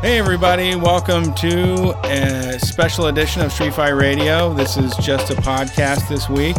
Hey, 0.00 0.18
everybody, 0.18 0.74
welcome 0.74 1.32
to 1.34 1.96
a 2.02 2.58
special 2.58 3.06
edition 3.06 3.42
of 3.42 3.52
Street 3.52 3.72
Fight 3.74 3.90
Radio. 3.90 4.52
This 4.52 4.76
is 4.76 4.92
just 4.96 5.30
a 5.30 5.36
podcast 5.36 6.08
this 6.08 6.28
week. 6.28 6.56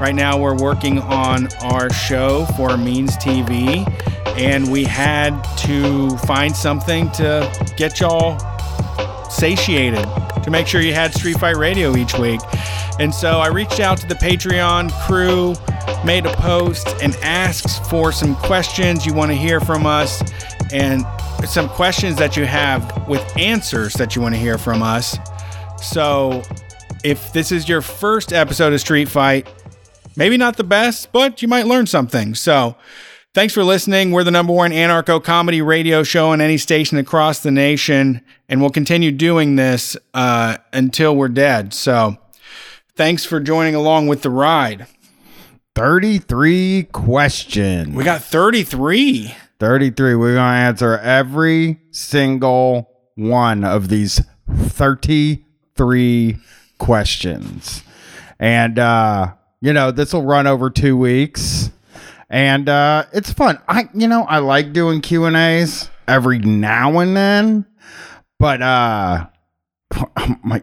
Right 0.00 0.14
now, 0.14 0.38
we're 0.38 0.56
working 0.56 1.00
on 1.00 1.48
our 1.60 1.90
show 1.90 2.46
for 2.56 2.78
Means 2.78 3.18
TV, 3.18 3.86
and 4.38 4.72
we 4.72 4.84
had 4.84 5.38
to 5.58 6.16
find 6.20 6.56
something 6.56 7.10
to 7.10 7.74
get 7.76 8.00
y'all 8.00 8.38
satiated 9.28 10.08
to 10.42 10.50
make 10.50 10.66
sure 10.66 10.80
you 10.80 10.94
had 10.94 11.12
Street 11.12 11.38
Fight 11.38 11.58
Radio 11.58 11.94
each 11.96 12.18
week. 12.18 12.40
And 12.98 13.14
so 13.14 13.40
I 13.40 13.48
reached 13.48 13.78
out 13.78 13.98
to 13.98 14.06
the 14.06 14.14
Patreon 14.14 14.90
crew, 15.06 15.54
made 16.04 16.26
a 16.26 16.34
post, 16.36 16.88
and 17.02 17.14
asks 17.16 17.78
for 17.88 18.12
some 18.12 18.34
questions 18.36 19.06
you 19.06 19.14
want 19.14 19.30
to 19.30 19.36
hear 19.36 19.60
from 19.60 19.86
us 19.86 20.22
and 20.72 21.04
some 21.46 21.68
questions 21.68 22.16
that 22.16 22.36
you 22.36 22.44
have 22.44 23.08
with 23.08 23.20
answers 23.36 23.94
that 23.94 24.14
you 24.14 24.22
want 24.22 24.34
to 24.34 24.40
hear 24.40 24.58
from 24.58 24.82
us. 24.82 25.18
So 25.82 26.42
if 27.02 27.32
this 27.32 27.52
is 27.52 27.68
your 27.68 27.82
first 27.82 28.32
episode 28.32 28.72
of 28.72 28.80
Street 28.80 29.08
Fight, 29.08 29.48
maybe 30.16 30.36
not 30.36 30.56
the 30.56 30.64
best, 30.64 31.12
but 31.12 31.42
you 31.42 31.48
might 31.48 31.66
learn 31.66 31.86
something. 31.86 32.34
So 32.34 32.76
Thanks 33.32 33.54
for 33.54 33.62
listening. 33.62 34.10
We're 34.10 34.24
the 34.24 34.32
number 34.32 34.52
one 34.52 34.72
anarcho 34.72 35.22
comedy 35.22 35.62
radio 35.62 36.02
show 36.02 36.30
on 36.30 36.40
any 36.40 36.58
station 36.58 36.98
across 36.98 37.38
the 37.38 37.52
nation, 37.52 38.22
and 38.48 38.60
we'll 38.60 38.70
continue 38.70 39.12
doing 39.12 39.54
this 39.54 39.96
uh, 40.14 40.56
until 40.72 41.14
we're 41.14 41.28
dead. 41.28 41.72
So, 41.72 42.18
thanks 42.96 43.24
for 43.24 43.38
joining 43.38 43.76
along 43.76 44.08
with 44.08 44.22
the 44.22 44.30
ride. 44.30 44.88
33 45.74 46.88
questions. 46.92 47.94
We 47.94 48.04
got 48.04 48.22
33. 48.22 49.34
33. 49.58 50.14
We're 50.14 50.34
going 50.34 50.36
to 50.36 50.42
answer 50.42 50.98
every 50.98 51.80
single 51.90 52.90
one 53.14 53.64
of 53.64 53.88
these 53.88 54.20
33 54.50 56.36
questions. 56.78 57.82
And, 58.38 58.78
uh, 58.78 59.34
you 59.60 59.72
know, 59.72 59.90
this 59.90 60.12
will 60.12 60.24
run 60.24 60.46
over 60.46 60.70
two 60.70 60.96
weeks 60.96 61.70
and 62.30 62.68
uh, 62.68 63.04
it's 63.12 63.32
fun. 63.32 63.58
I 63.68 63.88
you 63.92 64.06
know 64.06 64.22
I 64.22 64.38
like 64.38 64.72
doing 64.72 65.00
Q 65.00 65.24
and 65.24 65.36
A's 65.36 65.90
every 66.06 66.38
now 66.38 67.00
and 67.00 67.16
then, 67.16 67.66
but 68.38 68.62
uh, 68.62 69.26
my 70.44 70.62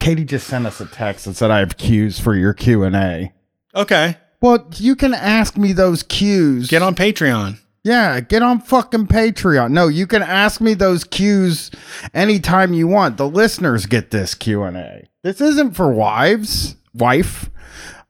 Katie 0.00 0.24
just 0.24 0.46
sent 0.46 0.66
us 0.66 0.80
a 0.80 0.86
text 0.86 1.26
that 1.26 1.34
said 1.34 1.50
I 1.50 1.58
have 1.58 1.76
cues 1.76 2.18
for 2.18 2.34
your 2.34 2.54
Q 2.54 2.82
and 2.82 2.96
A. 2.96 3.32
Okay. 3.74 4.16
Well, 4.42 4.66
you 4.74 4.96
can 4.96 5.14
ask 5.14 5.56
me 5.56 5.72
those 5.72 6.02
cues. 6.02 6.68
Get 6.68 6.82
on 6.82 6.96
Patreon. 6.96 7.58
Yeah, 7.84 8.18
get 8.18 8.42
on 8.42 8.60
fucking 8.60 9.06
Patreon. 9.06 9.70
No, 9.70 9.86
you 9.86 10.06
can 10.08 10.20
ask 10.20 10.60
me 10.60 10.74
those 10.74 11.04
cues 11.04 11.70
anytime 12.12 12.74
you 12.74 12.88
want. 12.88 13.18
The 13.18 13.28
listeners 13.28 13.86
get 13.86 14.10
this 14.10 14.34
Q 14.34 14.64
and 14.64 14.76
A. 14.76 15.08
This 15.22 15.40
isn't 15.40 15.74
for 15.74 15.92
wives, 15.92 16.74
wife. 16.92 17.50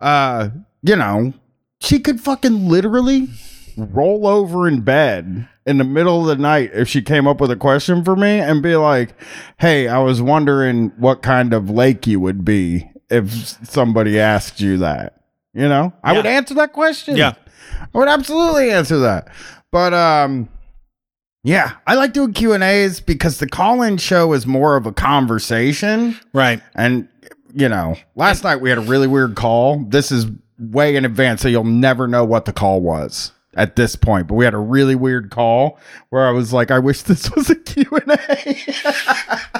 Uh, 0.00 0.48
you 0.82 0.96
know, 0.96 1.34
she 1.80 1.98
could 2.00 2.18
fucking 2.18 2.66
literally 2.66 3.28
roll 3.76 4.26
over 4.26 4.66
in 4.66 4.80
bed 4.80 5.46
in 5.66 5.76
the 5.76 5.84
middle 5.84 6.22
of 6.22 6.26
the 6.26 6.42
night 6.42 6.70
if 6.72 6.88
she 6.88 7.02
came 7.02 7.26
up 7.26 7.40
with 7.42 7.50
a 7.50 7.56
question 7.56 8.04
for 8.04 8.16
me 8.16 8.38
and 8.38 8.62
be 8.62 8.76
like, 8.76 9.10
"Hey, 9.58 9.86
I 9.86 9.98
was 9.98 10.22
wondering 10.22 10.92
what 10.96 11.22
kind 11.22 11.52
of 11.52 11.68
lake 11.68 12.06
you 12.06 12.20
would 12.20 12.42
be 12.42 12.90
if 13.10 13.30
somebody 13.68 14.18
asked 14.18 14.62
you 14.62 14.78
that." 14.78 15.21
You 15.54 15.68
know, 15.68 15.92
I 16.02 16.14
would 16.14 16.26
answer 16.26 16.54
that 16.54 16.72
question. 16.72 17.16
Yeah. 17.16 17.34
I 17.94 17.98
would 17.98 18.08
absolutely 18.08 18.70
answer 18.70 18.98
that. 19.00 19.28
But 19.70 19.92
um 19.94 20.48
yeah, 21.44 21.72
I 21.86 21.94
like 21.94 22.12
doing 22.12 22.32
Q&As 22.32 23.00
because 23.00 23.38
the 23.38 23.48
call-in 23.48 23.96
show 23.96 24.32
is 24.32 24.46
more 24.46 24.76
of 24.76 24.86
a 24.86 24.92
conversation. 24.92 26.16
Right. 26.32 26.62
And 26.74 27.08
you 27.54 27.68
know, 27.68 27.96
last 28.14 28.44
night 28.44 28.56
we 28.56 28.68
had 28.68 28.78
a 28.78 28.82
really 28.82 29.06
weird 29.06 29.34
call. 29.34 29.84
This 29.84 30.12
is 30.12 30.26
way 30.58 30.96
in 30.96 31.04
advance, 31.04 31.42
so 31.42 31.48
you'll 31.48 31.64
never 31.64 32.06
know 32.06 32.24
what 32.24 32.44
the 32.44 32.52
call 32.52 32.80
was 32.80 33.32
at 33.54 33.76
this 33.76 33.96
point. 33.96 34.28
But 34.28 34.34
we 34.34 34.44
had 34.44 34.54
a 34.54 34.58
really 34.58 34.94
weird 34.94 35.30
call 35.30 35.78
where 36.10 36.26
I 36.26 36.30
was 36.30 36.52
like, 36.52 36.70
I 36.70 36.78
wish 36.78 37.02
this 37.02 37.30
was 37.36 37.50
a 37.50 37.56
Q&A. 37.56 38.56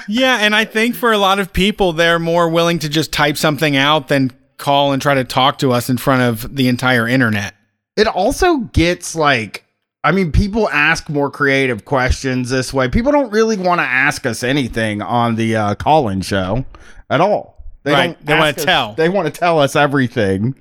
yeah, 0.08 0.38
and 0.38 0.54
I 0.54 0.64
think 0.64 0.94
for 0.94 1.12
a 1.12 1.19
lot 1.19 1.38
of 1.38 1.52
people, 1.52 1.92
they're 1.92 2.19
more 2.19 2.48
willing 2.48 2.78
to 2.81 2.88
just 2.88 3.12
type 3.12 3.36
something 3.36 3.76
out 3.76 4.08
than 4.08 4.31
call 4.62 4.92
and 4.92 5.02
try 5.02 5.14
to 5.14 5.24
talk 5.24 5.58
to 5.58 5.72
us 5.72 5.90
in 5.90 5.98
front 5.98 6.22
of 6.22 6.56
the 6.56 6.68
entire 6.68 7.06
internet. 7.06 7.54
It 7.96 8.06
also 8.06 8.58
gets 8.58 9.14
like 9.14 9.66
I 10.04 10.10
mean, 10.10 10.32
people 10.32 10.68
ask 10.70 11.08
more 11.08 11.30
creative 11.30 11.84
questions 11.84 12.50
this 12.50 12.72
way. 12.72 12.88
People 12.88 13.12
don't 13.12 13.30
really 13.30 13.56
want 13.56 13.80
to 13.80 13.84
ask 13.84 14.26
us 14.26 14.42
anything 14.42 15.00
on 15.00 15.36
the 15.36 15.54
uh, 15.54 15.74
call-in 15.76 16.22
show 16.22 16.64
at 17.08 17.20
all. 17.20 17.52
They 17.84 17.92
right. 17.92 18.26
They 18.26 18.34
want 18.36 18.58
to 18.58 18.64
tell. 18.64 18.94
They 18.94 19.08
want 19.08 19.32
to 19.32 19.38
tell 19.38 19.58
us 19.58 19.76
everything, 19.76 20.54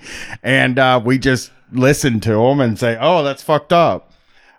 and 0.43 0.77
uh, 0.79 1.01
we 1.03 1.17
just 1.17 1.51
listen 1.71 2.19
to 2.21 2.31
them 2.31 2.59
and 2.59 2.77
say, 2.77 2.97
"Oh, 2.99 3.23
that's 3.23 3.43
fucked 3.43 3.73
up." 3.73 4.11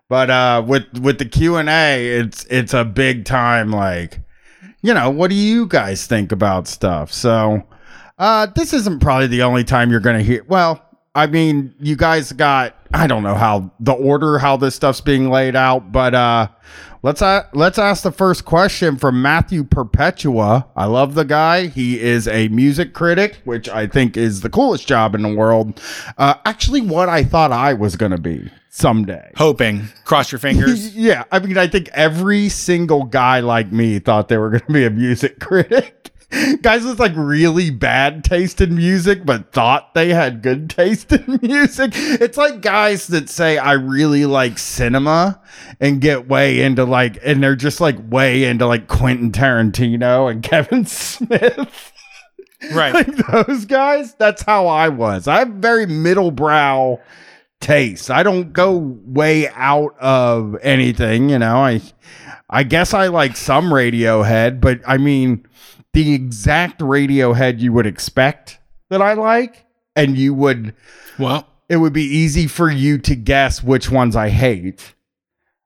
But 0.08 0.30
uh, 0.30 0.64
with 0.66 0.86
with 1.00 1.18
the 1.18 1.24
Q 1.24 1.56
and 1.56 1.68
A, 1.68 2.06
it's 2.06 2.44
it's 2.44 2.74
a 2.74 2.84
big 2.84 3.24
time 3.24 3.70
like, 3.70 4.20
you 4.80 4.94
know, 4.94 5.10
what 5.10 5.30
do 5.30 5.36
you 5.36 5.66
guys 5.66 6.06
think 6.06 6.30
about 6.30 6.68
stuff? 6.68 7.12
So, 7.12 7.62
uh, 8.18 8.46
this 8.46 8.72
isn't 8.72 9.00
probably 9.00 9.26
the 9.26 9.42
only 9.42 9.64
time 9.64 9.90
you're 9.90 10.00
gonna 10.00 10.22
hear. 10.22 10.44
Well, 10.48 10.84
I 11.14 11.26
mean, 11.26 11.74
you 11.78 11.96
guys 11.96 12.32
got 12.32 12.76
I 12.92 13.06
don't 13.06 13.22
know 13.22 13.34
how 13.34 13.72
the 13.80 13.92
order 13.92 14.38
how 14.38 14.56
this 14.56 14.74
stuff's 14.74 15.00
being 15.00 15.30
laid 15.30 15.56
out, 15.56 15.92
but 15.92 16.14
uh, 16.14 16.48
Let's 17.04 17.20
uh, 17.20 17.48
let's 17.52 17.78
ask 17.80 18.04
the 18.04 18.12
first 18.12 18.44
question 18.44 18.96
from 18.96 19.20
Matthew 19.20 19.64
Perpetua. 19.64 20.68
I 20.76 20.84
love 20.84 21.16
the 21.16 21.24
guy. 21.24 21.66
He 21.66 22.00
is 22.00 22.28
a 22.28 22.46
music 22.46 22.94
critic, 22.94 23.40
which 23.44 23.68
I 23.68 23.88
think 23.88 24.16
is 24.16 24.42
the 24.42 24.48
coolest 24.48 24.86
job 24.86 25.16
in 25.16 25.22
the 25.22 25.34
world. 25.34 25.82
Uh, 26.16 26.34
actually, 26.44 26.80
what 26.80 27.08
I 27.08 27.24
thought 27.24 27.50
I 27.50 27.74
was 27.74 27.96
going 27.96 28.12
to 28.12 28.20
be 28.20 28.48
someday. 28.70 29.32
Hoping. 29.34 29.82
Cross 30.04 30.30
your 30.30 30.38
fingers. 30.38 30.94
yeah. 30.96 31.24
I 31.32 31.40
mean, 31.40 31.58
I 31.58 31.66
think 31.66 31.88
every 31.92 32.48
single 32.48 33.02
guy 33.02 33.40
like 33.40 33.72
me 33.72 33.98
thought 33.98 34.28
they 34.28 34.38
were 34.38 34.50
going 34.50 34.60
to 34.60 34.72
be 34.72 34.84
a 34.84 34.90
music 34.90 35.40
critic. 35.40 36.11
Guys 36.62 36.84
with 36.84 36.98
like 36.98 37.12
really 37.14 37.70
bad 37.70 38.24
taste 38.24 38.60
in 38.60 38.74
music 38.74 39.24
but 39.26 39.52
thought 39.52 39.92
they 39.94 40.10
had 40.10 40.42
good 40.42 40.70
taste 40.76 41.12
in 41.12 41.38
music. 41.42 41.92
It's 41.94 42.36
like 42.36 42.62
guys 42.62 43.06
that 43.08 43.28
say 43.28 43.58
i 43.58 43.72
really 43.72 44.24
like 44.24 44.58
cinema 44.58 45.40
and 45.80 46.00
get 46.00 46.28
way 46.28 46.62
into 46.62 46.84
like 46.84 47.18
and 47.22 47.42
they're 47.42 47.56
just 47.56 47.80
like 47.80 47.96
way 48.10 48.44
into 48.44 48.66
like 48.66 48.88
quentin 48.88 49.30
tarantino 49.30 50.30
and 50.30 50.42
kevin 50.52 50.86
smith. 50.86 51.92
Right. 52.72 52.94
Like 52.94 53.16
those 53.16 53.66
guys 53.66 54.14
that's 54.14 54.42
how 54.42 54.66
i 54.68 54.88
was. 54.88 55.28
I 55.28 55.40
have 55.40 55.48
very 55.48 55.86
middle 55.86 56.30
brow 56.30 57.00
taste 57.60 58.10
i 58.10 58.24
don't 58.24 58.52
go 58.52 58.76
way 58.76 59.48
out 59.50 59.94
of 60.00 60.56
anything 60.62 61.28
you 61.28 61.38
know? 61.38 61.58
I 61.58 61.80
i 62.50 62.64
guess 62.64 62.92
i 62.92 63.06
like 63.06 63.36
some 63.36 63.66
radiohead 63.66 64.60
but 64.60 64.80
i 64.84 64.98
mean 64.98 65.46
the 65.92 66.14
exact 66.14 66.80
Radiohead 66.80 67.60
you 67.60 67.72
would 67.72 67.86
expect 67.86 68.58
that 68.90 69.02
I 69.02 69.14
like, 69.14 69.66
and 69.94 70.16
you 70.16 70.34
would 70.34 70.74
well, 71.18 71.46
it 71.68 71.76
would 71.76 71.92
be 71.92 72.04
easy 72.04 72.46
for 72.46 72.70
you 72.70 72.98
to 72.98 73.14
guess 73.14 73.62
which 73.62 73.90
ones 73.90 74.16
I 74.16 74.28
hate. 74.28 74.94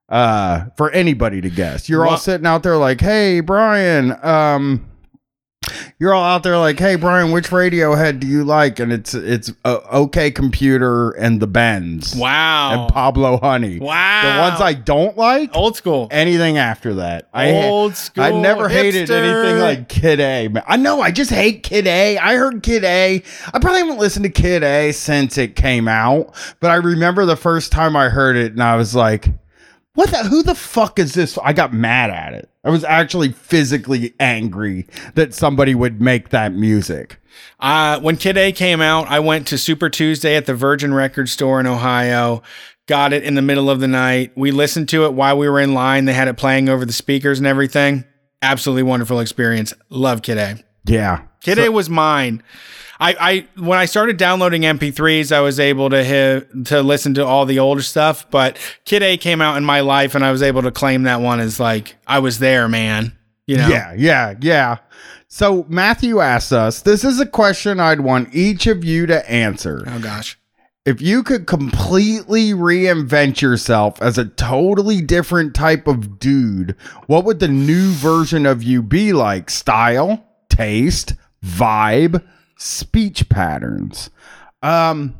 Uh, 0.09 0.67
for 0.77 0.89
anybody 0.91 1.41
to 1.41 1.49
guess. 1.49 1.89
You're 1.89 1.99
well, 1.99 2.11
all 2.11 2.17
sitting 2.17 2.47
out 2.47 2.63
there 2.63 2.77
like, 2.77 3.01
"Hey, 3.01 3.41
Brian, 3.41 4.17
um, 4.23 4.89
you're 5.99 6.13
all 6.13 6.23
out 6.23 6.43
there 6.43 6.57
like, 6.57 6.79
"Hey 6.79 6.95
Brian, 6.95 7.31
which 7.31 7.49
Radiohead 7.49 8.19
do 8.19 8.27
you 8.27 8.43
like?" 8.43 8.79
And 8.79 8.91
it's 8.91 9.13
it's 9.13 9.51
uh, 9.65 9.79
OK 9.89 10.31
Computer 10.31 11.11
and 11.11 11.39
the 11.39 11.47
Bends. 11.47 12.15
Wow. 12.15 12.85
And 12.85 12.93
Pablo 12.93 13.37
Honey. 13.37 13.79
Wow. 13.79 14.21
The 14.21 14.49
ones 14.49 14.61
I 14.61 14.73
don't 14.73 15.17
like. 15.17 15.55
Old 15.55 15.75
school. 15.75 16.07
Anything 16.11 16.57
after 16.57 16.95
that. 16.95 17.29
Old 17.33 17.91
I, 17.91 17.95
school. 17.95 18.23
I 18.23 18.31
never 18.31 18.69
hipster. 18.69 18.71
hated 18.71 19.11
anything 19.11 19.59
like 19.59 19.89
Kid 19.89 20.19
A. 20.19 20.49
I 20.67 20.77
know. 20.77 21.01
I 21.01 21.11
just 21.11 21.31
hate 21.31 21.63
Kid 21.63 21.87
A. 21.87 22.17
I 22.17 22.35
heard 22.35 22.63
Kid 22.63 22.83
A. 22.83 23.23
I 23.53 23.59
probably 23.59 23.79
haven't 23.79 23.99
listened 23.99 24.23
to 24.23 24.31
Kid 24.31 24.63
A 24.63 24.91
since 24.91 25.37
it 25.37 25.55
came 25.55 25.87
out, 25.87 26.35
but 26.59 26.71
I 26.71 26.75
remember 26.75 27.25
the 27.25 27.35
first 27.35 27.71
time 27.71 27.95
I 27.95 28.09
heard 28.09 28.35
it, 28.35 28.51
and 28.51 28.63
I 28.63 28.75
was 28.75 28.95
like 28.95 29.29
what 29.97 30.11
the 30.11 30.17
who 30.17 30.43
the 30.43 30.53
fuck 30.53 30.99
is 30.99 31.15
this? 31.15 31.39
I 31.43 31.53
got 31.53 31.73
mad 31.73 32.11
at 32.11 32.33
it. 32.33 32.51
I 32.63 32.69
was 32.69 32.83
actually 32.83 33.31
physically 33.31 34.13
angry 34.19 34.85
that 35.15 35.33
somebody 35.33 35.73
would 35.73 35.99
make 35.99 36.29
that 36.29 36.53
music. 36.53 37.19
Uh, 37.59 37.99
when 38.01 38.15
Kid 38.15 38.37
A 38.37 38.51
came 38.51 38.79
out, 38.79 39.07
I 39.07 39.19
went 39.19 39.47
to 39.47 39.57
Super 39.57 39.89
Tuesday 39.89 40.35
at 40.35 40.45
the 40.45 40.53
Virgin 40.53 40.93
Record 40.93 41.29
store 41.29 41.59
in 41.59 41.65
Ohio, 41.65 42.43
got 42.85 43.11
it 43.11 43.23
in 43.23 43.33
the 43.33 43.41
middle 43.41 43.71
of 43.71 43.79
the 43.79 43.87
night. 43.87 44.33
We 44.35 44.51
listened 44.51 44.87
to 44.89 45.05
it 45.05 45.13
while 45.15 45.35
we 45.35 45.49
were 45.49 45.59
in 45.59 45.73
line. 45.73 46.05
They 46.05 46.13
had 46.13 46.27
it 46.27 46.37
playing 46.37 46.69
over 46.69 46.85
the 46.85 46.93
speakers 46.93 47.39
and 47.39 47.47
everything. 47.47 48.05
Absolutely 48.43 48.83
wonderful 48.83 49.19
experience. 49.19 49.73
Love 49.89 50.21
Kid 50.21 50.37
A. 50.37 50.63
Yeah. 50.87 51.23
Kid 51.41 51.59
A 51.59 51.69
was 51.69 51.89
mine. 51.89 52.43
I, 52.99 53.15
I 53.57 53.61
when 53.61 53.77
I 53.77 53.85
started 53.85 54.17
downloading 54.17 54.63
MP3s, 54.63 55.31
I 55.31 55.41
was 55.41 55.59
able 55.59 55.89
to 55.91 56.03
hit, 56.03 56.65
to 56.65 56.81
listen 56.81 57.13
to 57.15 57.25
all 57.25 57.45
the 57.45 57.59
older 57.59 57.83
stuff. 57.83 58.29
But 58.31 58.57
Kid 58.85 59.03
A 59.03 59.17
came 59.17 59.41
out 59.41 59.57
in 59.57 59.63
my 59.63 59.81
life, 59.81 60.15
and 60.15 60.25
I 60.25 60.31
was 60.31 60.41
able 60.41 60.63
to 60.63 60.71
claim 60.71 61.03
that 61.03 61.21
one 61.21 61.39
as 61.39 61.59
like 61.59 61.95
I 62.07 62.19
was 62.19 62.39
there, 62.39 62.67
man. 62.67 63.15
You 63.45 63.57
know? 63.57 63.67
Yeah, 63.69 63.93
yeah, 63.93 64.35
yeah. 64.41 64.77
So 65.29 65.65
Matthew 65.69 66.19
asks 66.19 66.51
us, 66.51 66.81
this 66.81 67.03
is 67.03 67.19
a 67.19 67.25
question 67.25 67.79
I'd 67.79 68.01
want 68.01 68.33
each 68.33 68.67
of 68.67 68.83
you 68.83 69.05
to 69.07 69.29
answer. 69.29 69.83
Oh 69.87 69.99
gosh. 69.99 70.39
If 70.85 71.01
you 71.01 71.21
could 71.21 71.47
completely 71.47 72.51
reinvent 72.51 73.41
yourself 73.41 74.01
as 74.01 74.17
a 74.17 74.23
totally 74.23 75.01
different 75.01 75.53
type 75.53 75.85
of 75.85 76.17
dude, 76.17 76.77
what 77.07 77.25
would 77.25 77.39
the 77.39 77.49
new 77.49 77.91
version 77.91 78.45
of 78.45 78.63
you 78.63 78.81
be 78.81 79.11
like? 79.11 79.49
Style, 79.49 80.25
taste, 80.49 81.13
vibe, 81.45 82.23
speech 82.57 83.29
patterns. 83.29 84.09
Um, 84.61 85.15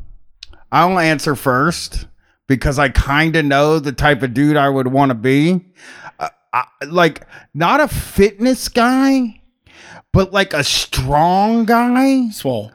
I'll 0.72 1.00
answer 1.00 1.36
first 1.36 2.08
because 2.48 2.80
I 2.80 2.90
kind 2.90 3.36
of 3.36 3.46
know 3.46 3.80
the 3.80 3.92
type 3.92 4.24
of 4.24 4.34
dude 4.34 4.58
I 4.58 4.70
would 4.70 4.88
want 4.88 5.10
to 5.10 5.16
be. 5.16 5.66
Uh, 6.20 6.30
I, 6.54 6.66
like, 6.86 7.28
not 7.54 7.80
a 7.80 7.88
fitness 7.88 8.68
guy, 8.68 9.42
but 10.12 10.34
like 10.34 10.54
a 10.54 10.64
strong 10.64 11.66
guy. 11.66 12.30
Swole. 12.30 12.72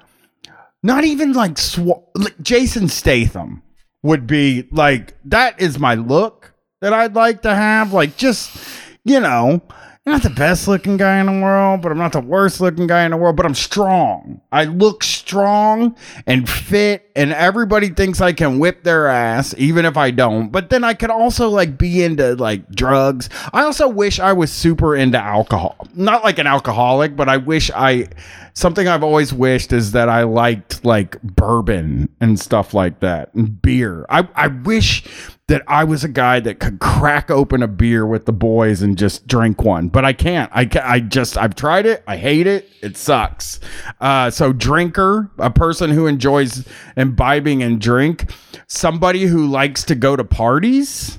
Not 0.82 1.04
even 1.04 1.32
like, 1.32 1.58
sw- 1.58 2.04
like 2.14 2.40
Jason 2.40 2.88
Statham 2.88 3.62
would 4.02 4.26
be 4.26 4.68
like, 4.70 5.14
that 5.24 5.60
is 5.60 5.78
my 5.78 5.94
look 5.94 6.54
that 6.80 6.92
I'd 6.92 7.14
like 7.14 7.42
to 7.42 7.54
have. 7.54 7.92
Like, 7.92 8.16
just, 8.16 8.56
you 9.04 9.20
know, 9.20 9.62
I'm 10.04 10.14
not 10.14 10.24
the 10.24 10.30
best 10.30 10.66
looking 10.66 10.96
guy 10.96 11.20
in 11.20 11.26
the 11.26 11.40
world, 11.40 11.80
but 11.80 11.92
I'm 11.92 11.98
not 11.98 12.10
the 12.10 12.20
worst 12.20 12.60
looking 12.60 12.88
guy 12.88 13.04
in 13.04 13.12
the 13.12 13.16
world, 13.16 13.36
but 13.36 13.46
I'm 13.46 13.54
strong. 13.54 14.40
I 14.50 14.64
look 14.64 15.04
strong 15.04 15.94
and 16.26 16.48
fit, 16.48 17.08
and 17.14 17.32
everybody 17.32 17.88
thinks 17.88 18.20
I 18.20 18.32
can 18.32 18.58
whip 18.58 18.82
their 18.82 19.06
ass, 19.06 19.54
even 19.56 19.84
if 19.84 19.96
I 19.96 20.10
don't. 20.10 20.50
But 20.50 20.70
then 20.70 20.82
I 20.82 20.94
could 20.94 21.10
also 21.10 21.50
like 21.50 21.78
be 21.78 22.02
into 22.02 22.34
like 22.34 22.68
drugs. 22.70 23.28
I 23.52 23.62
also 23.62 23.86
wish 23.86 24.18
I 24.18 24.32
was 24.32 24.50
super 24.50 24.96
into 24.96 25.18
alcohol. 25.20 25.76
Not 25.94 26.24
like 26.24 26.40
an 26.40 26.48
alcoholic, 26.48 27.14
but 27.14 27.28
I 27.28 27.36
wish 27.36 27.70
I 27.70 28.08
something 28.54 28.86
I've 28.86 29.02
always 29.02 29.32
wished 29.32 29.72
is 29.72 29.92
that 29.92 30.08
I 30.08 30.22
liked 30.24 30.84
like 30.84 31.20
bourbon 31.22 32.08
and 32.20 32.38
stuff 32.38 32.74
like 32.74 33.00
that 33.00 33.34
and 33.34 33.60
beer. 33.60 34.06
I, 34.08 34.28
I 34.34 34.48
wish 34.48 35.04
that 35.48 35.62
I 35.66 35.84
was 35.84 36.04
a 36.04 36.08
guy 36.08 36.40
that 36.40 36.60
could 36.60 36.78
crack 36.80 37.30
open 37.30 37.62
a 37.62 37.68
beer 37.68 38.06
with 38.06 38.26
the 38.26 38.32
boys 38.32 38.80
and 38.82 38.96
just 38.96 39.26
drink 39.26 39.62
one, 39.62 39.88
but 39.88 40.04
I 40.04 40.12
can't. 40.12 40.50
I, 40.54 40.68
I 40.82 41.00
just, 41.00 41.36
I've 41.36 41.54
tried 41.54 41.86
it. 41.86 42.02
I 42.06 42.16
hate 42.16 42.46
it. 42.46 42.70
It 42.82 42.96
sucks. 42.96 43.60
Uh, 44.00 44.30
so, 44.30 44.52
drinker, 44.52 45.30
a 45.38 45.50
person 45.50 45.90
who 45.90 46.06
enjoys 46.06 46.66
imbibing 46.96 47.62
and 47.62 47.80
drink, 47.80 48.32
somebody 48.66 49.24
who 49.24 49.46
likes 49.46 49.84
to 49.84 49.94
go 49.94 50.16
to 50.16 50.24
parties, 50.24 51.18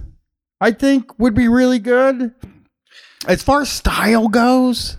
I 0.59 0.71
think 0.71 1.19
would 1.19 1.33
be 1.33 1.47
really 1.47 1.79
good. 1.79 2.33
As 3.27 3.43
far 3.43 3.61
as 3.61 3.69
style 3.69 4.27
goes, 4.27 4.97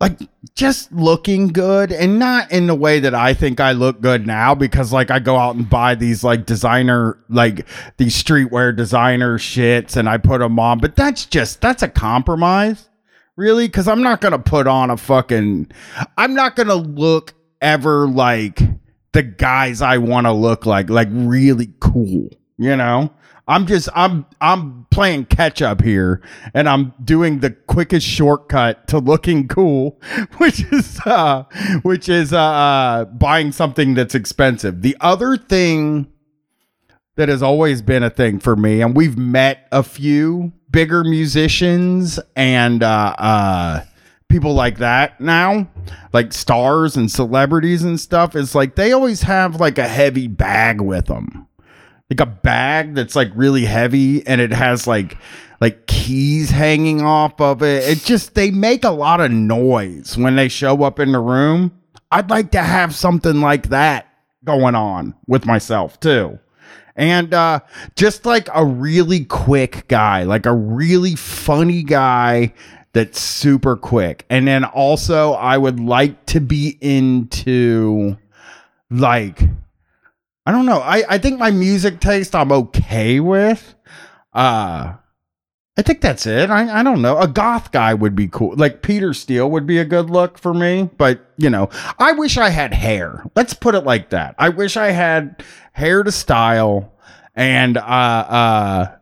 like 0.00 0.18
just 0.54 0.92
looking 0.92 1.48
good 1.48 1.92
and 1.92 2.18
not 2.18 2.50
in 2.50 2.66
the 2.66 2.74
way 2.74 3.00
that 3.00 3.14
I 3.14 3.32
think 3.32 3.60
I 3.60 3.72
look 3.72 4.00
good 4.00 4.26
now 4.26 4.54
because 4.54 4.92
like 4.92 5.10
I 5.10 5.18
go 5.18 5.36
out 5.36 5.56
and 5.56 5.68
buy 5.68 5.94
these 5.94 6.24
like 6.24 6.46
designer 6.46 7.18
like 7.28 7.66
these 7.96 8.20
streetwear 8.20 8.76
designer 8.76 9.38
shits 9.38 9.96
and 9.96 10.08
I 10.08 10.18
put 10.18 10.40
them 10.40 10.58
on 10.58 10.78
but 10.78 10.96
that's 10.96 11.26
just 11.26 11.60
that's 11.60 11.82
a 11.82 11.88
compromise. 11.88 12.88
Really? 13.36 13.68
Cuz 13.68 13.88
I'm 13.88 14.02
not 14.02 14.20
going 14.20 14.32
to 14.32 14.38
put 14.38 14.66
on 14.66 14.90
a 14.90 14.96
fucking 14.96 15.70
I'm 16.16 16.34
not 16.34 16.56
going 16.56 16.68
to 16.68 16.74
look 16.74 17.34
ever 17.60 18.06
like 18.06 18.60
the 19.12 19.22
guys 19.22 19.80
I 19.80 19.98
want 19.98 20.26
to 20.26 20.32
look 20.32 20.66
like 20.66 20.90
like 20.90 21.08
really 21.10 21.72
cool 21.80 22.28
you 22.58 22.76
know 22.76 23.12
I'm 23.46 23.66
just 23.66 23.88
I'm 23.94 24.24
I'm 24.40 24.86
playing 24.90 25.26
catch 25.26 25.60
up 25.60 25.82
here 25.82 26.22
and 26.54 26.68
I'm 26.68 26.94
doing 27.04 27.40
the 27.40 27.50
quickest 27.50 28.06
shortcut 28.06 28.88
to 28.88 28.98
looking 28.98 29.48
cool, 29.48 30.00
which 30.38 30.64
is 30.72 30.98
uh 31.04 31.44
which 31.82 32.08
is 32.08 32.32
uh, 32.32 32.40
uh 32.40 33.04
buying 33.04 33.52
something 33.52 33.94
that's 33.94 34.14
expensive. 34.14 34.82
The 34.82 34.96
other 35.00 35.36
thing 35.36 36.10
that 37.16 37.28
has 37.28 37.42
always 37.42 37.82
been 37.82 38.02
a 38.02 38.10
thing 38.10 38.38
for 38.38 38.56
me 38.56 38.80
and 38.80 38.96
we've 38.96 39.18
met 39.18 39.68
a 39.70 39.82
few 39.82 40.52
bigger 40.70 41.04
musicians 41.04 42.18
and 42.34 42.82
uh 42.82 43.14
uh 43.18 43.84
people 44.28 44.54
like 44.54 44.78
that 44.78 45.20
now 45.20 45.68
like 46.12 46.32
stars 46.32 46.96
and 46.96 47.08
celebrities 47.08 47.84
and 47.84 48.00
stuff 48.00 48.34
is 48.34 48.54
like 48.54 48.74
they 48.74 48.90
always 48.90 49.22
have 49.22 49.60
like 49.60 49.78
a 49.78 49.86
heavy 49.86 50.26
bag 50.26 50.80
with 50.80 51.06
them 51.06 51.46
like 52.10 52.20
a 52.20 52.26
bag 52.26 52.94
that's 52.94 53.16
like 53.16 53.30
really 53.34 53.64
heavy 53.64 54.26
and 54.26 54.40
it 54.40 54.52
has 54.52 54.86
like 54.86 55.16
like 55.60 55.86
keys 55.86 56.50
hanging 56.50 57.02
off 57.02 57.40
of 57.40 57.62
it. 57.62 57.88
It 57.88 58.04
just 58.04 58.34
they 58.34 58.50
make 58.50 58.84
a 58.84 58.90
lot 58.90 59.20
of 59.20 59.30
noise 59.30 60.16
when 60.16 60.36
they 60.36 60.48
show 60.48 60.82
up 60.82 61.00
in 61.00 61.12
the 61.12 61.20
room. 61.20 61.72
I'd 62.10 62.30
like 62.30 62.50
to 62.52 62.62
have 62.62 62.94
something 62.94 63.40
like 63.40 63.68
that 63.68 64.08
going 64.44 64.74
on 64.74 65.14
with 65.26 65.46
myself 65.46 65.98
too. 66.00 66.38
And 66.96 67.32
uh 67.32 67.60
just 67.96 68.26
like 68.26 68.48
a 68.54 68.64
really 68.64 69.24
quick 69.24 69.88
guy, 69.88 70.24
like 70.24 70.46
a 70.46 70.54
really 70.54 71.16
funny 71.16 71.82
guy 71.82 72.52
that's 72.92 73.18
super 73.18 73.76
quick. 73.76 74.26
And 74.28 74.46
then 74.46 74.64
also 74.64 75.32
I 75.32 75.56
would 75.56 75.80
like 75.80 76.26
to 76.26 76.40
be 76.40 76.76
into 76.80 78.16
like 78.90 79.40
I 80.46 80.52
don't 80.52 80.66
know. 80.66 80.80
I, 80.80 81.04
I 81.08 81.18
think 81.18 81.38
my 81.38 81.50
music 81.50 82.00
taste 82.00 82.34
I'm 82.34 82.52
okay 82.52 83.20
with. 83.20 83.74
Uh 84.32 84.94
I 85.76 85.82
think 85.82 86.00
that's 86.00 86.24
it. 86.24 86.50
I, 86.50 86.80
I 86.80 86.82
don't 86.84 87.02
know. 87.02 87.18
A 87.18 87.26
goth 87.26 87.72
guy 87.72 87.94
would 87.94 88.14
be 88.14 88.28
cool. 88.28 88.54
Like 88.56 88.82
Peter 88.82 89.12
Steele 89.12 89.50
would 89.50 89.66
be 89.66 89.78
a 89.78 89.84
good 89.84 90.08
look 90.08 90.38
for 90.38 90.54
me. 90.54 90.88
But, 90.96 91.32
you 91.36 91.50
know, 91.50 91.68
I 91.98 92.12
wish 92.12 92.38
I 92.38 92.50
had 92.50 92.72
hair. 92.72 93.24
Let's 93.34 93.54
put 93.54 93.74
it 93.74 93.80
like 93.80 94.10
that. 94.10 94.36
I 94.38 94.50
wish 94.50 94.76
I 94.76 94.92
had 94.92 95.42
hair 95.72 96.04
to 96.04 96.12
style 96.12 96.92
and 97.34 97.76
uh 97.76 97.80
uh 97.80 98.96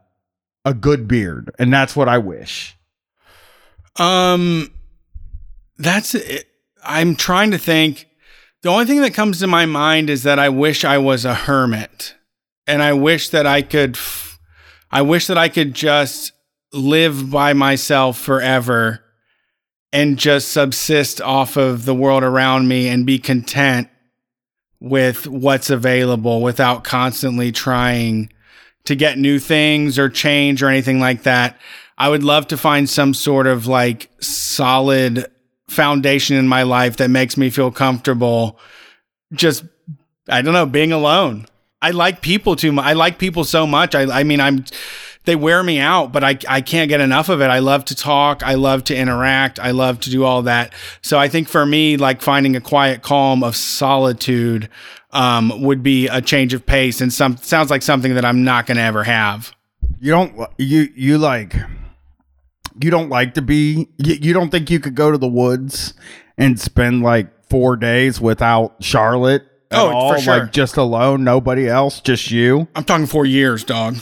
a 0.64 0.72
good 0.72 1.08
beard. 1.08 1.50
And 1.58 1.70
that's 1.72 1.94
what 1.94 2.08
I 2.08 2.18
wish. 2.18 2.74
Um, 3.96 4.72
that's 5.76 6.14
it. 6.14 6.46
I'm 6.82 7.16
trying 7.16 7.50
to 7.50 7.58
think. 7.58 8.08
The 8.62 8.68
only 8.68 8.84
thing 8.84 9.00
that 9.00 9.14
comes 9.14 9.40
to 9.40 9.48
my 9.48 9.66
mind 9.66 10.08
is 10.08 10.22
that 10.22 10.38
I 10.38 10.48
wish 10.48 10.84
I 10.84 10.98
was 10.98 11.24
a 11.24 11.34
hermit, 11.34 12.14
and 12.66 12.80
I 12.80 12.92
wish 12.92 13.28
that 13.30 13.46
I 13.46 13.62
could. 13.62 13.98
I 14.90 15.02
wish 15.02 15.26
that 15.26 15.38
I 15.38 15.48
could 15.48 15.74
just 15.74 16.32
live 16.72 17.30
by 17.30 17.54
myself 17.54 18.18
forever, 18.18 19.02
and 19.92 20.16
just 20.16 20.48
subsist 20.48 21.20
off 21.20 21.56
of 21.56 21.84
the 21.84 21.94
world 21.94 22.22
around 22.22 22.68
me 22.68 22.88
and 22.88 23.04
be 23.04 23.18
content 23.18 23.88
with 24.80 25.26
what's 25.26 25.70
available 25.70 26.40
without 26.40 26.84
constantly 26.84 27.52
trying 27.52 28.32
to 28.84 28.94
get 28.94 29.18
new 29.18 29.38
things 29.38 29.98
or 29.98 30.08
change 30.08 30.62
or 30.62 30.68
anything 30.68 31.00
like 31.00 31.24
that. 31.24 31.58
I 31.98 32.08
would 32.08 32.22
love 32.22 32.48
to 32.48 32.56
find 32.56 32.88
some 32.88 33.12
sort 33.14 33.46
of 33.46 33.66
like 33.66 34.10
solid 34.20 35.26
foundation 35.72 36.36
in 36.36 36.46
my 36.46 36.62
life 36.62 36.98
that 36.98 37.10
makes 37.10 37.36
me 37.36 37.50
feel 37.50 37.70
comfortable 37.70 38.58
just 39.32 39.64
I 40.28 40.40
don't 40.40 40.54
know, 40.54 40.66
being 40.66 40.92
alone. 40.92 41.46
I 41.80 41.90
like 41.90 42.22
people 42.22 42.54
too 42.54 42.70
much. 42.70 42.84
I 42.84 42.92
like 42.92 43.18
people 43.18 43.44
so 43.44 43.66
much. 43.66 43.94
I 43.94 44.20
I 44.20 44.22
mean 44.22 44.40
I'm 44.40 44.64
they 45.24 45.36
wear 45.36 45.62
me 45.62 45.78
out, 45.78 46.12
but 46.12 46.24
I 46.24 46.38
I 46.48 46.60
can't 46.60 46.88
get 46.88 47.00
enough 47.00 47.28
of 47.28 47.40
it. 47.40 47.46
I 47.46 47.58
love 47.58 47.84
to 47.86 47.94
talk, 47.94 48.42
I 48.42 48.54
love 48.54 48.84
to 48.84 48.96
interact, 48.96 49.58
I 49.58 49.70
love 49.72 50.00
to 50.00 50.10
do 50.10 50.24
all 50.24 50.42
that. 50.42 50.72
So 51.00 51.18
I 51.18 51.28
think 51.28 51.48
for 51.48 51.64
me 51.66 51.96
like 51.96 52.22
finding 52.22 52.56
a 52.56 52.60
quiet 52.60 53.02
calm 53.02 53.42
of 53.42 53.56
solitude 53.56 54.68
um, 55.10 55.62
would 55.62 55.82
be 55.82 56.08
a 56.08 56.20
change 56.20 56.54
of 56.54 56.64
pace 56.64 57.00
and 57.00 57.12
some 57.12 57.36
sounds 57.36 57.70
like 57.70 57.82
something 57.82 58.14
that 58.14 58.24
I'm 58.24 58.44
not 58.44 58.66
going 58.66 58.76
to 58.76 58.82
ever 58.82 59.04
have. 59.04 59.54
You 60.00 60.12
don't 60.12 60.48
you 60.58 60.88
you 60.94 61.18
like 61.18 61.54
you 62.80 62.90
don't 62.90 63.08
like 63.08 63.34
to 63.34 63.42
be 63.42 63.88
you, 63.98 64.14
you 64.14 64.32
don't 64.32 64.50
think 64.50 64.70
you 64.70 64.80
could 64.80 64.94
go 64.94 65.10
to 65.10 65.18
the 65.18 65.28
woods 65.28 65.94
and 66.38 66.58
spend 66.60 67.02
like 67.02 67.28
4 67.48 67.76
days 67.76 68.20
without 68.20 68.76
Charlotte 68.82 69.42
at 69.70 69.78
Oh, 69.78 69.88
for 69.88 69.94
all, 69.94 70.16
sure. 70.18 70.38
like 70.40 70.52
just 70.52 70.76
alone, 70.76 71.24
nobody 71.24 71.68
else, 71.68 72.00
just 72.00 72.30
you. 72.30 72.68
I'm 72.74 72.84
talking 72.84 73.06
4 73.06 73.26
years, 73.26 73.64
dog. 73.64 73.96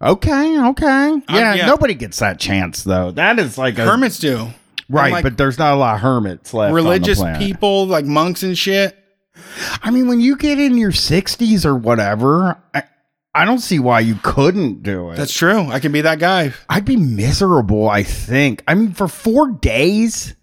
Okay, 0.00 0.58
okay. 0.60 1.22
Yeah, 1.30 1.54
yeah. 1.54 1.66
nobody 1.66 1.94
gets 1.94 2.18
that 2.18 2.38
chance 2.38 2.84
though. 2.84 3.10
That 3.12 3.38
is 3.38 3.56
like 3.56 3.78
a 3.78 3.84
Hermits 3.84 4.18
do. 4.18 4.48
right, 4.90 5.12
like- 5.12 5.22
but 5.22 5.38
there's 5.38 5.58
not 5.58 5.72
a 5.74 5.76
lot 5.76 5.94
of 5.96 6.00
hermits 6.02 6.52
left. 6.52 6.74
Religious 6.74 7.22
people 7.38 7.86
like 7.86 8.04
monks 8.04 8.42
and 8.42 8.56
shit. 8.58 8.96
I 9.82 9.90
mean, 9.90 10.08
when 10.08 10.20
you 10.20 10.36
get 10.36 10.58
in 10.58 10.76
your 10.78 10.92
60s 10.92 11.64
or 11.66 11.74
whatever, 11.76 12.56
I, 12.74 12.84
I 13.36 13.44
don't 13.44 13.58
see 13.58 13.78
why 13.78 14.00
you 14.00 14.14
couldn't 14.22 14.82
do 14.82 15.10
it. 15.10 15.16
That's 15.16 15.32
true. 15.32 15.68
I 15.68 15.78
can 15.78 15.92
be 15.92 16.00
that 16.00 16.18
guy. 16.18 16.54
I'd 16.70 16.86
be 16.86 16.96
miserable, 16.96 17.86
I 17.86 18.02
think. 18.02 18.64
I 18.66 18.74
mean, 18.74 18.92
for 18.92 19.08
four 19.08 19.50
days, 19.50 20.34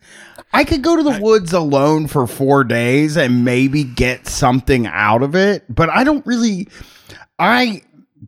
I 0.53 0.63
could 0.63 0.83
go 0.83 0.95
to 0.95 1.01
the 1.01 1.19
woods 1.19 1.53
alone 1.53 2.05
for 2.05 2.27
four 2.27 2.63
days 2.63 3.17
and 3.17 3.43
maybe 3.43 3.83
get 3.83 4.27
something 4.27 4.85
out 4.85 5.23
of 5.23 5.35
it, 5.35 5.63
but 5.73 5.89
I 5.89 6.03
don't 6.03 6.23
really. 6.27 6.67
I 7.39 7.81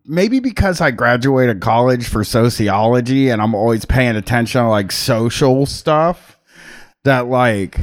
maybe 0.03 0.39
because 0.39 0.81
I 0.81 0.89
graduated 0.89 1.61
college 1.61 2.07
for 2.07 2.23
sociology 2.23 3.29
and 3.29 3.43
I'm 3.43 3.53
always 3.53 3.85
paying 3.85 4.15
attention 4.15 4.63
to 4.63 4.67
like 4.67 4.91
social 4.91 5.67
stuff 5.67 6.39
that 7.03 7.27
like 7.27 7.79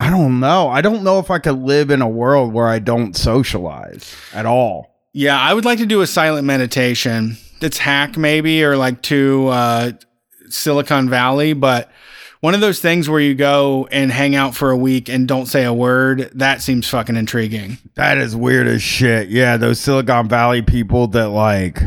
I 0.00 0.10
don't 0.10 0.40
know. 0.40 0.68
I 0.68 0.80
don't 0.80 1.04
know 1.04 1.20
if 1.20 1.30
I 1.30 1.38
could 1.38 1.60
live 1.60 1.90
in 1.90 2.02
a 2.02 2.08
world 2.08 2.52
where 2.52 2.66
I 2.66 2.80
don't 2.80 3.14
socialize 3.16 4.16
at 4.34 4.46
all. 4.46 4.91
Yeah, 5.12 5.38
I 5.38 5.52
would 5.52 5.64
like 5.64 5.78
to 5.78 5.86
do 5.86 6.00
a 6.00 6.06
silent 6.06 6.46
meditation. 6.46 7.36
It's 7.60 7.78
hack 7.78 8.16
maybe 8.16 8.64
or 8.64 8.76
like 8.76 9.02
to 9.02 9.48
uh, 9.48 9.92
Silicon 10.48 11.08
Valley, 11.08 11.52
but 11.52 11.90
one 12.40 12.54
of 12.54 12.60
those 12.60 12.80
things 12.80 13.08
where 13.08 13.20
you 13.20 13.34
go 13.36 13.86
and 13.92 14.10
hang 14.10 14.34
out 14.34 14.56
for 14.56 14.70
a 14.70 14.76
week 14.76 15.08
and 15.08 15.28
don't 15.28 15.46
say 15.46 15.64
a 15.64 15.72
word, 15.72 16.30
that 16.34 16.60
seems 16.60 16.88
fucking 16.88 17.16
intriguing. 17.16 17.78
That 17.94 18.18
is 18.18 18.34
weird 18.34 18.66
as 18.66 18.82
shit. 18.82 19.28
Yeah, 19.28 19.56
those 19.56 19.78
Silicon 19.78 20.28
Valley 20.28 20.62
people 20.62 21.06
that 21.08 21.28
like 21.28 21.80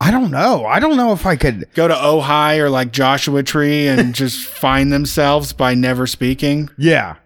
I 0.00 0.10
don't 0.10 0.30
know. 0.30 0.64
I 0.64 0.80
don't 0.80 0.96
know 0.96 1.12
if 1.12 1.26
I 1.26 1.36
could 1.36 1.72
Go 1.74 1.88
to 1.88 1.94
Ojai 1.94 2.58
or 2.58 2.70
like 2.70 2.92
Joshua 2.92 3.42
Tree 3.42 3.86
and 3.86 4.14
just 4.14 4.44
find 4.46 4.92
themselves 4.92 5.52
by 5.52 5.74
never 5.74 6.06
speaking. 6.06 6.70
Yeah. 6.78 7.16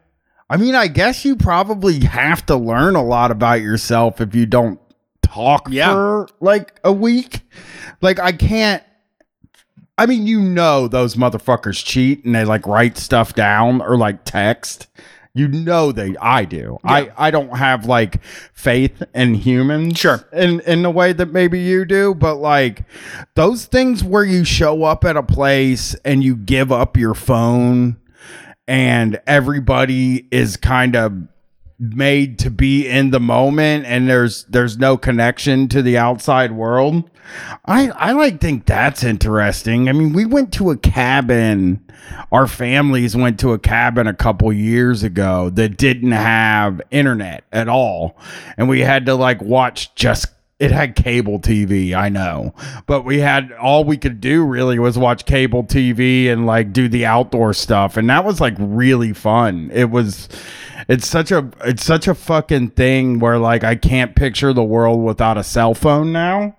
I 0.53 0.59
mean, 0.59 0.75
I 0.75 0.87
guess 0.89 1.25
you 1.25 1.35
probably 1.35 2.01
have 2.01 2.45
to 2.45 2.57
learn 2.57 2.95
a 2.95 3.03
lot 3.03 3.31
about 3.31 3.63
yourself 3.63 4.21
if 4.21 4.35
you 4.35 4.45
don't 4.45 4.79
talk 5.23 5.69
Yeah. 5.71 5.95
for 5.95 6.29
like 6.41 6.79
a 6.85 6.93
week. 6.93 7.41
Like 8.03 8.21
I 8.21 8.33
can't 8.33 8.83
I 9.97 10.05
mean, 10.05 10.27
you 10.27 10.41
know 10.41 10.89
those 10.89 11.17
motherfuckers 11.17 11.83
cheat 11.83 12.25
and 12.27 12.35
they 12.35 12.45
like 12.45 12.67
write 12.67 12.99
stuff 12.99 13.35
down 13.35 13.81
or 13.81 13.97
like 13.97 14.25
text. 14.25 14.89
You 15.33 15.49
know 15.49 15.91
they 15.91 16.15
I 16.21 16.45
do. 16.45 16.79
I 16.85 17.11
I 17.17 17.31
don't 17.31 17.57
have 17.57 17.87
like 17.87 18.23
faith 18.53 19.03
in 19.15 19.33
humans 19.33 19.99
Sure. 19.99 20.23
in 20.35 20.61
in 20.61 20.83
the 20.83 20.91
way 20.91 21.15
that 21.15 21.33
maybe 21.33 21.61
you 21.61 21.87
do, 21.87 22.15
but 22.15 22.35
like 22.35 22.83
those 23.37 23.65
things 23.65 24.05
where 24.05 24.25
you 24.25 24.45
show 24.45 24.85
up 24.85 25.03
at 25.07 25.17
a 25.17 25.23
place 25.23 25.95
and 26.05 26.23
you 26.23 26.37
give 26.37 26.71
up 26.71 26.99
your 26.99 27.15
phone 27.15 27.97
and 28.67 29.21
everybody 29.27 30.29
is 30.31 30.57
kind 30.57 30.97
of 30.97 31.13
made 31.79 32.39
to 32.39 32.49
be 32.49 32.87
in 32.89 33.11
the 33.11 33.19
moment 33.19 33.85
and 33.87 34.09
there's 34.09 34.45
there's 34.45 34.79
no 34.79 34.97
connection 34.97 35.67
to 35.67 35.83
the 35.83 35.99
outside 35.99 36.53
world. 36.53 37.11
I 37.65 37.89
I 37.89 38.13
like 38.13 38.41
think 38.41 38.67
that's 38.67 39.03
interesting. 39.03 39.89
I 39.89 39.93
mean, 39.93 40.13
we 40.13 40.25
went 40.25 40.53
to 40.55 40.71
a 40.71 40.77
cabin. 40.77 41.85
Our 42.31 42.47
families 42.47 43.17
went 43.17 43.41
to 43.41 43.53
a 43.53 43.59
cabin 43.59 44.07
a 44.07 44.15
couple 44.15 44.53
years 44.53 45.03
ago 45.03 45.51
that 45.51 45.77
didn't 45.77 46.13
have 46.13 46.81
internet 46.91 47.45
at 47.53 47.69
all. 47.69 48.17
And 48.57 48.69
we 48.69 48.81
had 48.81 49.07
to 49.07 49.15
like 49.15 49.43
watch 49.43 49.95
just 49.95 50.29
it 50.59 50.71
had 50.71 50.95
cable 50.95 51.41
TV, 51.41 51.93
I 51.93 52.09
know. 52.09 52.55
But 52.87 53.05
we 53.05 53.19
had 53.19 53.53
all 53.53 53.85
we 53.85 53.97
could 53.97 54.21
do 54.21 54.45
really 54.45 54.79
was 54.79 54.97
watch 54.97 55.25
cable 55.25 55.65
TV 55.65 56.29
and 56.29 56.47
like 56.47 56.73
do 56.73 56.89
the 56.89 57.05
outdoor 57.05 57.53
stuff 57.53 57.97
and 57.97 58.09
that 58.11 58.25
was 58.25 58.41
like 58.41 58.55
really 58.59 59.13
fun. 59.13 59.71
It 59.73 59.91
was 59.91 60.29
it's 60.89 61.07
such 61.07 61.31
a 61.31 61.51
it's 61.65 61.85
such 61.85 62.07
a 62.07 62.15
fucking 62.15 62.71
thing 62.71 63.19
where 63.19 63.39
like 63.39 63.65
I 63.65 63.75
can't 63.75 64.15
picture 64.15 64.53
the 64.53 64.63
world 64.63 65.03
without 65.03 65.37
a 65.37 65.45
cell 65.45 65.75
phone 65.75 66.13
now. 66.13 66.57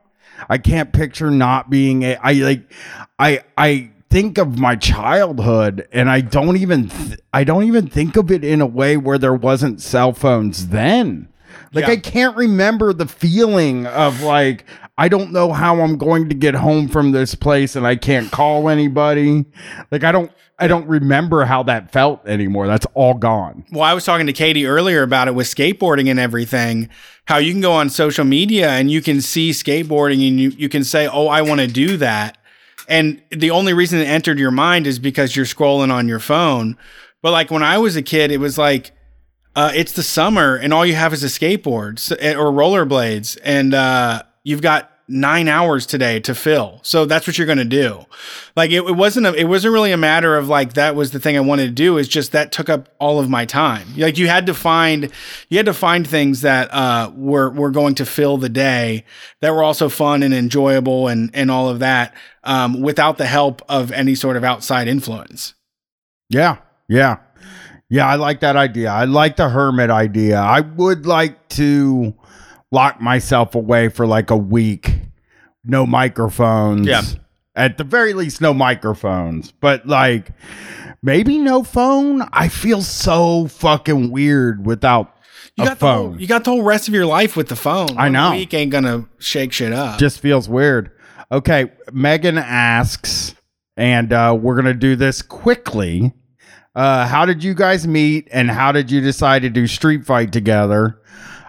I 0.50 0.58
can't 0.58 0.92
picture 0.92 1.32
not 1.32 1.70
being 1.70 2.04
a 2.04 2.16
I 2.16 2.34
like 2.34 2.72
I 3.20 3.44
I 3.58 3.92
think 4.10 4.38
of 4.38 4.60
my 4.60 4.76
childhood 4.76 5.88
and 5.92 6.10
I 6.10 6.22
don't 6.22 6.58
even 6.58 6.90
th- 6.90 7.20
I 7.34 7.44
don't 7.44 7.64
even 7.64 7.88
think 7.88 8.16
of 8.16 8.32
it 8.32 8.44
in 8.44 8.62
a 8.62 8.66
way 8.66 8.98
where 8.98 9.18
there 9.18 9.34
wasn't 9.34 9.82
cell 9.82 10.14
phones 10.14 10.68
then. 10.68 11.30
Like 11.74 11.86
Yeah. 11.86 11.92
I 11.92 11.98
can't 11.98 12.36
remember 12.36 12.94
the 12.94 13.08
feeling 13.08 13.86
of 13.88 14.22
like 14.22 14.66
I 14.98 15.08
don't 15.10 15.32
know 15.32 15.52
how 15.52 15.82
I'm 15.82 15.98
going 15.98 16.30
to 16.30 16.36
get 16.36 16.54
home 16.54 16.88
from 16.88 17.12
this 17.12 17.34
place 17.34 17.76
and 17.76 17.86
I 17.88 17.96
can't 17.96 18.32
call 18.32 18.70
anybody. 18.70 19.46
Like 19.92 20.04
I 20.04 20.12
don't 20.12 20.32
I 20.60 20.68
don't 20.68 20.88
remember 20.88 21.46
how 21.46 21.64
that 21.64 21.92
felt 21.92 22.26
anymore. 22.28 22.68
That's 22.68 22.86
all 22.94 23.16
gone. 23.16 23.66
Well, 23.72 23.82
I 23.82 23.94
was 23.94 24.06
talking 24.06 24.28
to 24.28 24.34
Katie 24.34 24.68
earlier 24.68 25.02
about 25.02 25.28
it 25.28 25.34
with 25.36 25.48
skateboarding 25.48 26.10
and 26.10 26.20
everything. 26.20 26.90
How 27.26 27.38
you 27.38 27.52
can 27.52 27.62
go 27.62 27.72
on 27.74 27.90
social 27.90 28.24
media 28.24 28.70
and 28.70 28.92
you 28.92 29.02
can 29.02 29.20
see 29.20 29.50
skateboarding 29.50 30.28
and 30.28 30.40
you, 30.40 30.50
you 30.52 30.70
can 30.70 30.84
say, 30.84 31.08
Oh, 31.08 31.28
I 31.28 31.42
want 31.42 31.62
to 31.62 31.68
do 31.68 31.98
that. 31.98 32.38
And 32.88 33.22
the 33.32 33.50
only 33.50 33.74
reason 33.74 34.00
it 34.00 34.06
entered 34.06 34.38
your 34.38 34.52
mind 34.52 34.86
is 34.86 35.00
because 35.00 35.36
you're 35.36 35.46
scrolling 35.46 35.92
on 35.92 36.08
your 36.08 36.20
phone. 36.20 36.78
But 37.22 37.32
like 37.32 37.50
when 37.50 37.64
I 37.64 37.78
was 37.78 37.96
a 37.96 38.02
kid, 38.02 38.30
it 38.32 38.38
was 38.40 38.58
like, 38.58 38.92
uh, 39.56 39.72
it's 39.76 39.92
the 39.94 40.04
summer 40.04 40.56
and 40.56 40.74
all 40.74 40.86
you 40.86 40.96
have 40.96 41.14
is 41.14 41.24
a 41.24 41.28
skateboard 41.28 42.16
eh, 42.20 42.36
or 42.36 42.52
rollerblades. 42.52 43.38
And 43.44 43.74
uh, 43.74 44.24
you've 44.44 44.62
got 44.62 44.90
nine 45.08 45.48
hours 45.48 45.86
today 45.86 46.20
to 46.22 46.34
fill. 46.34 46.80
So 46.82 47.06
that's 47.06 47.28
what 47.28 47.38
you're 47.38 47.46
going 47.46 47.58
to 47.58 47.66
do. 47.66 48.06
Like 48.56 48.72
it, 48.72 48.84
it 48.84 48.96
wasn't 48.96 49.28
a, 49.28 49.34
it 49.34 49.44
wasn't 49.44 49.74
really 49.74 49.92
a 49.92 49.98
matter 49.98 50.38
of 50.38 50.48
like 50.48 50.74
that 50.74 50.96
was 50.96 51.12
the 51.12 51.20
thing 51.20 51.36
I 51.36 51.42
wanted 51.42 51.66
to 51.66 51.72
do. 51.72 51.98
It's 51.98 52.08
just 52.08 52.32
that 52.32 52.52
took 52.52 52.70
up 52.70 52.90
all 53.00 53.20
of 53.20 53.30
my 53.30 53.46
time. 53.46 53.88
Like 53.98 54.18
you 54.18 54.28
had 54.28 54.46
to 54.46 54.54
find 54.54 55.12
you 55.50 55.58
had 55.58 55.66
to 55.66 55.74
find 55.74 56.08
things 56.08 56.42
that 56.42 56.74
uh, 56.74 57.12
were 57.16 57.50
were 57.50 57.72
going 57.72 57.96
to 57.96 58.06
fill 58.06 58.38
the 58.38 58.50
day 58.50 59.04
that 59.42 59.52
were 59.52 59.64
also 59.64 59.90
fun 59.90 60.24
and 60.24 60.34
enjoyable 60.34 61.08
and 61.08 61.30
and 61.34 61.52
all 61.52 61.70
of 61.70 61.80
that 61.80 62.16
um, 62.44 62.82
without 62.82 63.18
the 63.18 63.28
help 63.28 63.62
of 63.68 63.92
any 63.92 64.16
sort 64.16 64.38
of 64.38 64.44
outside 64.44 64.88
influence. 64.88 65.54
Yeah. 66.30 66.58
Yeah. 66.88 67.18
Yeah, 67.94 68.08
I 68.08 68.16
like 68.16 68.40
that 68.40 68.56
idea. 68.56 68.90
I 68.92 69.06
like 69.06 69.36
the 69.36 69.50
hermit 69.50 69.92
idea. 69.92 70.40
I 70.40 70.62
would 70.62 71.06
like 71.06 71.48
to 71.50 72.16
lock 72.72 73.00
myself 73.00 73.54
away 73.54 73.90
for 73.90 74.08
like 74.08 74.32
a 74.32 74.36
week. 74.36 74.96
No 75.64 75.86
microphones. 75.86 76.88
Yeah. 76.88 77.04
At 77.56 77.78
the 77.78 77.84
very 77.84 78.14
least, 78.16 78.42
no 78.42 78.52
microphones. 78.52 79.52
But 79.52 79.86
like 79.86 80.32
maybe 81.04 81.38
no 81.38 81.62
phone. 81.62 82.24
I 82.34 82.48
feel 82.48 82.82
so 82.82 83.46
fucking 83.48 84.10
weird 84.10 84.66
without 84.66 85.16
You 85.56 85.66
a 85.66 85.68
got 85.68 85.80
the 85.80 85.86
whole, 85.86 86.10
phone. 86.14 86.20
you 86.20 86.26
got 86.26 86.46
the 86.46 86.50
whole 86.50 86.64
rest 86.64 86.88
of 86.88 86.96
your 86.96 87.06
life 87.06 87.36
with 87.38 87.48
the 87.48 87.56
phone. 87.56 87.96
I 87.96 88.10
know. 88.10 88.32
week 88.32 88.56
ain't 88.56 88.72
gonna 88.72 89.08
shake 89.20 89.54
shit 89.54 89.72
up. 89.72 90.00
just 90.00 90.20
feels 90.20 90.50
weird. 90.50 90.90
Okay, 91.32 91.72
Megan 91.92 92.40
asks, 92.40 93.36
and 93.78 94.12
uh, 94.12 94.36
we're 94.42 94.56
gonna 94.56 94.74
do 94.74 94.96
this 94.96 95.22
quickly. 95.22 96.12
Uh, 96.76 97.08
how 97.08 97.26
did 97.26 97.44
you 97.44 97.54
guys 97.54 97.88
meet, 97.88 98.28
and 98.32 98.50
how 98.50 98.72
did 98.72 98.90
you 98.90 99.00
decide 99.00 99.44
to 99.44 99.50
do 99.50 99.68
Street 99.68 100.06
Fight 100.06 100.32
together? 100.32 101.00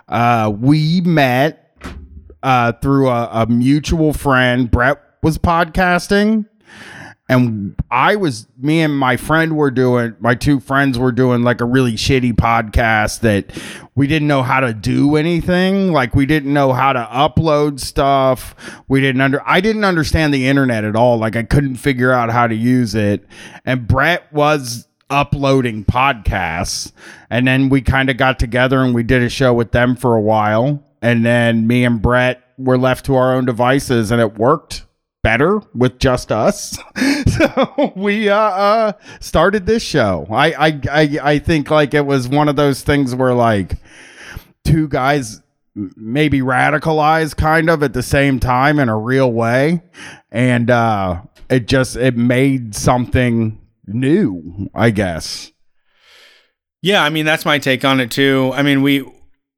Uh, 0.08 0.52
we 0.54 1.00
met 1.00 1.72
uh, 2.42 2.72
through 2.72 3.08
a, 3.08 3.28
a 3.32 3.46
mutual 3.46 4.12
friend. 4.12 4.70
Brett 4.70 5.00
was 5.22 5.38
podcasting, 5.38 6.46
and 7.28 7.74
I 7.90 8.16
was 8.16 8.46
me 8.58 8.82
and 8.82 8.96
my 8.96 9.16
friend 9.16 9.56
were 9.56 9.70
doing 9.70 10.14
my 10.20 10.34
two 10.34 10.60
friends 10.60 10.98
were 10.98 11.12
doing 11.12 11.42
like 11.42 11.62
a 11.62 11.64
really 11.64 11.94
shitty 11.94 12.34
podcast 12.34 13.20
that 13.20 13.50
we 13.94 14.06
didn't 14.06 14.28
know 14.28 14.42
how 14.42 14.60
to 14.60 14.74
do 14.74 15.16
anything 15.16 15.90
like 15.90 16.14
we 16.14 16.26
didn't 16.26 16.52
know 16.52 16.72
how 16.74 16.92
to 16.92 17.08
upload 17.10 17.80
stuff 17.80 18.54
we 18.88 19.00
didn't 19.00 19.22
under 19.22 19.40
I 19.46 19.62
didn't 19.62 19.84
understand 19.84 20.34
the 20.34 20.46
internet 20.46 20.84
at 20.84 20.96
all 20.96 21.16
like 21.16 21.34
I 21.34 21.44
couldn't 21.44 21.76
figure 21.76 22.12
out 22.12 22.30
how 22.30 22.46
to 22.46 22.54
use 22.54 22.94
it 22.94 23.26
and 23.64 23.88
Brett 23.88 24.30
was 24.32 24.86
uploading 25.10 25.84
podcasts 25.84 26.92
and 27.30 27.46
then 27.46 27.68
we 27.68 27.80
kind 27.80 28.10
of 28.10 28.16
got 28.16 28.38
together 28.38 28.80
and 28.82 28.94
we 28.94 29.02
did 29.02 29.22
a 29.22 29.28
show 29.28 29.52
with 29.52 29.72
them 29.72 29.94
for 29.94 30.16
a 30.16 30.20
while 30.20 30.82
and 31.02 31.24
then 31.24 31.66
me 31.66 31.84
and 31.84 32.00
Brett 32.00 32.42
were 32.56 32.78
left 32.78 33.04
to 33.06 33.14
our 33.14 33.34
own 33.34 33.44
devices 33.44 34.10
and 34.10 34.20
it 34.20 34.38
worked 34.38 34.86
better 35.22 35.60
with 35.74 35.98
just 35.98 36.30
us. 36.30 36.78
so 37.26 37.92
we 37.96 38.28
uh, 38.28 38.36
uh 38.36 38.92
started 39.20 39.66
this 39.66 39.82
show. 39.82 40.26
I, 40.30 40.52
I 40.52 40.80
I 40.90 41.18
I 41.22 41.38
think 41.40 41.70
like 41.70 41.94
it 41.94 42.06
was 42.06 42.28
one 42.28 42.48
of 42.48 42.56
those 42.56 42.82
things 42.82 43.14
where 43.14 43.34
like 43.34 43.76
two 44.64 44.86
guys 44.86 45.42
maybe 45.74 46.40
radicalized 46.40 47.36
kind 47.36 47.68
of 47.68 47.82
at 47.82 47.92
the 47.92 48.02
same 48.02 48.38
time 48.38 48.78
in 48.78 48.88
a 48.88 48.96
real 48.96 49.32
way 49.32 49.82
and 50.30 50.70
uh 50.70 51.20
it 51.50 51.66
just 51.66 51.96
it 51.96 52.16
made 52.16 52.76
something 52.76 53.58
new, 53.86 54.68
I 54.74 54.90
guess. 54.90 55.52
Yeah, 56.84 57.02
I 57.02 57.08
mean 57.08 57.24
that's 57.24 57.46
my 57.46 57.58
take 57.58 57.82
on 57.82 57.98
it 57.98 58.10
too. 58.10 58.52
I 58.54 58.62
mean 58.62 58.82
we 58.82 59.10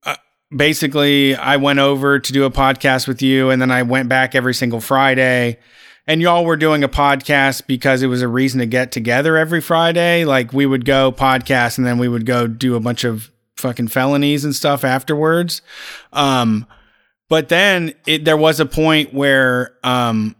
uh, 0.04 0.14
basically 0.56 1.34
I 1.34 1.56
went 1.56 1.80
over 1.80 2.20
to 2.20 2.32
do 2.32 2.44
a 2.44 2.52
podcast 2.52 3.08
with 3.08 3.20
you 3.20 3.50
and 3.50 3.60
then 3.60 3.72
I 3.72 3.82
went 3.82 4.08
back 4.08 4.36
every 4.36 4.54
single 4.54 4.80
Friday 4.80 5.58
and 6.06 6.22
y'all 6.22 6.44
were 6.44 6.56
doing 6.56 6.84
a 6.84 6.88
podcast 6.88 7.66
because 7.66 8.02
it 8.02 8.06
was 8.06 8.22
a 8.22 8.28
reason 8.28 8.60
to 8.60 8.66
get 8.66 8.92
together 8.92 9.36
every 9.36 9.60
Friday. 9.60 10.24
Like 10.24 10.52
we 10.52 10.66
would 10.66 10.84
go 10.84 11.10
podcast 11.10 11.78
and 11.78 11.86
then 11.86 11.98
we 11.98 12.06
would 12.06 12.26
go 12.26 12.46
do 12.46 12.76
a 12.76 12.80
bunch 12.80 13.02
of 13.02 13.32
fucking 13.56 13.88
felonies 13.88 14.44
and 14.44 14.54
stuff 14.54 14.84
afterwards. 14.84 15.62
Um 16.12 16.64
but 17.28 17.48
then 17.48 17.92
it, 18.06 18.24
there 18.24 18.36
was 18.36 18.60
a 18.60 18.66
point 18.66 19.12
where 19.12 19.76
um 19.82 20.36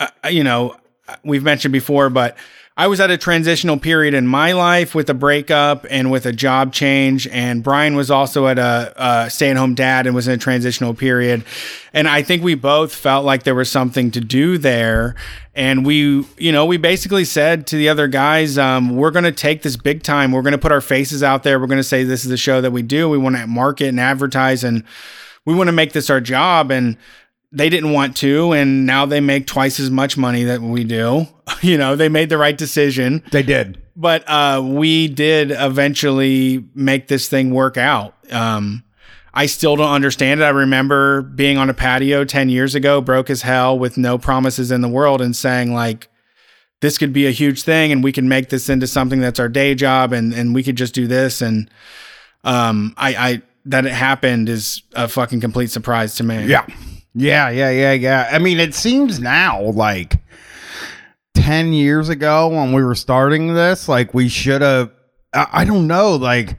uh, 0.00 0.08
you 0.28 0.42
know 0.42 0.76
we've 1.22 1.44
mentioned 1.44 1.70
before 1.70 2.10
but 2.10 2.36
I 2.76 2.88
was 2.88 2.98
at 2.98 3.08
a 3.08 3.16
transitional 3.16 3.78
period 3.78 4.14
in 4.14 4.26
my 4.26 4.50
life 4.50 4.96
with 4.96 5.08
a 5.08 5.14
breakup 5.14 5.86
and 5.90 6.10
with 6.10 6.26
a 6.26 6.32
job 6.32 6.72
change. 6.72 7.28
And 7.28 7.62
Brian 7.62 7.94
was 7.94 8.10
also 8.10 8.48
at 8.48 8.58
a, 8.58 8.92
a 8.96 9.30
stay 9.30 9.48
at 9.50 9.56
home 9.56 9.76
dad 9.76 10.06
and 10.06 10.14
was 10.14 10.26
in 10.26 10.34
a 10.34 10.38
transitional 10.38 10.92
period. 10.92 11.44
And 11.92 12.08
I 12.08 12.22
think 12.22 12.42
we 12.42 12.56
both 12.56 12.92
felt 12.92 13.24
like 13.24 13.44
there 13.44 13.54
was 13.54 13.70
something 13.70 14.10
to 14.10 14.20
do 14.20 14.58
there. 14.58 15.14
And 15.54 15.86
we, 15.86 16.26
you 16.36 16.50
know, 16.50 16.66
we 16.66 16.76
basically 16.76 17.24
said 17.24 17.68
to 17.68 17.76
the 17.76 17.88
other 17.88 18.08
guys, 18.08 18.58
um, 18.58 18.96
we're 18.96 19.12
going 19.12 19.22
to 19.22 19.30
take 19.30 19.62
this 19.62 19.76
big 19.76 20.02
time. 20.02 20.32
We're 20.32 20.42
going 20.42 20.50
to 20.50 20.58
put 20.58 20.72
our 20.72 20.80
faces 20.80 21.22
out 21.22 21.44
there. 21.44 21.60
We're 21.60 21.68
going 21.68 21.78
to 21.78 21.84
say 21.84 22.02
this 22.02 22.24
is 22.24 22.30
the 22.30 22.36
show 22.36 22.60
that 22.60 22.72
we 22.72 22.82
do. 22.82 23.08
We 23.08 23.18
want 23.18 23.36
to 23.36 23.46
market 23.46 23.86
and 23.86 24.00
advertise 24.00 24.64
and 24.64 24.82
we 25.44 25.54
want 25.54 25.68
to 25.68 25.72
make 25.72 25.92
this 25.92 26.10
our 26.10 26.20
job. 26.20 26.72
And, 26.72 26.96
they 27.54 27.68
didn't 27.68 27.92
want 27.92 28.16
to 28.18 28.52
and 28.52 28.84
now 28.84 29.06
they 29.06 29.20
make 29.20 29.46
twice 29.46 29.78
as 29.80 29.90
much 29.90 30.16
money 30.16 30.44
that 30.44 30.60
we 30.60 30.84
do. 30.84 31.26
You 31.60 31.78
know 31.78 31.94
they 31.96 32.08
made 32.08 32.28
the 32.28 32.38
right 32.38 32.56
decision. 32.56 33.22
They 33.30 33.42
did. 33.42 33.80
but 33.96 34.24
uh, 34.28 34.62
we 34.64 35.08
did 35.08 35.50
eventually 35.50 36.64
make 36.74 37.08
this 37.08 37.28
thing 37.28 37.50
work 37.52 37.76
out. 37.76 38.14
Um, 38.32 38.82
i 39.32 39.46
still 39.46 39.76
don't 39.76 39.90
understand 39.92 40.40
it. 40.40 40.44
I 40.44 40.50
remember 40.50 41.22
being 41.22 41.58
on 41.58 41.68
a 41.68 41.74
patio 41.74 42.24
10 42.24 42.48
years 42.48 42.74
ago 42.74 43.00
broke 43.00 43.28
as 43.30 43.42
hell 43.42 43.78
with 43.78 43.96
no 43.98 44.16
promises 44.18 44.70
in 44.70 44.80
the 44.80 44.88
world 44.88 45.20
and 45.20 45.34
saying 45.34 45.74
like 45.74 46.08
this 46.80 46.98
could 46.98 47.12
be 47.12 47.26
a 47.26 47.30
huge 47.30 47.62
thing 47.62 47.92
and 47.92 48.04
we 48.04 48.12
can 48.12 48.28
make 48.28 48.48
this 48.50 48.68
into 48.68 48.86
something 48.86 49.20
that's 49.20 49.40
our 49.40 49.48
day 49.48 49.74
job 49.74 50.12
and, 50.12 50.32
and 50.34 50.54
we 50.54 50.62
could 50.62 50.76
just 50.76 50.94
do 50.94 51.06
this. 51.06 51.40
And 51.40 51.70
um, 52.44 52.94
I, 52.96 53.14
I 53.14 53.42
that 53.66 53.86
it 53.86 53.92
happened 53.92 54.48
is 54.48 54.82
a 54.92 55.08
fucking 55.08 55.40
complete 55.40 55.70
surprise 55.70 56.14
to 56.16 56.24
me. 56.24 56.46
Yeah. 56.46 56.66
Yeah, 57.14 57.48
yeah, 57.50 57.70
yeah, 57.70 57.92
yeah. 57.92 58.28
I 58.32 58.38
mean, 58.38 58.58
it 58.58 58.74
seems 58.74 59.20
now 59.20 59.62
like 59.62 60.16
10 61.34 61.72
years 61.72 62.08
ago 62.08 62.48
when 62.48 62.72
we 62.72 62.82
were 62.82 62.96
starting 62.96 63.54
this, 63.54 63.88
like 63.88 64.14
we 64.14 64.28
should 64.28 64.62
have, 64.62 64.90
I, 65.32 65.46
I 65.52 65.64
don't 65.64 65.86
know, 65.86 66.16
like, 66.16 66.58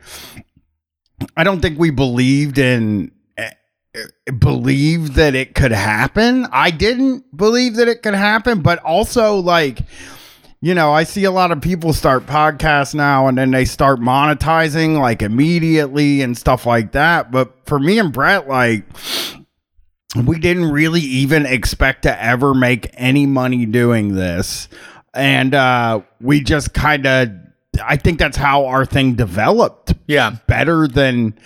I 1.35 1.43
don't 1.43 1.62
think 1.62 1.77
we 1.77 1.89
believed 1.91 2.57
in, 2.57 3.12
eh, 3.38 3.50
eh, 3.95 4.31
believed 4.31 5.13
that 5.15 5.35
it 5.35 5.55
could 5.55 5.71
happen. 5.71 6.47
I 6.51 6.71
didn't 6.71 7.35
believe 7.35 7.75
that 7.75 7.89
it 7.89 8.01
could 8.01 8.15
happen, 8.15 8.62
but 8.62 8.79
also, 8.79 9.35
like, 9.35 9.79
you 10.62 10.74
know, 10.74 10.93
I 10.93 11.03
see 11.03 11.25
a 11.25 11.31
lot 11.31 11.51
of 11.51 11.62
people 11.62 11.91
start 11.91 12.25
podcasts 12.25 12.95
now 12.95 13.27
and 13.27 13.38
then 13.38 13.51
they 13.51 13.65
start 13.65 14.00
monetizing 14.00 15.00
like 15.00 15.21
immediately 15.21 16.21
and 16.21 16.38
stuff 16.38 16.65
like 16.65 16.93
that. 16.93 17.29
But 17.29 17.53
for 17.65 17.77
me 17.77 18.00
and 18.00 18.12
Brett, 18.12 18.47
like, 18.47 18.85
we 20.24 20.39
didn't 20.39 20.72
really 20.72 21.01
even 21.01 21.45
expect 21.45 22.03
to 22.03 22.24
ever 22.24 22.53
make 22.53 22.89
any 22.93 23.25
money 23.25 23.65
doing 23.65 24.15
this. 24.15 24.69
And 25.13 25.53
uh 25.53 26.01
we 26.22 26.41
just 26.41 26.74
kind 26.74 27.05
of 27.05 27.29
i 27.84 27.95
think 27.98 28.19
that's 28.19 28.38
how 28.38 28.65
our 28.65 28.86
thing 28.86 29.15
developed 29.15 29.93
yeah. 30.07 30.38
better 30.48 30.88
than 30.88 31.38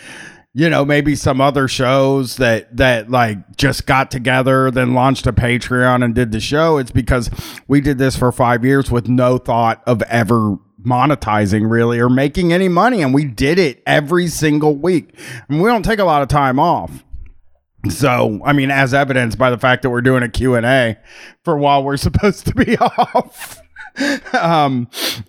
you 0.53 0.69
know 0.69 0.83
maybe 0.83 1.15
some 1.15 1.39
other 1.39 1.67
shows 1.67 2.37
that 2.37 2.75
that 2.75 3.09
like 3.09 3.37
just 3.55 3.85
got 3.85 4.09
together 4.11 4.71
then 4.71 4.93
launched 4.93 5.27
a 5.27 5.33
patreon 5.33 6.03
and 6.03 6.15
did 6.15 6.31
the 6.31 6.39
show. 6.39 6.77
It's 6.77 6.91
because 6.91 7.29
we 7.67 7.81
did 7.81 7.97
this 7.97 8.15
for 8.15 8.31
five 8.31 8.65
years 8.65 8.89
with 8.89 9.07
no 9.07 9.37
thought 9.37 9.83
of 9.85 10.01
ever 10.03 10.57
monetizing 10.81 11.69
really 11.69 11.99
or 11.99 12.09
making 12.09 12.53
any 12.53 12.69
money 12.69 13.01
and 13.01 13.13
we 13.13 13.25
did 13.25 13.59
it 13.59 13.83
every 13.85 14.27
single 14.27 14.75
week. 14.75 15.13
And 15.47 15.61
we 15.61 15.69
don't 15.69 15.83
take 15.83 15.99
a 15.99 16.05
lot 16.05 16.21
of 16.21 16.27
time 16.27 16.59
off 16.59 17.03
so, 17.87 18.41
I 18.43 18.53
mean, 18.53 18.71
as 18.71 18.93
evidenced 18.93 19.37
by 19.37 19.49
the 19.49 19.57
fact 19.57 19.83
that 19.83 19.89
we're 19.89 20.01
doing 20.01 20.23
a 20.23 20.29
Q&A 20.29 20.97
for 21.43 21.57
while 21.57 21.83
we're 21.83 21.97
supposed 22.09 22.45
to 22.47 22.55
be 22.55 22.77
off. 22.77 23.61
um 24.39 24.87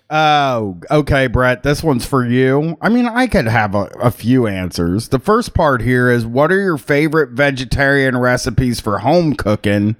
oh 0.09 0.79
okay 0.89 1.27
brett 1.27 1.63
this 1.63 1.83
one's 1.83 2.05
for 2.05 2.25
you 2.25 2.77
i 2.81 2.89
mean 2.89 3.05
i 3.05 3.27
could 3.27 3.47
have 3.47 3.75
a, 3.75 3.85
a 3.99 4.11
few 4.11 4.47
answers 4.47 5.09
the 5.09 5.19
first 5.19 5.53
part 5.53 5.81
here 5.81 6.09
is 6.09 6.25
what 6.25 6.51
are 6.51 6.61
your 6.61 6.77
favorite 6.77 7.31
vegetarian 7.31 8.17
recipes 8.17 8.79
for 8.79 8.99
home 8.99 9.33
cooking 9.33 9.95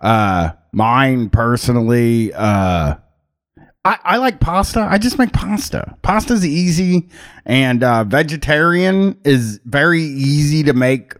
uh 0.00 0.50
mine 0.72 1.28
personally 1.28 2.32
uh 2.34 2.96
I, 3.84 3.98
I 4.02 4.16
like 4.16 4.40
pasta. 4.40 4.80
I 4.80 4.98
just 4.98 5.16
make 5.16 5.32
pasta. 5.32 5.96
Pasta's 6.02 6.44
easy, 6.44 7.08
and 7.44 7.84
uh, 7.84 8.02
vegetarian 8.02 9.16
is 9.24 9.60
very 9.64 10.02
easy 10.02 10.64
to 10.64 10.72
make 10.72 11.14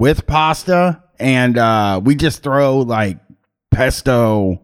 with 0.00 0.26
pasta. 0.26 1.02
And 1.20 1.56
uh, 1.56 2.00
we 2.02 2.16
just 2.16 2.42
throw 2.42 2.78
like 2.78 3.18
pesto 3.70 4.60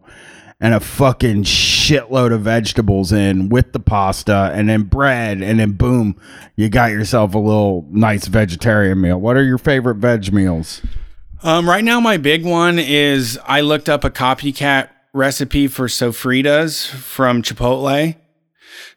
and 0.59 0.73
a 0.73 0.79
fucking 0.79 1.43
shitload 1.43 2.33
of 2.33 2.41
vegetables 2.41 3.11
in 3.11 3.47
with 3.49 3.73
the 3.73 3.79
pasta 3.79 4.51
and 4.53 4.67
then 4.67 4.83
bread 4.83 5.41
and 5.41 5.59
then 5.59 5.73
boom 5.73 6.19
you 6.55 6.67
got 6.67 6.89
yourself 6.89 7.35
a 7.35 7.37
little 7.37 7.87
nice 7.91 8.25
vegetarian 8.25 8.99
meal 8.99 9.17
what 9.17 9.37
are 9.37 9.43
your 9.43 9.59
favorite 9.59 9.95
veg 9.95 10.33
meals 10.33 10.81
Um, 11.43 11.69
right 11.69 11.83
now, 11.83 11.99
my 11.99 12.17
big 12.17 12.43
one 12.43 12.79
is 12.79 13.39
I 13.45 13.61
looked 13.61 13.87
up 13.87 14.03
a 14.03 14.09
copycat 14.09 14.89
recipe 15.13 15.67
for 15.67 15.87
sofritas 15.87 16.87
from 16.87 17.43
Chipotle. 17.43 18.15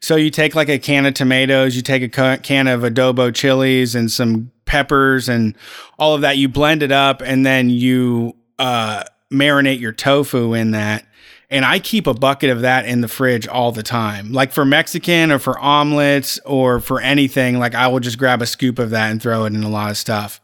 So 0.00 0.16
you 0.16 0.30
take 0.30 0.54
like 0.54 0.70
a 0.70 0.78
can 0.78 1.04
of 1.04 1.12
tomatoes, 1.12 1.76
you 1.76 1.82
take 1.82 2.02
a 2.02 2.38
can 2.38 2.66
of 2.66 2.80
adobo 2.80 3.34
chilies 3.34 3.94
and 3.94 4.10
some 4.10 4.50
peppers 4.70 5.28
and 5.28 5.56
all 5.98 6.14
of 6.14 6.20
that. 6.20 6.38
You 6.38 6.48
blend 6.48 6.84
it 6.84 6.92
up 6.92 7.22
and 7.22 7.44
then 7.44 7.70
you 7.70 8.36
uh, 8.60 9.02
marinate 9.32 9.80
your 9.80 9.92
tofu 9.92 10.54
in 10.54 10.70
that. 10.70 11.04
And 11.52 11.64
I 11.64 11.80
keep 11.80 12.06
a 12.06 12.14
bucket 12.14 12.50
of 12.50 12.60
that 12.60 12.86
in 12.86 13.00
the 13.00 13.08
fridge 13.08 13.48
all 13.48 13.72
the 13.72 13.82
time. 13.82 14.32
Like 14.32 14.52
for 14.52 14.64
Mexican 14.64 15.32
or 15.32 15.40
for 15.40 15.58
omelets 15.58 16.38
or 16.46 16.78
for 16.78 17.00
anything, 17.00 17.58
like 17.58 17.74
I 17.74 17.88
will 17.88 17.98
just 17.98 18.18
grab 18.18 18.40
a 18.40 18.46
scoop 18.46 18.78
of 18.78 18.90
that 18.90 19.10
and 19.10 19.20
throw 19.20 19.44
it 19.46 19.52
in 19.52 19.64
a 19.64 19.68
lot 19.68 19.90
of 19.90 19.96
stuff. 19.96 20.40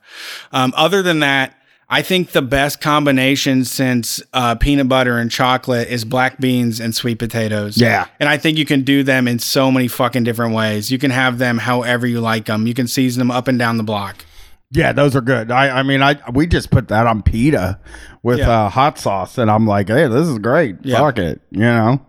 Um, 0.50 0.74
other 0.76 1.02
than 1.02 1.20
that, 1.20 1.54
I 1.88 2.02
think 2.02 2.32
the 2.32 2.42
best 2.42 2.80
combination 2.80 3.64
since 3.64 4.20
uh, 4.32 4.56
peanut 4.56 4.88
butter 4.88 5.18
and 5.18 5.30
chocolate 5.30 5.88
is 5.88 6.04
black 6.04 6.38
beans 6.40 6.80
and 6.80 6.92
sweet 6.92 7.20
potatoes. 7.20 7.76
Yeah. 7.76 8.08
And 8.18 8.28
I 8.28 8.38
think 8.38 8.58
you 8.58 8.66
can 8.66 8.82
do 8.82 9.04
them 9.04 9.28
in 9.28 9.38
so 9.38 9.70
many 9.70 9.86
fucking 9.86 10.24
different 10.24 10.52
ways. 10.52 10.90
You 10.90 10.98
can 10.98 11.12
have 11.12 11.38
them 11.38 11.58
however 11.58 12.06
you 12.06 12.20
like 12.20 12.46
them. 12.46 12.66
You 12.66 12.74
can 12.74 12.88
season 12.88 13.20
them 13.20 13.30
up 13.30 13.46
and 13.46 13.56
down 13.56 13.76
the 13.76 13.84
block. 13.84 14.25
Yeah, 14.72 14.92
those 14.92 15.14
are 15.14 15.20
good. 15.20 15.50
I, 15.50 15.78
I 15.80 15.82
mean, 15.84 16.02
I 16.02 16.16
we 16.32 16.46
just 16.46 16.70
put 16.70 16.88
that 16.88 17.06
on 17.06 17.22
pita 17.22 17.78
with 18.22 18.38
Yeah. 18.40 18.64
uh, 18.66 18.68
hot 18.68 18.98
sauce, 18.98 19.38
and 19.38 19.50
I'm 19.50 19.66
like, 19.66 19.88
hey, 19.88 20.08
this 20.08 20.26
is 20.26 20.38
great. 20.38 20.76
Yeah. 20.82 20.98
Fuck 20.98 21.18
it, 21.18 21.40
you 21.50 21.60
know. 21.60 22.04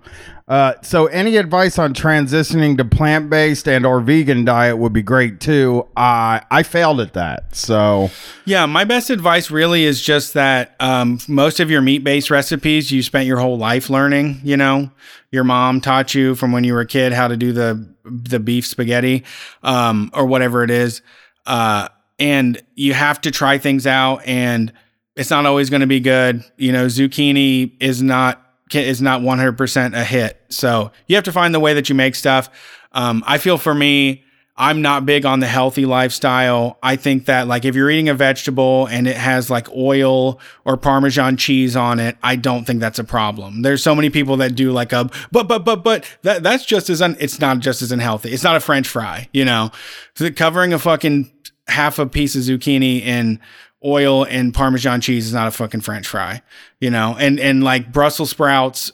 Uh, 0.47 0.73
so, 0.81 1.07
any 1.07 1.35
advice 1.35 1.77
on 1.77 1.93
transitioning 1.93 2.77
to 2.77 2.85
plant 2.85 3.29
based 3.29 3.67
and 3.67 3.85
or 3.85 3.99
vegan 3.99 4.45
diet 4.45 4.77
would 4.77 4.93
be 4.93 5.01
great 5.03 5.39
too. 5.41 5.85
I 5.97 6.41
I 6.49 6.63
failed 6.63 6.99
at 7.01 7.13
that, 7.13 7.53
so 7.55 8.09
Yeah, 8.45 8.65
my 8.65 8.85
best 8.85 9.09
advice 9.09 9.51
really 9.51 9.83
is 9.83 10.01
just 10.01 10.33
that 10.35 10.73
um, 10.79 11.19
most 11.27 11.59
of 11.59 11.69
your 11.69 11.81
meat 11.81 11.99
based 12.03 12.31
recipes 12.31 12.91
you 12.91 13.03
spent 13.03 13.27
your 13.27 13.39
whole 13.39 13.57
life 13.57 13.89
learning. 13.89 14.39
You 14.41 14.55
know, 14.57 14.89
your 15.31 15.43
mom 15.43 15.81
taught 15.81 16.15
you 16.15 16.33
from 16.33 16.53
when 16.53 16.63
you 16.63 16.73
were 16.73 16.81
a 16.81 16.87
kid 16.87 17.11
how 17.13 17.27
to 17.27 17.35
do 17.37 17.51
the 17.51 17.85
the 18.05 18.39
beef 18.39 18.65
spaghetti 18.65 19.25
um, 19.63 20.09
or 20.13 20.25
whatever 20.25 20.63
it 20.63 20.71
is, 20.71 21.01
uh, 21.45 21.89
and 22.19 22.61
you 22.75 22.93
have 22.93 23.21
to 23.21 23.31
try 23.31 23.57
things 23.57 23.85
out, 23.87 24.25
and 24.25 24.71
it's 25.15 25.29
not 25.29 25.45
always 25.45 25.69
going 25.69 25.81
to 25.81 25.87
be 25.87 25.99
good. 25.99 26.43
You 26.57 26.71
know, 26.71 26.85
zucchini 26.85 27.75
is 27.79 28.01
not 28.01 28.43
is 28.73 29.01
not 29.01 29.21
100% 29.21 29.93
a 29.95 30.03
hit. 30.03 30.43
So 30.49 30.91
you 31.07 31.15
have 31.15 31.23
to 31.25 31.31
find 31.31 31.53
the 31.53 31.59
way 31.59 31.73
that 31.73 31.89
you 31.89 31.95
make 31.95 32.15
stuff. 32.15 32.49
Um, 32.91 33.23
I 33.25 33.37
feel 33.37 33.57
for 33.57 33.73
me, 33.73 34.25
I'm 34.59 34.81
not 34.81 35.05
big 35.05 35.23
on 35.23 35.39
the 35.39 35.47
healthy 35.47 35.85
lifestyle. 35.85 36.79
I 36.81 36.95
think 36.95 37.25
that 37.25 37.47
like 37.47 37.63
if 37.63 37.75
you're 37.75 37.91
eating 37.91 38.09
a 38.09 38.15
vegetable 38.15 38.87
and 38.87 39.07
it 39.07 39.15
has 39.15 39.51
like 39.51 39.69
oil 39.69 40.39
or 40.65 40.77
parmesan 40.77 41.37
cheese 41.37 41.75
on 41.75 41.99
it, 41.99 42.17
I 42.23 42.37
don't 42.37 42.65
think 42.65 42.79
that's 42.79 42.97
a 42.97 43.03
problem. 43.03 43.61
There's 43.61 43.83
so 43.83 43.93
many 43.93 44.09
people 44.09 44.37
that 44.37 44.55
do 44.55 44.71
like 44.71 44.93
a 44.93 45.11
but 45.31 45.43
but 45.47 45.63
but 45.63 45.83
but 45.83 46.09
that 46.23 46.41
that's 46.41 46.65
just 46.65 46.89
as 46.89 47.03
un, 47.03 47.15
it's 47.19 47.39
not 47.39 47.59
just 47.59 47.83
as 47.83 47.91
unhealthy. 47.91 48.31
It's 48.31 48.43
not 48.43 48.55
a 48.55 48.59
french 48.59 48.87
fry, 48.87 49.29
you 49.31 49.45
know. 49.45 49.69
So 50.15 50.31
covering 50.31 50.73
a 50.73 50.79
fucking 50.79 51.31
half 51.67 51.99
a 51.99 52.05
piece 52.05 52.35
of 52.35 52.41
zucchini 52.41 53.01
in 53.01 53.39
oil 53.85 54.25
and 54.25 54.53
parmesan 54.53 55.01
cheese 55.01 55.27
is 55.27 55.33
not 55.33 55.47
a 55.47 55.51
fucking 55.51 55.81
french 55.81 56.07
fry, 56.07 56.41
you 56.79 56.89
know. 56.89 57.15
And 57.19 57.39
and 57.39 57.63
like 57.63 57.91
Brussels 57.91 58.29
sprouts 58.29 58.91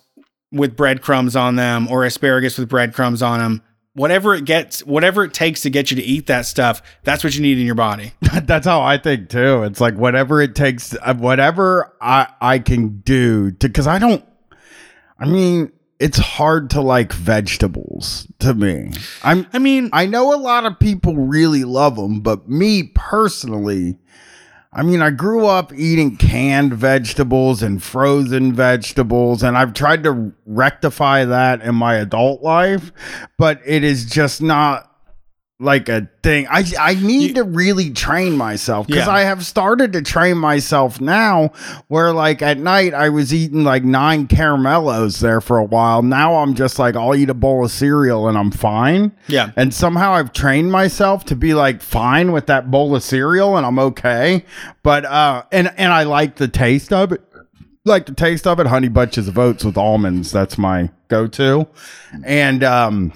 with 0.52 0.76
breadcrumbs 0.76 1.36
on 1.36 1.56
them 1.56 1.88
or 1.90 2.06
asparagus 2.06 2.58
with 2.58 2.70
breadcrumbs 2.70 3.22
on 3.22 3.40
them. 3.40 3.62
Whatever 3.96 4.34
it 4.34 4.46
gets, 4.46 4.84
whatever 4.84 5.24
it 5.24 5.36
takes 5.36 5.62
to 5.62 5.70
get 5.70 5.92
you 5.92 5.98
to 5.98 6.04
eat 6.04 6.26
that 6.26 6.48
stuff, 6.48 6.82
that's 7.04 7.24
what 7.24 7.36
you 7.36 7.42
need 7.42 7.60
in 7.60 7.66
your 7.66 7.76
body. 7.76 8.14
that's 8.44 8.66
how 8.66 8.82
I 8.82 8.98
think 8.98 9.30
too. 9.30 9.64
It's 9.64 9.80
like 9.80 9.96
whatever 9.96 10.42
it 10.42 10.56
takes, 10.56 10.96
uh, 11.02 11.14
whatever 11.14 11.96
I 12.02 12.28
I 12.42 12.60
can 12.60 13.02
do 13.02 13.52
to 13.52 13.68
because 13.68 13.88
I 13.88 14.00
don't. 14.00 14.26
I 15.20 15.26
mean, 15.26 15.72
it's 16.04 16.18
hard 16.18 16.70
to 16.72 16.82
like 16.82 17.14
vegetables 17.14 18.28
to 18.40 18.54
me. 18.54 18.92
I'm 19.24 19.48
I 19.54 19.60
mean, 19.60 19.90
I 19.94 20.06
know 20.06 20.36
a 20.36 20.36
lot 20.36 20.66
of 20.66 20.78
people 20.78 21.16
really 21.16 21.64
love 21.64 21.96
them, 21.96 22.20
but 22.20 22.50
me 22.50 22.92
personally, 22.94 23.98
I 24.74 24.84
mean, 24.84 25.02
I 25.02 25.12
grew 25.12 25.46
up 25.46 25.72
eating 25.72 26.18
canned 26.18 26.74
vegetables 26.74 27.64
and 27.64 27.82
frozen 27.82 28.52
vegetables, 28.52 29.44
and 29.44 29.58
I've 29.58 29.74
tried 29.74 30.04
to 30.04 30.34
rectify 30.46 31.24
that 31.24 31.62
in 31.62 31.76
my 31.76 31.96
adult 31.96 32.42
life, 32.42 32.92
but 33.38 33.62
it 33.66 33.86
is 33.86 34.06
just 34.06 34.42
not 34.42 34.93
like 35.60 35.88
a 35.88 36.10
thing. 36.24 36.48
I 36.50 36.66
I 36.80 36.96
need 36.96 37.30
You- 37.30 37.34
to 37.36 37.44
really 37.44 37.92
train 37.92 38.36
myself 38.36 38.88
because 38.88 39.06
Yeah. 39.08 39.14
I 39.14 39.22
have 39.22 39.46
started 39.46 39.94
to 39.94 40.02
train 40.02 40.38
myself 40.38 41.00
now. 41.00 41.52
Where 41.88 42.12
like 42.12 42.42
at 42.42 42.58
night 42.58 42.94
I 42.94 43.10
was 43.10 43.34
eating 43.34 43.64
like 43.64 43.84
nine 43.84 44.28
caramellos 44.28 45.20
there 45.20 45.40
for 45.40 45.58
a 45.60 45.64
while. 45.64 46.02
Now 46.02 46.36
I'm 46.38 46.54
just 46.56 46.80
like 46.80 46.96
I'll 46.96 47.16
eat 47.16 47.30
a 47.30 47.34
bowl 47.36 47.64
of 47.64 47.72
cereal 47.72 48.28
and 48.28 48.38
I'm 48.38 48.52
fine. 48.52 49.12
Yeah. 49.28 49.52
And 49.56 49.74
somehow 49.74 50.14
I've 50.14 50.34
trained 50.34 50.72
myself 50.72 51.24
to 51.26 51.36
be 51.36 51.54
like 51.54 51.82
fine 51.82 52.32
with 52.32 52.48
that 52.48 52.70
bowl 52.72 52.96
of 52.96 53.04
cereal 53.04 53.56
and 53.56 53.66
I'm 53.66 53.80
okay. 53.80 54.44
But 54.82 55.06
uh 55.06 55.44
and 55.52 55.72
and 55.78 55.94
I 55.94 56.04
like 56.04 56.38
the 56.38 56.48
taste 56.48 56.92
of 56.92 57.12
it. 57.12 57.22
Like 57.86 58.06
the 58.08 58.14
taste 58.14 58.48
of 58.48 58.60
it, 58.60 58.68
honey 58.68 58.88
bunches 58.90 59.28
of 59.28 59.38
oats 59.38 59.64
with 59.64 59.78
almonds. 59.78 60.32
That's 60.32 60.58
my 60.58 60.90
go-to. 61.10 61.68
And 62.26 62.64
um 62.64 63.14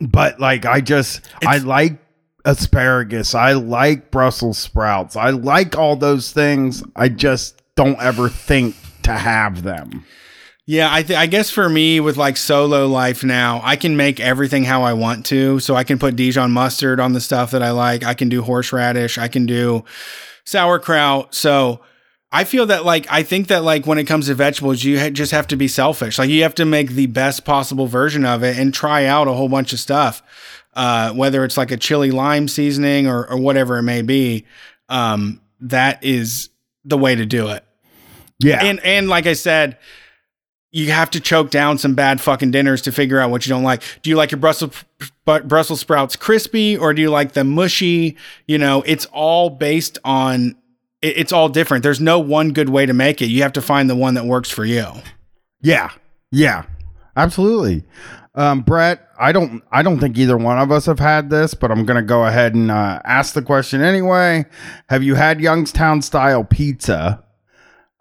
but 0.00 0.40
like 0.40 0.64
I 0.66 0.80
just 0.80 1.28
I 1.46 1.58
like 1.58 1.98
asparagus. 2.44 3.34
I 3.34 3.52
like 3.52 4.10
Brussels 4.10 4.58
sprouts. 4.58 5.16
I 5.16 5.30
like 5.30 5.76
all 5.76 5.96
those 5.96 6.32
things. 6.32 6.82
I 6.94 7.08
just 7.08 7.60
don't 7.74 8.00
ever 8.00 8.28
think 8.28 8.76
to 9.02 9.12
have 9.12 9.62
them. 9.62 10.04
Yeah, 10.68 10.92
I 10.92 11.02
th- 11.02 11.18
I 11.18 11.26
guess 11.26 11.48
for 11.50 11.68
me 11.68 12.00
with 12.00 12.16
like 12.16 12.36
solo 12.36 12.88
life 12.88 13.22
now, 13.22 13.60
I 13.62 13.76
can 13.76 13.96
make 13.96 14.18
everything 14.18 14.64
how 14.64 14.82
I 14.82 14.94
want 14.94 15.24
to. 15.26 15.60
So 15.60 15.76
I 15.76 15.84
can 15.84 15.98
put 15.98 16.16
Dijon 16.16 16.50
mustard 16.50 16.98
on 16.98 17.12
the 17.12 17.20
stuff 17.20 17.52
that 17.52 17.62
I 17.62 17.70
like. 17.70 18.04
I 18.04 18.14
can 18.14 18.28
do 18.28 18.42
horseradish. 18.42 19.16
I 19.16 19.28
can 19.28 19.46
do 19.46 19.84
sauerkraut. 20.44 21.34
So 21.34 21.80
I 22.32 22.44
feel 22.44 22.66
that 22.66 22.84
like 22.84 23.06
I 23.10 23.22
think 23.22 23.48
that 23.48 23.62
like 23.62 23.86
when 23.86 23.98
it 23.98 24.04
comes 24.04 24.26
to 24.26 24.34
vegetables, 24.34 24.82
you 24.84 24.98
ha- 24.98 25.10
just 25.10 25.32
have 25.32 25.46
to 25.48 25.56
be 25.56 25.68
selfish. 25.68 26.18
Like 26.18 26.28
you 26.28 26.42
have 26.42 26.54
to 26.56 26.64
make 26.64 26.90
the 26.90 27.06
best 27.06 27.44
possible 27.44 27.86
version 27.86 28.24
of 28.24 28.42
it 28.42 28.58
and 28.58 28.74
try 28.74 29.04
out 29.06 29.28
a 29.28 29.32
whole 29.32 29.48
bunch 29.48 29.72
of 29.72 29.78
stuff. 29.80 30.22
Uh, 30.74 31.12
whether 31.12 31.42
it's 31.44 31.56
like 31.56 31.70
a 31.70 31.76
chili 31.76 32.10
lime 32.10 32.48
seasoning 32.48 33.06
or, 33.06 33.26
or 33.30 33.38
whatever 33.38 33.78
it 33.78 33.82
may 33.82 34.02
be, 34.02 34.44
um, 34.90 35.40
that 35.60 36.04
is 36.04 36.50
the 36.84 36.98
way 36.98 37.14
to 37.14 37.24
do 37.24 37.48
it 37.48 37.64
Yeah. 38.40 38.62
and 38.62 38.78
and 38.84 39.08
like 39.08 39.26
I 39.26 39.32
said, 39.32 39.78
you 40.72 40.90
have 40.92 41.10
to 41.12 41.20
choke 41.20 41.50
down 41.50 41.78
some 41.78 41.94
bad 41.94 42.20
fucking 42.20 42.50
dinners 42.50 42.82
to 42.82 42.92
figure 42.92 43.18
out 43.18 43.30
what 43.30 43.46
you 43.46 43.50
don't 43.50 43.62
like. 43.62 43.82
Do 44.02 44.10
you 44.10 44.16
like 44.16 44.30
your 44.30 44.38
Brussels 44.38 44.84
Brussels 45.24 45.80
sprouts 45.80 46.14
crispy 46.16 46.76
or 46.76 46.92
do 46.92 47.00
you 47.00 47.10
like 47.10 47.32
them 47.32 47.48
mushy? 47.48 48.16
You 48.46 48.58
know, 48.58 48.82
it's 48.84 49.06
all 49.06 49.48
based 49.48 49.96
on 50.04 50.56
it- 51.06 51.16
it's 51.16 51.32
all 51.32 51.48
different. 51.48 51.82
There's 51.82 52.00
no 52.00 52.18
one 52.18 52.52
good 52.52 52.68
way 52.68 52.86
to 52.86 52.92
make 52.92 53.20
it. 53.22 53.26
You 53.26 53.42
have 53.42 53.52
to 53.54 53.62
find 53.62 53.88
the 53.88 53.96
one 53.96 54.14
that 54.14 54.24
works 54.26 54.50
for 54.50 54.64
you. 54.64 54.86
Yeah. 55.62 55.90
Yeah. 56.30 56.64
Absolutely. 57.16 57.84
Um, 58.34 58.60
Brett, 58.60 59.08
I 59.18 59.32
don't 59.32 59.62
I 59.72 59.82
don't 59.82 59.98
think 59.98 60.18
either 60.18 60.36
one 60.36 60.58
of 60.58 60.70
us 60.70 60.84
have 60.84 60.98
had 60.98 61.30
this, 61.30 61.54
but 61.54 61.70
I'm 61.70 61.86
gonna 61.86 62.02
go 62.02 62.26
ahead 62.26 62.54
and 62.54 62.70
uh, 62.70 63.00
ask 63.04 63.32
the 63.32 63.40
question 63.40 63.80
anyway. 63.80 64.44
Have 64.90 65.02
you 65.02 65.14
had 65.14 65.40
Youngstown 65.40 66.02
style 66.02 66.44
pizza? 66.44 67.22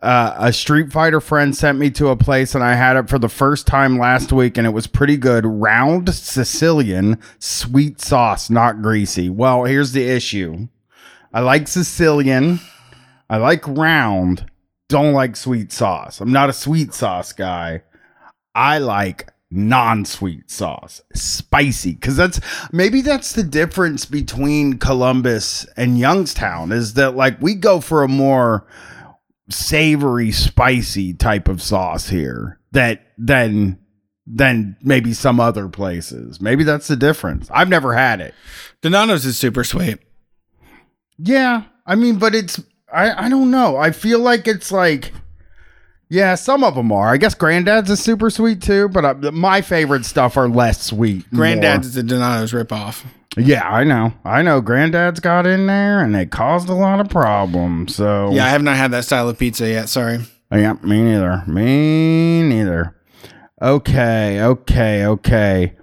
Uh, 0.01 0.35
a 0.37 0.53
Street 0.53 0.91
Fighter 0.91 1.21
friend 1.21 1.55
sent 1.55 1.79
me 1.79 1.89
to 1.91 2.09
a 2.09 2.17
place 2.17 2.53
and 2.53 2.63
I 2.63 2.75
had 2.75 2.97
it 2.97 3.09
for 3.09 3.17
the 3.17 3.29
first 3.29 3.65
time 3.65 3.97
last 3.97 4.33
week 4.33 4.57
and 4.57 4.67
it 4.67 4.71
was 4.71 4.87
pretty 4.87 5.15
good. 5.15 5.45
Round 5.45 6.13
Sicilian, 6.13 7.17
sweet 7.39 8.01
sauce, 8.01 8.49
not 8.49 8.81
greasy. 8.81 9.29
Well, 9.29 9.63
here's 9.63 9.93
the 9.93 10.03
issue. 10.03 10.67
I 11.33 11.39
like 11.39 11.67
Sicilian. 11.69 12.59
I 13.29 13.38
like 13.38 13.67
round. 13.67 14.49
Don't 14.88 15.13
like 15.13 15.35
sweet 15.35 15.71
sauce. 15.71 16.21
I'm 16.21 16.31
not 16.31 16.49
a 16.49 16.53
sweet 16.53 16.93
sauce 16.93 17.33
guy. 17.33 17.81
I 18.53 18.77
like 18.77 19.31
non-sweet 19.51 20.49
sauce, 20.49 21.01
spicy, 21.13 21.93
because 21.93 22.17
that's 22.17 22.39
maybe 22.71 23.01
that's 23.01 23.33
the 23.33 23.43
difference 23.43 24.05
between 24.05 24.77
Columbus 24.77 25.65
and 25.77 25.97
Youngstown 25.97 26.71
is 26.71 26.93
that 26.95 27.15
like 27.15 27.41
we 27.41 27.55
go 27.55 27.79
for 27.79 28.03
a 28.03 28.07
more 28.07 28.67
savory, 29.49 30.31
spicy 30.31 31.13
type 31.13 31.47
of 31.47 31.61
sauce 31.61 32.09
here 32.09 32.59
that 32.71 33.01
than 33.17 33.79
than 34.27 34.75
maybe 34.81 35.13
some 35.13 35.39
other 35.39 35.69
places. 35.69 36.41
Maybe 36.41 36.63
that's 36.63 36.88
the 36.88 36.95
difference. 36.95 37.49
I've 37.51 37.69
never 37.69 37.93
had 37.93 38.21
it. 38.21 38.33
Donato's 38.81 39.25
is 39.25 39.38
super 39.38 39.63
sweet. 39.63 39.99
Yeah, 41.17 41.63
I 41.85 41.95
mean, 41.95 42.17
but 42.17 42.35
it's 42.35 42.59
I 42.95 43.25
I 43.25 43.29
don't 43.29 43.51
know. 43.51 43.77
I 43.77 43.91
feel 43.91 44.19
like 44.19 44.47
it's 44.47 44.71
like 44.71 45.12
yeah, 46.10 46.36
some 46.36 46.63
of 46.63 46.75
them 46.75 46.91
are. 46.91 47.10
I 47.10 47.17
guess 47.17 47.34
Granddad's 47.34 47.89
is 47.89 47.99
super 47.99 48.29
sweet 48.29 48.62
too, 48.62 48.89
but 48.89 49.05
uh, 49.05 49.31
my 49.31 49.62
favorite 49.62 50.05
stuff 50.05 50.38
are 50.38 50.47
less 50.47 50.81
sweet. 50.81 51.29
Granddad's 51.31 51.88
is 51.88 51.97
a 51.97 52.03
Donato's 52.03 52.53
ripoff. 52.53 53.03
Yeah, 53.38 53.67
I 53.67 53.84
know. 53.84 54.13
I 54.23 54.41
know. 54.43 54.62
Granddad's 54.62 55.19
got 55.19 55.45
in 55.45 55.65
there, 55.67 56.01
and 56.01 56.15
it 56.15 56.31
caused 56.31 56.69
a 56.69 56.73
lot 56.73 56.99
of 56.99 57.10
problems. 57.10 57.95
So 57.95 58.31
Yeah, 58.31 58.45
I 58.45 58.49
have 58.49 58.63
not 58.63 58.77
had 58.77 58.91
that 58.91 59.03
style 59.03 59.27
of 59.27 59.38
pizza 59.38 59.67
yet. 59.67 59.89
Sorry. 59.89 60.19
yeah, 60.51 60.73
me 60.84 61.01
neither. 61.01 61.43
Me 61.47 62.43
neither. 62.43 62.95
Okay, 63.62 64.41
okay, 64.41 65.05
okay. 65.05 65.73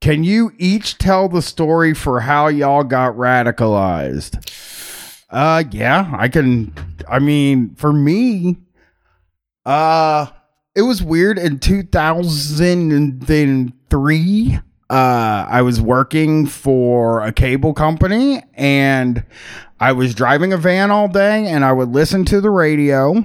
Can 0.00 0.22
you 0.22 0.52
each 0.58 0.98
tell 0.98 1.28
the 1.28 1.42
story 1.42 1.94
for 1.94 2.20
how 2.20 2.48
y'all 2.48 2.84
got 2.84 3.14
radicalized? 3.14 4.73
Uh 5.34 5.64
yeah, 5.72 6.14
I 6.16 6.28
can 6.28 6.72
I 7.08 7.18
mean, 7.18 7.74
for 7.74 7.92
me, 7.92 8.58
uh 9.66 10.28
it 10.76 10.82
was 10.82 11.02
weird 11.02 11.38
in 11.38 11.58
2003. 11.58 14.58
Uh 14.90 15.46
I 15.48 15.62
was 15.62 15.80
working 15.80 16.46
for 16.46 17.22
a 17.22 17.32
cable 17.32 17.74
company 17.74 18.44
and 18.54 19.24
I 19.80 19.90
was 19.90 20.14
driving 20.14 20.52
a 20.52 20.56
van 20.56 20.92
all 20.92 21.08
day 21.08 21.48
and 21.48 21.64
I 21.64 21.72
would 21.72 21.88
listen 21.88 22.24
to 22.26 22.40
the 22.40 22.50
radio. 22.50 23.24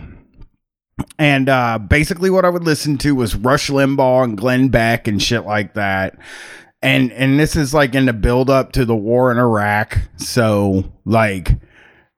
And 1.18 1.48
uh, 1.48 1.80
basically, 1.80 2.30
what 2.30 2.44
I 2.44 2.50
would 2.50 2.66
listen 2.66 2.98
to 3.00 3.16
was 3.16 3.34
Rush 3.36 3.70
Limbaugh 3.70 4.26
and 4.26 4.38
Glenn 4.38 4.68
Beck 4.70 5.08
and 5.08 5.22
shit 5.22 5.46
like 5.46 5.76
that. 5.76 6.18
And 6.82 7.14
and 7.14 7.40
this 7.40 7.56
is 7.56 7.74
like 7.74 7.96
in 7.96 8.08
the 8.08 8.14
build 8.14 8.50
up 8.50 8.74
to 8.74 8.84
the 8.84 8.96
war 8.96 9.32
in 9.32 9.38
Iraq. 9.38 9.98
So 10.18 10.92
like 11.06 11.52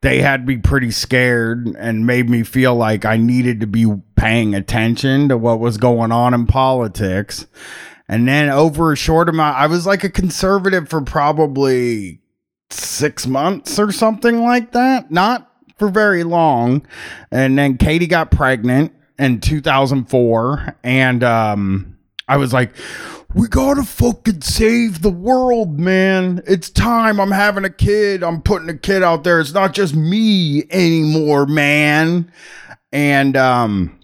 they 0.01 0.21
had 0.21 0.47
me 0.47 0.57
pretty 0.57 0.91
scared 0.91 1.67
and 1.77 2.07
made 2.07 2.29
me 2.29 2.43
feel 2.43 2.75
like 2.75 3.05
I 3.05 3.17
needed 3.17 3.59
to 3.61 3.67
be 3.67 3.85
paying 4.15 4.55
attention 4.55 5.29
to 5.29 5.37
what 5.37 5.59
was 5.59 5.77
going 5.77 6.11
on 6.11 6.33
in 6.33 6.47
politics. 6.47 7.45
And 8.07 8.27
then 8.27 8.49
over 8.49 8.91
a 8.91 8.97
short 8.97 9.29
amount, 9.29 9.57
I 9.57 9.67
was 9.67 9.85
like 9.85 10.03
a 10.03 10.09
conservative 10.09 10.89
for 10.89 11.01
probably 11.01 12.19
six 12.71 13.27
months 13.27 13.77
or 13.77 13.91
something 13.91 14.41
like 14.41 14.71
that. 14.71 15.11
Not 15.11 15.49
for 15.77 15.89
very 15.89 16.23
long. 16.23 16.85
And 17.31 17.57
then 17.57 17.77
Katie 17.77 18.07
got 18.07 18.31
pregnant 18.31 18.93
in 19.19 19.39
2004. 19.39 20.77
And 20.83 21.23
um, 21.23 21.97
I 22.27 22.37
was 22.37 22.53
like, 22.53 22.75
we 23.33 23.47
gotta 23.47 23.83
fucking 23.83 24.41
save 24.41 25.01
the 25.01 25.09
world, 25.09 25.79
man. 25.79 26.41
It's 26.45 26.69
time. 26.69 27.19
I'm 27.19 27.31
having 27.31 27.63
a 27.65 27.69
kid. 27.69 28.23
I'm 28.23 28.41
putting 28.41 28.69
a 28.69 28.77
kid 28.77 29.03
out 29.03 29.23
there. 29.23 29.39
It's 29.39 29.53
not 29.53 29.73
just 29.73 29.95
me 29.95 30.63
anymore, 30.69 31.45
man. 31.45 32.31
And 32.91 33.37
um, 33.37 33.99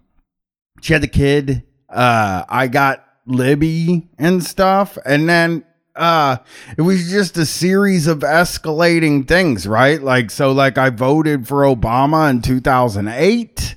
she 0.81 0.93
had 0.93 1.03
the 1.03 1.07
kid. 1.07 1.63
Uh, 1.89 2.45
I 2.47 2.67
got 2.67 3.05
Libby 3.25 4.07
and 4.17 4.43
stuff. 4.43 4.97
And 5.05 5.27
then 5.27 5.63
uh 5.95 6.37
it 6.77 6.83
was 6.83 7.09
just 7.09 7.37
a 7.37 7.45
series 7.45 8.05
of 8.05 8.19
escalating 8.19 9.27
things 9.27 9.67
right 9.67 10.03
like 10.03 10.29
so 10.29 10.51
like 10.51 10.77
i 10.77 10.91
voted 10.91 11.47
for 11.47 11.63
obama 11.63 12.29
in 12.29 12.39
2008 12.39 13.75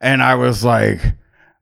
and 0.00 0.22
i 0.22 0.36
was 0.36 0.62
like 0.62 1.00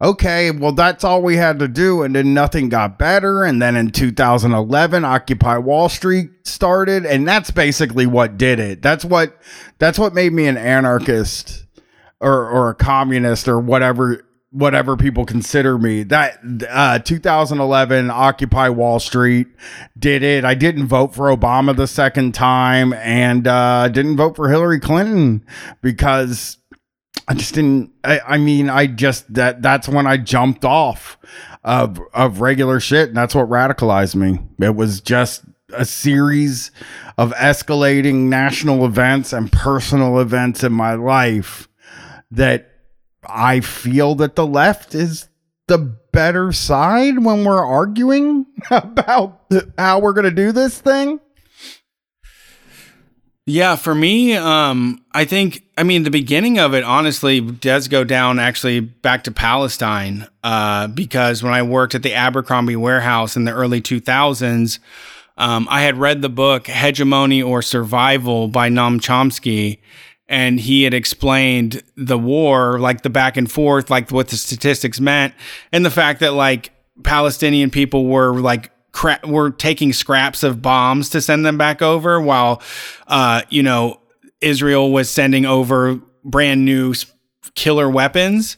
okay 0.00 0.50
well 0.50 0.72
that's 0.72 1.04
all 1.04 1.22
we 1.22 1.36
had 1.36 1.58
to 1.58 1.68
do 1.68 2.02
and 2.02 2.14
then 2.14 2.34
nothing 2.34 2.68
got 2.68 2.98
better 2.98 3.44
and 3.44 3.62
then 3.62 3.76
in 3.76 3.90
2011 3.90 5.04
occupy 5.04 5.56
wall 5.56 5.88
street 5.88 6.30
started 6.46 7.04
and 7.04 7.26
that's 7.28 7.50
basically 7.50 8.06
what 8.06 8.38
did 8.38 8.58
it. 8.58 8.82
That's 8.82 9.04
what 9.04 9.40
that's 9.78 9.98
what 9.98 10.14
made 10.14 10.32
me 10.32 10.46
an 10.46 10.56
anarchist 10.56 11.66
or 12.20 12.48
or 12.48 12.70
a 12.70 12.74
communist 12.74 13.48
or 13.48 13.60
whatever 13.60 14.22
whatever 14.50 14.96
people 14.96 15.24
consider 15.26 15.78
me. 15.78 16.02
That 16.02 16.38
uh 16.68 16.98
2011 17.00 18.10
occupy 18.10 18.68
wall 18.70 18.98
street 18.98 19.48
did 19.98 20.22
it. 20.22 20.44
I 20.44 20.54
didn't 20.54 20.86
vote 20.86 21.14
for 21.14 21.34
obama 21.34 21.76
the 21.76 21.86
second 21.86 22.32
time 22.32 22.92
and 22.94 23.46
uh 23.46 23.88
didn't 23.88 24.16
vote 24.16 24.36
for 24.36 24.48
hillary 24.48 24.80
clinton 24.80 25.44
because 25.82 26.58
i 27.28 27.34
just 27.34 27.54
didn't 27.54 27.92
i, 28.04 28.20
I 28.20 28.38
mean 28.38 28.70
i 28.70 28.86
just 28.86 29.32
that 29.34 29.62
that's 29.62 29.88
when 29.88 30.06
i 30.06 30.16
jumped 30.16 30.64
off 30.64 31.18
of 31.64 32.00
of 32.14 32.40
regular 32.40 32.80
shit 32.80 33.08
and 33.08 33.16
that's 33.16 33.34
what 33.34 33.48
radicalized 33.48 34.14
me 34.14 34.40
it 34.60 34.74
was 34.74 35.00
just 35.00 35.44
a 35.72 35.84
series 35.84 36.70
of 37.18 37.32
escalating 37.34 38.28
national 38.28 38.84
events 38.84 39.32
and 39.32 39.50
personal 39.50 40.20
events 40.20 40.62
in 40.62 40.72
my 40.72 40.94
life 40.94 41.68
that 42.30 42.70
I 43.28 43.60
feel 43.60 44.14
that 44.16 44.36
the 44.36 44.46
left 44.46 44.94
is 44.94 45.28
the 45.66 45.78
better 45.78 46.52
side 46.52 47.24
when 47.24 47.44
we're 47.44 47.64
arguing 47.64 48.46
about 48.70 49.40
how 49.76 49.98
we're 49.98 50.12
going 50.12 50.24
to 50.24 50.30
do 50.30 50.52
this 50.52 50.80
thing. 50.80 51.20
Yeah, 53.48 53.76
for 53.76 53.94
me, 53.94 54.34
um, 54.34 55.04
I 55.12 55.24
think 55.24 55.62
I 55.78 55.84
mean 55.84 56.02
the 56.02 56.10
beginning 56.10 56.58
of 56.58 56.74
it 56.74 56.82
honestly 56.82 57.40
does 57.40 57.86
go 57.86 58.02
down 58.02 58.40
actually 58.40 58.80
back 58.80 59.22
to 59.24 59.30
Palestine 59.30 60.26
uh, 60.42 60.88
because 60.88 61.44
when 61.44 61.52
I 61.54 61.62
worked 61.62 61.94
at 61.94 62.02
the 62.02 62.12
Abercrombie 62.12 62.74
warehouse 62.74 63.36
in 63.36 63.44
the 63.44 63.52
early 63.52 63.80
2000s, 63.80 64.80
um, 65.36 65.68
I 65.70 65.82
had 65.82 65.96
read 65.96 66.22
the 66.22 66.28
book 66.28 66.66
Hegemony 66.66 67.40
or 67.40 67.62
Survival 67.62 68.48
by 68.48 68.68
Noam 68.68 68.98
Chomsky, 68.98 69.78
and 70.28 70.58
he 70.58 70.82
had 70.82 70.92
explained 70.92 71.84
the 71.96 72.18
war, 72.18 72.80
like 72.80 73.02
the 73.02 73.10
back 73.10 73.36
and 73.36 73.48
forth, 73.50 73.90
like 73.90 74.10
what 74.10 74.26
the 74.26 74.36
statistics 74.36 74.98
meant, 74.98 75.34
and 75.70 75.84
the 75.84 75.90
fact 75.90 76.18
that 76.18 76.32
like 76.32 76.72
Palestinian 77.04 77.70
people 77.70 78.06
were 78.06 78.40
like 78.40 78.72
cra- 78.96 79.20
were 79.24 79.50
taking 79.50 79.92
scraps 79.92 80.42
of 80.42 80.62
bombs 80.62 81.10
to 81.10 81.20
send 81.20 81.44
them 81.44 81.58
back 81.58 81.82
over, 81.82 82.20
while 82.20 82.62
uh, 83.06 83.42
you 83.50 83.62
know 83.62 84.00
Israel 84.40 84.90
was 84.90 85.10
sending 85.10 85.44
over 85.44 86.00
brand 86.24 86.64
new 86.64 86.94
killer 87.54 87.88
weapons. 87.88 88.56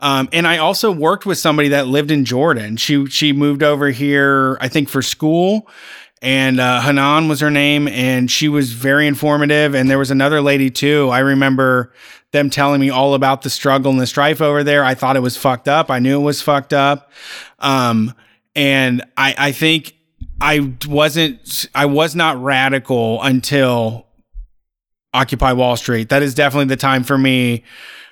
Um, 0.00 0.28
and 0.32 0.46
I 0.46 0.58
also 0.58 0.92
worked 0.92 1.26
with 1.26 1.38
somebody 1.38 1.70
that 1.70 1.86
lived 1.86 2.10
in 2.10 2.24
Jordan. 2.24 2.76
She 2.76 3.06
she 3.06 3.32
moved 3.32 3.62
over 3.62 3.88
here, 3.88 4.58
I 4.60 4.68
think, 4.68 4.88
for 4.88 5.02
school. 5.02 5.68
And 6.22 6.60
uh, 6.60 6.82
Hanan 6.82 7.28
was 7.28 7.40
her 7.40 7.50
name, 7.50 7.88
and 7.88 8.30
she 8.30 8.48
was 8.48 8.74
very 8.74 9.06
informative. 9.06 9.74
And 9.74 9.88
there 9.88 9.98
was 9.98 10.10
another 10.10 10.42
lady 10.42 10.68
too. 10.68 11.08
I 11.08 11.20
remember 11.20 11.94
them 12.32 12.50
telling 12.50 12.82
me 12.82 12.90
all 12.90 13.14
about 13.14 13.40
the 13.40 13.48
struggle 13.48 13.90
and 13.90 13.98
the 13.98 14.06
strife 14.06 14.42
over 14.42 14.62
there. 14.62 14.84
I 14.84 14.94
thought 14.94 15.16
it 15.16 15.20
was 15.20 15.38
fucked 15.38 15.68
up. 15.68 15.90
I 15.90 15.98
knew 15.98 16.20
it 16.20 16.24
was 16.24 16.42
fucked 16.42 16.74
up. 16.74 17.10
Um, 17.58 18.14
and 18.54 19.02
I, 19.16 19.34
I 19.36 19.52
think 19.52 19.94
I 20.40 20.74
wasn't, 20.86 21.66
I 21.74 21.86
was 21.86 22.14
not 22.14 22.42
radical 22.42 23.22
until 23.22 24.06
Occupy 25.12 25.52
Wall 25.52 25.76
Street. 25.76 26.08
That 26.08 26.22
is 26.22 26.34
definitely 26.34 26.66
the 26.66 26.76
time 26.76 27.04
for 27.04 27.18
me 27.18 27.64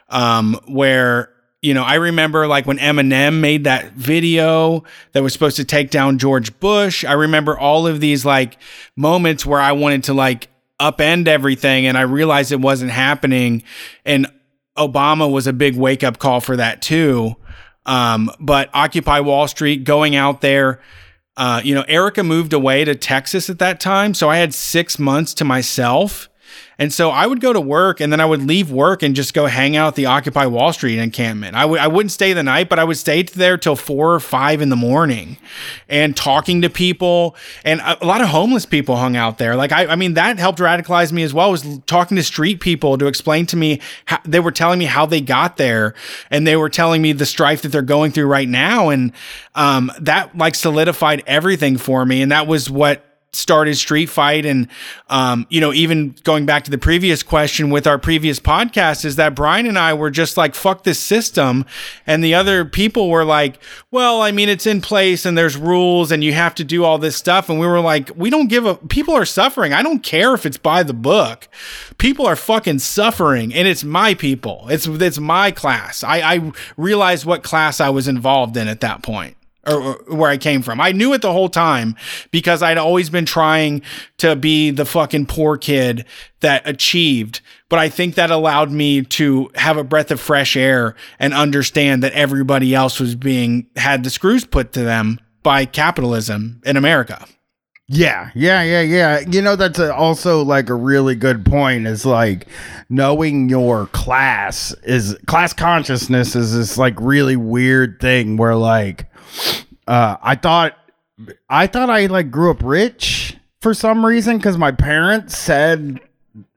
um, 0.08 0.58
where 0.66 1.30
you 1.60 1.74
know, 1.74 1.82
I 1.82 1.94
remember 1.94 2.46
like 2.46 2.66
when 2.66 2.78
Eminem 2.78 3.40
made 3.40 3.64
that 3.64 3.92
video 3.94 4.84
that 5.12 5.22
was 5.22 5.32
supposed 5.32 5.56
to 5.56 5.64
take 5.64 5.90
down 5.90 6.18
George 6.18 6.58
Bush. 6.60 7.04
I 7.04 7.12
remember 7.14 7.58
all 7.58 7.86
of 7.86 8.00
these 8.00 8.24
like 8.24 8.58
moments 8.94 9.44
where 9.44 9.60
I 9.60 9.72
wanted 9.72 10.04
to 10.04 10.14
like 10.14 10.48
upend 10.80 11.26
everything 11.26 11.86
and 11.86 11.98
I 11.98 12.02
realized 12.02 12.52
it 12.52 12.60
wasn't 12.60 12.92
happening. 12.92 13.64
And 14.04 14.28
Obama 14.76 15.30
was 15.30 15.48
a 15.48 15.52
big 15.52 15.76
wake 15.76 16.04
up 16.04 16.18
call 16.18 16.40
for 16.40 16.56
that 16.56 16.80
too. 16.80 17.34
Um, 17.88 18.30
but 18.38 18.68
Occupy 18.74 19.20
Wall 19.20 19.48
Street, 19.48 19.82
going 19.84 20.14
out 20.14 20.42
there, 20.42 20.80
uh, 21.38 21.62
you 21.64 21.74
know, 21.74 21.84
Erica 21.88 22.22
moved 22.22 22.52
away 22.52 22.84
to 22.84 22.94
Texas 22.94 23.48
at 23.48 23.58
that 23.60 23.80
time. 23.80 24.12
So 24.12 24.28
I 24.28 24.36
had 24.36 24.52
six 24.52 24.98
months 24.98 25.32
to 25.34 25.44
myself. 25.44 26.28
And 26.80 26.92
so 26.92 27.10
I 27.10 27.26
would 27.26 27.40
go 27.40 27.52
to 27.52 27.60
work 27.60 28.00
and 28.00 28.12
then 28.12 28.20
I 28.20 28.24
would 28.24 28.42
leave 28.42 28.70
work 28.70 29.02
and 29.02 29.16
just 29.16 29.34
go 29.34 29.46
hang 29.46 29.76
out 29.76 29.88
at 29.88 29.94
the 29.96 30.06
Occupy 30.06 30.46
Wall 30.46 30.72
Street 30.72 30.98
encampment. 30.98 31.56
I 31.56 31.64
would 31.64 31.80
I 31.80 31.88
wouldn't 31.88 32.12
stay 32.12 32.32
the 32.32 32.44
night, 32.44 32.68
but 32.68 32.78
I 32.78 32.84
would 32.84 32.96
stay 32.96 33.22
there 33.22 33.58
till 33.58 33.74
four 33.74 34.14
or 34.14 34.20
five 34.20 34.60
in 34.60 34.68
the 34.68 34.76
morning 34.76 35.38
and 35.88 36.16
talking 36.16 36.62
to 36.62 36.70
people. 36.70 37.34
And 37.64 37.80
a, 37.80 38.06
lot 38.06 38.20
of 38.20 38.28
homeless 38.28 38.64
people 38.64 38.96
hung 38.96 39.16
out 39.16 39.38
there. 39.38 39.56
Like 39.56 39.72
I, 39.72 39.86
I 39.86 39.96
mean, 39.96 40.14
that 40.14 40.38
helped 40.38 40.60
radicalize 40.60 41.10
me 41.10 41.24
as 41.24 41.34
well. 41.34 41.50
Was 41.50 41.80
talking 41.86 42.16
to 42.16 42.22
street 42.22 42.60
people 42.60 42.96
to 42.96 43.08
explain 43.08 43.46
to 43.46 43.56
me 43.56 43.80
how 44.04 44.20
they 44.24 44.38
were 44.38 44.52
telling 44.52 44.78
me 44.78 44.84
how 44.84 45.04
they 45.04 45.20
got 45.20 45.56
there, 45.56 45.94
and 46.30 46.46
they 46.46 46.56
were 46.56 46.70
telling 46.70 47.02
me 47.02 47.12
the 47.12 47.26
strife 47.26 47.62
that 47.62 47.70
they're 47.70 47.82
going 47.82 48.12
through 48.12 48.26
right 48.26 48.48
now. 48.48 48.90
And 48.90 49.12
um, 49.56 49.90
that 49.98 50.38
like 50.38 50.54
solidified 50.54 51.24
everything 51.26 51.76
for 51.76 52.06
me. 52.06 52.22
And 52.22 52.30
that 52.30 52.46
was 52.46 52.70
what 52.70 53.04
started 53.32 53.76
Street 53.76 54.08
Fight. 54.08 54.46
And, 54.46 54.68
um, 55.08 55.46
you 55.50 55.60
know, 55.60 55.72
even 55.72 56.14
going 56.24 56.46
back 56.46 56.64
to 56.64 56.70
the 56.70 56.78
previous 56.78 57.22
question 57.22 57.70
with 57.70 57.86
our 57.86 57.98
previous 57.98 58.40
podcast, 58.40 59.04
is 59.04 59.16
that 59.16 59.34
Brian 59.34 59.66
and 59.66 59.78
I 59.78 59.94
were 59.94 60.10
just 60.10 60.36
like, 60.36 60.54
fuck 60.54 60.84
this 60.84 60.98
system. 60.98 61.64
And 62.06 62.22
the 62.22 62.34
other 62.34 62.64
people 62.64 63.10
were 63.10 63.24
like, 63.24 63.60
well, 63.90 64.22
I 64.22 64.30
mean, 64.30 64.48
it's 64.48 64.66
in 64.66 64.80
place 64.80 65.24
and 65.24 65.36
there's 65.36 65.56
rules 65.56 66.10
and 66.10 66.22
you 66.24 66.32
have 66.32 66.54
to 66.56 66.64
do 66.64 66.84
all 66.84 66.98
this 66.98 67.16
stuff. 67.16 67.48
And 67.48 67.58
we 67.58 67.66
were 67.66 67.80
like, 67.80 68.10
we 68.16 68.30
don't 68.30 68.48
give 68.48 68.66
a, 68.66 68.76
people 68.76 69.14
are 69.14 69.24
suffering. 69.24 69.72
I 69.72 69.82
don't 69.82 70.02
care 70.02 70.34
if 70.34 70.44
it's 70.44 70.58
by 70.58 70.82
the 70.82 70.94
book. 70.94 71.48
People 71.98 72.26
are 72.26 72.36
fucking 72.36 72.80
suffering 72.80 73.54
and 73.54 73.68
it's 73.68 73.84
my 73.84 74.14
people. 74.14 74.66
It's, 74.68 74.86
it's 74.86 75.18
my 75.18 75.50
class. 75.50 76.02
I, 76.02 76.18
I 76.20 76.52
realized 76.76 77.24
what 77.24 77.42
class 77.42 77.80
I 77.80 77.90
was 77.90 78.08
involved 78.08 78.56
in 78.56 78.68
at 78.68 78.80
that 78.80 79.02
point 79.02 79.37
or, 79.66 79.94
where 80.08 80.30
I 80.30 80.36
came 80.36 80.62
from. 80.62 80.80
I 80.80 80.92
knew 80.92 81.12
it 81.12 81.22
the 81.22 81.32
whole 81.32 81.48
time 81.48 81.96
because 82.30 82.62
I'd 82.62 82.78
always 82.78 83.10
been 83.10 83.26
trying 83.26 83.82
to 84.18 84.36
be 84.36 84.70
the 84.70 84.84
fucking 84.84 85.26
poor 85.26 85.56
kid 85.56 86.04
that 86.40 86.66
achieved. 86.66 87.40
But 87.68 87.78
I 87.78 87.88
think 87.88 88.14
that 88.14 88.30
allowed 88.30 88.70
me 88.70 89.02
to 89.02 89.50
have 89.54 89.76
a 89.76 89.84
breath 89.84 90.10
of 90.10 90.20
fresh 90.20 90.56
air 90.56 90.94
and 91.18 91.34
understand 91.34 92.02
that 92.02 92.12
everybody 92.12 92.74
else 92.74 93.00
was 93.00 93.14
being 93.14 93.66
had 93.76 94.04
the 94.04 94.10
screws 94.10 94.44
put 94.44 94.72
to 94.72 94.82
them 94.82 95.20
by 95.42 95.64
capitalism 95.64 96.60
in 96.64 96.76
America. 96.76 97.26
Yeah, 97.90 98.30
yeah, 98.34 98.62
yeah, 98.62 98.82
yeah. 98.82 99.20
You 99.20 99.40
know, 99.40 99.56
that's 99.56 99.78
a, 99.78 99.94
also 99.94 100.44
like 100.44 100.68
a 100.68 100.74
really 100.74 101.14
good 101.14 101.46
point 101.46 101.86
is 101.86 102.04
like 102.04 102.46
knowing 102.90 103.48
your 103.48 103.86
class 103.86 104.74
is 104.82 105.16
class 105.26 105.54
consciousness 105.54 106.36
is 106.36 106.54
this 106.54 106.76
like 106.76 107.00
really 107.00 107.36
weird 107.36 107.98
thing 107.98 108.36
where 108.36 108.56
like 108.56 109.06
uh, 109.86 110.16
I 110.22 110.34
thought 110.34 110.76
I 111.48 111.66
thought 111.66 111.90
I 111.90 112.06
like 112.06 112.30
grew 112.30 112.50
up 112.50 112.62
rich 112.62 113.36
for 113.60 113.74
some 113.74 114.04
reason 114.04 114.36
because 114.36 114.56
my 114.56 114.72
parents 114.72 115.36
said. 115.36 116.00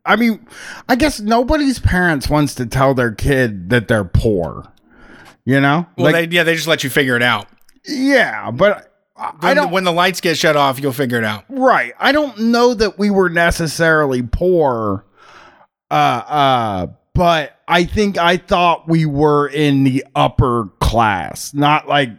I 0.04 0.16
mean, 0.16 0.48
I 0.90 0.96
guess 0.96 1.20
nobody's 1.20 1.78
parents 1.78 2.28
wants 2.28 2.56
to 2.56 2.66
tell 2.66 2.96
their 2.96 3.12
kid 3.12 3.70
that 3.70 3.88
they're 3.88 4.04
poor. 4.04 4.72
You 5.46 5.62
know, 5.62 5.86
well, 5.96 6.12
like, 6.12 6.30
they, 6.30 6.36
yeah, 6.36 6.44
they 6.44 6.56
just 6.56 6.68
let 6.68 6.84
you 6.84 6.90
figure 6.90 7.16
it 7.16 7.22
out. 7.22 7.48
Yeah, 7.86 8.50
but 8.50 8.92
I 9.42 9.54
don't. 9.54 9.72
When 9.72 9.84
the 9.84 9.92
lights 9.92 10.22
get 10.22 10.38
shut 10.38 10.56
off, 10.56 10.80
you'll 10.80 10.94
figure 10.94 11.18
it 11.18 11.24
out. 11.24 11.46
Right. 11.50 11.94
I 12.00 12.12
don't 12.12 12.38
know 12.40 12.74
that 12.74 12.98
we 12.98 13.10
were 13.10 13.30
necessarily 13.30 14.24
poor. 14.24 15.06
Uh, 15.90 15.94
uh, 15.94 16.88
but 17.14 17.60
I 17.68 17.84
think 17.84 18.18
I 18.18 18.38
thought 18.38 18.88
we 18.88 19.06
were 19.06 19.48
in 19.48 19.84
the 19.84 20.06
upper 20.16 20.70
class, 20.80 21.54
not 21.54 21.88
like 21.88 22.10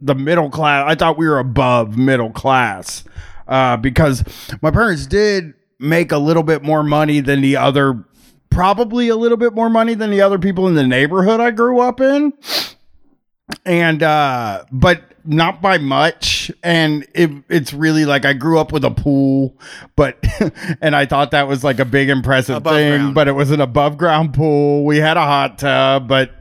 the 0.00 0.14
middle 0.14 0.50
class. 0.50 0.84
I 0.86 0.94
thought 0.94 1.18
we 1.18 1.28
were 1.28 1.38
above 1.38 1.96
middle 1.96 2.30
class 2.30 3.04
uh, 3.48 3.76
because 3.76 4.24
my 4.62 4.70
parents 4.70 5.06
did 5.06 5.54
make 5.78 6.12
a 6.12 6.18
little 6.18 6.42
bit 6.42 6.62
more 6.62 6.82
money 6.82 7.20
than 7.20 7.40
the 7.40 7.56
other, 7.56 8.04
probably 8.50 9.08
a 9.08 9.16
little 9.16 9.36
bit 9.36 9.54
more 9.54 9.70
money 9.70 9.94
than 9.94 10.10
the 10.10 10.20
other 10.20 10.38
people 10.38 10.68
in 10.68 10.74
the 10.74 10.86
neighborhood 10.86 11.40
I 11.40 11.50
grew 11.50 11.80
up 11.80 12.00
in. 12.00 12.32
And, 13.64 14.02
uh, 14.02 14.64
but 14.70 15.02
not 15.24 15.62
by 15.62 15.78
much. 15.78 16.50
And 16.62 17.06
it, 17.14 17.30
it's 17.48 17.72
really 17.72 18.04
like 18.04 18.24
I 18.24 18.32
grew 18.32 18.58
up 18.58 18.72
with 18.72 18.84
a 18.84 18.90
pool, 18.90 19.56
but, 19.96 20.18
and 20.80 20.94
I 20.96 21.06
thought 21.06 21.30
that 21.32 21.48
was 21.48 21.62
like 21.64 21.78
a 21.78 21.84
big 21.84 22.08
impressive 22.08 22.56
above 22.56 22.74
thing, 22.74 22.98
ground. 22.98 23.14
but 23.14 23.28
it 23.28 23.32
was 23.32 23.50
an 23.50 23.60
above 23.60 23.98
ground 23.98 24.34
pool. 24.34 24.84
We 24.84 24.98
had 24.98 25.16
a 25.16 25.22
hot 25.22 25.58
tub, 25.58 26.08
but 26.08 26.32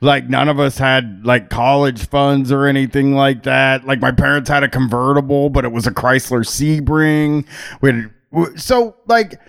like 0.00 0.28
none 0.28 0.48
of 0.48 0.58
us 0.60 0.78
had 0.78 1.24
like 1.24 1.50
college 1.50 2.06
funds 2.06 2.52
or 2.52 2.66
anything 2.66 3.14
like 3.14 3.44
that. 3.44 3.86
Like 3.86 4.00
my 4.00 4.12
parents 4.12 4.48
had 4.48 4.62
a 4.62 4.68
convertible, 4.68 5.50
but 5.50 5.64
it 5.64 5.72
was 5.72 5.86
a 5.86 5.92
Chrysler 5.92 6.44
Sebring. 6.44 7.46
We 7.80 7.90
had, 7.90 8.60
so 8.60 8.96
like, 9.06 9.40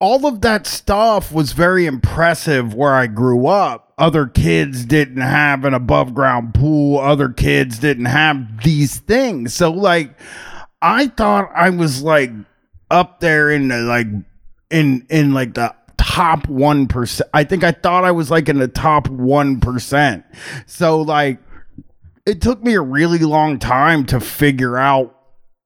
all 0.00 0.26
of 0.26 0.40
that 0.40 0.66
stuff 0.66 1.30
was 1.30 1.52
very 1.52 1.84
impressive 1.84 2.74
where 2.74 2.94
I 2.94 3.06
grew 3.06 3.46
up. 3.46 3.89
Other 4.00 4.26
kids 4.26 4.86
didn't 4.86 5.20
have 5.20 5.64
an 5.64 5.74
above 5.74 6.14
ground 6.14 6.54
pool, 6.54 6.98
other 6.98 7.28
kids 7.28 7.78
didn't 7.78 8.06
have 8.06 8.62
these 8.64 8.98
things. 8.98 9.52
So, 9.54 9.70
like, 9.70 10.18
I 10.80 11.08
thought 11.08 11.50
I 11.54 11.68
was 11.68 12.02
like 12.02 12.30
up 12.90 13.20
there 13.20 13.50
in 13.50 13.68
the 13.68 13.80
like, 13.82 14.06
in, 14.70 15.06
in 15.10 15.34
like 15.34 15.52
the 15.54 15.74
top 15.98 16.46
1%. 16.46 17.20
I 17.34 17.44
think 17.44 17.62
I 17.62 17.72
thought 17.72 18.04
I 18.04 18.10
was 18.10 18.30
like 18.30 18.48
in 18.48 18.58
the 18.58 18.68
top 18.68 19.06
1%. 19.06 20.24
So, 20.66 21.02
like, 21.02 21.38
it 22.24 22.40
took 22.40 22.62
me 22.62 22.74
a 22.74 22.80
really 22.80 23.18
long 23.18 23.58
time 23.58 24.06
to 24.06 24.18
figure 24.18 24.78
out 24.78 25.19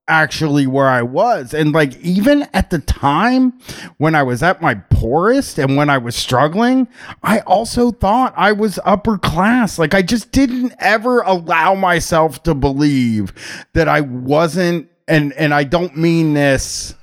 actually 0.07 0.67
where 0.67 0.89
I 0.89 1.03
was. 1.03 1.55
And 1.55 1.73
like, 1.73 1.97
even 2.01 2.47
at 2.53 2.71
the 2.71 2.79
time 2.79 3.59
when 3.99 4.15
I 4.15 4.23
was 4.23 4.43
at 4.43 4.61
my 4.61 4.75
poorest 4.75 5.59
and 5.59 5.77
when 5.77 5.89
I 5.89 5.99
was 5.99 6.15
struggling, 6.15 6.89
I 7.23 7.41
also 7.41 7.91
thought 7.91 8.35
I 8.37 8.53
was 8.53 8.79
upper 8.85 9.19
class. 9.19 9.79
Like, 9.79 9.95
I 9.95 10.03
just 10.03 10.33
didn't 10.33 10.75
ever 10.79 11.21
allow 11.21 11.75
myself 11.75 12.43
to 12.45 12.55
believe 12.55 13.33
that 13.73 13.89
I 13.89 14.01
wasn't 14.01 14.91
and 15.07 15.33
and 15.35 15.53
I 15.53 15.65
don't 15.65 15.97
mean 15.97 16.35
this 16.35 16.95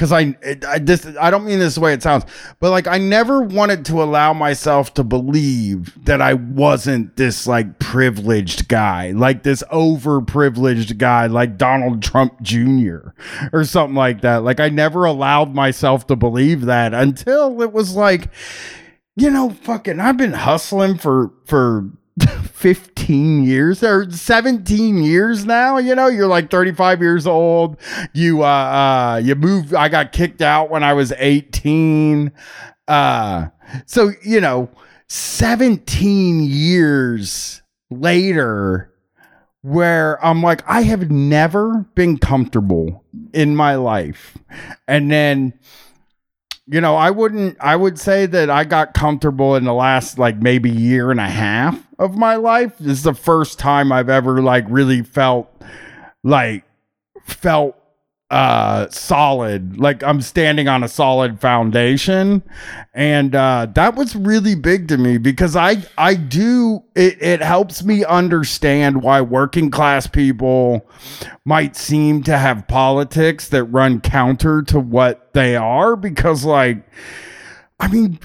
because 0.00 0.12
I, 0.12 0.34
I 0.66 0.78
this 0.78 1.06
I 1.20 1.30
don't 1.30 1.44
mean 1.44 1.58
this 1.58 1.74
the 1.74 1.82
way 1.82 1.92
it 1.92 2.02
sounds, 2.02 2.24
but 2.58 2.70
like 2.70 2.86
I 2.86 2.96
never 2.96 3.42
wanted 3.42 3.84
to 3.86 4.02
allow 4.02 4.32
myself 4.32 4.94
to 4.94 5.04
believe 5.04 5.92
that 6.06 6.22
I 6.22 6.32
wasn't 6.32 7.16
this 7.16 7.46
like 7.46 7.78
privileged 7.80 8.66
guy, 8.66 9.10
like 9.10 9.42
this 9.42 9.62
over 9.70 10.22
privileged 10.22 10.96
guy, 10.96 11.26
like 11.26 11.58
Donald 11.58 12.02
Trump 12.02 12.40
Jr. 12.40 13.10
or 13.52 13.64
something 13.64 13.94
like 13.94 14.22
that. 14.22 14.42
Like 14.42 14.58
I 14.58 14.70
never 14.70 15.04
allowed 15.04 15.54
myself 15.54 16.06
to 16.06 16.16
believe 16.16 16.62
that 16.62 16.94
until 16.94 17.60
it 17.60 17.70
was 17.70 17.94
like, 17.94 18.30
you 19.16 19.28
know, 19.28 19.50
fucking 19.50 20.00
I've 20.00 20.16
been 20.16 20.32
hustling 20.32 20.96
for 20.96 21.30
for 21.44 21.90
15 22.20 23.44
years 23.44 23.82
or 23.82 24.10
17 24.10 24.98
years 24.98 25.44
now 25.44 25.78
you 25.78 25.94
know? 25.94 26.08
You're 26.08 26.26
like 26.26 26.50
35 26.50 27.00
years 27.00 27.26
old. 27.26 27.76
You 28.12 28.42
uh 28.42 28.46
uh 28.46 29.20
you 29.22 29.34
moved 29.34 29.74
i 29.74 29.88
got 29.88 30.12
kicked 30.12 30.42
out 30.42 30.70
when 30.70 30.82
i 30.82 30.92
was 30.92 31.12
18 31.16 32.32
uh 32.88 33.48
so 33.86 34.12
you 34.24 34.40
know 34.40 34.70
17 35.08 36.42
years 36.42 37.62
later 37.90 38.92
where 39.62 40.24
i'm 40.24 40.42
like 40.42 40.62
i 40.68 40.82
have 40.82 41.10
never 41.10 41.86
been 41.94 42.18
comfortable 42.18 43.04
in 43.32 43.56
my 43.56 43.74
life. 43.74 44.36
And 44.88 45.10
then 45.10 45.54
you 46.70 46.80
know, 46.80 46.94
I 46.94 47.10
wouldn't, 47.10 47.56
I 47.60 47.74
would 47.74 47.98
say 47.98 48.26
that 48.26 48.48
I 48.48 48.62
got 48.62 48.94
comfortable 48.94 49.56
in 49.56 49.64
the 49.64 49.74
last 49.74 50.18
like 50.18 50.36
maybe 50.36 50.70
year 50.70 51.10
and 51.10 51.18
a 51.18 51.28
half 51.28 51.84
of 51.98 52.16
my 52.16 52.36
life. 52.36 52.78
This 52.78 52.98
is 52.98 53.02
the 53.02 53.14
first 53.14 53.58
time 53.58 53.90
I've 53.90 54.08
ever 54.08 54.40
like 54.40 54.66
really 54.68 55.02
felt 55.02 55.50
like, 56.22 56.62
felt 57.24 57.76
uh 58.30 58.88
solid. 58.90 59.78
Like 59.78 60.02
i'm 60.04 60.20
standing 60.20 60.68
on 60.68 60.82
a 60.84 60.88
solid 60.88 61.40
foundation. 61.40 62.42
And 62.94 63.34
uh 63.34 63.66
that 63.74 63.96
was 63.96 64.14
really 64.14 64.54
big 64.54 64.88
to 64.88 64.98
me 64.98 65.18
because 65.18 65.56
i 65.56 65.84
i 65.98 66.14
do 66.14 66.82
it 66.94 67.20
it 67.20 67.42
helps 67.42 67.82
me 67.82 68.04
understand 68.04 69.02
why 69.02 69.20
working 69.20 69.70
class 69.70 70.06
people 70.06 70.88
might 71.44 71.74
seem 71.76 72.22
to 72.24 72.38
have 72.38 72.68
politics 72.68 73.48
that 73.48 73.64
run 73.64 74.00
counter 74.00 74.62
to 74.62 74.78
what 74.78 75.32
they 75.34 75.56
are 75.56 75.96
because 75.96 76.44
like 76.44 76.84
i 77.80 77.88
mean 77.88 78.18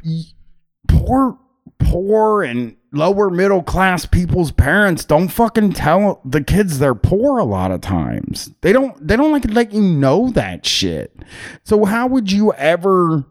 poor 0.87 1.37
poor 1.79 2.43
and 2.43 2.75
lower 2.95 3.29
middle 3.29 3.63
class 3.63 4.05
people's 4.05 4.51
parents 4.51 5.05
don't 5.05 5.27
fucking 5.27 5.73
tell 5.73 6.21
the 6.25 6.43
kids 6.43 6.79
they're 6.79 6.95
poor 6.95 7.37
a 7.37 7.43
lot 7.43 7.71
of 7.71 7.81
times. 7.81 8.51
They 8.61 8.73
don't 8.73 9.05
they 9.05 9.15
don't 9.15 9.31
like 9.31 9.45
let 9.49 9.73
you 9.73 9.81
know 9.81 10.29
that 10.31 10.65
shit. 10.65 11.15
So 11.63 11.85
how 11.85 12.07
would 12.07 12.31
you 12.31 12.53
ever 12.53 13.25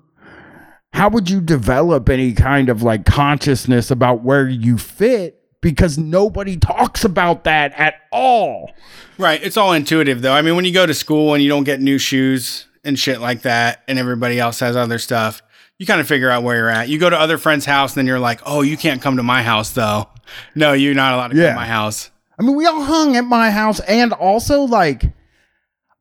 how 0.92 1.08
would 1.08 1.28
you 1.28 1.40
develop 1.40 2.08
any 2.08 2.32
kind 2.32 2.68
of 2.68 2.82
like 2.82 3.04
consciousness 3.04 3.90
about 3.90 4.22
where 4.22 4.48
you 4.48 4.78
fit 4.78 5.40
because 5.64 5.96
nobody 5.96 6.58
talks 6.58 7.06
about 7.06 7.44
that 7.44 7.72
at 7.72 7.94
all. 8.12 8.70
Right. 9.16 9.42
It's 9.42 9.56
all 9.56 9.72
intuitive 9.72 10.20
though. 10.20 10.34
I 10.34 10.42
mean, 10.42 10.56
when 10.56 10.66
you 10.66 10.74
go 10.74 10.84
to 10.84 10.92
school 10.92 11.32
and 11.32 11.42
you 11.42 11.48
don't 11.48 11.64
get 11.64 11.80
new 11.80 11.96
shoes 11.96 12.66
and 12.84 12.98
shit 12.98 13.20
like 13.20 13.42
that 13.42 13.82
and 13.88 13.98
everybody 13.98 14.38
else 14.38 14.60
has 14.60 14.76
other 14.76 14.98
stuff, 14.98 15.42
you 15.78 15.86
kind 15.86 16.00
of 16.00 16.06
figure 16.06 16.30
out 16.30 16.42
where 16.42 16.56
you're 16.56 16.68
at. 16.68 16.88
You 16.88 16.98
go 16.98 17.10
to 17.10 17.18
other 17.18 17.38
friends' 17.38 17.64
house, 17.64 17.92
and 17.92 17.98
then 17.98 18.06
you're 18.06 18.20
like, 18.20 18.40
oh, 18.46 18.62
you 18.62 18.76
can't 18.76 19.02
come 19.02 19.16
to 19.16 19.22
my 19.22 19.42
house 19.42 19.70
though. 19.70 20.08
No, 20.54 20.72
you're 20.72 20.94
not 20.94 21.14
allowed 21.14 21.28
to 21.28 21.34
come 21.34 21.44
to 21.44 21.54
my 21.54 21.66
house. 21.66 22.10
I 22.38 22.42
mean, 22.42 22.56
we 22.56 22.66
all 22.66 22.82
hung 22.82 23.16
at 23.16 23.24
my 23.24 23.50
house, 23.50 23.80
and 23.80 24.12
also 24.12 24.62
like, 24.62 25.12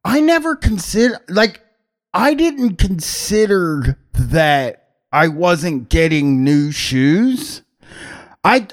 I 0.03 0.19
never 0.19 0.55
consider 0.55 1.19
like 1.29 1.61
I 2.13 2.33
didn't 2.33 2.77
consider 2.77 3.97
that 4.13 4.89
I 5.11 5.27
wasn't 5.27 5.89
getting 5.89 6.43
new 6.43 6.71
shoes. 6.71 7.61
I 8.43 8.67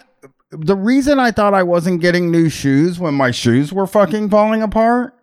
the 0.50 0.76
reason 0.76 1.20
I 1.20 1.30
thought 1.30 1.54
I 1.54 1.62
wasn't 1.62 2.00
getting 2.00 2.30
new 2.30 2.48
shoes 2.48 2.98
when 2.98 3.14
my 3.14 3.30
shoes 3.30 3.72
were 3.72 3.86
fucking 3.86 4.30
falling 4.30 4.62
apart 4.62 5.14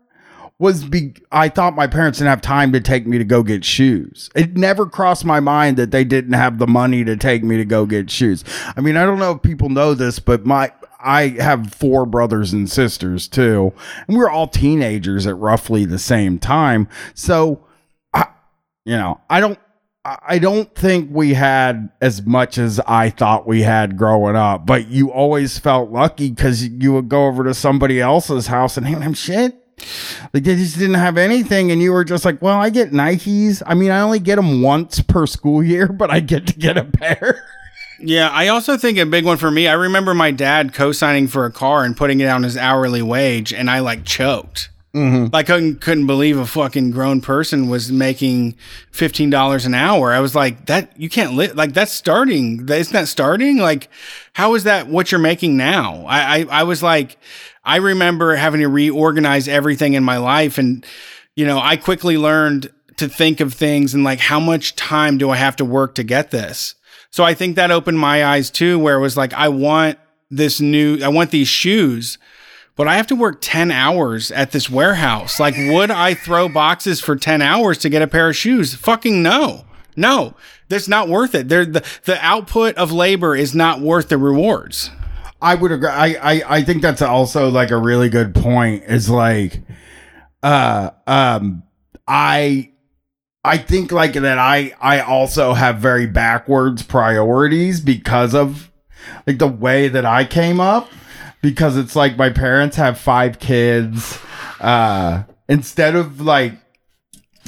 was 0.59 0.83
be 0.83 1.13
I 1.31 1.49
thought 1.49 1.75
my 1.75 1.87
parents 1.87 2.17
didn't 2.17 2.29
have 2.29 2.41
time 2.41 2.71
to 2.73 2.79
take 2.79 3.05
me 3.05 3.17
to 3.17 3.23
go 3.23 3.43
get 3.43 3.63
shoes. 3.63 4.29
It 4.35 4.57
never 4.57 4.87
crossed 4.87 5.23
my 5.23 5.39
mind 5.39 5.77
that 5.77 5.91
they 5.91 6.03
didn't 6.03 6.33
have 6.33 6.57
the 6.57 6.67
money 6.67 7.03
to 7.03 7.15
take 7.15 7.43
me 7.43 7.57
to 7.57 7.65
go 7.65 7.85
get 7.85 8.09
shoes. 8.09 8.43
I 8.75 8.81
mean, 8.81 8.97
I 8.97 9.05
don't 9.05 9.19
know 9.19 9.33
if 9.33 9.41
people 9.41 9.69
know 9.69 9.93
this, 9.93 10.19
but 10.19 10.45
my 10.45 10.71
I 10.99 11.29
have 11.39 11.73
four 11.73 12.05
brothers 12.07 12.53
and 12.53 12.69
sisters 12.69 13.27
too, 13.27 13.71
and 14.07 14.17
we 14.17 14.23
were 14.23 14.31
all 14.31 14.47
teenagers 14.47 15.27
at 15.27 15.37
roughly 15.37 15.85
the 15.85 15.99
same 15.99 16.39
time. 16.39 16.87
So, 17.13 17.63
I, 18.13 18.25
you 18.83 18.97
know, 18.97 19.21
I 19.29 19.39
don't 19.39 19.59
I 20.03 20.39
don't 20.39 20.73
think 20.73 21.09
we 21.11 21.33
had 21.33 21.89
as 22.01 22.25
much 22.25 22.57
as 22.57 22.79
I 22.87 23.09
thought 23.09 23.45
we 23.45 23.61
had 23.61 23.97
growing 23.97 24.37
up, 24.37 24.65
but 24.65 24.87
you 24.87 25.11
always 25.11 25.59
felt 25.59 25.91
lucky 25.91 26.29
because 26.29 26.65
you 26.65 26.93
would 26.93 27.09
go 27.09 27.25
over 27.27 27.43
to 27.43 27.53
somebody 27.53 27.99
else's 27.99 28.47
house 28.47 28.77
and 28.77 28.87
hand 28.87 29.03
them 29.03 29.13
shit. 29.13 29.66
Like 30.33 30.43
they 30.43 30.55
just 30.55 30.77
didn't 30.77 30.95
have 30.95 31.17
anything, 31.17 31.71
and 31.71 31.81
you 31.81 31.91
were 31.91 32.03
just 32.03 32.25
like, 32.25 32.41
"Well, 32.41 32.59
I 32.59 32.69
get 32.69 32.91
Nikes. 32.91 33.61
I 33.65 33.73
mean, 33.73 33.91
I 33.91 34.01
only 34.01 34.19
get 34.19 34.35
them 34.35 34.61
once 34.61 35.01
per 35.01 35.25
school 35.27 35.63
year, 35.63 35.87
but 35.91 36.11
I 36.11 36.19
get 36.19 36.47
to 36.47 36.53
get 36.53 36.77
a 36.77 36.83
pair." 36.83 37.43
Yeah, 37.99 38.29
I 38.29 38.47
also 38.49 38.77
think 38.77 38.99
a 38.99 39.05
big 39.05 39.25
one 39.25 39.37
for 39.37 39.49
me. 39.49 39.67
I 39.67 39.73
remember 39.73 40.13
my 40.13 40.29
dad 40.29 40.71
co-signing 40.73 41.27
for 41.27 41.45
a 41.45 41.51
car 41.51 41.83
and 41.83 41.97
putting 41.97 42.19
it 42.19 42.27
on 42.27 42.43
his 42.43 42.55
hourly 42.55 43.01
wage, 43.01 43.51
and 43.53 43.71
I 43.71 43.79
like 43.79 44.05
choked. 44.05 44.69
Mm-hmm. 44.97 45.35
I 45.35 45.43
couldn't 45.43 45.79
couldn't 45.79 46.07
believe 46.07 46.37
a 46.37 46.45
fucking 46.47 46.89
grown 46.91 47.21
person 47.21 47.69
was 47.69 47.91
making 47.91 48.55
fifteen 48.91 49.29
dollars 49.29 49.65
an 49.65 49.75
hour. 49.75 50.11
I 50.11 50.19
was 50.19 50.33
like, 50.33 50.65
that 50.65 50.99
you 50.99 51.07
can't 51.07 51.33
live 51.33 51.55
like 51.55 51.73
that's 51.73 51.91
starting. 51.91 52.67
Isn't 52.67 52.93
that 52.93 53.07
starting? 53.07 53.57
Like, 53.57 53.89
how 54.33 54.55
is 54.55 54.63
that 54.63 54.87
what 54.87 55.11
you're 55.11 55.19
making 55.19 55.55
now? 55.55 56.03
I, 56.07 56.39
I 56.39 56.45
I 56.49 56.63
was 56.63 56.81
like, 56.81 57.17
I 57.63 57.75
remember 57.75 58.35
having 58.35 58.61
to 58.61 58.67
reorganize 58.69 59.47
everything 59.47 59.93
in 59.93 60.03
my 60.03 60.17
life, 60.17 60.57
and 60.57 60.83
you 61.35 61.45
know, 61.45 61.59
I 61.59 61.77
quickly 61.77 62.17
learned 62.17 62.71
to 62.95 63.07
think 63.07 63.39
of 63.39 63.53
things 63.53 63.93
and 63.93 64.03
like 64.03 64.19
how 64.19 64.39
much 64.39 64.75
time 64.75 65.19
do 65.19 65.29
I 65.29 65.35
have 65.35 65.55
to 65.57 65.65
work 65.65 65.93
to 65.95 66.03
get 66.03 66.31
this. 66.31 66.73
So 67.11 67.23
I 67.23 67.35
think 67.35 67.55
that 67.55 67.69
opened 67.69 67.99
my 67.99 68.25
eyes 68.25 68.49
too, 68.49 68.79
where 68.79 68.95
it 68.95 69.01
was 69.01 69.15
like, 69.15 69.33
I 69.33 69.49
want 69.49 69.99
this 70.31 70.59
new, 70.59 70.99
I 71.03 71.07
want 71.07 71.29
these 71.29 71.47
shoes 71.47 72.17
but 72.77 72.87
I 72.87 72.95
have 72.95 73.07
to 73.07 73.15
work 73.15 73.39
10 73.41 73.71
hours 73.71 74.31
at 74.31 74.51
this 74.51 74.69
warehouse. 74.69 75.39
Like, 75.39 75.55
would 75.57 75.91
I 75.91 76.13
throw 76.13 76.47
boxes 76.47 77.01
for 77.01 77.15
10 77.15 77.41
hours 77.41 77.79
to 77.79 77.89
get 77.89 78.01
a 78.01 78.07
pair 78.07 78.29
of 78.29 78.35
shoes? 78.35 78.75
Fucking 78.75 79.21
no. 79.21 79.65
No, 79.97 80.35
that's 80.69 80.87
not 80.87 81.09
worth 81.09 81.33
it. 81.33 81.49
They're, 81.49 81.65
the, 81.65 81.83
the 82.05 82.23
output 82.23 82.75
of 82.75 82.91
labor 82.91 83.35
is 83.35 83.55
not 83.55 83.81
worth 83.81 84.09
the 84.09 84.17
rewards. 84.17 84.91
I 85.41 85.55
would 85.55 85.71
agree. 85.71 85.89
I, 85.89 86.07
I 86.33 86.43
I 86.57 86.63
think 86.63 86.81
that's 86.81 87.01
also 87.01 87.49
like 87.49 87.71
a 87.71 87.77
really 87.77 88.09
good 88.09 88.33
point. 88.33 88.83
Is 88.85 89.09
like, 89.09 89.61
uh, 90.41 90.91
um, 91.05 91.63
I 92.07 92.71
I 93.43 93.57
think 93.57 93.91
like 93.91 94.13
that. 94.13 94.39
I 94.39 94.73
I 94.81 95.01
also 95.01 95.53
have 95.53 95.77
very 95.77 96.07
backwards 96.07 96.81
priorities 96.81 97.81
because 97.81 98.33
of 98.33 98.71
like 99.27 99.37
the 99.37 99.47
way 99.47 99.87
that 99.89 100.05
I 100.05 100.25
came 100.25 100.59
up. 100.59 100.89
Because 101.41 101.77
it's 101.77 101.95
like 101.95 102.17
my 102.17 102.29
parents 102.29 102.75
have 102.77 102.97
five 102.99 103.39
kids. 103.39 104.19
Uh, 104.59 105.23
instead 105.47 105.95
of 105.95 106.19
like 106.21 106.53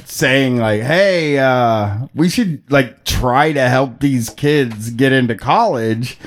saying 0.06 0.58
like 0.58 0.82
hey 0.82 1.38
uh 1.38 2.08
we 2.15 2.30
should 2.30 2.63
like 2.71 3.04
try 3.04 3.52
to 3.52 3.67
help 3.67 3.99
these 3.99 4.30
kids 4.32 4.89
get 4.91 5.12
into 5.12 5.36
college 5.36 6.17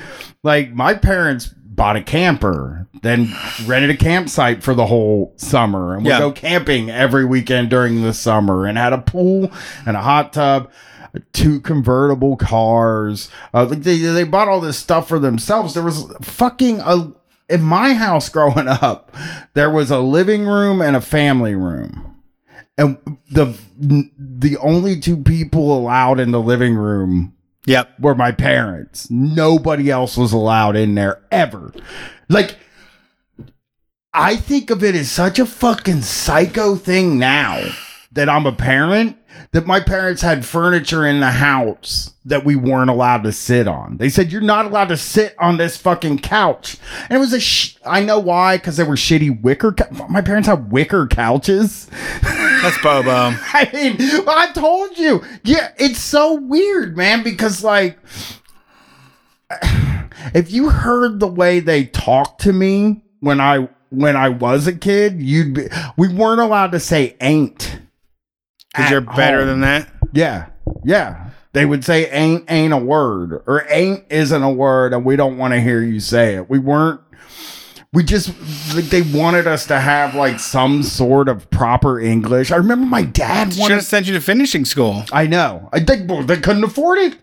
like 0.43 0.71
my 0.73 0.93
parents 0.93 1.47
bought 1.47 1.95
a 1.95 2.01
camper 2.03 2.87
then 3.01 3.27
rented 3.65 3.89
a 3.89 3.97
campsite 3.97 4.61
for 4.63 4.75
the 4.75 4.85
whole 4.85 5.33
summer 5.37 5.95
and 5.95 6.03
we 6.05 6.09
Yeah. 6.11 6.19
go 6.19 6.31
camping 6.31 6.89
every 6.91 7.25
weekend 7.25 7.71
during 7.71 8.03
the 8.03 8.13
summer 8.13 8.65
and 8.67 8.77
had 8.77 8.93
a 8.93 8.99
pool 8.99 9.51
and 9.85 9.97
a 9.97 10.01
hot 10.01 10.31
tub 10.33 10.69
two 11.33 11.59
convertible 11.59 12.37
cars 12.37 13.29
uh, 13.55 13.65
like 13.65 13.81
they, 13.81 13.97
they 13.97 14.23
bought 14.23 14.47
all 14.47 14.61
this 14.61 14.77
stuff 14.77 15.07
for 15.07 15.17
themselves 15.17 15.73
there 15.73 15.83
was 15.83 16.05
fucking 16.21 16.79
a 16.81 17.11
in 17.53 17.61
my 17.61 17.93
house 17.93 18.29
growing 18.29 18.67
up 18.81 19.15
there 19.53 19.69
was 19.69 19.91
a 19.91 19.99
living 19.99 20.45
room 20.45 20.81
and 20.81 20.95
a 20.95 21.01
family 21.01 21.55
room 21.55 22.21
and 22.77 22.97
the 23.31 23.57
the 24.17 24.57
only 24.57 24.99
two 24.99 25.17
people 25.17 25.77
allowed 25.77 26.19
in 26.19 26.31
the 26.31 26.41
living 26.41 26.75
room 26.75 27.33
Yep. 27.65 27.99
were 28.01 28.15
my 28.15 28.31
parents. 28.33 29.09
Nobody 29.09 29.89
else 29.89 30.17
was 30.17 30.33
allowed 30.33 30.75
in 30.75 30.95
there 30.95 31.21
ever. 31.31 31.73
Like 32.27 32.57
I 34.13 34.35
think 34.35 34.69
of 34.69 34.83
it 34.83 34.95
as 34.95 35.09
such 35.09 35.39
a 35.39 35.45
fucking 35.45 36.01
psycho 36.01 36.75
thing 36.75 37.17
now 37.17 37.61
that 38.13 38.29
I'm 38.29 38.45
a 38.45 38.51
parent 38.51 39.17
that 39.51 39.65
my 39.65 39.79
parents 39.79 40.21
had 40.21 40.45
furniture 40.45 41.05
in 41.05 41.19
the 41.19 41.31
house 41.31 42.13
that 42.25 42.45
we 42.45 42.55
weren't 42.55 42.89
allowed 42.89 43.23
to 43.23 43.31
sit 43.31 43.67
on. 43.67 43.97
They 43.97 44.09
said 44.09 44.31
you're 44.31 44.41
not 44.41 44.65
allowed 44.65 44.89
to 44.89 44.97
sit 44.97 45.35
on 45.39 45.57
this 45.57 45.77
fucking 45.77 46.19
couch, 46.19 46.77
and 47.09 47.13
it 47.13 47.19
was 47.19 47.33
a. 47.33 47.39
Sh- 47.39 47.75
I 47.85 48.03
know 48.03 48.19
why 48.19 48.57
because 48.57 48.77
they 48.77 48.83
were 48.83 48.95
shitty 48.95 49.41
wicker. 49.41 49.71
Cou- 49.73 50.07
my 50.09 50.21
parents 50.21 50.47
had 50.47 50.71
wicker 50.71 51.07
couches. 51.07 51.89
That's 52.21 52.81
Bobo. 52.81 53.09
I 53.53 53.69
mean, 53.73 53.97
I 54.27 54.51
told 54.53 54.97
you. 54.97 55.23
Yeah, 55.43 55.71
it's 55.77 55.99
so 55.99 56.35
weird, 56.35 56.95
man, 56.95 57.23
because 57.23 57.63
like 57.63 57.97
if 60.33 60.51
you 60.51 60.69
heard 60.69 61.19
the 61.19 61.27
way 61.27 61.59
they 61.59 61.85
talked 61.85 62.41
to 62.41 62.53
me 62.53 63.03
when 63.19 63.41
I 63.41 63.69
when 63.89 64.15
I 64.15 64.29
was 64.29 64.67
a 64.67 64.73
kid, 64.73 65.21
you'd 65.21 65.53
be 65.53 65.67
we 65.97 66.07
weren't 66.07 66.41
allowed 66.41 66.71
to 66.71 66.79
say 66.79 67.15
ain't. 67.21 67.79
Because 68.73 68.91
you're 68.91 69.01
better 69.01 69.39
home. 69.39 69.47
than 69.47 69.61
that. 69.61 69.89
Yeah. 70.13 70.47
Yeah. 70.83 71.29
They 71.53 71.65
would 71.65 71.85
say 71.85 72.09
ain't 72.09 72.49
ain't 72.49 72.73
a 72.73 72.77
word 72.77 73.43
or 73.45 73.65
ain't 73.69 74.05
isn't 74.09 74.41
a 74.41 74.51
word 74.51 74.93
and 74.93 75.05
we 75.05 75.15
don't 75.15 75.37
want 75.37 75.53
to 75.53 75.61
hear 75.61 75.81
you 75.81 75.99
say 75.99 76.35
it. 76.35 76.49
We 76.49 76.57
weren't 76.57 76.99
we 77.93 78.03
just 78.03 78.29
like 78.73 78.85
they 78.85 79.03
wanted 79.03 79.45
us 79.45 79.67
to 79.67 79.79
have 79.79 80.15
like 80.15 80.39
some 80.39 80.81
sort 80.81 81.29
of 81.29 81.47
proper 81.51 81.99
English. 81.99 82.51
I 82.51 82.55
remember 82.55 82.87
my 82.87 83.03
dad 83.03 83.53
Should 83.53 83.61
wanted 83.61 83.75
have 83.75 83.85
sent 83.85 84.07
you 84.07 84.13
to 84.13 84.21
finishing 84.21 84.65
school. 84.65 85.03
I 85.11 85.27
know. 85.27 85.69
I 85.71 85.79
think 85.79 86.09
well, 86.09 86.23
they 86.23 86.37
couldn't 86.37 86.63
afford 86.63 86.97
it. 86.97 87.17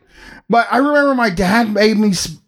But 0.49 0.69
I 0.71 0.79
remember 0.79 1.15
my 1.15 1.31
dad 1.31 1.73
made 1.75 1.97
me. 1.97 2.13
Sp- 2.15 2.43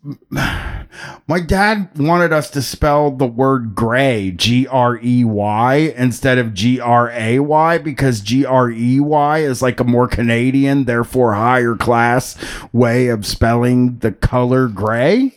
my 1.26 1.40
dad 1.40 1.90
wanted 1.98 2.32
us 2.32 2.50
to 2.50 2.62
spell 2.62 3.10
the 3.10 3.26
word 3.26 3.74
gray, 3.74 4.30
G 4.30 4.66
R 4.66 4.98
E 5.02 5.24
Y, 5.24 5.74
instead 5.96 6.38
of 6.38 6.54
G 6.54 6.80
R 6.80 7.10
A 7.10 7.38
Y, 7.38 7.78
because 7.78 8.20
G 8.20 8.44
R 8.44 8.70
E 8.70 9.00
Y 9.00 9.38
is 9.38 9.62
like 9.62 9.80
a 9.80 9.84
more 9.84 10.06
Canadian, 10.08 10.84
therefore 10.84 11.34
higher 11.34 11.74
class 11.74 12.36
way 12.72 13.08
of 13.08 13.26
spelling 13.26 13.98
the 13.98 14.12
color 14.12 14.68
gray. 14.68 15.32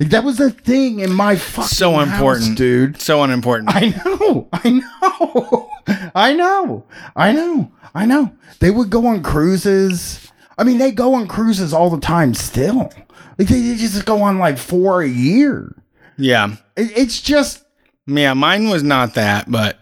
Like 0.00 0.10
that 0.10 0.24
was 0.24 0.40
a 0.40 0.50
thing 0.50 1.00
in 1.00 1.12
my 1.12 1.36
fucking 1.36 1.68
So 1.68 1.92
house, 1.92 2.08
important. 2.12 2.58
dude. 2.58 3.00
So 3.00 3.22
unimportant. 3.22 3.70
I 3.74 3.88
know, 4.04 4.48
I 4.52 4.70
know, 4.70 5.70
I 6.14 6.34
know, 6.34 6.84
I 7.16 7.32
know, 7.32 7.72
I 7.94 8.06
know. 8.06 8.32
They 8.60 8.70
would 8.70 8.90
go 8.90 9.06
on 9.06 9.22
cruises. 9.22 10.30
I 10.56 10.64
mean, 10.64 10.78
they 10.78 10.90
go 10.90 11.14
on 11.14 11.28
cruises 11.28 11.72
all 11.72 11.88
the 11.90 12.00
time 12.00 12.34
still. 12.34 12.90
Like 13.38 13.48
they, 13.48 13.60
they 13.60 13.76
just 13.76 14.04
go 14.04 14.22
on 14.22 14.38
like 14.38 14.58
four 14.58 15.02
a 15.02 15.08
year. 15.08 15.74
yeah. 16.16 16.56
It, 16.76 16.96
it's 16.96 17.20
just 17.20 17.64
Yeah, 18.06 18.34
mine 18.34 18.68
was 18.68 18.82
not 18.82 19.14
that, 19.14 19.50
but 19.50 19.78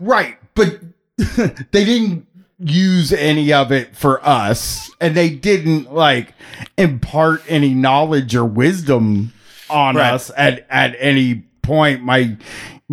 right, 0.00 0.36
but 0.54 0.80
they 1.16 1.84
didn't 1.84 2.26
use 2.58 3.12
any 3.12 3.52
of 3.52 3.72
it 3.72 3.96
for 3.96 4.24
us, 4.26 4.90
and 5.00 5.14
they 5.16 5.30
didn't 5.30 5.92
like 5.92 6.34
impart 6.78 7.42
any 7.48 7.74
knowledge 7.74 8.34
or 8.34 8.44
wisdom 8.44 9.32
on 9.70 9.96
Right. 9.96 10.12
us 10.14 10.30
at 10.36 10.66
at 10.70 10.94
any 10.98 11.44
point. 11.62 12.02
My 12.02 12.36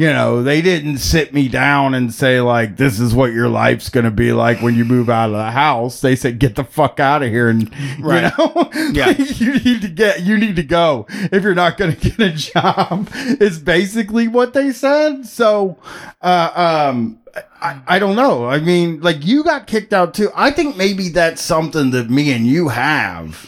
you 0.02 0.08
know, 0.12 0.42
they 0.42 0.64
didn't 0.64 0.98
sit 0.98 1.32
me 1.32 1.48
down 1.48 1.94
and 1.94 2.12
say 2.12 2.42
like, 2.42 2.76
"This 2.78 3.00
is 3.00 3.14
what 3.14 3.34
your 3.34 3.48
life's 3.48 3.90
gonna 3.90 4.10
be 4.10 4.34
like 4.34 4.60
when 4.60 4.74
you 4.74 4.84
move 4.84 5.12
out 5.12 5.30
of 5.30 5.36
the 5.36 5.52
house." 5.52 6.02
They 6.02 6.16
said, 6.16 6.40
"Get 6.40 6.56
the 6.56 6.64
fuck 6.64 7.00
out 7.00 7.22
of 7.22 7.30
here," 7.30 7.50
and 7.50 7.70
Right. 8.00 8.34
you 8.36 8.46
know, 8.46 8.70
Yeah. 8.94 9.10
you 9.18 9.60
need 9.60 9.84
to 9.84 9.88
get, 9.88 10.24
you 10.24 10.40
need 10.40 10.56
to 10.56 10.64
go 10.64 11.06
if 11.32 11.44
you're 11.44 11.54
not 11.54 11.78
gonna 11.78 11.96
get 12.08 12.20
a 12.20 12.32
job. 12.32 13.10
Is 13.14 13.60
basically 13.60 14.28
what 14.28 14.54
they 14.56 14.72
said. 14.72 15.28
So, 15.28 15.78
uh, 16.20 16.90
um, 16.92 17.20
I, 17.62 17.80
I 17.88 18.00
don't 18.00 18.16
know. 18.16 18.48
I 18.48 18.60
mean, 18.60 19.02
like 19.02 19.24
you 19.24 19.44
got 19.44 19.68
kicked 19.68 19.94
out 19.94 20.16
too. 20.16 20.32
I 20.36 20.50
think 20.50 20.78
maybe 20.78 21.10
that's 21.10 21.44
something 21.44 21.92
that 21.92 22.10
me 22.10 22.34
and 22.34 22.48
you 22.48 22.70
have 22.70 23.48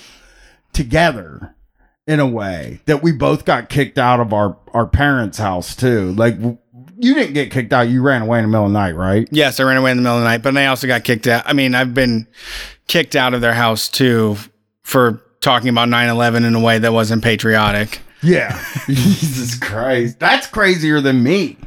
together 0.72 1.53
in 2.08 2.20
a 2.20 2.28
way 2.28 2.82
that 2.86 3.02
we 3.02 3.12
both 3.12 3.46
got 3.46 3.70
kicked 3.70 3.98
out 3.98 4.20
of 4.20 4.34
our 4.34 4.58
our 4.74 4.88
parents' 4.88 5.38
house 5.38 5.76
too. 5.76 6.12
Like 6.14 6.38
you 6.98 7.14
didn't 7.14 7.34
get 7.34 7.52
kicked 7.52 7.74
out; 7.74 7.90
you 7.90 8.02
ran 8.02 8.22
away 8.22 8.40
in 8.40 8.46
the 8.46 8.50
middle 8.50 8.66
of 8.66 8.72
the 8.72 8.80
night, 8.80 8.96
right? 8.96 9.28
yes, 9.32 9.60
I 9.60 9.64
ran 9.64 9.78
away 9.78 9.92
in 9.92 9.98
the 9.98 10.04
middle 10.04 10.18
of 10.18 10.24
the 10.24 10.30
night, 10.30 10.42
but 10.42 10.58
I 10.58 10.68
also 10.68 10.88
got 10.88 11.04
kicked 11.04 11.28
out. 11.28 11.44
I 11.46 11.54
mean, 11.54 11.76
I've 11.76 11.94
been 11.94 12.28
kicked 12.88 13.16
out 13.16 13.34
of 13.34 13.42
their 13.42 13.54
house 13.54 13.88
too 13.88 14.38
for 14.84 15.22
talking 15.40 15.70
about 15.70 15.90
9 15.90 16.10
11 16.10 16.46
in 16.46 16.56
a 16.56 16.60
way 16.60 16.80
that 16.80 16.94
wasn't 16.94 17.24
patriotic. 17.24 18.00
Yeah. 18.22 18.64
Jesus 18.88 19.58
Christ, 19.60 20.20
that's 20.20 20.48
crazier 20.48 21.02
than 21.02 21.24
me. 21.24 21.58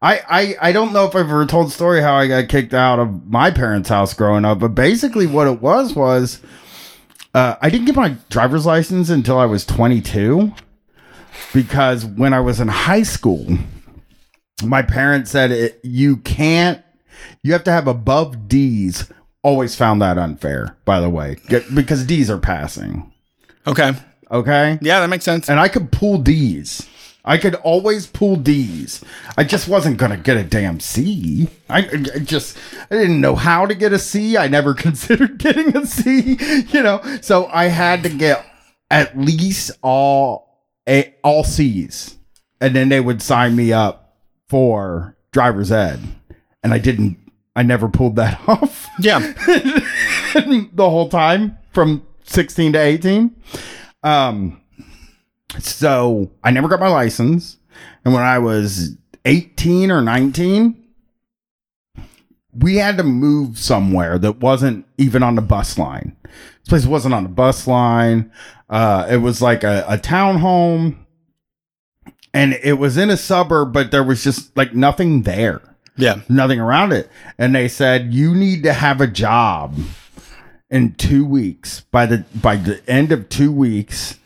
I, 0.00 0.20
I 0.28 0.68
I 0.68 0.72
don't 0.72 0.92
know 0.92 1.06
if 1.06 1.16
I've 1.16 1.22
ever 1.22 1.46
told 1.46 1.68
the 1.68 1.70
story 1.70 2.02
how 2.02 2.14
I 2.14 2.26
got 2.26 2.48
kicked 2.48 2.74
out 2.74 2.98
of 2.98 3.26
my 3.26 3.50
parents' 3.50 3.88
house 3.88 4.12
growing 4.12 4.44
up, 4.44 4.58
but 4.58 4.74
basically 4.74 5.26
what 5.26 5.46
it 5.46 5.62
was 5.62 5.94
was 5.94 6.40
uh, 7.34 7.56
I 7.60 7.68
didn't 7.68 7.86
get 7.86 7.96
my 7.96 8.16
driver's 8.30 8.64
license 8.64 9.10
until 9.10 9.38
I 9.38 9.46
was 9.46 9.66
22 9.66 10.52
because 11.52 12.04
when 12.04 12.32
I 12.32 12.40
was 12.40 12.60
in 12.60 12.68
high 12.68 13.02
school, 13.02 13.58
my 14.62 14.82
parents 14.82 15.30
said 15.32 15.50
it, 15.50 15.80
you 15.82 16.18
can't, 16.18 16.82
you 17.42 17.52
have 17.52 17.64
to 17.64 17.72
have 17.72 17.88
above 17.88 18.48
D's. 18.48 19.10
Always 19.42 19.76
found 19.76 20.00
that 20.00 20.16
unfair, 20.16 20.74
by 20.86 21.00
the 21.00 21.10
way, 21.10 21.36
because 21.74 22.06
D's 22.06 22.30
are 22.30 22.38
passing. 22.38 23.12
Okay. 23.66 23.92
Okay. 24.30 24.78
Yeah, 24.80 25.00
that 25.00 25.10
makes 25.10 25.24
sense. 25.24 25.50
And 25.50 25.60
I 25.60 25.68
could 25.68 25.92
pull 25.92 26.16
D's. 26.18 26.88
I 27.24 27.38
could 27.38 27.54
always 27.56 28.06
pull 28.06 28.36
D's. 28.36 29.02
I 29.38 29.44
just 29.44 29.66
wasn't 29.66 29.96
gonna 29.96 30.16
get 30.18 30.36
a 30.36 30.44
damn 30.44 30.78
C. 30.80 31.48
I, 31.70 31.78
I 32.14 32.18
just 32.18 32.56
I 32.90 32.94
didn't 32.94 33.20
know 33.20 33.34
how 33.34 33.64
to 33.66 33.74
get 33.74 33.92
a 33.92 33.98
C. 33.98 34.36
I 34.36 34.48
never 34.48 34.74
considered 34.86 35.38
getting 35.38 35.76
a 35.76 35.86
C. 35.86 36.36
You 36.70 36.82
know, 36.82 37.00
so 37.22 37.46
I 37.46 37.66
had 37.66 38.02
to 38.02 38.08
get 38.10 38.44
at 38.90 39.18
least 39.18 39.70
all 39.82 40.60
a, 40.88 41.14
all 41.24 41.44
C's, 41.44 42.16
and 42.60 42.76
then 42.76 42.90
they 42.90 43.00
would 43.00 43.22
sign 43.22 43.56
me 43.56 43.72
up 43.72 44.18
for 44.48 45.16
driver's 45.32 45.72
ed, 45.72 46.00
and 46.62 46.74
I 46.74 46.78
didn't. 46.78 47.18
I 47.56 47.62
never 47.62 47.88
pulled 47.88 48.16
that 48.16 48.40
off 48.48 48.88
Yeah. 48.98 49.20
the 50.34 50.68
whole 50.76 51.08
time 51.08 51.56
from 51.72 52.04
16 52.24 52.72
to 52.72 52.80
18. 52.80 53.34
Um, 54.02 54.60
so 55.60 56.30
I 56.42 56.50
never 56.50 56.68
got 56.68 56.80
my 56.80 56.88
license. 56.88 57.56
And 58.04 58.14
when 58.14 58.22
I 58.22 58.38
was 58.38 58.96
18 59.24 59.90
or 59.90 60.00
19, 60.02 60.80
we 62.56 62.76
had 62.76 62.96
to 62.98 63.02
move 63.02 63.58
somewhere 63.58 64.18
that 64.18 64.38
wasn't 64.40 64.86
even 64.98 65.22
on 65.22 65.34
the 65.34 65.42
bus 65.42 65.76
line. 65.78 66.16
This 66.24 66.68
place 66.68 66.86
wasn't 66.86 67.14
on 67.14 67.24
the 67.24 67.28
bus 67.28 67.66
line. 67.66 68.30
Uh, 68.68 69.06
it 69.10 69.16
was 69.18 69.42
like 69.42 69.64
a, 69.64 69.84
a 69.88 69.98
townhome 69.98 70.96
and 72.32 72.54
it 72.62 72.74
was 72.74 72.96
in 72.96 73.10
a 73.10 73.16
suburb, 73.16 73.72
but 73.72 73.90
there 73.90 74.04
was 74.04 74.22
just 74.24 74.56
like 74.56 74.74
nothing 74.74 75.22
there 75.22 75.60
Yeah. 75.96 76.20
nothing 76.28 76.60
around 76.60 76.92
it. 76.92 77.08
And 77.38 77.54
they 77.54 77.68
said 77.68 78.12
you 78.14 78.34
need 78.34 78.62
to 78.64 78.72
have 78.72 79.00
a 79.00 79.06
job 79.06 79.76
in 80.70 80.94
two 80.94 81.24
weeks. 81.24 81.80
By 81.90 82.06
the 82.06 82.24
by 82.34 82.56
the 82.56 82.80
end 82.88 83.12
of 83.12 83.28
two 83.28 83.52
weeks, 83.52 84.18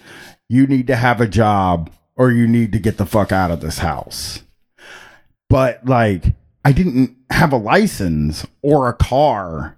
you 0.48 0.66
need 0.66 0.86
to 0.86 0.96
have 0.96 1.20
a 1.20 1.26
job 1.26 1.90
or 2.16 2.30
you 2.32 2.46
need 2.46 2.72
to 2.72 2.78
get 2.78 2.96
the 2.96 3.06
fuck 3.06 3.32
out 3.32 3.50
of 3.50 3.60
this 3.60 3.78
house. 3.78 4.42
But 5.48 5.84
like 5.86 6.34
I 6.64 6.72
didn't 6.72 7.16
have 7.30 7.52
a 7.52 7.56
license 7.56 8.46
or 8.62 8.88
a 8.88 8.94
car. 8.94 9.76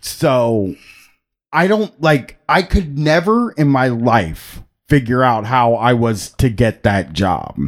So 0.00 0.74
I 1.52 1.66
don't 1.66 2.00
like 2.00 2.38
I 2.48 2.62
could 2.62 2.98
never 2.98 3.52
in 3.52 3.68
my 3.68 3.88
life 3.88 4.62
figure 4.88 5.24
out 5.24 5.46
how 5.46 5.74
I 5.74 5.94
was 5.94 6.30
to 6.32 6.50
get 6.50 6.82
that 6.82 7.12
job. 7.12 7.58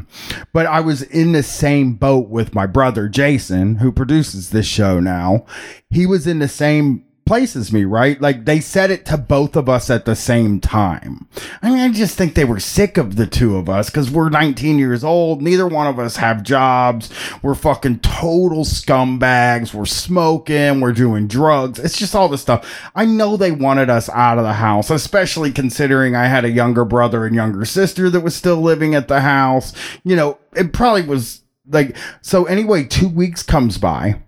But 0.53 0.67
I 0.67 0.81
was 0.81 1.03
in 1.03 1.33
the 1.33 1.43
same 1.43 1.95
boat 1.95 2.29
with 2.29 2.55
my 2.55 2.67
brother 2.67 3.09
Jason, 3.09 3.77
who 3.77 3.91
produces 3.91 4.51
this 4.51 4.67
show 4.67 5.01
now. 5.01 5.47
He 5.89 6.05
was 6.05 6.27
in 6.27 6.41
the 6.41 6.49
same 6.49 7.06
place 7.27 7.57
as 7.57 7.73
me, 7.73 7.85
right? 7.85 8.21
Like 8.21 8.45
they 8.45 8.61
said 8.61 8.91
it 8.91 9.05
to 9.07 9.19
both 9.19 9.57
of 9.57 9.69
us 9.69 9.91
at 9.91 10.05
the 10.05 10.15
same 10.15 10.61
time. 10.61 11.29
I 11.61 11.71
mean, 11.71 11.81
I 11.81 11.91
just 11.91 12.17
think 12.17 12.35
they 12.35 12.45
were 12.45 12.61
sick 12.61 12.97
of 12.97 13.17
the 13.17 13.27
two 13.27 13.57
of 13.57 13.69
us 13.69 13.91
because 13.91 14.11
we're 14.11 14.31
19 14.31 14.79
years 14.79 15.03
old. 15.03 15.43
Neither 15.43 15.67
one 15.67 15.89
of 15.89 15.99
us 15.99 16.17
have 16.17 16.45
jobs. 16.45 17.11
We're 17.43 17.57
fucking 17.57 17.99
total 17.99 18.65
scumbags. 18.65 19.75
We're 19.75 19.87
smoking. 19.87 20.81
We're 20.81 20.93
doing 20.93 21.27
drugs. 21.27 21.81
It's 21.81 21.99
just 21.99 22.15
all 22.15 22.29
this 22.29 22.43
stuff. 22.43 22.91
I 22.95 23.05
know 23.05 23.37
they 23.37 23.53
wanted 23.53 23.91
us 23.91 24.09
out 24.11 24.39
of 24.39 24.45
the 24.45 24.55
house, 24.55 24.89
especially 24.89 25.51
considering 25.51 26.15
I 26.15 26.29
had 26.29 26.45
a 26.45 26.51
younger 26.51 26.85
brother 26.85 27.27
and 27.27 27.35
younger 27.35 27.65
sister 27.65 28.09
that 28.09 28.21
was 28.21 28.37
still 28.37 28.61
living 28.63 28.95
at 28.95 29.09
the 29.09 29.21
house. 29.21 29.73
You 30.05 30.15
know, 30.15 30.39
it 30.55 30.73
probably 30.73 31.03
was 31.03 31.43
like, 31.69 31.97
so 32.23 32.45
anyway, 32.45 32.85
two 32.85 33.09
weeks 33.09 33.43
comes 33.43 33.79
by 33.79 34.21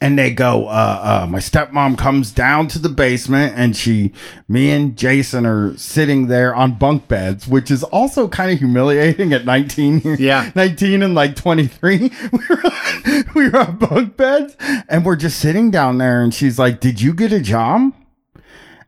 and 0.00 0.18
they 0.18 0.30
go, 0.30 0.66
uh, 0.66 1.24
uh, 1.24 1.26
my 1.28 1.38
stepmom 1.38 1.98
comes 1.98 2.30
down 2.30 2.68
to 2.68 2.78
the 2.78 2.88
basement 2.88 3.52
and 3.56 3.76
she, 3.76 4.12
me 4.48 4.70
and 4.70 4.96
Jason 4.96 5.44
are 5.44 5.76
sitting 5.76 6.28
there 6.28 6.54
on 6.54 6.78
bunk 6.78 7.06
beds, 7.06 7.46
which 7.46 7.70
is 7.70 7.82
also 7.84 8.26
kind 8.26 8.50
of 8.50 8.58
humiliating 8.58 9.32
at 9.34 9.44
19. 9.44 10.16
Yeah. 10.18 10.50
19 10.54 11.02
and 11.02 11.14
like 11.14 11.36
23. 11.36 12.10
We 12.32 12.38
were, 12.48 12.66
on, 12.66 13.24
we 13.34 13.48
were 13.48 13.58
on 13.58 13.76
bunk 13.76 14.16
beds 14.16 14.56
and 14.88 15.04
we're 15.04 15.16
just 15.16 15.38
sitting 15.38 15.70
down 15.70 15.98
there 15.98 16.22
and 16.22 16.32
she's 16.32 16.58
like, 16.58 16.80
did 16.80 17.00
you 17.00 17.12
get 17.12 17.32
a 17.32 17.40
job? 17.40 17.92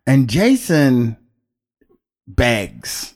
And 0.06 0.28
Jason 0.28 1.16
begs 2.26 3.15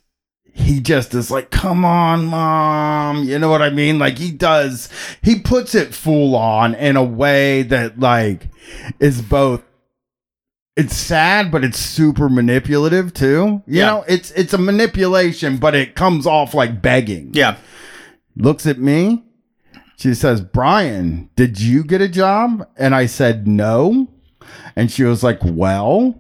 he 0.60 0.80
just 0.80 1.14
is 1.14 1.30
like, 1.30 1.50
come 1.50 1.84
on, 1.84 2.26
mom. 2.26 3.24
You 3.24 3.38
know 3.38 3.50
what 3.50 3.62
I 3.62 3.70
mean? 3.70 3.98
Like 3.98 4.18
he 4.18 4.30
does, 4.30 4.88
he 5.22 5.38
puts 5.40 5.74
it 5.74 5.94
full 5.94 6.36
on 6.36 6.74
in 6.74 6.96
a 6.96 7.04
way 7.04 7.62
that 7.62 7.98
like 7.98 8.48
is 8.98 9.22
both 9.22 9.62
it's 10.76 10.96
sad, 10.96 11.50
but 11.50 11.64
it's 11.64 11.78
super 11.78 12.28
manipulative 12.28 13.12
too. 13.12 13.62
You 13.66 13.80
Yeah. 13.80 13.86
know, 13.86 14.04
it's 14.08 14.30
it's 14.32 14.52
a 14.54 14.58
manipulation, 14.58 15.56
but 15.58 15.74
it 15.74 15.94
comes 15.94 16.26
off 16.26 16.54
like 16.54 16.80
begging. 16.80 17.30
Yeah. 17.34 17.56
Looks 18.36 18.66
at 18.66 18.78
me. 18.78 19.24
She 19.96 20.14
says, 20.14 20.40
Brian, 20.40 21.28
did 21.36 21.60
you 21.60 21.84
get 21.84 22.00
a 22.00 22.08
job? 22.08 22.66
And 22.78 22.94
I 22.94 23.04
said, 23.06 23.46
no. 23.46 24.08
And 24.74 24.90
she 24.90 25.02
was 25.04 25.22
like, 25.22 25.40
well, 25.42 26.18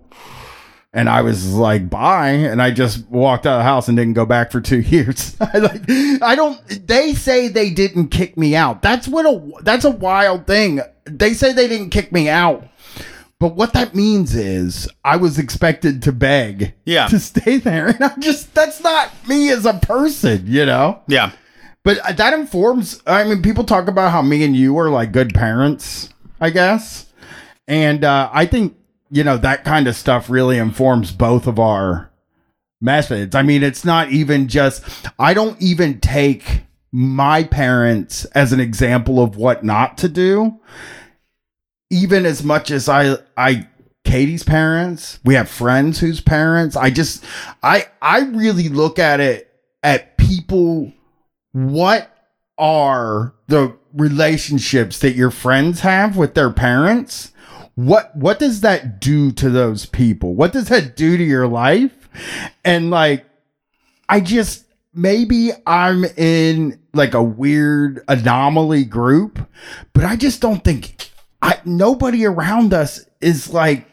and 0.92 1.08
I 1.08 1.22
was 1.22 1.54
like, 1.54 1.88
bye. 1.88 2.30
And 2.30 2.60
I 2.60 2.70
just 2.70 3.06
walked 3.08 3.46
out 3.46 3.54
of 3.54 3.58
the 3.60 3.64
house 3.64 3.88
and 3.88 3.96
didn't 3.96 4.14
go 4.14 4.26
back 4.26 4.50
for 4.50 4.60
two 4.60 4.80
years. 4.80 5.36
I 5.40 5.58
like, 5.58 5.82
I 6.22 6.34
don't, 6.34 6.60
they 6.86 7.14
say 7.14 7.48
they 7.48 7.70
didn't 7.70 8.08
kick 8.08 8.36
me 8.36 8.56
out. 8.56 8.82
That's 8.82 9.06
what 9.08 9.24
a, 9.26 9.62
that's 9.62 9.84
a 9.84 9.90
wild 9.90 10.46
thing. 10.46 10.80
They 11.04 11.32
say 11.34 11.52
they 11.52 11.68
didn't 11.68 11.90
kick 11.90 12.12
me 12.12 12.28
out. 12.28 12.66
But 13.38 13.54
what 13.54 13.72
that 13.72 13.94
means 13.94 14.34
is 14.34 14.86
I 15.02 15.16
was 15.16 15.38
expected 15.38 16.02
to 16.02 16.12
beg 16.12 16.74
Yeah. 16.84 17.06
to 17.06 17.18
stay 17.18 17.56
there. 17.56 17.86
And 18.00 18.04
I'm 18.04 18.20
just, 18.20 18.52
that's 18.54 18.82
not 18.82 19.10
me 19.26 19.50
as 19.50 19.64
a 19.64 19.74
person, 19.74 20.42
you 20.46 20.66
know? 20.66 21.00
Yeah. 21.08 21.32
But 21.82 22.18
that 22.18 22.34
informs. 22.34 23.00
I 23.06 23.24
mean, 23.24 23.40
people 23.40 23.64
talk 23.64 23.88
about 23.88 24.10
how 24.12 24.20
me 24.20 24.44
and 24.44 24.54
you 24.54 24.76
are 24.78 24.90
like 24.90 25.12
good 25.12 25.32
parents, 25.32 26.10
I 26.38 26.50
guess, 26.50 27.06
and 27.66 28.04
uh, 28.04 28.28
I 28.30 28.44
think 28.44 28.76
you 29.10 29.24
know 29.24 29.36
that 29.38 29.64
kind 29.64 29.88
of 29.88 29.96
stuff 29.96 30.30
really 30.30 30.58
informs 30.58 31.12
both 31.12 31.46
of 31.46 31.58
our 31.58 32.10
methods. 32.80 33.34
I 33.34 33.42
mean, 33.42 33.62
it's 33.62 33.84
not 33.84 34.10
even 34.10 34.48
just. 34.48 34.82
I 35.18 35.34
don't 35.34 35.60
even 35.60 36.00
take 36.00 36.62
my 36.92 37.44
parents 37.44 38.24
as 38.26 38.52
an 38.52 38.60
example 38.60 39.22
of 39.22 39.36
what 39.36 39.64
not 39.64 39.98
to 39.98 40.08
do, 40.08 40.58
even 41.90 42.24
as 42.26 42.42
much 42.42 42.70
as 42.70 42.88
I 42.88 43.16
I. 43.36 43.66
Katie's 44.02 44.42
parents, 44.42 45.20
we 45.24 45.34
have 45.34 45.48
friends 45.48 46.00
whose 46.00 46.22
parents. 46.22 46.74
I 46.74 46.90
just 46.90 47.22
I 47.62 47.86
I 48.00 48.20
really 48.20 48.68
look 48.68 48.98
at 48.98 49.20
it 49.20 49.52
at 49.82 50.16
people 50.16 50.92
what 51.52 52.10
are 52.56 53.34
the 53.48 53.76
relationships 53.92 54.98
that 55.00 55.14
your 55.14 55.30
friends 55.30 55.80
have 55.80 56.16
with 56.16 56.34
their 56.34 56.50
parents 56.50 57.32
what 57.74 58.14
what 58.16 58.38
does 58.38 58.60
that 58.60 59.00
do 59.00 59.32
to 59.32 59.50
those 59.50 59.86
people? 59.86 60.34
What 60.34 60.52
does 60.52 60.68
that 60.68 60.96
do 60.96 61.16
to 61.16 61.24
your 61.24 61.46
life? 61.46 62.08
And 62.64 62.90
like 62.90 63.24
i 64.08 64.20
just 64.20 64.64
maybe 64.92 65.52
i'm 65.66 66.04
in 66.04 66.78
like 66.92 67.14
a 67.14 67.22
weird 67.22 68.02
anomaly 68.08 68.84
group 68.84 69.38
but 69.92 70.04
i 70.04 70.16
just 70.16 70.40
don't 70.40 70.64
think 70.64 71.08
i 71.40 71.60
nobody 71.64 72.26
around 72.26 72.74
us 72.74 73.06
is 73.20 73.52
like 73.52 73.86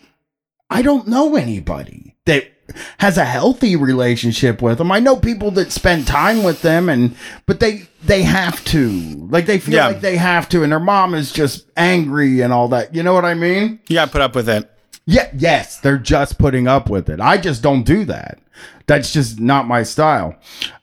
I 0.69 0.81
don't 0.81 1.07
know 1.07 1.35
anybody 1.35 2.15
that 2.25 2.51
has 2.99 3.17
a 3.17 3.25
healthy 3.25 3.75
relationship 3.75 4.61
with 4.61 4.77
them. 4.77 4.91
I 4.91 4.99
know 4.99 5.15
people 5.15 5.51
that 5.51 5.71
spend 5.71 6.07
time 6.07 6.43
with 6.43 6.61
them 6.61 6.89
and 6.89 7.15
but 7.45 7.59
they 7.59 7.87
they 8.03 8.23
have 8.23 8.63
to. 8.65 8.89
Like 9.29 9.45
they 9.45 9.59
feel 9.59 9.75
Yeah. 9.75 9.87
like 9.87 10.01
they 10.01 10.17
have 10.17 10.47
to 10.49 10.63
and 10.63 10.71
their 10.71 10.79
mom 10.79 11.13
is 11.13 11.31
just 11.31 11.65
angry 11.77 12.41
and 12.41 12.51
all 12.53 12.67
that. 12.69 12.93
You 12.95 13.03
know 13.03 13.13
what 13.13 13.25
I 13.25 13.33
mean? 13.33 13.79
You 13.87 13.95
got 13.95 14.05
to 14.05 14.11
put 14.11 14.21
up 14.21 14.35
with 14.35 14.49
it. 14.49 14.69
Yeah, 15.05 15.29
yes, 15.37 15.79
they're 15.79 15.97
just 15.97 16.37
putting 16.37 16.67
up 16.67 16.89
with 16.89 17.09
it. 17.09 17.21
I 17.21 17.37
just 17.37 17.63
don't 17.63 17.83
do 17.83 18.03
that. 18.05 18.39
That's 18.87 19.13
just 19.13 19.39
not 19.39 19.65
my 19.67 19.83
style. 19.83 20.35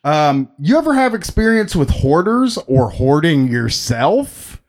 Um, 0.02 0.48
you 0.58 0.78
ever 0.78 0.94
have 0.94 1.14
experience 1.14 1.76
with 1.76 1.90
hoarders 1.90 2.56
or 2.66 2.88
hoarding 2.90 3.48
yourself? 3.48 4.62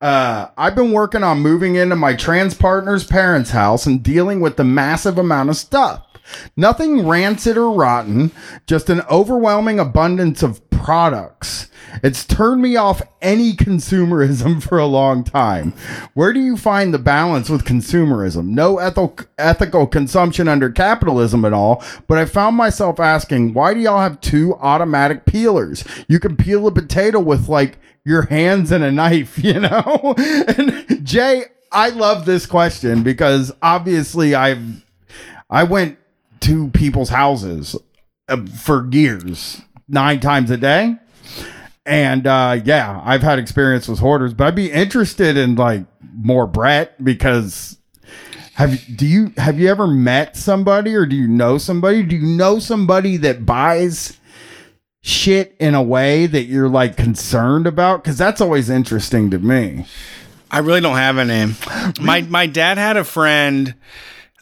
Uh, 0.00 0.48
I've 0.58 0.74
been 0.74 0.92
working 0.92 1.22
on 1.22 1.40
moving 1.40 1.76
into 1.76 1.96
my 1.96 2.14
trans 2.14 2.54
partner's 2.54 3.04
parents' 3.04 3.50
house 3.50 3.86
and 3.86 4.02
dealing 4.02 4.40
with 4.40 4.56
the 4.56 4.64
massive 4.64 5.16
amount 5.18 5.50
of 5.50 5.56
stuff. 5.56 6.06
Nothing 6.56 7.06
rancid 7.06 7.56
or 7.56 7.70
rotten, 7.70 8.32
just 8.66 8.90
an 8.90 9.02
overwhelming 9.10 9.78
abundance 9.78 10.42
of 10.42 10.68
products. 10.70 11.70
It's 12.02 12.24
turned 12.24 12.60
me 12.60 12.76
off 12.76 13.00
any 13.22 13.54
consumerism 13.54 14.62
for 14.68 14.78
a 14.78 14.86
long 14.86 15.24
time. 15.24 15.72
Where 16.12 16.32
do 16.32 16.40
you 16.40 16.56
find 16.56 16.92
the 16.92 16.98
balance 16.98 17.48
with 17.48 17.64
consumerism? 17.64 18.48
No 18.48 18.78
ethical 18.78 19.26
ethical 19.38 19.86
consumption 19.86 20.48
under 20.48 20.70
capitalism 20.70 21.44
at 21.44 21.52
all, 21.52 21.82
but 22.06 22.18
I 22.18 22.26
found 22.26 22.56
myself 22.56 23.00
asking, 23.00 23.54
why 23.54 23.72
do 23.74 23.80
y'all 23.80 24.00
have 24.00 24.20
two 24.20 24.54
automatic 24.56 25.24
peelers? 25.24 25.84
You 26.08 26.20
can 26.20 26.36
peel 26.36 26.66
a 26.66 26.72
potato 26.72 27.20
with 27.20 27.48
like 27.48 27.78
your 28.04 28.26
hands 28.26 28.70
and 28.70 28.84
a 28.84 28.92
knife, 28.92 29.38
you 29.42 29.60
know? 29.60 30.14
And 30.18 31.06
Jay, 31.06 31.44
I 31.72 31.88
love 31.88 32.26
this 32.26 32.46
question 32.46 33.02
because 33.02 33.52
obviously 33.62 34.34
I've 34.34 34.84
I 35.50 35.64
went 35.64 35.98
to 36.44 36.68
people's 36.70 37.08
houses 37.08 37.76
uh, 38.28 38.44
for 38.46 38.88
years, 38.90 39.62
nine 39.88 40.20
times 40.20 40.50
a 40.50 40.56
day. 40.56 40.96
And 41.86 42.26
uh, 42.26 42.60
yeah, 42.64 43.00
I've 43.04 43.22
had 43.22 43.38
experience 43.38 43.88
with 43.88 43.98
hoarders, 43.98 44.32
but 44.32 44.46
I'd 44.46 44.54
be 44.54 44.70
interested 44.70 45.36
in 45.36 45.54
like 45.56 45.84
more 46.14 46.46
Brett 46.46 47.02
because 47.02 47.78
have 48.54 48.80
do 48.96 49.06
you 49.06 49.32
have 49.36 49.58
you 49.58 49.68
ever 49.68 49.86
met 49.86 50.36
somebody 50.36 50.94
or 50.94 51.06
do 51.06 51.16
you 51.16 51.28
know 51.28 51.58
somebody? 51.58 52.02
Do 52.02 52.16
you 52.16 52.26
know 52.26 52.58
somebody 52.58 53.16
that 53.18 53.44
buys 53.44 54.18
shit 55.02 55.54
in 55.58 55.74
a 55.74 55.82
way 55.82 56.26
that 56.26 56.44
you're 56.44 56.68
like 56.68 56.96
concerned 56.96 57.66
about? 57.66 58.02
Because 58.02 58.16
that's 58.16 58.40
always 58.40 58.70
interesting 58.70 59.30
to 59.30 59.38
me. 59.38 59.86
I 60.50 60.58
really 60.58 60.80
don't 60.80 60.96
have 60.96 61.18
a 61.18 61.24
name. 61.24 61.56
My 62.00 62.22
my 62.22 62.46
dad 62.46 62.78
had 62.78 62.96
a 62.96 63.04
friend, 63.04 63.74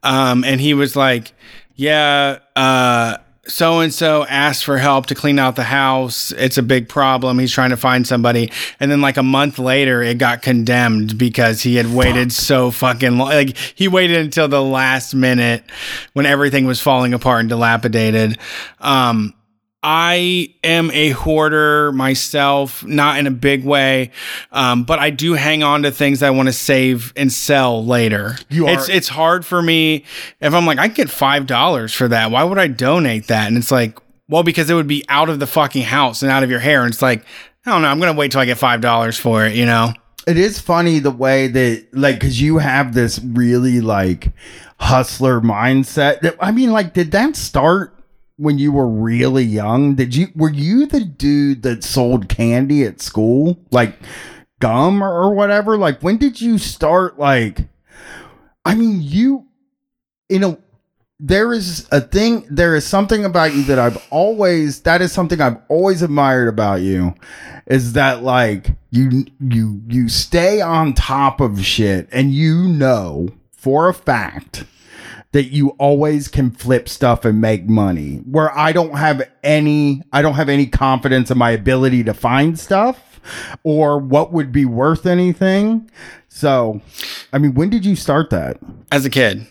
um, 0.02 0.44
and 0.44 0.60
he 0.60 0.74
was 0.74 0.94
like, 0.94 1.32
"Yeah, 1.74 2.38
uh, 2.56 3.18
so 3.46 3.80
and 3.80 3.92
so 3.92 4.24
asked 4.26 4.64
for 4.64 4.78
help 4.78 5.06
to 5.06 5.14
clean 5.14 5.38
out 5.38 5.56
the 5.56 5.64
house. 5.64 6.32
It's 6.32 6.58
a 6.58 6.62
big 6.62 6.88
problem. 6.88 7.38
He's 7.38 7.52
trying 7.52 7.70
to 7.70 7.76
find 7.76 8.06
somebody." 8.06 8.50
And 8.80 8.90
then 8.90 9.00
like 9.00 9.16
a 9.16 9.22
month 9.22 9.58
later, 9.58 10.02
it 10.02 10.18
got 10.18 10.42
condemned 10.42 11.18
because 11.18 11.62
he 11.62 11.76
had 11.76 11.92
waited 11.92 12.32
so 12.32 12.70
fucking 12.70 13.18
long. 13.18 13.28
Like 13.28 13.56
he 13.56 13.88
waited 13.88 14.18
until 14.18 14.48
the 14.48 14.62
last 14.62 15.14
minute 15.14 15.64
when 16.12 16.26
everything 16.26 16.66
was 16.66 16.80
falling 16.80 17.14
apart 17.14 17.40
and 17.40 17.48
dilapidated. 17.48 18.38
Um, 18.80 19.34
I 19.82 20.54
am 20.62 20.90
a 20.92 21.10
hoarder 21.10 21.90
myself, 21.92 22.84
not 22.84 23.18
in 23.18 23.26
a 23.26 23.30
big 23.32 23.64
way, 23.64 24.10
um, 24.52 24.84
but 24.84 24.98
I 25.00 25.10
do 25.10 25.32
hang 25.34 25.62
on 25.62 25.82
to 25.82 25.90
things 25.90 26.22
I 26.22 26.30
want 26.30 26.48
to 26.48 26.52
save 26.52 27.12
and 27.16 27.32
sell 27.32 27.84
later. 27.84 28.36
You 28.48 28.68
are- 28.68 28.74
it's 28.74 28.88
it's 28.88 29.08
hard 29.08 29.44
for 29.44 29.60
me 29.60 30.04
if 30.40 30.54
I'm 30.54 30.66
like 30.66 30.78
I 30.78 30.88
get 30.88 31.10
five 31.10 31.46
dollars 31.46 31.92
for 31.92 32.06
that. 32.08 32.30
Why 32.30 32.44
would 32.44 32.58
I 32.58 32.68
donate 32.68 33.26
that? 33.28 33.48
And 33.48 33.56
it's 33.56 33.72
like, 33.72 33.98
well, 34.28 34.42
because 34.44 34.70
it 34.70 34.74
would 34.74 34.86
be 34.86 35.04
out 35.08 35.28
of 35.28 35.40
the 35.40 35.46
fucking 35.48 35.82
house 35.82 36.22
and 36.22 36.30
out 36.30 36.42
of 36.44 36.50
your 36.50 36.60
hair. 36.60 36.82
And 36.84 36.92
it's 36.92 37.02
like, 37.02 37.24
I 37.66 37.70
don't 37.72 37.82
know. 37.82 37.88
I'm 37.88 37.98
gonna 37.98 38.12
wait 38.12 38.30
till 38.32 38.40
I 38.40 38.44
get 38.44 38.58
five 38.58 38.80
dollars 38.80 39.18
for 39.18 39.44
it. 39.46 39.54
You 39.56 39.66
know? 39.66 39.92
it 40.24 40.36
is 40.38 40.60
funny 40.60 41.00
the 41.00 41.10
way 41.10 41.48
that 41.48 41.84
like 41.92 42.14
because 42.20 42.40
you 42.40 42.58
have 42.58 42.94
this 42.94 43.18
really 43.24 43.80
like 43.80 44.30
hustler 44.78 45.40
mindset 45.40 46.20
that- 46.20 46.36
i 46.40 46.52
mean 46.52 46.70
like 46.70 46.92
did 46.94 47.10
that 47.10 47.34
start 47.34 47.92
when 48.42 48.58
you 48.58 48.72
were 48.72 48.88
really 48.88 49.44
young 49.44 49.94
did 49.94 50.14
you 50.14 50.28
were 50.34 50.50
you 50.50 50.86
the 50.86 51.04
dude 51.04 51.62
that 51.62 51.84
sold 51.84 52.28
candy 52.28 52.84
at 52.84 53.00
school? 53.00 53.58
Like 53.70 53.94
gum 54.60 55.02
or, 55.02 55.34
whatever? 55.34 55.76
Like 55.76 56.02
when 56.02 56.16
did 56.16 56.40
you 56.40 56.58
start 56.58 57.18
like 57.18 57.68
i 58.64 58.74
mean 58.74 58.98
you 59.00 59.46
you 60.28 60.38
know 60.38 60.58
there 61.18 61.52
is 61.52 61.86
a 61.92 62.00
thing 62.00 62.46
there 62.50 62.74
is 62.74 62.86
something 62.86 63.24
about 63.24 63.54
you 63.54 63.62
that 63.64 63.78
i've 63.78 64.02
always 64.10 64.80
that 64.82 65.00
is 65.00 65.12
something 65.12 65.40
i've 65.40 65.58
always 65.68 66.02
admired 66.02 66.48
about 66.48 66.80
you 66.80 67.14
is 67.66 67.92
that 67.92 68.22
like 68.22 68.70
you 68.90 69.24
you 69.40 69.80
you 69.88 70.08
stay 70.08 70.60
on 70.60 70.92
top 70.92 71.40
of 71.40 71.64
shit 71.64 72.08
and 72.12 72.32
you 72.32 72.68
know 72.68 73.28
for 73.52 73.88
a 73.88 73.94
fact 73.94 74.64
that 75.32 75.44
you 75.44 75.70
always 75.70 76.28
can 76.28 76.50
flip 76.50 76.88
stuff 76.88 77.24
and 77.24 77.40
make 77.40 77.66
money 77.66 78.16
where 78.30 78.56
i 78.56 78.72
don't 78.72 78.96
have 78.96 79.22
any 79.42 80.02
i 80.12 80.22
don't 80.22 80.34
have 80.34 80.48
any 80.48 80.66
confidence 80.66 81.30
in 81.30 81.38
my 81.38 81.50
ability 81.50 82.04
to 82.04 82.14
find 82.14 82.58
stuff 82.58 83.12
or 83.62 83.98
what 83.98 84.32
would 84.32 84.52
be 84.52 84.64
worth 84.64 85.06
anything. 85.06 85.90
So, 86.28 86.80
I 87.32 87.38
mean, 87.38 87.54
when 87.54 87.70
did 87.70 87.84
you 87.84 87.96
start 87.96 88.30
that? 88.30 88.58
As 88.90 89.04
a 89.04 89.10
kid. 89.10 89.46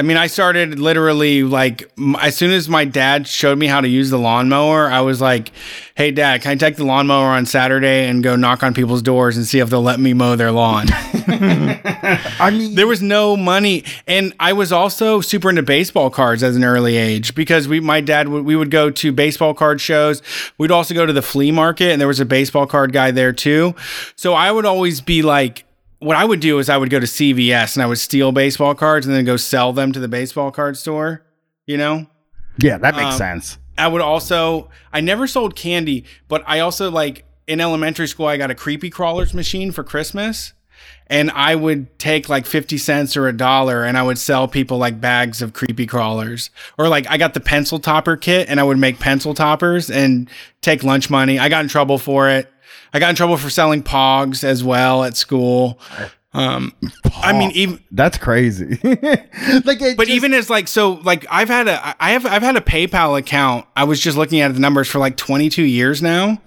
I 0.00 0.02
mean, 0.02 0.16
I 0.16 0.28
started 0.28 0.78
literally 0.78 1.42
like 1.42 1.92
m- 1.98 2.16
as 2.16 2.34
soon 2.34 2.52
as 2.52 2.70
my 2.70 2.86
dad 2.86 3.28
showed 3.28 3.58
me 3.58 3.66
how 3.66 3.82
to 3.82 3.86
use 3.86 4.08
the 4.08 4.18
lawnmower, 4.18 4.90
I 4.90 5.02
was 5.02 5.20
like, 5.20 5.52
"Hey, 5.94 6.10
Dad, 6.10 6.40
can 6.40 6.52
I 6.52 6.54
take 6.54 6.76
the 6.76 6.86
lawnmower 6.86 7.26
on 7.26 7.44
Saturday 7.44 8.08
and 8.08 8.22
go 8.22 8.34
knock 8.34 8.62
on 8.62 8.72
people's 8.72 9.02
doors 9.02 9.36
and 9.36 9.44
see 9.44 9.58
if 9.58 9.68
they'll 9.68 9.82
let 9.82 10.00
me 10.00 10.14
mow 10.14 10.36
their 10.36 10.52
lawn?" 10.52 10.86
I 11.28 12.48
mean, 12.50 12.76
there 12.76 12.86
was 12.86 13.02
no 13.02 13.36
money, 13.36 13.84
and 14.06 14.32
I 14.40 14.54
was 14.54 14.72
also 14.72 15.20
super 15.20 15.50
into 15.50 15.62
baseball 15.62 16.08
cards 16.08 16.42
as 16.42 16.56
an 16.56 16.64
early 16.64 16.96
age 16.96 17.34
because 17.34 17.68
we, 17.68 17.78
my 17.78 18.00
dad, 18.00 18.28
would 18.28 18.46
we 18.46 18.56
would 18.56 18.70
go 18.70 18.88
to 18.88 19.12
baseball 19.12 19.52
card 19.52 19.82
shows. 19.82 20.22
We'd 20.56 20.70
also 20.70 20.94
go 20.94 21.04
to 21.04 21.12
the 21.12 21.20
flea 21.20 21.52
market, 21.52 21.92
and 21.92 22.00
there 22.00 22.08
was 22.08 22.20
a 22.20 22.24
baseball 22.24 22.66
card 22.66 22.94
guy 22.94 23.10
there 23.10 23.34
too. 23.34 23.74
So 24.16 24.32
I 24.32 24.50
would 24.50 24.64
always 24.64 25.02
be 25.02 25.20
like 25.20 25.66
what 26.00 26.16
I 26.16 26.24
would 26.24 26.40
do 26.40 26.58
is 26.58 26.68
I 26.68 26.76
would 26.76 26.90
go 26.90 26.98
to 26.98 27.06
CVS 27.06 27.76
and 27.76 27.82
I 27.82 27.86
would 27.86 27.98
steal 27.98 28.32
baseball 28.32 28.74
cards 28.74 29.06
and 29.06 29.14
then 29.14 29.24
go 29.24 29.36
sell 29.36 29.72
them 29.72 29.92
to 29.92 30.00
the 30.00 30.08
baseball 30.08 30.50
card 30.50 30.76
store. 30.76 31.24
You 31.66 31.76
know, 31.76 32.06
yeah, 32.58 32.78
that 32.78 32.96
makes 32.96 33.12
um, 33.12 33.18
sense. 33.18 33.58
I 33.78 33.86
would 33.86 34.00
also 34.00 34.70
I 34.92 35.00
never 35.00 35.26
sold 35.26 35.54
candy, 35.54 36.04
but 36.26 36.42
I 36.46 36.60
also 36.60 36.90
like 36.90 37.24
in 37.46 37.60
elementary 37.60 38.08
school 38.08 38.26
I 38.26 38.36
got 38.36 38.50
a 38.50 38.54
creepy 38.54 38.90
crawlers 38.90 39.34
machine 39.34 39.72
for 39.72 39.84
Christmas. 39.84 40.54
And 41.08 41.30
I 41.32 41.56
would 41.56 41.98
take 41.98 42.28
like 42.28 42.46
50 42.46 42.78
cents 42.78 43.16
or 43.16 43.26
a 43.26 43.36
dollar 43.36 43.84
and 43.84 43.98
I 43.98 44.02
would 44.02 44.16
sell 44.16 44.46
people 44.46 44.78
like 44.78 45.00
bags 45.00 45.42
of 45.42 45.52
creepy 45.52 45.84
crawlers. 45.84 46.50
Or 46.78 46.88
like 46.88 47.06
I 47.10 47.18
got 47.18 47.34
the 47.34 47.40
pencil 47.40 47.80
topper 47.80 48.16
kit 48.16 48.48
and 48.48 48.60
I 48.60 48.62
would 48.62 48.78
make 48.78 49.00
pencil 49.00 49.34
toppers 49.34 49.90
and 49.90 50.30
take 50.62 50.84
lunch 50.84 51.10
money. 51.10 51.38
I 51.38 51.48
got 51.48 51.62
in 51.64 51.68
trouble 51.68 51.98
for 51.98 52.30
it. 52.30 52.50
I 52.92 52.98
got 52.98 53.10
in 53.10 53.16
trouble 53.16 53.36
for 53.36 53.50
selling 53.50 53.82
pogs 53.82 54.42
as 54.44 54.64
well 54.64 55.04
at 55.04 55.16
school. 55.16 55.78
Um, 56.32 56.72
I 57.16 57.32
mean, 57.32 57.50
even 57.52 57.80
That's 57.90 58.16
crazy. 58.16 58.78
like, 58.84 59.64
but 59.64 59.98
just- 59.98 60.10
even 60.10 60.32
as 60.32 60.48
like 60.48 60.68
so 60.68 60.92
like 61.04 61.26
I've 61.30 61.48
had 61.48 61.66
a 61.68 61.96
I 62.02 62.10
have 62.12 62.24
I've 62.26 62.42
had 62.42 62.56
a 62.56 62.60
PayPal 62.60 63.18
account. 63.18 63.66
I 63.76 63.84
was 63.84 64.00
just 64.00 64.16
looking 64.16 64.40
at 64.40 64.52
the 64.54 64.60
numbers 64.60 64.88
for 64.88 64.98
like 64.98 65.16
22 65.16 65.62
years 65.62 66.02
now. 66.02 66.40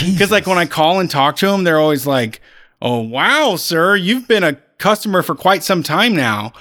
Because 0.00 0.30
like 0.30 0.46
when 0.46 0.58
I 0.58 0.66
call 0.66 1.00
and 1.00 1.10
talk 1.10 1.36
to 1.36 1.46
them, 1.48 1.64
they're 1.64 1.80
always 1.80 2.06
like, 2.06 2.40
"Oh 2.80 3.00
wow, 3.00 3.56
sir, 3.56 3.96
you've 3.96 4.26
been 4.28 4.44
a 4.44 4.56
customer 4.78 5.22
for 5.22 5.34
quite 5.34 5.62
some 5.62 5.82
time 5.82 6.14
now." 6.14 6.52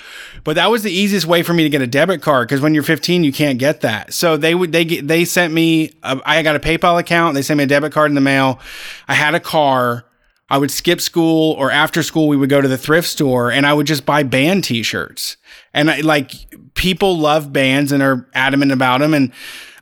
But 0.44 0.56
that 0.56 0.70
was 0.70 0.84
the 0.84 0.92
easiest 0.92 1.26
way 1.26 1.44
for 1.44 1.54
me 1.54 1.64
to 1.64 1.70
get 1.70 1.82
a 1.82 1.88
debit 1.88 2.22
card 2.22 2.48
because 2.48 2.62
when 2.62 2.74
you're 2.74 2.84
15, 2.84 3.24
you 3.24 3.34
can't 3.34 3.60
get 3.60 3.82
that. 3.82 4.14
So 4.14 4.38
they 4.38 4.56
would 4.56 4.72
they 4.72 4.86
get, 4.86 5.08
they 5.08 5.26
sent 5.26 5.54
me 5.54 5.92
a, 6.04 6.20
I 6.26 6.44
got 6.44 6.56
a 6.56 6.60
PayPal 6.60 7.00
account. 7.00 7.36
They 7.36 7.42
sent 7.42 7.58
me 7.58 7.64
a 7.64 7.68
debit 7.68 7.92
card 7.92 8.12
in 8.12 8.16
the 8.16 8.22
mail. 8.22 8.60
I 9.08 9.16
had 9.16 9.36
a 9.36 9.40
car. 9.40 10.06
I 10.50 10.60
would 10.60 10.70
skip 10.70 11.02
school 11.02 11.54
or 11.54 11.72
after 11.72 12.04
school 12.04 12.28
we 12.28 12.38
would 12.38 12.50
go 12.50 12.62
to 12.62 12.68
the 12.68 12.78
thrift 12.78 13.08
store 13.08 13.52
and 13.52 13.66
I 13.66 13.74
would 13.74 13.88
just 13.88 14.06
buy 14.06 14.22
band 14.22 14.64
t-shirts. 14.64 15.38
And 15.74 15.90
I, 15.90 16.02
like 16.02 16.34
people 16.76 17.18
love 17.18 17.52
bands 17.52 17.92
and 17.92 18.04
are 18.04 18.30
adamant 18.34 18.72
about 18.72 19.00
them 19.00 19.16
and 19.16 19.32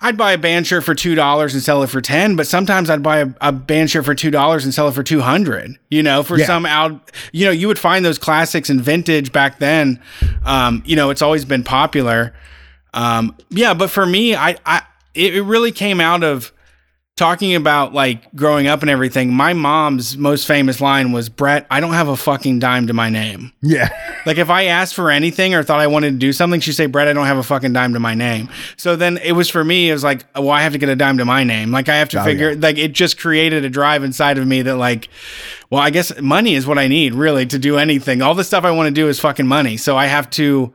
I'd 0.04 0.18
buy 0.18 0.34
a 0.34 0.38
band 0.38 0.68
shirt 0.68 0.84
for 0.84 0.94
$2 0.94 1.54
and 1.54 1.62
sell 1.64 1.82
it 1.82 1.88
for 1.88 2.02
10, 2.02 2.36
but 2.36 2.46
sometimes 2.46 2.90
I'd 2.90 3.02
buy 3.02 3.20
a, 3.20 3.28
a 3.42 3.52
band 3.54 3.90
shirt 3.90 4.04
for 4.04 4.14
$2 4.14 4.64
and 4.64 4.74
sell 4.74 4.88
it 4.90 4.92
for 4.94 5.02
200, 5.02 5.80
you 5.90 6.04
know, 6.04 6.22
for 6.24 6.38
Yeah. 6.38 6.46
some 6.46 6.66
out, 6.66 7.10
you 7.32 7.46
know, 7.46 7.52
you 7.52 7.68
would 7.70 7.80
find 7.80 8.04
those 8.04 8.18
classics 8.18 8.70
and 8.70 8.82
vintage 8.82 9.32
back 9.32 9.60
then. 9.60 10.02
Um, 10.46 10.84
you 10.86 10.96
know, 10.98 11.10
it's 11.10 11.22
always 11.22 11.46
been 11.46 11.64
popular. 11.64 12.34
Um, 12.94 13.36
yeah, 13.50 13.74
but 13.74 13.90
for 13.90 14.06
me, 14.06 14.36
I, 14.36 14.58
I, 14.66 14.82
it 15.16 15.44
really 15.44 15.72
came 15.72 16.02
out 16.02 16.22
of, 16.24 16.52
talking 17.16 17.54
about 17.54 17.94
like 17.94 18.34
growing 18.34 18.66
up 18.68 18.82
and 18.82 18.90
everything, 18.90 19.32
my 19.34 19.54
mom's 19.54 20.18
most 20.18 20.48
famous 20.48 20.82
line 20.82 21.12
was, 21.12 21.30
Brett, 21.30 21.68
I 21.70 21.80
don't 21.80 21.94
have 21.94 22.08
a 22.08 22.18
fucking 22.18 22.58
dime 22.60 22.88
to 22.88 22.94
my 22.94 23.10
name. 23.10 23.52
yeah, 23.62 23.90
Like 24.26 24.38
if 24.38 24.50
I 24.50 24.66
asked 24.66 24.96
for 24.96 25.12
anything 25.12 25.54
or 25.54 25.64
thought 25.64 25.80
I 25.82 25.88
wanted 25.88 26.12
to 26.14 26.18
do 26.18 26.32
something, 26.34 26.60
she'd 26.62 26.72
say, 26.74 26.86
Brett, 26.88 27.08
I 27.08 27.14
don't 27.14 27.26
have 27.28 27.38
a 27.38 27.44
fucking 27.44 27.74
dime 27.74 27.94
to 27.94 28.00
my 28.00 28.16
name. 28.16 28.50
So 28.78 28.96
then 28.96 29.18
it 29.18 29.34
was 29.34 29.50
for 29.50 29.64
me, 29.64 29.90
it 29.90 29.94
was 29.94 30.04
like, 30.04 30.26
oh, 30.34 30.42
well, 30.42 30.52
I 30.52 30.62
have 30.62 30.72
to 30.72 30.78
get 30.80 30.90
a 30.90 30.96
dime 30.96 31.18
to 31.20 31.26
my 31.26 31.44
name. 31.44 31.72
Like 31.72 31.88
I 31.90 31.98
have 31.98 32.10
to 32.10 32.22
Oh, 32.22 32.24
figure, 32.24 32.52
yeah. 32.52 32.58
like 32.60 32.78
it 32.78 32.94
just 32.94 33.20
created 33.20 33.64
a 33.66 33.70
drive 33.70 34.04
inside 34.04 34.38
of 34.38 34.48
me 34.48 34.62
that 34.64 34.78
like, 34.78 35.10
well, 35.70 35.82
I 35.82 35.90
guess 35.92 36.20
money 36.22 36.56
is 36.56 36.66
what 36.66 36.78
I 36.80 36.88
need 36.88 37.14
really 37.14 37.46
to 37.48 37.60
do 37.60 37.78
anything. 37.78 38.22
All 38.22 38.34
the 38.34 38.44
stuff 38.44 38.64
I 38.64 38.72
want 38.72 38.88
to 38.88 38.94
do 38.94 39.08
is 39.08 39.20
fucking 39.20 39.46
money. 39.48 39.78
So 39.78 39.98
I 39.98 40.06
have 40.08 40.30
to 40.32 40.74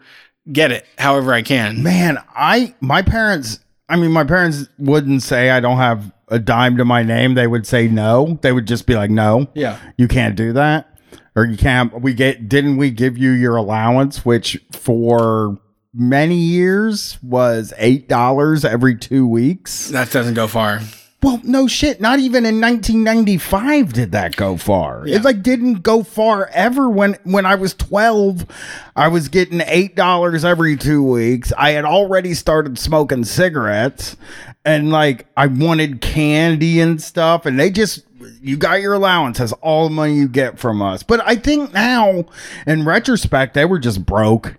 get 0.52 0.70
it 0.72 0.86
however 0.98 1.32
I 1.32 1.42
can. 1.42 1.82
man, 1.82 2.18
I 2.36 2.74
my 2.80 3.02
parents. 3.02 3.60
I 3.88 3.96
mean, 3.96 4.12
my 4.12 4.24
parents 4.24 4.66
wouldn't 4.78 5.22
say 5.22 5.48
I 5.50 5.60
don't 5.60 5.78
have 5.78 6.12
a 6.30 6.38
dime 6.38 6.76
to 6.76 6.84
my 6.84 7.02
name. 7.02 7.34
They 7.34 7.46
would 7.46 7.66
say 7.66 7.88
no. 7.88 8.38
They 8.42 8.52
would 8.52 8.66
just 8.66 8.86
be 8.86 8.94
like, 8.94 9.10
no, 9.10 9.48
Yeah. 9.54 9.78
you 9.96 10.08
can't 10.08 10.36
do 10.36 10.52
that, 10.54 10.88
or 11.36 11.44
you 11.44 11.56
can't. 11.56 12.00
We 12.00 12.14
get 12.14 12.48
didn't 12.48 12.76
we 12.76 12.90
give 12.90 13.16
you 13.18 13.30
your 13.30 13.56
allowance, 13.56 14.24
which 14.24 14.62
for 14.72 15.58
many 15.94 16.36
years 16.36 17.18
was 17.22 17.72
eight 17.78 18.08
dollars 18.08 18.64
every 18.64 18.96
two 18.96 19.26
weeks. 19.26 19.88
That 19.88 20.10
doesn't 20.10 20.34
go 20.34 20.46
far. 20.46 20.80
Well, 21.20 21.40
no 21.42 21.66
shit. 21.66 22.00
Not 22.00 22.20
even 22.20 22.46
in 22.46 22.60
1995 22.60 23.92
did 23.92 24.12
that 24.12 24.36
go 24.36 24.56
far. 24.56 25.02
Yeah. 25.04 25.16
It 25.16 25.24
like 25.24 25.42
didn't 25.42 25.82
go 25.82 26.04
far 26.04 26.48
ever. 26.52 26.88
When 26.88 27.14
when 27.24 27.44
I 27.44 27.56
was 27.56 27.74
12, 27.74 28.46
I 28.94 29.08
was 29.08 29.28
getting 29.28 29.60
eight 29.66 29.96
dollars 29.96 30.44
every 30.44 30.76
two 30.76 31.02
weeks. 31.02 31.52
I 31.58 31.70
had 31.70 31.84
already 31.84 32.34
started 32.34 32.78
smoking 32.78 33.24
cigarettes, 33.24 34.16
and 34.64 34.90
like 34.90 35.26
I 35.36 35.48
wanted 35.48 36.00
candy 36.00 36.80
and 36.80 37.02
stuff, 37.02 37.46
and 37.46 37.58
they 37.58 37.70
just. 37.70 38.04
You 38.40 38.56
got 38.56 38.80
your 38.82 38.94
allowance. 38.94 39.38
That's 39.38 39.52
all 39.54 39.88
the 39.88 39.94
money 39.94 40.14
you 40.14 40.28
get 40.28 40.58
from 40.58 40.82
us. 40.82 41.02
But 41.02 41.26
I 41.26 41.34
think 41.34 41.72
now, 41.72 42.24
in 42.66 42.84
retrospect, 42.84 43.54
they 43.54 43.64
were 43.64 43.78
just 43.78 44.04
broke. 44.04 44.56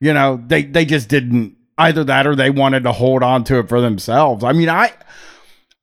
You 0.00 0.12
know, 0.12 0.42
they 0.46 0.64
they 0.64 0.84
just 0.84 1.08
didn't 1.08 1.56
either 1.78 2.04
that 2.04 2.26
or 2.26 2.34
they 2.34 2.50
wanted 2.50 2.82
to 2.84 2.92
hold 2.92 3.22
on 3.22 3.44
to 3.44 3.58
it 3.58 3.68
for 3.68 3.80
themselves. 3.80 4.44
I 4.44 4.52
mean, 4.52 4.68
I 4.68 4.92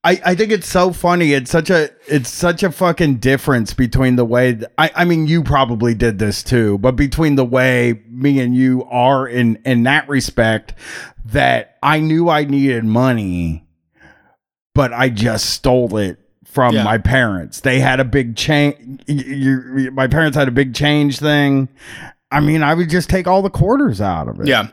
I, 0.04 0.22
I 0.26 0.36
think 0.36 0.52
it's 0.54 0.68
so 0.68 0.94
funny. 0.94 1.34
It's 1.34 1.52
such 1.52 1.70
a 1.70 1.90
it's 2.08 2.30
such 2.30 2.64
a 2.64 2.72
fucking 2.72 3.16
difference 3.18 3.74
between 3.74 4.16
the 4.16 4.24
way 4.24 4.54
th- 4.54 4.72
I 4.78 4.92
I 4.96 5.06
mean 5.06 5.28
you 5.28 5.44
probably 5.44 5.94
did 5.94 6.20
this 6.20 6.42
too, 6.42 6.78
but 6.78 6.96
between 6.96 7.36
the 7.36 7.44
way 7.44 8.02
me 8.10 8.40
and 8.40 8.56
you 8.56 8.86
are 8.86 9.28
in 9.28 9.58
in 9.66 9.84
that 9.84 10.08
respect 10.08 10.74
that 11.26 11.78
I 11.84 12.00
knew 12.00 12.30
I 12.30 12.46
needed 12.46 12.86
money, 12.86 13.68
but 14.74 14.94
I 14.94 15.10
just 15.10 15.50
stole 15.50 15.98
it 15.98 16.18
from 16.46 16.76
Yeah. 16.76 16.84
my 16.84 16.98
parents. 16.98 17.60
They 17.60 17.80
had 17.82 18.00
a 18.00 18.06
big 18.06 18.38
change. 18.38 19.04
My 19.94 20.08
parents 20.08 20.38
had 20.38 20.48
a 20.48 20.52
big 20.52 20.74
change 20.74 21.20
thing. 21.20 21.68
I 22.32 22.40
mean, 22.40 22.64
I 22.64 22.74
would 22.74 22.90
just 22.90 23.10
take 23.10 23.28
all 23.28 23.42
the 23.42 23.50
quarters 23.50 24.00
out 24.00 24.30
of 24.30 24.40
it 24.40 24.48
Yeah. 24.48 24.70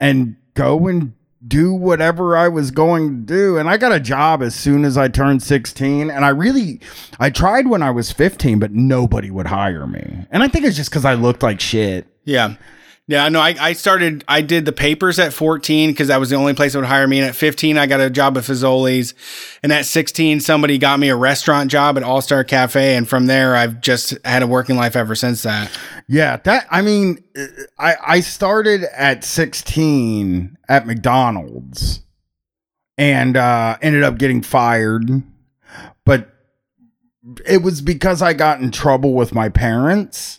and 0.00 0.36
go 0.54 0.86
and 0.88 1.12
do 1.46 1.74
whatever 1.74 2.36
I 2.36 2.48
was 2.48 2.70
going 2.70 3.08
to 3.08 3.34
do. 3.34 3.58
And 3.58 3.68
I 3.68 3.76
got 3.76 3.92
a 3.92 4.00
job 4.00 4.42
as 4.42 4.54
soon 4.54 4.84
as 4.84 4.96
I 4.96 5.08
turned 5.08 5.42
16. 5.42 6.10
And 6.10 6.24
I 6.24 6.28
really, 6.28 6.80
I 7.18 7.30
tried 7.30 7.66
when 7.66 7.82
I 7.82 7.90
was 7.90 8.12
15, 8.12 8.58
but 8.58 8.72
nobody 8.72 9.30
would 9.30 9.46
hire 9.46 9.86
me. 9.86 10.26
And 10.30 10.42
I 10.42 10.48
think 10.48 10.64
it's 10.64 10.76
just 10.76 10.90
because 10.90 11.04
I 11.04 11.14
looked 11.14 11.42
like 11.42 11.60
shit. 11.60 12.06
Yeah. 12.24 12.54
Yeah, 13.08 13.28
no, 13.28 13.40
I, 13.40 13.56
I 13.58 13.72
started, 13.72 14.24
I 14.28 14.42
did 14.42 14.64
the 14.64 14.72
papers 14.72 15.18
at 15.18 15.32
14 15.32 15.90
because 15.90 16.06
that 16.08 16.20
was 16.20 16.30
the 16.30 16.36
only 16.36 16.54
place 16.54 16.72
that 16.72 16.78
would 16.78 16.88
hire 16.88 17.08
me. 17.08 17.18
And 17.18 17.28
at 17.28 17.34
15, 17.34 17.76
I 17.76 17.86
got 17.86 18.00
a 18.00 18.08
job 18.08 18.38
at 18.38 18.44
Fazoli's. 18.44 19.14
And 19.62 19.72
at 19.72 19.86
16, 19.86 20.38
somebody 20.38 20.78
got 20.78 21.00
me 21.00 21.08
a 21.08 21.16
restaurant 21.16 21.68
job 21.68 21.96
at 21.96 22.04
All 22.04 22.22
Star 22.22 22.44
Cafe. 22.44 22.94
And 22.94 23.08
from 23.08 23.26
there, 23.26 23.56
I've 23.56 23.80
just 23.80 24.16
had 24.24 24.44
a 24.44 24.46
working 24.46 24.76
life 24.76 24.94
ever 24.94 25.16
since 25.16 25.42
that. 25.42 25.76
Yeah, 26.06 26.36
that, 26.44 26.68
I 26.70 26.82
mean, 26.82 27.24
I, 27.76 27.96
I 28.06 28.20
started 28.20 28.84
at 28.94 29.24
16 29.24 30.56
at 30.68 30.86
McDonald's 30.86 32.02
and 32.96 33.36
uh, 33.36 33.78
ended 33.82 34.04
up 34.04 34.16
getting 34.16 34.42
fired. 34.42 35.24
But 36.04 36.28
it 37.44 37.62
was 37.62 37.80
because 37.80 38.22
I 38.22 38.32
got 38.32 38.60
in 38.60 38.70
trouble 38.70 39.14
with 39.14 39.34
my 39.34 39.48
parents 39.48 40.38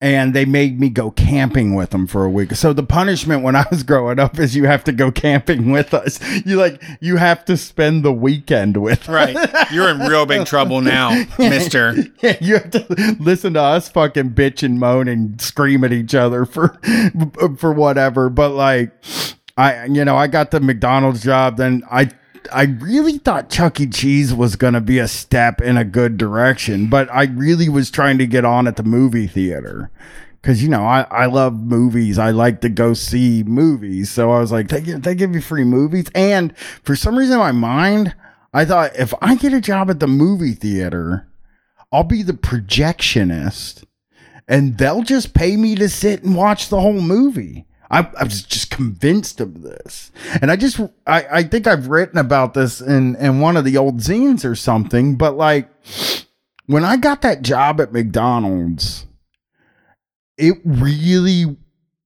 and 0.00 0.34
they 0.34 0.44
made 0.44 0.78
me 0.78 0.90
go 0.90 1.10
camping 1.10 1.74
with 1.74 1.90
them 1.90 2.06
for 2.06 2.24
a 2.24 2.30
week. 2.30 2.54
So 2.54 2.72
the 2.72 2.82
punishment 2.82 3.42
when 3.42 3.56
I 3.56 3.64
was 3.70 3.82
growing 3.82 4.18
up 4.18 4.38
is 4.38 4.54
you 4.54 4.66
have 4.66 4.84
to 4.84 4.92
go 4.92 5.10
camping 5.10 5.70
with 5.70 5.94
us. 5.94 6.20
You 6.44 6.56
like 6.56 6.82
you 7.00 7.16
have 7.16 7.44
to 7.46 7.56
spend 7.56 8.04
the 8.04 8.12
weekend 8.12 8.76
with 8.76 9.08
us. 9.08 9.34
Right. 9.34 9.70
You're 9.72 9.88
in 9.88 10.00
real 10.00 10.26
big 10.26 10.46
trouble 10.46 10.82
now, 10.82 11.24
mister. 11.38 11.94
Yeah, 12.22 12.36
you 12.40 12.54
have 12.54 12.70
to 12.72 13.16
listen 13.18 13.54
to 13.54 13.62
us 13.62 13.88
fucking 13.88 14.30
bitch 14.30 14.62
and 14.62 14.78
moan 14.78 15.08
and 15.08 15.40
scream 15.40 15.82
at 15.82 15.92
each 15.92 16.14
other 16.14 16.44
for 16.44 16.78
for 17.58 17.72
whatever. 17.72 18.28
But 18.28 18.50
like 18.50 18.92
I 19.56 19.86
you 19.86 20.04
know, 20.04 20.16
I 20.16 20.26
got 20.26 20.50
the 20.50 20.60
McDonald's 20.60 21.22
job, 21.22 21.56
then 21.56 21.82
I 21.90 22.10
I 22.52 22.64
really 22.64 23.18
thought 23.18 23.50
Chuck 23.50 23.80
E. 23.80 23.86
Cheese 23.86 24.34
was 24.34 24.56
gonna 24.56 24.80
be 24.80 24.98
a 24.98 25.08
step 25.08 25.60
in 25.60 25.76
a 25.76 25.84
good 25.84 26.16
direction, 26.16 26.88
but 26.88 27.12
I 27.12 27.24
really 27.24 27.68
was 27.68 27.90
trying 27.90 28.18
to 28.18 28.26
get 28.26 28.44
on 28.44 28.66
at 28.66 28.76
the 28.76 28.82
movie 28.82 29.26
theater. 29.26 29.90
Cause 30.42 30.62
you 30.62 30.68
know 30.68 30.84
I, 30.84 31.02
I 31.10 31.26
love 31.26 31.60
movies. 31.60 32.18
I 32.18 32.30
like 32.30 32.60
to 32.60 32.68
go 32.68 32.94
see 32.94 33.42
movies. 33.42 34.10
So 34.10 34.30
I 34.30 34.38
was 34.38 34.52
like, 34.52 34.68
they 34.68 34.80
give, 34.80 35.02
they 35.02 35.14
give 35.14 35.34
you 35.34 35.40
free 35.40 35.64
movies, 35.64 36.06
and 36.14 36.56
for 36.58 36.94
some 36.94 37.16
reason 37.16 37.34
in 37.34 37.40
my 37.40 37.52
mind, 37.52 38.14
I 38.54 38.64
thought 38.64 38.96
if 38.96 39.12
I 39.20 39.34
get 39.34 39.52
a 39.52 39.60
job 39.60 39.90
at 39.90 40.00
the 40.00 40.06
movie 40.06 40.54
theater, 40.54 41.28
I'll 41.92 42.04
be 42.04 42.22
the 42.22 42.32
projectionist 42.32 43.84
and 44.48 44.78
they'll 44.78 45.02
just 45.02 45.34
pay 45.34 45.56
me 45.56 45.74
to 45.74 45.88
sit 45.88 46.22
and 46.22 46.36
watch 46.36 46.68
the 46.68 46.80
whole 46.80 47.00
movie. 47.00 47.65
I, 47.90 48.08
I 48.18 48.24
was 48.24 48.42
just 48.42 48.70
convinced 48.70 49.40
of 49.40 49.62
this. 49.62 50.10
And 50.40 50.50
I 50.50 50.56
just, 50.56 50.80
I, 51.06 51.26
I 51.30 51.42
think 51.44 51.66
I've 51.66 51.88
written 51.88 52.18
about 52.18 52.54
this 52.54 52.80
in, 52.80 53.16
in 53.16 53.40
one 53.40 53.56
of 53.56 53.64
the 53.64 53.76
old 53.76 53.98
zines 53.98 54.44
or 54.44 54.54
something, 54.54 55.16
but 55.16 55.36
like 55.36 55.68
when 56.66 56.84
I 56.84 56.96
got 56.96 57.22
that 57.22 57.42
job 57.42 57.80
at 57.80 57.92
McDonald's, 57.92 59.06
it 60.36 60.56
really 60.64 61.56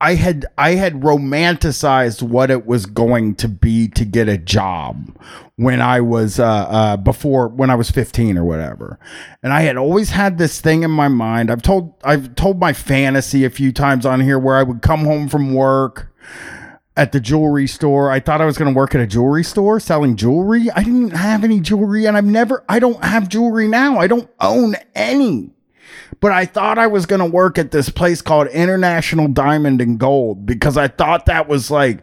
I 0.00 0.14
had 0.14 0.46
I 0.56 0.76
had 0.76 1.02
romanticized 1.02 2.22
what 2.22 2.50
it 2.50 2.66
was 2.66 2.86
going 2.86 3.34
to 3.36 3.48
be 3.48 3.86
to 3.88 4.04
get 4.06 4.28
a 4.28 4.38
job 4.38 5.14
when 5.56 5.82
I 5.82 6.00
was 6.00 6.40
uh, 6.40 6.46
uh, 6.46 6.96
before 6.96 7.48
when 7.48 7.68
I 7.68 7.74
was 7.74 7.90
15 7.90 8.38
or 8.38 8.44
whatever. 8.44 8.98
And 9.42 9.52
I 9.52 9.60
had 9.60 9.76
always 9.76 10.10
had 10.10 10.38
this 10.38 10.60
thing 10.60 10.84
in 10.84 10.90
my 10.90 11.08
mind. 11.08 11.50
I've 11.50 11.60
told 11.60 11.94
I've 12.02 12.34
told 12.34 12.58
my 12.58 12.72
fantasy 12.72 13.44
a 13.44 13.50
few 13.50 13.72
times 13.72 14.06
on 14.06 14.20
here 14.20 14.38
where 14.38 14.56
I 14.56 14.62
would 14.62 14.80
come 14.80 15.04
home 15.04 15.28
from 15.28 15.52
work 15.52 16.10
at 16.96 17.12
the 17.12 17.20
jewelry 17.20 17.66
store. 17.66 18.10
I 18.10 18.20
thought 18.20 18.40
I 18.40 18.46
was 18.46 18.56
going 18.56 18.72
to 18.72 18.76
work 18.76 18.94
at 18.94 19.02
a 19.02 19.06
jewelry 19.06 19.44
store 19.44 19.80
selling 19.80 20.16
jewelry. 20.16 20.70
I 20.70 20.82
didn't 20.82 21.10
have 21.10 21.44
any 21.44 21.60
jewelry 21.60 22.06
and 22.06 22.16
I've 22.16 22.24
never 22.24 22.64
I 22.70 22.78
don't 22.78 23.04
have 23.04 23.28
jewelry 23.28 23.68
now. 23.68 23.98
I 23.98 24.06
don't 24.06 24.30
own 24.40 24.76
any 24.94 25.50
but 26.20 26.32
I 26.32 26.46
thought 26.46 26.78
I 26.78 26.86
was 26.86 27.06
going 27.06 27.20
to 27.20 27.26
work 27.26 27.58
at 27.58 27.70
this 27.70 27.88
place 27.88 28.22
called 28.22 28.48
International 28.48 29.28
Diamond 29.28 29.80
and 29.80 29.98
Gold 29.98 30.46
because 30.46 30.76
I 30.76 30.88
thought 30.88 31.26
that 31.26 31.48
was 31.48 31.70
like, 31.70 32.02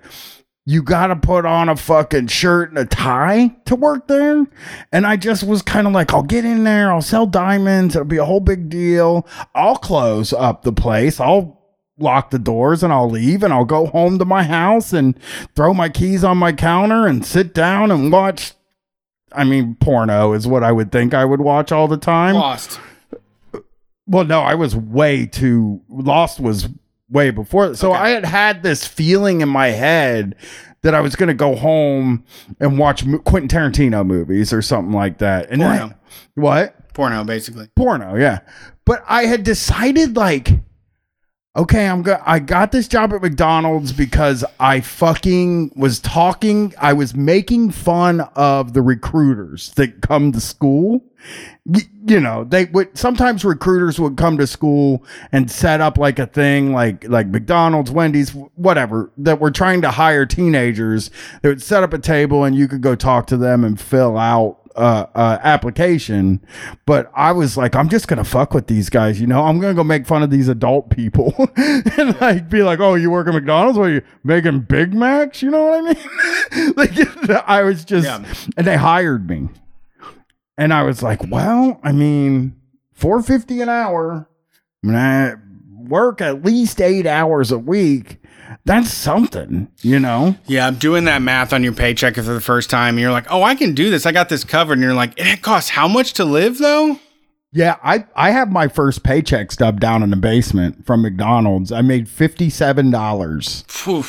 you 0.66 0.84
got 0.84 1.08
to 1.08 1.16
put 1.16 1.46
on 1.46 1.70
a 1.70 1.78
fucking 1.78 2.28
shirt 2.28 2.70
and 2.70 2.78
a 2.78 2.86
tie 2.86 3.56
to 3.66 3.76
work 3.76 4.08
there. 4.08 4.46
And 4.92 5.08
I 5.08 5.16
just 5.16 5.44
was 5.44 5.62
kind 5.62 5.88
of 5.88 5.94
like, 5.94 6.14
I'll 6.14 6.24
get 6.24 6.44
in 6.44 6.66
there, 6.66 6.92
I'll 6.92 7.02
sell 7.02 7.26
diamonds, 7.26 7.96
it'll 7.96 8.06
be 8.06 8.18
a 8.18 8.26
whole 8.26 8.42
big 8.42 8.70
deal. 8.70 9.26
I'll 9.56 9.78
close 9.78 10.34
up 10.34 10.64
the 10.64 10.74
place, 10.74 11.22
I'll 11.22 11.58
lock 11.98 12.32
the 12.32 12.40
doors 12.40 12.84
and 12.84 12.92
I'll 12.92 13.10
leave 13.10 13.44
and 13.44 13.54
I'll 13.54 13.66
go 13.66 13.86
home 13.86 14.20
to 14.20 14.26
my 14.26 14.44
house 14.44 14.92
and 14.94 15.18
throw 15.56 15.74
my 15.74 15.90
keys 15.90 16.24
on 16.24 16.38
my 16.38 16.52
counter 16.52 17.08
and 17.08 17.26
sit 17.26 17.54
down 17.54 17.90
and 17.90 18.12
watch. 18.12 18.54
I 19.32 19.46
mean, 19.46 19.76
porno 19.76 20.34
is 20.34 20.48
what 20.48 20.64
I 20.64 20.74
would 20.74 20.92
think 20.92 21.14
I 21.14 21.24
would 21.24 21.42
watch 21.42 21.72
all 21.72 21.88
the 21.88 21.98
time. 21.98 22.36
Lost. 22.36 22.80
Well, 24.08 24.26
no, 24.26 24.42
I 24.42 24.56
was 24.56 24.76
way 24.76 25.26
too 25.26 25.82
lost. 25.90 26.40
Was 26.40 26.70
way 27.10 27.30
before, 27.30 27.74
so 27.76 27.92
Okay. 27.94 28.02
I 28.02 28.10
had 28.10 28.26
had 28.26 28.64
this 28.64 28.86
feeling 28.86 29.42
in 29.42 29.50
my 29.50 29.68
head 29.68 30.36
that 30.82 30.94
I 30.94 31.00
was 31.02 31.16
going 31.16 31.28
to 31.28 31.34
go 31.34 31.56
home 31.56 32.24
and 32.60 32.78
watch 32.78 33.04
Quentin 33.24 33.48
Tarantino 33.50 34.06
movies 34.06 34.52
or 34.54 34.62
something 34.62 34.94
like 34.94 35.18
that. 35.20 35.50
And 35.50 35.62
then 35.62 35.72
I- 35.72 35.78
Porno. 35.80 35.96
what 36.36 36.94
Porno, 36.94 37.24
basically. 37.24 37.68
porno? 37.76 38.16
Yeah, 38.16 38.40
but 38.86 39.04
I 39.08 39.24
had 39.26 39.44
decided 39.44 40.16
like, 40.18 40.50
okay, 41.58 41.88
I'm 41.88 42.04
go- 42.04 42.22
I 42.26 42.40
got 42.40 42.72
this 42.72 42.88
job 42.88 43.12
at 43.14 43.22
McDonald's 43.22 43.92
because 43.92 44.46
I 44.60 44.80
fucking 44.82 45.72
was 45.76 46.00
talking. 46.00 46.74
I 46.80 46.94
was 46.94 47.16
making 47.16 47.72
fun 47.72 48.22
of 48.36 48.74
the 48.74 48.82
recruiters 48.82 49.72
that 49.74 50.02
come 50.02 50.32
to 50.32 50.40
school. 50.40 51.04
You 52.06 52.20
know, 52.20 52.44
they 52.46 52.66
would 52.66 52.98
sometimes 52.98 53.44
recruiters 53.44 54.00
would 54.00 54.16
come 54.16 54.38
to 54.38 54.48
school 54.48 55.04
and 55.32 55.52
set 55.52 55.82
up 55.82 55.98
like 55.98 56.20
a 56.20 56.28
thing 56.28 56.72
like 56.72 57.08
like 57.10 57.28
McDonald's, 57.28 57.92
Wendy's, 57.92 58.34
whatever, 58.56 59.12
that 59.18 59.40
were 59.42 59.52
trying 59.52 59.82
to 59.82 59.92
hire 59.92 60.26
teenagers. 60.26 61.10
They 61.42 61.50
would 61.50 61.62
set 61.62 61.84
up 61.84 61.92
a 61.92 62.00
table 62.00 62.44
and 62.44 62.56
you 62.56 62.68
could 62.68 62.82
go 62.82 62.96
talk 62.96 63.28
to 63.28 63.38
them 63.38 63.64
and 63.64 63.80
fill 63.82 64.18
out 64.18 64.60
uh, 64.78 65.08
uh, 65.16 65.38
application, 65.44 66.40
but 66.86 67.12
I 67.16 67.32
was 67.32 67.58
like, 67.58 67.76
I'm 67.76 67.90
just 67.90 68.08
gonna 68.08 68.24
fuck 68.24 68.54
with 68.54 68.68
these 68.68 68.90
guys, 68.90 69.20
you 69.20 69.28
know. 69.28 69.44
I'm 69.44 69.60
gonna 69.60 69.74
go 69.74 69.84
make 69.84 70.06
fun 70.06 70.24
of 70.24 70.30
these 70.30 70.48
adult 70.48 70.90
people 70.90 71.34
and 71.58 72.20
like 72.22 72.50
be 72.50 72.64
like, 72.64 72.80
oh, 72.80 72.96
you 72.96 73.10
work 73.12 73.28
at 73.28 73.34
McDonald's? 73.34 73.78
What 73.78 73.90
are 73.90 73.94
you 73.96 74.02
making 74.24 74.62
Big 74.62 74.94
Macs? 74.94 75.42
You 75.42 75.50
know 75.52 75.66
what 75.66 75.98
I 76.54 76.58
mean? 76.62 76.74
like 76.78 77.30
I 77.48 77.64
was 77.64 77.84
just, 77.84 78.06
Yeah. 78.06 78.24
and 78.56 78.66
they 78.68 78.78
hired 78.78 79.28
me, 79.30 79.50
and 80.58 80.74
I 80.74 80.84
was 80.84 81.04
like, 81.04 81.22
well, 81.30 81.80
I 81.84 81.92
mean, 81.92 82.56
four 82.94 83.22
fifty 83.22 83.62
an 83.62 83.70
hour. 83.70 84.30
I 84.84 84.88
mean, 84.88 84.96
I 84.96 85.34
work 85.90 86.22
at 86.22 86.44
least 86.46 86.82
eight 86.82 87.06
hours 87.08 87.52
a 87.52 87.58
week. 87.60 88.18
That's 88.66 88.92
something, 88.92 89.70
you 89.82 90.00
know. 90.00 90.36
Yeah, 90.46 90.68
I'm 90.68 90.76
doing 90.76 91.06
that 91.06 91.22
math 91.22 91.54
on 91.54 91.64
your 91.64 91.74
paycheck 91.74 92.16
for 92.16 92.22
the 92.22 92.42
first 92.42 92.70
time. 92.70 92.96
And 92.96 93.02
you're 93.02 93.12
like, 93.12 93.32
oh, 93.32 93.44
I 93.44 93.56
can 93.56 93.74
do 93.74 93.90
this. 93.90 94.06
I 94.06 94.12
got 94.12 94.30
this 94.30 94.44
covered. 94.44 94.74
And 94.74 94.82
you're 94.82 94.94
like, 94.94 95.14
it 95.18 95.42
costs 95.42 95.70
how 95.70 95.88
much 95.88 96.14
to 96.14 96.26
live, 96.26 96.58
though? 96.58 97.00
Yeah, 97.54 97.78
I 97.84 98.06
I 98.16 98.32
have 98.32 98.52
my 98.52 98.68
first 98.68 99.04
paycheck 99.04 99.52
stub 99.52 99.80
down 99.80 100.04
in 100.04 100.10
the 100.10 100.18
basement 100.18 100.86
from 100.86 101.02
McDonald's. 101.02 101.72
I 101.72 101.82
made 101.82 102.10
fifty 102.10 102.50
seven 102.50 102.92
dollars. 102.92 103.64
Phew. 103.68 104.04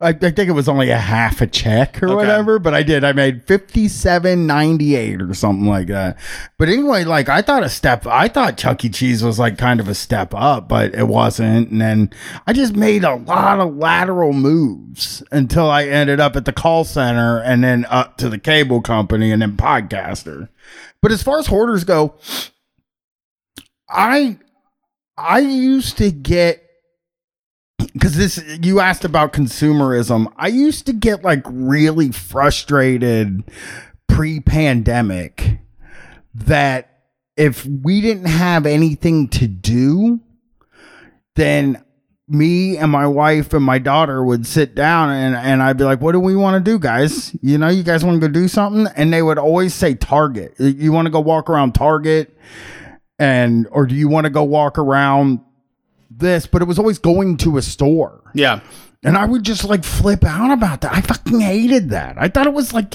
I, 0.00 0.10
I 0.10 0.12
think 0.12 0.38
it 0.38 0.52
was 0.52 0.68
only 0.68 0.90
a 0.90 0.96
half 0.96 1.40
a 1.40 1.46
check 1.48 2.00
or 2.00 2.06
Okay. 2.06 2.14
whatever, 2.14 2.60
but 2.60 2.72
I 2.72 2.84
did. 2.84 3.02
I 3.02 3.12
made 3.12 3.44
fifty 3.46 3.88
seven 3.88 4.46
ninety 4.46 4.94
eight 4.94 5.20
or 5.20 5.34
something 5.34 5.66
like 5.66 5.88
that. 5.88 6.16
But 6.56 6.68
anyway, 6.68 7.02
like 7.02 7.28
I 7.28 7.42
thought 7.42 7.64
a 7.64 7.68
step. 7.68 8.06
I 8.06 8.28
thought 8.28 8.56
Chuck 8.56 8.84
E. 8.84 8.90
Cheese 8.90 9.24
was 9.24 9.40
like 9.40 9.58
kind 9.58 9.80
of 9.80 9.88
a 9.88 9.94
step 9.96 10.32
up, 10.34 10.68
but 10.68 10.94
it 10.94 11.08
wasn't. 11.08 11.70
And 11.70 11.80
then 11.80 12.10
I 12.46 12.52
just 12.52 12.76
made 12.76 13.02
a 13.02 13.16
lot 13.16 13.58
of 13.58 13.74
lateral 13.76 14.32
moves 14.32 15.22
until 15.32 15.68
I 15.68 15.84
ended 15.86 16.20
up 16.20 16.36
at 16.36 16.44
the 16.44 16.52
call 16.52 16.84
center 16.84 17.40
and 17.40 17.64
then 17.64 17.84
up 17.90 18.18
to 18.18 18.28
the 18.28 18.38
cable 18.38 18.80
company 18.80 19.32
and 19.32 19.42
then 19.42 19.56
podcaster. 19.56 20.48
But 21.02 21.10
as 21.10 21.24
far 21.24 21.40
as 21.40 21.48
hoarders 21.48 21.82
go, 21.82 22.14
I 23.88 24.38
I 25.16 25.40
used 25.40 25.98
to 25.98 26.12
get 26.12 26.62
because 27.98 28.16
this 28.16 28.42
you 28.62 28.80
asked 28.80 29.04
about 29.04 29.32
consumerism. 29.32 30.32
I 30.36 30.48
used 30.48 30.86
to 30.86 30.92
get 30.92 31.24
like 31.24 31.42
really 31.46 32.12
frustrated 32.12 33.42
pre-pandemic 34.06 35.58
that 36.34 37.02
if 37.36 37.64
we 37.66 38.00
didn't 38.00 38.26
have 38.26 38.66
anything 38.66 39.28
to 39.28 39.46
do, 39.46 40.20
then 41.36 41.82
me 42.28 42.76
and 42.76 42.92
my 42.92 43.06
wife 43.06 43.52
and 43.54 43.64
my 43.64 43.78
daughter 43.78 44.22
would 44.22 44.46
sit 44.46 44.74
down 44.74 45.10
and, 45.10 45.34
and 45.34 45.62
I'd 45.62 45.78
be 45.78 45.84
like, 45.84 46.00
what 46.00 46.12
do 46.12 46.20
we 46.20 46.36
want 46.36 46.62
to 46.62 46.70
do, 46.70 46.78
guys? 46.78 47.34
You 47.40 47.56
know, 47.56 47.68
you 47.68 47.82
guys 47.82 48.04
want 48.04 48.20
to 48.20 48.28
go 48.28 48.32
do 48.32 48.48
something? 48.48 48.86
And 48.96 49.12
they 49.12 49.22
would 49.22 49.38
always 49.38 49.74
say 49.74 49.94
Target. 49.94 50.54
You 50.58 50.92
want 50.92 51.06
to 51.06 51.10
go 51.10 51.20
walk 51.20 51.48
around 51.48 51.74
Target? 51.74 52.36
And 53.18 53.66
or 53.70 53.86
do 53.86 53.94
you 53.94 54.08
want 54.08 54.24
to 54.24 54.30
go 54.30 54.44
walk 54.44 54.78
around 54.78 55.40
this? 56.18 56.46
But 56.46 56.62
it 56.62 56.66
was 56.66 56.78
always 56.78 56.98
going 56.98 57.36
to 57.38 57.56
a 57.58 57.62
store. 57.62 58.22
Yeah. 58.34 58.60
And 59.04 59.16
I 59.16 59.26
would 59.26 59.44
just 59.44 59.64
like 59.64 59.84
flip 59.84 60.24
out 60.24 60.50
about 60.52 60.80
that. 60.80 60.92
I 60.92 61.00
fucking 61.00 61.40
hated 61.40 61.90
that. 61.90 62.16
I 62.18 62.28
thought 62.28 62.46
it 62.46 62.52
was 62.52 62.72
like 62.72 62.94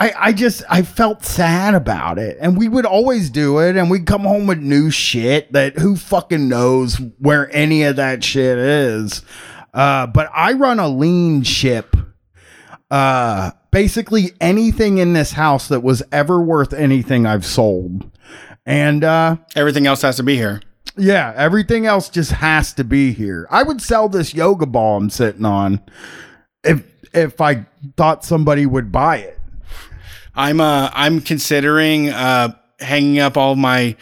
I, 0.00 0.12
I 0.16 0.32
just 0.32 0.62
I 0.68 0.82
felt 0.82 1.24
sad 1.24 1.74
about 1.74 2.18
it. 2.18 2.38
And 2.40 2.56
we 2.56 2.68
would 2.68 2.86
always 2.86 3.30
do 3.30 3.58
it 3.58 3.76
and 3.76 3.90
we'd 3.90 4.06
come 4.06 4.22
home 4.22 4.46
with 4.46 4.58
new 4.58 4.90
shit 4.90 5.52
that 5.52 5.78
who 5.78 5.96
fucking 5.96 6.48
knows 6.48 6.96
where 7.18 7.54
any 7.54 7.82
of 7.84 7.96
that 7.96 8.22
shit 8.24 8.58
is. 8.58 9.22
Uh 9.74 10.06
but 10.06 10.30
I 10.34 10.52
run 10.52 10.78
a 10.78 10.88
lean 10.88 11.42
ship. 11.42 11.96
Uh 12.90 13.52
basically 13.70 14.32
anything 14.40 14.98
in 14.98 15.12
this 15.12 15.32
house 15.32 15.68
that 15.68 15.82
was 15.82 16.02
ever 16.10 16.40
worth 16.40 16.72
anything 16.72 17.26
I've 17.26 17.46
sold. 17.46 18.10
And 18.66 19.04
uh 19.04 19.36
Everything 19.56 19.86
else 19.86 20.02
has 20.02 20.16
to 20.16 20.22
be 20.22 20.36
here. 20.36 20.60
Yeah, 20.98 21.32
everything 21.36 21.86
else 21.86 22.08
just 22.08 22.32
has 22.32 22.72
to 22.74 22.84
be 22.84 23.12
here. 23.12 23.46
I 23.50 23.62
would 23.62 23.80
sell 23.80 24.08
this 24.08 24.34
yoga 24.34 24.66
ball 24.66 24.96
I'm 24.98 25.10
sitting 25.10 25.44
on 25.44 25.80
if 26.64 26.84
if 27.14 27.40
I 27.40 27.66
thought 27.96 28.24
somebody 28.24 28.66
would 28.66 28.92
buy 28.92 29.18
it. 29.18 29.38
I'm 30.34 30.60
uh 30.60 30.90
I'm 30.92 31.20
considering 31.20 32.10
uh 32.10 32.54
hanging 32.80 33.18
up 33.18 33.36
all 33.36 33.56
my 33.56 33.96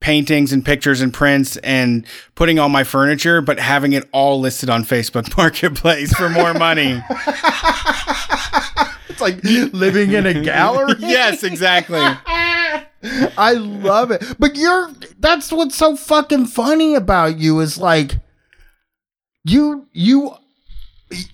paintings 0.00 0.52
and 0.52 0.64
pictures 0.64 1.00
and 1.00 1.14
prints 1.14 1.56
and 1.58 2.06
putting 2.34 2.58
all 2.58 2.68
my 2.68 2.84
furniture, 2.84 3.40
but 3.40 3.58
having 3.58 3.94
it 3.94 4.08
all 4.12 4.38
listed 4.38 4.68
on 4.68 4.84
Facebook 4.84 5.34
Marketplace 5.36 6.12
for 6.14 6.28
more 6.28 6.52
money. 6.54 7.02
It's 9.08 9.20
like 9.20 9.42
living 9.44 10.12
in 10.12 10.26
a 10.26 10.42
gallery. 10.42 10.94
yes, 10.98 11.44
exactly. 11.44 12.00
I 13.36 13.52
love 13.52 14.10
it. 14.10 14.24
But 14.38 14.56
you're 14.56 14.90
that's 15.18 15.52
what's 15.52 15.76
so 15.76 15.96
fucking 15.96 16.46
funny 16.46 16.94
about 16.94 17.38
you 17.38 17.60
is 17.60 17.78
like 17.78 18.18
you 19.44 19.88
you 19.92 20.34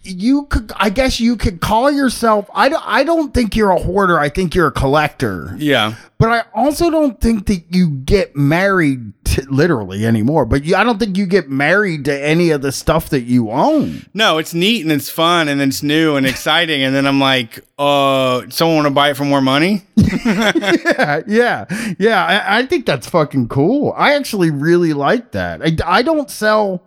you 0.02 0.44
could 0.46 0.72
I 0.76 0.90
guess 0.90 1.20
you 1.20 1.36
could 1.36 1.60
call 1.60 1.90
yourself 1.90 2.50
I 2.54 2.68
don't 2.68 2.82
I 2.86 3.04
don't 3.04 3.32
think 3.32 3.56
you're 3.56 3.70
a 3.70 3.80
hoarder. 3.80 4.18
I 4.18 4.28
think 4.28 4.54
you're 4.54 4.68
a 4.68 4.72
collector. 4.72 5.54
Yeah. 5.58 5.94
But 6.18 6.28
I 6.28 6.44
also 6.54 6.90
don't 6.90 7.18
think 7.18 7.46
that 7.46 7.64
you 7.70 7.88
get 7.88 8.36
married 8.36 9.14
to, 9.24 9.42
literally 9.50 10.04
anymore. 10.04 10.44
But 10.44 10.64
you, 10.64 10.76
I 10.76 10.84
don't 10.84 10.98
think 10.98 11.16
you 11.16 11.24
get 11.24 11.48
married 11.48 12.04
to 12.04 12.22
any 12.22 12.50
of 12.50 12.60
the 12.60 12.72
stuff 12.72 13.08
that 13.08 13.22
you 13.22 13.50
own. 13.50 14.04
No, 14.12 14.36
it's 14.36 14.52
neat 14.52 14.82
and 14.82 14.92
it's 14.92 15.08
fun 15.08 15.48
and 15.48 15.62
it's 15.62 15.82
new 15.82 16.16
and 16.16 16.26
exciting. 16.26 16.82
And 16.82 16.94
then 16.94 17.06
I'm 17.06 17.20
like, 17.20 17.60
uh, 17.78 18.42
someone 18.50 18.76
want 18.76 18.86
to 18.88 18.90
buy 18.90 19.10
it 19.10 19.16
for 19.16 19.24
more 19.24 19.40
money? 19.40 19.82
yeah, 19.96 21.22
yeah, 21.26 21.94
yeah. 21.98 22.26
I, 22.26 22.58
I 22.58 22.66
think 22.66 22.84
that's 22.84 23.08
fucking 23.08 23.48
cool. 23.48 23.94
I 23.96 24.14
actually 24.14 24.50
really 24.50 24.92
like 24.92 25.32
that. 25.32 25.62
I, 25.62 25.74
I 25.86 26.02
don't 26.02 26.30
sell. 26.30 26.82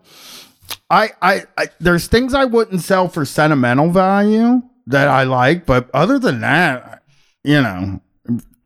I, 0.90 1.10
I 1.22 1.44
I 1.58 1.68
there's 1.80 2.08
things 2.08 2.34
I 2.34 2.46
wouldn't 2.46 2.82
sell 2.82 3.08
for 3.08 3.26
sentimental 3.26 3.90
value 3.90 4.62
that 4.88 5.08
I 5.08 5.24
like, 5.24 5.66
but 5.66 5.90
other 5.94 6.20
than 6.20 6.42
that, 6.42 7.04
you 7.44 7.62
know, 7.62 8.02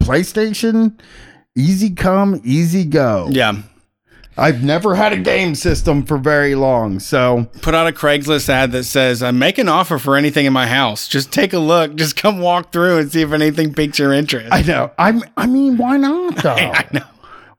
PlayStation, 0.02 1.00
easy 1.56 1.92
come, 1.92 2.42
easy 2.44 2.86
go. 2.86 3.28
Yeah. 3.30 3.62
I've 4.40 4.64
never 4.64 4.94
had 4.94 5.14
a 5.14 5.18
game 5.18 5.56
system 5.56 6.06
for 6.06 6.20
very 6.20 6.54
long, 6.54 7.00
so 7.00 7.50
Put 7.64 7.74
out 7.74 7.88
a 7.88 7.92
Craigslist 7.92 8.48
ad 8.50 8.72
that 8.72 8.84
says, 8.84 9.24
I 9.24 9.32
make 9.32 9.58
an 9.58 9.68
offer 9.68 9.98
for 9.98 10.16
anything 10.16 10.46
in 10.46 10.54
my 10.54 10.68
house. 10.68 11.08
Just 11.08 11.32
take 11.32 11.54
a 11.54 11.60
look. 11.60 11.96
Just 11.96 12.16
come 12.16 12.40
walk 12.40 12.72
through 12.72 13.00
and 13.00 13.12
see 13.12 13.22
if 13.22 13.32
anything 13.32 13.74
piques 13.74 13.98
your 13.98 14.14
interest. 14.14 14.50
I 14.52 14.62
know. 14.62 14.92
I'm. 15.00 15.24
I 15.36 15.48
mean, 15.48 15.78
why 15.78 15.98
not 15.98 16.36
though? 16.36 16.54
I 16.56 16.88
know. 16.94 17.06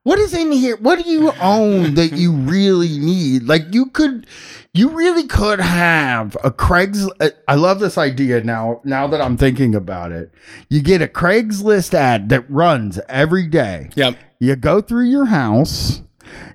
What 0.08 0.18
is 0.20 0.32
in 0.32 0.50
here? 0.52 0.78
What 0.78 1.04
do 1.04 1.10
you 1.10 1.32
own 1.38 1.92
that 1.96 2.12
you 2.12 2.32
really 2.32 2.98
need? 2.98 3.42
Like 3.42 3.74
you 3.74 3.90
could, 3.90 4.26
you 4.72 4.88
really 4.88 5.26
could 5.26 5.60
have 5.60 6.34
a 6.42 6.50
Craigslist. 6.50 7.10
Uh, 7.20 7.28
I 7.46 7.56
love 7.56 7.78
this 7.78 7.98
idea 7.98 8.42
now. 8.42 8.80
Now 8.84 9.06
that 9.08 9.20
I'm 9.20 9.36
thinking 9.36 9.74
about 9.74 10.12
it, 10.12 10.32
you 10.70 10.80
get 10.80 11.02
a 11.02 11.08
Craigslist 11.08 11.92
ad 11.92 12.30
that 12.30 12.50
runs 12.50 12.98
every 13.10 13.46
day. 13.48 13.90
Yep. 13.96 14.16
You 14.40 14.56
go 14.56 14.80
through 14.80 15.10
your 15.10 15.26
house. 15.26 16.00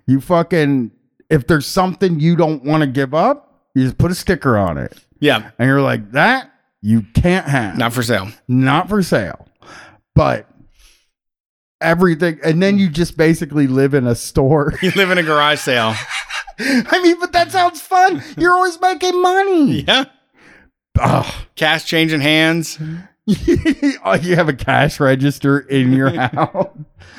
You 0.08 0.20
fucking. 0.20 0.90
If 1.30 1.46
there's 1.46 1.68
something 1.68 2.20
you 2.20 2.36
don't 2.36 2.64
want 2.64 2.82
to 2.82 2.88
give 2.88 3.14
up, 3.14 3.62
you 3.76 3.84
just 3.84 4.00
put 4.00 4.10
a 4.10 4.16
sticker 4.16 4.58
on 4.58 4.80
it, 4.80 4.98
Yeah. 5.20 5.52
and 5.60 5.68
you're 5.68 5.82
like 5.84 6.14
that. 6.14 6.52
You 6.82 7.04
can't 7.14 7.46
have 7.48 7.78
Not 7.78 7.94
for 7.94 8.02
sale. 8.02 8.30
not 8.48 8.90
for 8.90 9.04
sale, 9.04 9.48
but 10.16 10.48
everything. 11.84 12.40
And 12.44 12.62
then 12.64 12.78
you 12.80 12.90
just 12.90 13.18
basically 13.18 13.68
live 13.68 13.94
in 13.94 14.08
a 14.08 14.16
store. 14.16 14.74
You 14.82 14.92
live 14.96 15.12
in 15.12 15.18
a 15.18 15.24
garage 15.24 15.60
sale. 15.60 15.94
I 16.60 17.02
mean, 17.04 17.20
but 17.20 17.32
that 17.34 17.52
sounds 17.52 17.82
fun. 17.82 18.24
You're 18.38 18.54
always 18.54 18.80
making 18.82 19.22
money. 19.22 19.82
Yeah. 19.82 20.06
Ugh. 21.00 21.34
Cash 21.56 21.86
changing 21.86 22.22
hands. 22.22 22.78
oh, 24.06 24.14
you 24.22 24.36
have 24.36 24.50
a 24.50 24.54
cash 24.54 25.00
register 25.00 25.60
in 25.60 25.94
your 25.94 26.10
house. 26.12 26.70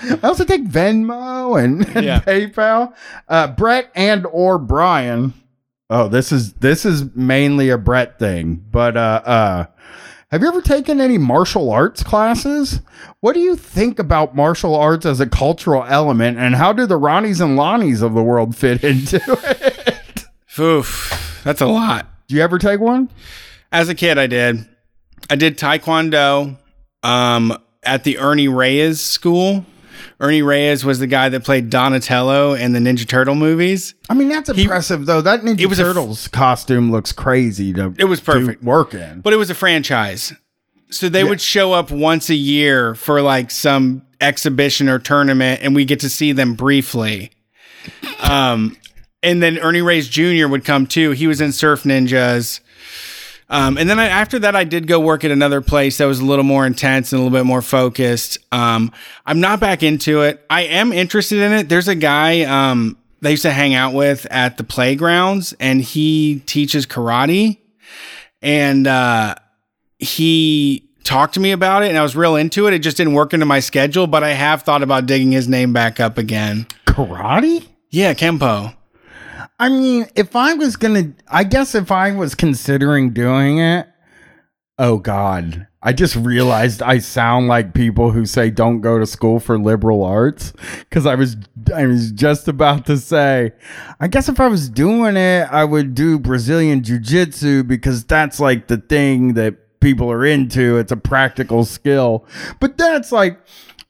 I 0.02 0.18
also 0.22 0.44
take 0.44 0.64
Venmo 0.66 1.62
and, 1.62 1.86
and 1.96 2.04
Yeah. 2.04 2.20
PayPal. 2.20 2.92
Uh, 3.28 3.48
Brett 3.48 3.90
and 3.94 4.26
or 4.26 4.58
Brian. 4.58 5.32
Oh, 5.90 6.08
this 6.08 6.30
is 6.32 6.54
this 6.54 6.84
is 6.84 7.14
mainly 7.14 7.70
a 7.70 7.78
Brett 7.78 8.18
thing, 8.18 8.64
but 8.70 8.96
uh, 8.96 9.22
uh, 9.24 9.66
have 10.34 10.42
you 10.42 10.48
ever 10.48 10.62
taken 10.62 11.00
any 11.00 11.16
martial 11.16 11.70
arts 11.70 12.02
classes? 12.02 12.80
What 13.20 13.34
do 13.34 13.38
you 13.38 13.54
think 13.54 14.00
about 14.00 14.34
martial 14.34 14.74
arts 14.74 15.06
as 15.06 15.20
a 15.20 15.28
cultural 15.28 15.84
element, 15.84 16.38
and 16.38 16.56
how 16.56 16.72
do 16.72 16.86
the 16.86 16.98
Ronnies 16.98 17.40
and 17.40 17.56
Lonnies 17.56 18.02
of 18.02 18.14
the 18.14 18.22
world 18.24 18.56
fit 18.56 18.82
into 18.82 19.20
it? 19.28 20.24
Oof. 20.58 21.40
That's 21.44 21.60
a 21.60 21.66
lot. 21.66 22.08
Do 22.26 22.34
you 22.34 22.42
ever 22.42 22.58
take 22.58 22.80
one? 22.80 23.10
As 23.70 23.88
a 23.88 23.94
kid, 23.94 24.18
I 24.18 24.26
did. 24.26 24.68
I 25.30 25.36
did 25.36 25.56
Taekwondo 25.56 26.58
um, 27.04 27.56
at 27.84 28.02
the 28.02 28.18
Ernie 28.18 28.48
Reyes 28.48 29.00
school. 29.00 29.64
Ernie 30.20 30.42
Reyes 30.42 30.84
was 30.84 30.98
the 30.98 31.06
guy 31.06 31.28
that 31.28 31.44
played 31.44 31.70
Donatello 31.70 32.54
in 32.54 32.72
the 32.72 32.78
Ninja 32.78 33.06
Turtle 33.06 33.34
movies. 33.34 33.94
I 34.08 34.14
mean, 34.14 34.28
that's 34.28 34.48
impressive 34.48 35.06
though. 35.06 35.20
That 35.20 35.42
Ninja 35.42 35.60
It 35.60 35.66
was 35.66 35.78
a 35.78 35.82
f- 35.82 35.88
Turtles 35.88 36.28
costume 36.28 36.90
looks 36.92 37.12
crazy 37.12 37.72
to 37.74 37.94
It 37.98 38.04
was 38.04 38.20
perfect. 38.20 38.60
to 38.60 38.66
work 38.66 38.94
in. 38.94 39.20
But 39.20 39.32
it 39.32 39.36
was 39.36 39.50
a 39.50 39.54
franchise. 39.54 40.32
So 40.90 41.08
they 41.08 41.24
would 41.24 41.40
show 41.40 41.72
up 41.72 41.90
once 41.90 42.30
a 42.30 42.34
year 42.34 42.94
for 42.94 43.20
like 43.22 43.50
some 43.50 44.02
exhibition 44.20 44.88
or 44.88 44.98
tournament, 44.98 45.60
and 45.62 45.74
we 45.74 45.84
get 45.84 46.00
to 46.00 46.08
see 46.08 46.32
them 46.32 46.54
briefly. 46.54 47.30
Um, 48.20 48.76
and 49.22 49.42
then 49.42 49.58
Ernie 49.58 49.82
Reyes 49.82 50.08
Jr. 50.08 50.46
would 50.46 50.64
come 50.64 50.86
too. 50.86 51.10
He 51.12 51.26
was 51.26 51.40
in 51.40 51.52
Surf 51.52 51.82
Ninjas. 51.82 52.60
Um, 53.50 53.76
and 53.76 53.88
then 53.88 53.98
I, 53.98 54.06
after 54.06 54.38
that, 54.40 54.56
I 54.56 54.64
did 54.64 54.86
go 54.86 54.98
work 54.98 55.24
at 55.24 55.30
another 55.30 55.60
place 55.60 55.98
that 55.98 56.06
was 56.06 56.20
a 56.20 56.24
little 56.24 56.44
more 56.44 56.66
intense 56.66 57.12
and 57.12 57.20
a 57.20 57.22
little 57.24 57.38
bit 57.38 57.44
more 57.44 57.62
focused. 57.62 58.38
Um, 58.52 58.90
I'm 59.26 59.40
not 59.40 59.60
back 59.60 59.82
into 59.82 60.22
it. 60.22 60.44
I 60.48 60.62
am 60.62 60.92
interested 60.92 61.40
in 61.40 61.52
it. 61.52 61.68
There's 61.68 61.88
a 61.88 61.94
guy 61.94 62.42
um, 62.42 62.96
that 63.20 63.28
I 63.28 63.30
used 63.32 63.42
to 63.42 63.52
hang 63.52 63.74
out 63.74 63.92
with 63.92 64.26
at 64.30 64.56
the 64.56 64.64
playgrounds, 64.64 65.54
and 65.60 65.80
he 65.80 66.42
teaches 66.46 66.86
karate. 66.86 67.58
And 68.40 68.86
uh, 68.86 69.36
he 69.98 70.88
talked 71.04 71.34
to 71.34 71.40
me 71.40 71.52
about 71.52 71.82
it, 71.82 71.88
and 71.88 71.98
I 71.98 72.02
was 72.02 72.16
real 72.16 72.36
into 72.36 72.66
it. 72.66 72.74
It 72.74 72.80
just 72.80 72.96
didn't 72.96 73.14
work 73.14 73.32
into 73.32 73.46
my 73.46 73.60
schedule, 73.60 74.06
but 74.06 74.24
I 74.24 74.30
have 74.30 74.62
thought 74.62 74.82
about 74.82 75.06
digging 75.06 75.32
his 75.32 75.48
name 75.48 75.72
back 75.72 76.00
up 76.00 76.18
again. 76.18 76.66
Karate? 76.86 77.66
Yeah, 77.90 78.14
Kempo. 78.14 78.74
I 79.58 79.68
mean, 79.68 80.06
if 80.16 80.34
I 80.34 80.54
was 80.54 80.76
gonna, 80.76 81.12
I 81.28 81.44
guess 81.44 81.74
if 81.74 81.92
I 81.92 82.12
was 82.12 82.34
considering 82.34 83.12
doing 83.12 83.58
it, 83.58 83.86
oh 84.78 84.98
God, 84.98 85.68
I 85.80 85.92
just 85.92 86.16
realized 86.16 86.82
I 86.82 86.98
sound 86.98 87.46
like 87.46 87.72
people 87.72 88.10
who 88.10 88.26
say 88.26 88.50
don't 88.50 88.80
go 88.80 88.98
to 88.98 89.06
school 89.06 89.38
for 89.38 89.56
liberal 89.56 90.02
arts 90.02 90.52
because 90.80 91.06
I 91.06 91.14
was, 91.14 91.36
I 91.72 91.86
was 91.86 92.10
just 92.10 92.48
about 92.48 92.86
to 92.86 92.96
say, 92.96 93.52
I 94.00 94.08
guess 94.08 94.28
if 94.28 94.40
I 94.40 94.48
was 94.48 94.68
doing 94.68 95.16
it, 95.16 95.42
I 95.52 95.64
would 95.64 95.94
do 95.94 96.18
Brazilian 96.18 96.82
jiu 96.82 96.98
jitsu 96.98 97.62
because 97.62 98.04
that's 98.04 98.40
like 98.40 98.66
the 98.66 98.78
thing 98.78 99.34
that 99.34 99.80
people 99.80 100.10
are 100.10 100.24
into. 100.24 100.78
It's 100.78 100.90
a 100.90 100.96
practical 100.96 101.64
skill, 101.64 102.26
but 102.58 102.76
then 102.76 102.96
it's 102.96 103.12
like, 103.12 103.38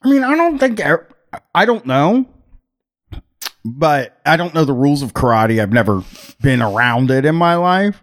I 0.03 0.11
mean, 0.11 0.25
I 0.25 0.35
don't 0.37 0.59
think, 0.59 0.83
I 1.55 1.65
don't 1.65 1.87
know 1.87 2.29
but 3.65 4.21
I 4.27 4.37
don't 4.37 4.55
know 4.55 4.65
the 4.65 4.75
rules 4.75 5.03
of 5.03 5.15
karate. 5.15 5.61
I've 5.61 5.73
never 5.73 6.03
been 6.41 6.61
around 6.61 7.11
it 7.11 7.25
in 7.25 7.35
my 7.35 7.55
life. 7.55 8.03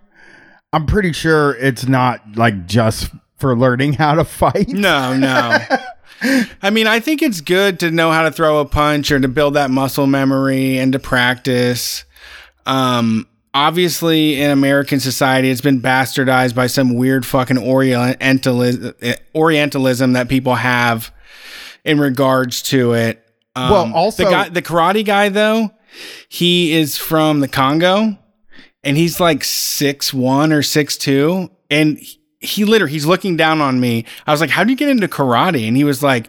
I'm 0.73 0.85
pretty 0.85 1.11
sure 1.11 1.55
it's 1.55 1.85
not 1.87 2.35
like 2.35 2.65
just 2.65 3.11
for 3.37 3.57
learning 3.57 3.93
how 3.93 4.15
to 4.15 4.23
fight. 4.23 4.69
No, 4.69 5.15
no. 5.15 5.57
I 6.61 6.69
mean, 6.69 6.87
I 6.87 6.99
think 6.99 7.21
it's 7.21 7.41
good 7.41 7.79
to 7.81 7.91
know 7.91 8.11
how 8.11 8.23
to 8.23 8.31
throw 8.31 8.59
a 8.59 8.65
punch 8.65 9.11
or 9.11 9.19
to 9.19 9.27
build 9.27 9.55
that 9.55 9.71
muscle 9.71 10.07
memory 10.07 10.77
and 10.77 10.93
to 10.93 10.99
practice. 10.99 12.05
Um, 12.65 13.27
obviously, 13.53 14.39
in 14.39 14.51
American 14.51 14.99
society, 14.99 15.49
it's 15.49 15.61
been 15.61 15.81
bastardized 15.81 16.55
by 16.55 16.67
some 16.67 16.95
weird 16.95 17.25
fucking 17.25 17.57
Orientalism, 17.57 18.93
Orientalism 19.35 20.13
that 20.13 20.29
people 20.29 20.55
have 20.55 21.11
in 21.83 21.99
regards 21.99 22.61
to 22.63 22.93
it. 22.93 23.27
Um, 23.55 23.69
Well, 23.71 23.91
also- 23.93 24.23
the 24.25 24.29
guy, 24.29 24.49
the 24.49 24.61
karate 24.61 25.05
guy, 25.05 25.29
though, 25.29 25.71
he 26.29 26.73
is 26.73 26.97
from 26.97 27.39
the 27.41 27.47
Congo, 27.47 28.17
and 28.83 28.97
he's 28.97 29.19
like 29.19 29.43
six 29.43 30.13
one 30.13 30.51
or 30.53 30.61
six 30.63 30.95
two, 30.97 31.51
and 31.69 31.97
he- 31.99 32.17
he 32.43 32.65
literally 32.65 32.91
he's 32.91 33.05
looking 33.05 33.37
down 33.37 33.61
on 33.61 33.79
me. 33.79 34.03
I 34.25 34.31
was 34.31 34.41
like, 34.41 34.49
"How 34.49 34.63
do 34.63 34.71
you 34.71 34.75
get 34.75 34.89
into 34.89 35.07
karate?" 35.07 35.67
And 35.67 35.77
he 35.77 35.83
was 35.83 36.01
like, 36.01 36.25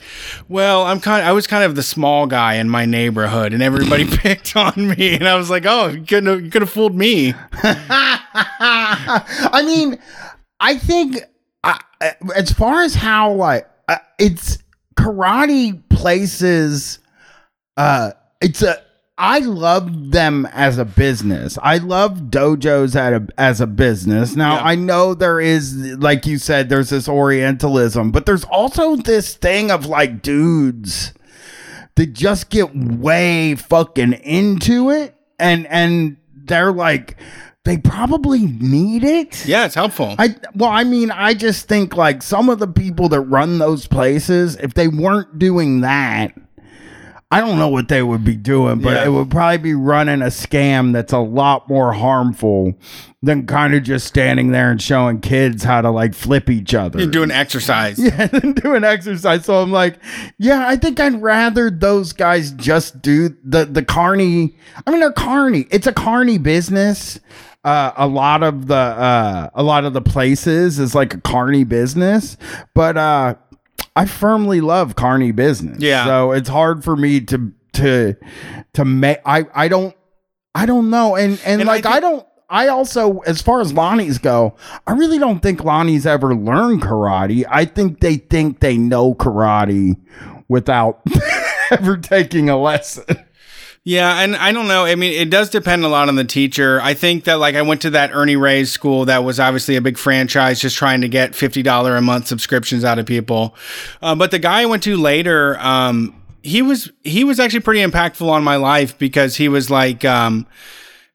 "Well, 0.46 0.82
I'm 0.84 1.00
kind. 1.00 1.24
I 1.24 1.32
was 1.32 1.46
kind 1.46 1.64
of 1.64 1.74
the 1.74 1.82
small 1.82 2.26
guy 2.26 2.56
in 2.56 2.68
my 2.68 2.84
neighborhood, 2.84 3.54
and 3.54 3.62
everybody 3.62 4.04
picked 4.18 4.54
on 4.54 4.74
me." 4.76 5.14
And 5.14 5.26
I 5.26 5.36
was 5.36 5.48
like, 5.48 5.64
"Oh, 5.64 5.86
you 5.88 6.02
couldn't 6.02 6.26
have, 6.26 6.42
you 6.44 6.50
could 6.50 6.60
have 6.60 6.70
fooled 6.70 6.94
me." 6.94 7.32
I 8.74 9.62
mean, 9.64 9.98
I 10.60 10.76
think 10.76 11.18
uh, 11.64 11.78
as 12.34 12.52
far 12.52 12.82
as 12.82 12.94
how 12.94 13.32
like 13.32 13.66
uh, 13.88 13.96
it's 14.18 14.58
karate 14.96 15.80
places, 15.88 16.98
uh, 17.76 18.12
it's 18.40 18.62
a. 18.62 18.82
I 19.18 19.40
love 19.40 20.10
them 20.10 20.46
as 20.52 20.78
a 20.78 20.84
business. 20.84 21.58
I 21.62 21.76
love 21.78 22.22
dojos 22.30 22.96
at 22.96 23.12
a, 23.12 23.28
as 23.38 23.60
a 23.60 23.66
business. 23.66 24.34
Now 24.34 24.54
Yeah. 24.56 24.64
I 24.64 24.74
know 24.74 25.14
there 25.14 25.38
is, 25.38 25.76
like 25.98 26.26
you 26.26 26.38
said, 26.38 26.68
there's 26.70 26.90
this 26.90 27.08
Orientalism, 27.08 28.10
but 28.10 28.26
there's 28.26 28.44
also 28.44 28.96
this 28.96 29.34
thing 29.34 29.70
of 29.70 29.86
like 29.86 30.22
dudes 30.22 31.12
that 31.94 32.14
just 32.14 32.48
get 32.50 32.74
way 32.74 33.54
fucking 33.54 34.14
into 34.14 34.90
it, 34.90 35.14
and 35.38 35.66
and 35.68 36.16
they're 36.34 36.72
like, 36.72 37.16
they 37.64 37.76
probably 37.76 38.40
need 38.46 39.04
it. 39.04 39.46
Yeah, 39.46 39.66
it's 39.66 39.74
helpful. 39.74 40.16
I 40.18 40.34
well, 40.54 40.70
I 40.70 40.84
mean, 40.84 41.10
I 41.10 41.34
just 41.34 41.68
think 41.68 41.96
like 41.96 42.22
some 42.22 42.48
of 42.48 42.58
the 42.58 42.66
people 42.66 43.08
that 43.10 43.20
run 43.20 43.58
those 43.58 43.86
places, 43.86 44.56
if 44.56 44.74
they 44.74 44.88
weren't 44.88 45.38
doing 45.38 45.82
that, 45.82 46.32
I 47.32 47.40
don't 47.40 47.58
know 47.58 47.68
what 47.68 47.88
they 47.88 48.02
would 48.02 48.24
be 48.24 48.36
doing, 48.36 48.80
but 48.80 48.92
Yeah. 48.94 49.04
it 49.06 49.08
would 49.10 49.30
probably 49.30 49.58
be 49.58 49.74
running 49.74 50.20
a 50.22 50.26
scam 50.26 50.92
that's 50.92 51.12
a 51.12 51.18
lot 51.18 51.68
more 51.68 51.92
harmful 51.92 52.74
than 53.22 53.46
kind 53.46 53.72
of 53.74 53.82
just 53.84 54.06
standing 54.06 54.52
there 54.52 54.70
and 54.70 54.82
showing 54.82 55.20
kids 55.20 55.64
how 55.64 55.80
to 55.80 55.90
like 55.90 56.12
flip 56.14 56.50
each 56.50 56.74
other. 56.74 56.98
You're 57.00 57.10
doing 57.10 57.30
exercise. 57.30 57.98
yeah, 58.02 58.28
and 58.32 58.54
do 58.56 58.74
an 58.74 58.84
exercise. 58.84 59.44
So 59.44 59.62
I'm 59.62 59.72
like, 59.72 59.98
yeah, 60.38 60.66
I 60.68 60.76
think 60.76 61.00
I'd 61.00 61.22
rather 61.22 61.70
those 61.70 62.12
guys 62.12 62.50
just 62.52 63.00
do 63.00 63.34
the 63.44 63.64
the 63.64 63.82
carny. 63.84 64.54
I 64.86 64.90
mean, 64.90 65.00
they're 65.00 65.12
carny. 65.12 65.66
It's 65.70 65.86
a 65.86 65.92
carny 65.92 66.38
business. 66.38 67.18
Uh, 67.64 67.92
a 67.96 68.08
lot 68.08 68.42
of 68.42 68.66
the 68.66 68.74
uh, 68.74 69.48
a 69.54 69.62
lot 69.62 69.84
of 69.84 69.92
the 69.92 70.02
places 70.02 70.80
is 70.80 70.94
like 70.96 71.14
a 71.14 71.20
carny 71.20 71.62
business, 71.62 72.36
but 72.74 72.96
uh, 72.96 73.34
I 73.94 74.06
firmly 74.06 74.60
love 74.60 74.96
carny 74.96 75.32
business. 75.32 75.78
Yeah. 75.80 76.04
So 76.06 76.32
it's 76.32 76.48
hard 76.48 76.82
for 76.84 76.96
me 76.96 77.20
to 77.22 77.52
to 77.74 78.16
to 78.74 78.84
make. 78.84 79.18
I 79.26 79.46
I 79.54 79.68
don't 79.68 79.94
I 80.54 80.66
don't 80.66 80.90
know, 80.90 81.16
and 81.16 81.40
and, 81.44 81.60
And 81.62 81.70
I 81.70 81.74
like 81.74 81.82
think- 81.84 81.94
I 81.96 82.00
don't. 82.00 82.26
I 82.50 82.68
also, 82.68 83.20
as 83.20 83.40
far 83.40 83.62
as 83.62 83.72
Lonnie's 83.72 84.18
go, 84.18 84.56
I 84.86 84.92
really 84.92 85.18
don't 85.18 85.40
think 85.40 85.64
Lonnie's 85.64 86.04
ever 86.04 86.34
learned 86.34 86.82
karate. 86.82 87.46
I 87.48 87.64
think 87.64 88.00
they 88.00 88.16
think 88.16 88.60
they 88.60 88.76
know 88.76 89.14
karate 89.14 89.96
without 90.48 91.00
ever 91.70 91.96
taking 91.96 92.50
a 92.50 92.58
lesson. 92.60 93.06
Yeah, 93.84 94.20
and 94.20 94.36
I 94.36 94.52
don't 94.52 94.68
know. 94.68 94.84
I 94.84 94.94
mean, 94.94 95.12
it 95.12 95.28
does 95.28 95.50
depend 95.50 95.84
a 95.84 95.88
lot 95.88 96.08
on 96.08 96.14
the 96.14 96.24
teacher. 96.24 96.80
I 96.80 96.94
think 96.94 97.24
that 97.24 97.40
like 97.40 97.56
I 97.56 97.62
went 97.62 97.82
to 97.82 97.90
that 97.90 98.14
Ernie 98.14 98.36
Reyes 98.36 98.70
school 98.70 99.06
that 99.06 99.24
was 99.24 99.40
obviously 99.40 99.74
a 99.74 99.80
big 99.80 99.98
franchise, 99.98 100.60
just 100.60 100.76
trying 100.76 101.00
to 101.00 101.08
get 101.08 101.34
fifty 101.34 101.62
dollar 101.62 101.96
a 101.96 102.00
month 102.02 102.28
subscriptions 102.28 102.84
out 102.84 103.00
of 103.00 103.06
people. 103.06 103.56
Uh, 104.00 104.14
but 104.14 104.30
the 104.30 104.38
guy 104.38 104.62
I 104.62 104.66
went 104.66 104.84
to 104.84 104.96
later, 104.96 105.58
um, 105.58 106.14
he 106.42 106.62
was 106.62 106.92
he 107.02 107.24
was 107.24 107.40
actually 107.40 107.60
pretty 107.60 107.80
impactful 107.80 108.28
on 108.28 108.44
my 108.44 108.56
life 108.56 108.96
because 108.98 109.36
he 109.36 109.48
was 109.48 109.68
like. 109.68 110.04
Um, 110.04 110.46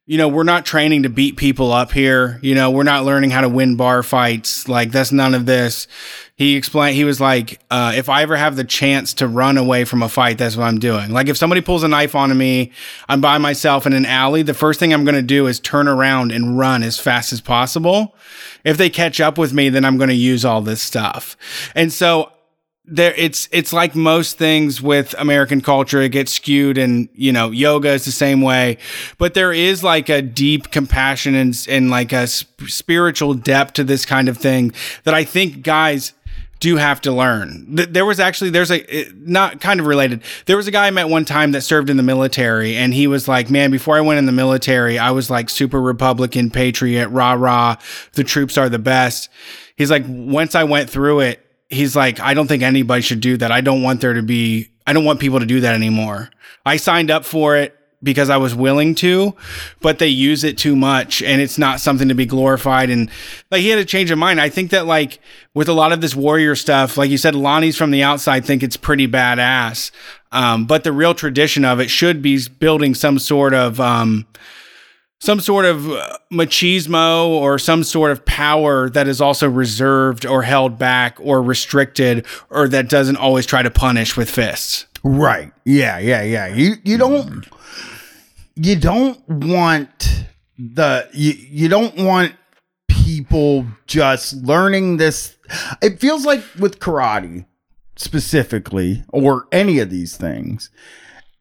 you 0.07 0.17
know, 0.17 0.29
we're 0.29 0.43
not 0.43 0.65
training 0.65 1.03
to 1.03 1.09
beat 1.09 1.35
people 1.35 1.73
up 1.73 1.91
here. 1.91 2.39
You 2.41 2.55
know, 2.55 2.71
we're 2.71 2.83
not 2.83 3.03
learning 3.03 3.31
how 3.31 3.41
to 3.41 3.49
win 3.49 3.75
bar 3.75 4.01
fights. 4.03 4.69
Like, 4.69 4.91
that's 4.91 5.11
none 5.11 5.35
of 5.35 5.45
this. 5.45 5.85
He 6.35 6.55
explained, 6.55 6.95
he 6.95 7.03
was 7.03 7.19
like, 7.19 7.59
uh, 7.69 7.91
if 7.93 8.07
I 8.07 8.21
ever 8.21 8.37
have 8.37 8.55
the 8.55 8.63
chance 8.63 9.13
to 9.15 9.27
run 9.27 9.57
away 9.57 9.83
from 9.83 10.01
a 10.01 10.07
fight, 10.07 10.37
that's 10.37 10.55
what 10.55 10.63
I'm 10.63 10.79
doing. 10.79 11.11
Like, 11.11 11.27
if 11.27 11.35
somebody 11.35 11.59
pulls 11.59 11.83
a 11.83 11.89
knife 11.89 12.15
onto 12.15 12.35
me, 12.35 12.71
I'm 13.09 13.19
by 13.19 13.37
myself 13.37 13.85
in 13.85 13.91
an 13.91 14.05
alley, 14.05 14.43
the 14.43 14.53
first 14.53 14.79
thing 14.79 14.93
I'm 14.93 15.03
going 15.03 15.15
to 15.15 15.21
do 15.21 15.45
is 15.45 15.59
turn 15.59 15.89
around 15.89 16.31
and 16.31 16.57
run 16.57 16.83
as 16.83 16.97
fast 16.97 17.33
as 17.33 17.41
possible. 17.41 18.15
If 18.63 18.77
they 18.77 18.89
catch 18.89 19.19
up 19.19 19.37
with 19.37 19.51
me, 19.51 19.67
then 19.67 19.83
I'm 19.83 19.97
going 19.97 20.09
to 20.09 20.15
use 20.15 20.45
all 20.45 20.61
this 20.61 20.81
stuff. 20.81 21.35
And 21.75 21.91
so 21.91 22.31
there 22.88 23.13
it's 23.17 23.49
it's 23.51 23.73
like 23.73 23.95
most 23.95 24.38
things 24.38 24.81
with 24.81 25.13
American 25.19 25.61
culture 25.61 26.01
it 26.01 26.09
gets 26.09 26.31
skewed 26.33 26.77
and 26.77 27.09
you 27.13 27.31
know 27.33 27.51
yoga 27.51 27.89
is 27.89 28.05
the 28.05 28.11
same 28.11 28.41
way 28.41 28.77
but 29.17 29.33
there 29.33 29.51
is 29.51 29.83
like 29.83 30.07
a 30.09 30.21
deep 30.21 30.71
compassion 30.71 31.35
and, 31.35 31.65
and 31.69 31.89
like 31.89 32.13
a 32.13 32.25
sp- 32.31 32.67
spiritual 32.67 33.33
depth 33.33 33.73
to 33.73 33.83
this 33.83 34.05
kind 34.05 34.29
of 34.29 34.38
thing 34.38 34.71
that 35.03 35.13
I 35.13 35.23
think 35.25 35.63
guys 35.63 36.13
do 36.59 36.77
have 36.77 36.99
to 37.01 37.11
learn. 37.11 37.75
Th- 37.75 37.89
There 37.89 38.03
was 38.05 38.19
actually 38.19 38.49
there's 38.49 38.71
a 38.71 38.83
not 39.13 39.61
kind 39.61 39.79
of 39.79 39.85
related. 39.85 40.23
There 40.47 40.57
was 40.57 40.65
a 40.65 40.71
guy 40.71 40.88
I 40.88 40.91
met 40.91 41.07
one 41.07 41.23
time 41.23 41.51
that 41.51 41.61
served 41.61 41.88
in 41.88 41.97
the 41.97 42.03
military, 42.03 42.75
and 42.75 42.95
he 42.95 43.05
was 43.05 43.27
like, 43.27 43.51
"Man, 43.51 43.69
before 43.69 43.95
I 43.95 44.01
went 44.01 44.17
in 44.17 44.25
the 44.25 44.31
military, 44.31 44.97
I 44.97 45.11
was 45.11 45.29
like 45.29 45.51
super 45.51 45.79
Republican, 45.79 46.49
patriot, 46.49 47.09
rah 47.09 47.33
rah. 47.33 47.75
The 48.13 48.23
troops 48.23 48.57
are 48.57 48.69
the 48.69 48.79
best." 48.79 49.29
He's 49.75 49.91
like, 49.91 50.03
once 50.07 50.55
I 50.55 50.63
went 50.63 50.89
through 50.89 51.19
it, 51.19 51.46
he's 51.70 51.95
like, 51.95 52.20
I 52.20 52.34
don't 52.34 52.47
think 52.47 52.63
anybody 52.63 53.01
should 53.01 53.20
do 53.20 53.38
that. 53.38 53.51
I 53.51 53.61
don't 53.61 53.82
want 53.82 54.01
there 54.01 54.13
to 54.13 54.24
be. 54.24 54.70
I 54.86 54.93
don't 54.93 55.05
want 55.05 55.20
people 55.20 55.39
to 55.39 55.45
do 55.45 55.61
that 55.61 55.76
anymore. 55.76 56.30
I 56.65 56.78
signed 56.78 57.11
up 57.11 57.26
for 57.26 57.57
it 57.57 57.78
because 58.03 58.30
I 58.30 58.38
was 58.38 58.53
willing 58.53 58.93
to, 58.95 59.36
but 59.82 59.99
they 59.99 60.07
use 60.07 60.43
it 60.43 60.57
too 60.57 60.76
much 60.76 61.22
and 61.24 61.41
it's 61.41 61.57
not 61.57 61.82
something 61.82 62.07
to 62.09 62.13
be 62.13 62.26
glorified. 62.26 62.89
And 62.89 63.09
like 63.49 63.61
he 63.61 63.70
had 63.70 63.80
a 63.80 63.86
change 63.86 64.11
of 64.11 64.20
mind. 64.20 64.39
I 64.39 64.49
think 64.49 64.72
that 64.72 64.86
like 64.86 65.20
with 65.53 65.68
a 65.68 65.74
lot 65.74 65.91
of 65.91 66.01
this 66.01 66.15
warrior 66.15 66.55
stuff, 66.55 66.95
like 66.95 67.09
you 67.09 67.18
said, 67.18 67.36
Lonnie's 67.36 67.76
from 67.76 67.91
the 67.91 68.03
outside 68.03 68.45
think 68.45 68.61
it's 68.61 68.78
pretty 68.78 69.07
badass. 69.07 69.91
Um, 70.32 70.65
but 70.65 70.84
the 70.84 70.91
real 70.91 71.15
tradition 71.15 71.65
of 71.65 71.80
it 71.80 71.89
should 71.89 72.22
be 72.22 72.39
building 72.59 72.93
some 72.93 73.18
sort 73.18 73.53
of, 73.53 73.80
um, 73.80 74.28
some 75.20 75.39
sort 75.39 75.65
of 75.65 75.89
uh, 75.89 76.18
machismo 76.32 77.28
or 77.28 77.57
some 77.57 77.84
sort 77.84 78.11
of 78.11 78.24
power 78.26 78.89
that 78.89 79.07
is 79.07 79.20
also 79.20 79.49
reserved 79.49 80.26
or 80.26 80.43
held 80.43 80.78
back 80.78 81.18
or 81.20 81.41
restricted 81.41 82.26
or 82.49 82.68
that 82.68 82.89
doesn't 82.89 83.18
always 83.18 83.45
try 83.45 83.61
to 83.61 83.72
punish 83.72 84.15
with 84.15 84.30
fists. 84.30 84.86
Right. 85.03 85.51
Yeah, 85.65 85.97
yeah, 85.99 86.22
yeah. 86.22 86.47
You 86.47 86.76
you 86.84 86.97
don't 86.97 87.47
you 88.55 88.76
don't 88.76 89.28
want 89.28 90.26
the 90.57 91.07
you, 91.13 91.34
you 91.34 91.70
don't 91.70 91.95
want 91.97 92.34
people 92.88 93.65
just 93.86 94.34
learning 94.43 94.97
this 94.97 95.36
it 95.82 95.99
feels 95.99 96.26
like 96.26 96.43
with 96.59 96.80
karate 96.80 97.45
specifically 97.95 99.03
or 99.09 99.47
any 99.51 99.80
of 99.80 99.89
these 99.89 100.18
things 100.18 100.70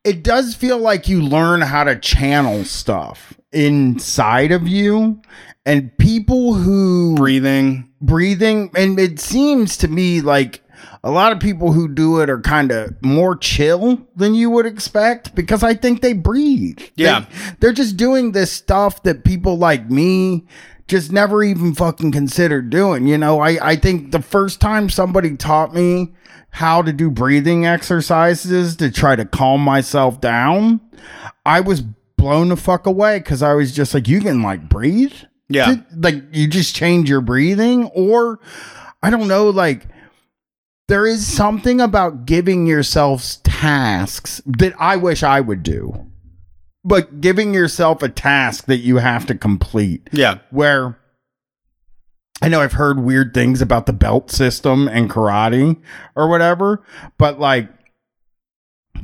it 0.07 0.23
does 0.23 0.55
feel 0.55 0.79
like 0.79 1.09
you 1.09 1.21
learn 1.21 1.61
how 1.63 1.83
to 1.83 1.99
channel 1.99 2.65
stuff 2.65 3.35
inside 3.53 4.53
of 4.53 4.69
you 4.69 5.21
and 5.65 5.97
people 5.99 6.55
who 6.55 7.17
Breathing. 7.17 7.91
breathing 8.01 8.71
and 8.77 9.01
it 9.01 9.19
seems 9.19 9.77
to 9.79 9.89
me 9.89 10.21
like 10.21 10.63
a 11.03 11.11
lot 11.11 11.33
of 11.33 11.41
people 11.41 11.73
who 11.73 11.89
do 11.89 12.21
it 12.21 12.31
are 12.31 12.41
kind 12.41 12.71
of 12.71 12.95
more 13.03 13.37
chill 13.37 14.07
than 14.15 14.35
you 14.35 14.49
would 14.51 14.67
expect 14.67 15.35
because 15.35 15.63
I 15.63 15.75
think 15.75 16.03
they 16.03 16.13
breathe. 16.13 16.81
Yeah. 16.97 17.27
They, 17.61 17.69
are 17.69 17.73
just 17.73 17.97
doing 17.97 18.33
this 18.33 18.53
stuff 18.53 19.03
that 19.05 19.25
people 19.25 19.57
like 19.57 19.91
me 19.91 20.47
just 20.89 21.13
never 21.13 21.43
even 21.43 21.75
fucking 21.75 22.13
considered 22.13 22.71
doing. 22.71 23.07
You 23.07 23.19
know, 23.19 23.41
I, 23.41 23.71
I 23.71 23.77
think 23.77 24.13
the 24.13 24.23
first 24.23 24.61
time 24.61 24.89
somebody 24.89 25.37
taught 25.37 25.75
me 25.75 26.13
how 26.57 26.81
to 26.81 26.91
do 26.93 27.11
breathing 27.11 27.67
exercises 27.67 28.77
to 28.77 28.91
try 28.91 29.15
to 29.15 29.25
calm 29.27 29.61
myself 29.61 30.21
down, 30.23 30.81
I 31.45 31.61
was 31.61 31.83
blown 32.17 32.49
the 32.49 32.57
fuck 32.57 32.87
away 32.87 33.19
because 33.19 33.43
I 33.43 33.53
was 33.53 33.73
just 33.73 33.93
like, 33.93 34.09
you 34.09 34.21
can 34.21 34.43
like 34.43 34.69
breathe? 34.69 35.13
Yeah. 35.51 35.77
Like 35.95 36.23
you 36.33 36.49
just 36.49 36.75
change 36.75 37.09
your 37.11 37.21
breathing 37.21 37.85
or 37.95 38.41
i 39.03 39.11
don't 39.11 39.29
know 39.29 39.51
like 39.51 39.87
there 40.89 41.07
is 41.07 41.25
something 41.27 41.81
about 41.81 42.25
giving 42.27 42.67
yourself 42.67 43.23
tasks 43.45 44.41
that 44.47 44.73
i 44.81 44.97
wish 44.97 45.23
i 45.23 45.41
would 45.41 45.63
do 45.63 46.07
but 46.83 47.21
giving 47.21 47.53
yourself 47.55 48.03
a 48.03 48.09
task 48.09 48.65
that 48.67 48.79
you 48.79 48.97
have 48.97 49.27
to 49.27 49.35
complete 49.37 50.09
Yeah. 50.11 50.39
where 50.51 50.99
I 52.43 52.49
know 52.49 52.61
I've 52.61 52.75
heard 52.75 53.01
weird 53.01 53.33
things 53.33 53.63
about 53.63 53.87
the 53.87 53.93
belt 53.93 54.31
system 54.31 54.89
and 54.89 55.11
karate 55.11 55.81
or 56.15 56.29
whatever, 56.29 56.83
but 57.17 57.41
like 57.41 57.71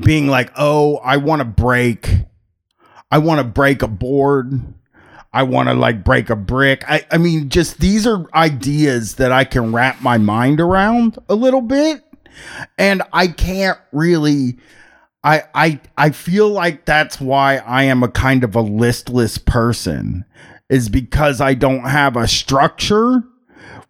being 0.04 0.26
like, 0.28 0.50
oh, 0.56 0.96
I 0.98 1.16
want 1.16 1.40
to 1.40 1.44
break, 1.44 2.10
I 3.10 3.18
want 3.18 3.38
to 3.38 3.44
break 3.44 3.82
a 3.82 3.88
board. 3.88 4.74
I 5.34 5.44
want 5.44 5.70
to 5.70 5.74
like 5.74 6.04
break 6.04 6.28
a 6.28 6.36
brick. 6.36 6.84
I, 6.86 7.06
I 7.10 7.16
mean, 7.16 7.48
just 7.48 7.80
these 7.80 8.06
are 8.06 8.26
ideas 8.34 9.14
that 9.14 9.32
I 9.32 9.44
can 9.44 9.72
wrap 9.72 10.02
my 10.02 10.18
mind 10.18 10.60
around 10.60 11.18
a 11.26 11.34
little 11.34 11.62
bit. 11.62 12.04
And 12.76 13.02
I 13.14 13.28
can't 13.28 13.78
really 13.92 14.58
I 15.24 15.44
I 15.54 15.80
I 15.96 16.10
feel 16.10 16.48
like 16.48 16.84
that's 16.84 17.20
why 17.20 17.58
I 17.58 17.84
am 17.84 18.02
a 18.02 18.08
kind 18.08 18.44
of 18.44 18.54
a 18.56 18.60
listless 18.60 19.38
person 19.38 20.24
is 20.72 20.88
because 20.88 21.40
I 21.40 21.54
don't 21.54 21.84
have 21.84 22.16
a 22.16 22.26
structure 22.26 23.22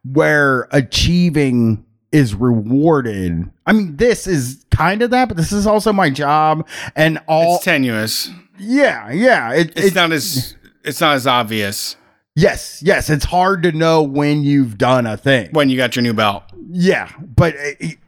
where 0.05 0.69
achieving 0.73 1.85
is 2.11 2.35
rewarded. 2.35 3.51
I 3.67 3.73
mean, 3.73 3.97
this 3.97 4.27
is 4.27 4.65
kind 4.71 5.03
of 5.03 5.11
that, 5.11 5.29
but 5.29 5.37
this 5.37 5.53
is 5.53 5.67
also 5.67 5.93
my 5.93 6.11
job 6.11 6.67
and 6.97 7.19
all 7.27 7.57
It's 7.57 7.65
tenuous. 7.65 8.31
yeah, 8.59 9.11
yeah. 9.11 9.53
It, 9.53 9.71
It's 9.77 9.89
it- 9.89 9.95
not 9.95 10.13
as 10.13 10.57
it's 10.85 11.01
not 11.01 11.15
as 11.15 11.27
obvious 11.27 11.97
yes, 12.35 12.83
yes, 12.83 13.11
it's 13.11 13.27
hard 13.27 13.63
to 13.63 13.73
know 13.73 14.03
when 14.03 14.43
you've 14.43 14.79
done 14.79 15.07
a 15.07 15.17
thing. 15.19 15.51
when 15.53 15.69
you 15.69 15.77
got 15.77 15.95
your 15.95 16.03
new 16.03 16.15
belt. 16.15 16.43
Yeah, 16.71 17.09
but 17.37 17.55
it, 17.59 17.99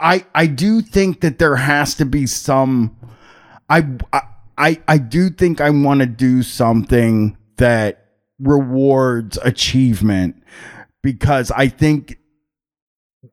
I 0.00 0.24
I 0.34 0.46
do 0.46 0.80
think 0.80 1.20
that 1.20 1.38
there 1.38 1.56
has 1.56 1.94
to 1.96 2.04
be 2.06 2.26
some. 2.26 2.96
I 3.68 3.86
I 4.58 4.80
I 4.88 4.96
do 4.98 5.28
think 5.30 5.60
I 5.60 5.68
want 5.70 6.00
to 6.00 6.06
do 6.06 6.42
something 6.42 7.36
that 7.58 7.99
rewards 8.40 9.38
achievement 9.42 10.42
because 11.02 11.50
I 11.50 11.68
think 11.68 12.18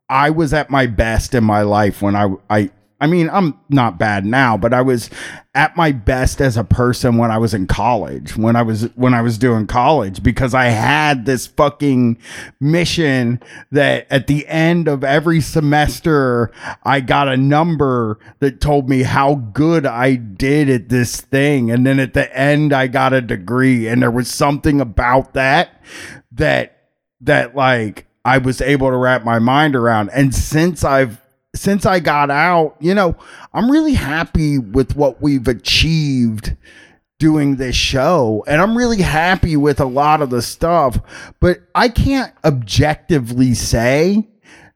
I 0.09 0.29
was 0.29 0.53
at 0.53 0.69
my 0.69 0.87
best 0.87 1.33
in 1.33 1.43
my 1.43 1.61
life 1.61 2.01
when 2.01 2.15
I 2.15 2.27
I 2.49 2.71
I 2.99 3.05
mean, 3.05 3.29
I'm 3.29 3.59
not 3.69 3.99
bad 3.99 4.25
now, 4.25 4.57
but 4.57 4.73
I 4.73 4.81
was 4.81 5.11
at 5.53 5.77
my 5.77 5.91
best 5.91 6.41
as 6.41 6.57
a 6.57 6.63
person 6.63 7.17
when 7.17 7.29
I 7.29 7.37
was 7.37 7.53
in 7.53 7.67
college, 7.67 8.35
when 8.35 8.55
I 8.55 8.63
was 8.63 8.83
when 8.95 9.13
I 9.13 9.21
was 9.21 9.37
doing 9.37 9.67
college 9.67 10.23
because 10.23 10.55
I 10.55 10.65
had 10.65 11.25
this 11.25 11.45
fucking 11.45 12.17
mission 12.59 13.39
that 13.71 14.07
at 14.09 14.25
the 14.25 14.47
end 14.47 14.87
of 14.87 15.03
every 15.03 15.41
semester 15.41 16.51
I 16.83 17.01
got 17.01 17.27
a 17.27 17.37
number 17.37 18.17
that 18.39 18.61
told 18.61 18.89
me 18.89 19.03
how 19.03 19.35
good 19.35 19.85
I 19.85 20.15
did 20.15 20.67
at 20.67 20.89
this 20.89 21.21
thing. 21.21 21.69
And 21.69 21.85
then 21.85 21.99
at 21.99 22.15
the 22.15 22.35
end 22.35 22.73
I 22.73 22.87
got 22.87 23.13
a 23.13 23.21
degree. 23.21 23.87
And 23.87 24.01
there 24.01 24.11
was 24.11 24.27
something 24.27 24.81
about 24.81 25.33
that 25.33 25.83
that 26.31 26.77
that 27.21 27.55
like 27.55 28.07
I 28.25 28.39
was 28.39 28.59
able 28.59 28.89
to 28.89 28.97
wrap 28.97 29.23
my 29.23 29.37
mind 29.37 29.75
around. 29.75 30.09
And 30.13 30.33
since 30.33 30.83
I've 30.83 31.21
since 31.57 31.85
I 31.85 31.99
got 31.99 32.31
out, 32.31 32.75
you 32.79 32.93
know, 32.93 33.15
I'm 33.53 33.69
really 33.69 33.93
happy 33.93 34.57
with 34.57 34.95
what 34.95 35.21
we've 35.21 35.47
achieved 35.47 36.55
doing 37.19 37.55
this 37.55 37.75
show. 37.75 38.43
And 38.47 38.61
I'm 38.61 38.77
really 38.77 39.01
happy 39.01 39.57
with 39.57 39.79
a 39.79 39.85
lot 39.85 40.21
of 40.21 40.29
the 40.29 40.41
stuff, 40.41 40.99
but 41.39 41.59
I 41.73 41.89
can't 41.89 42.33
objectively 42.45 43.53
say 43.53 44.27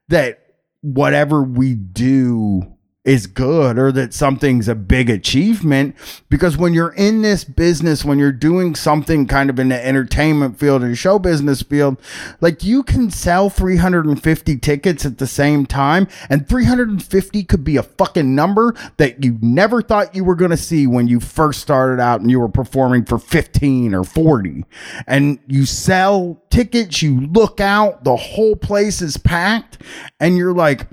that 0.09 0.39
whatever 0.81 1.43
we 1.43 1.75
do 1.75 2.75
is 3.03 3.25
good 3.25 3.79
or 3.79 3.91
that 3.91 4.13
something's 4.13 4.67
a 4.67 4.75
big 4.75 5.09
achievement 5.09 5.95
because 6.29 6.55
when 6.55 6.71
you're 6.71 6.93
in 6.93 7.23
this 7.23 7.43
business 7.43 8.05
when 8.05 8.19
you're 8.19 8.31
doing 8.31 8.75
something 8.75 9.25
kind 9.25 9.49
of 9.49 9.57
in 9.57 9.69
the 9.69 9.85
entertainment 9.87 10.59
field 10.59 10.83
and 10.83 10.95
show 10.95 11.17
business 11.17 11.63
field 11.63 11.99
like 12.41 12.63
you 12.63 12.83
can 12.83 13.09
sell 13.09 13.49
350 13.49 14.55
tickets 14.59 15.03
at 15.03 15.17
the 15.17 15.25
same 15.25 15.65
time 15.65 16.07
and 16.29 16.47
350 16.47 17.43
could 17.45 17.63
be 17.63 17.75
a 17.75 17.81
fucking 17.81 18.35
number 18.35 18.75
that 18.97 19.23
you 19.23 19.35
never 19.41 19.81
thought 19.81 20.15
you 20.15 20.23
were 20.23 20.35
going 20.35 20.51
to 20.51 20.57
see 20.57 20.85
when 20.85 21.07
you 21.07 21.19
first 21.19 21.59
started 21.59 21.99
out 21.99 22.21
and 22.21 22.29
you 22.29 22.39
were 22.39 22.49
performing 22.49 23.03
for 23.03 23.17
15 23.17 23.95
or 23.95 24.03
40 24.03 24.63
and 25.07 25.39
you 25.47 25.65
sell 25.65 26.39
tickets 26.51 27.01
you 27.01 27.21
look 27.21 27.59
out 27.59 28.03
the 28.03 28.15
whole 28.15 28.55
place 28.55 29.01
is 29.01 29.17
packed 29.17 29.79
and 30.19 30.37
you're 30.37 30.53
like 30.53 30.85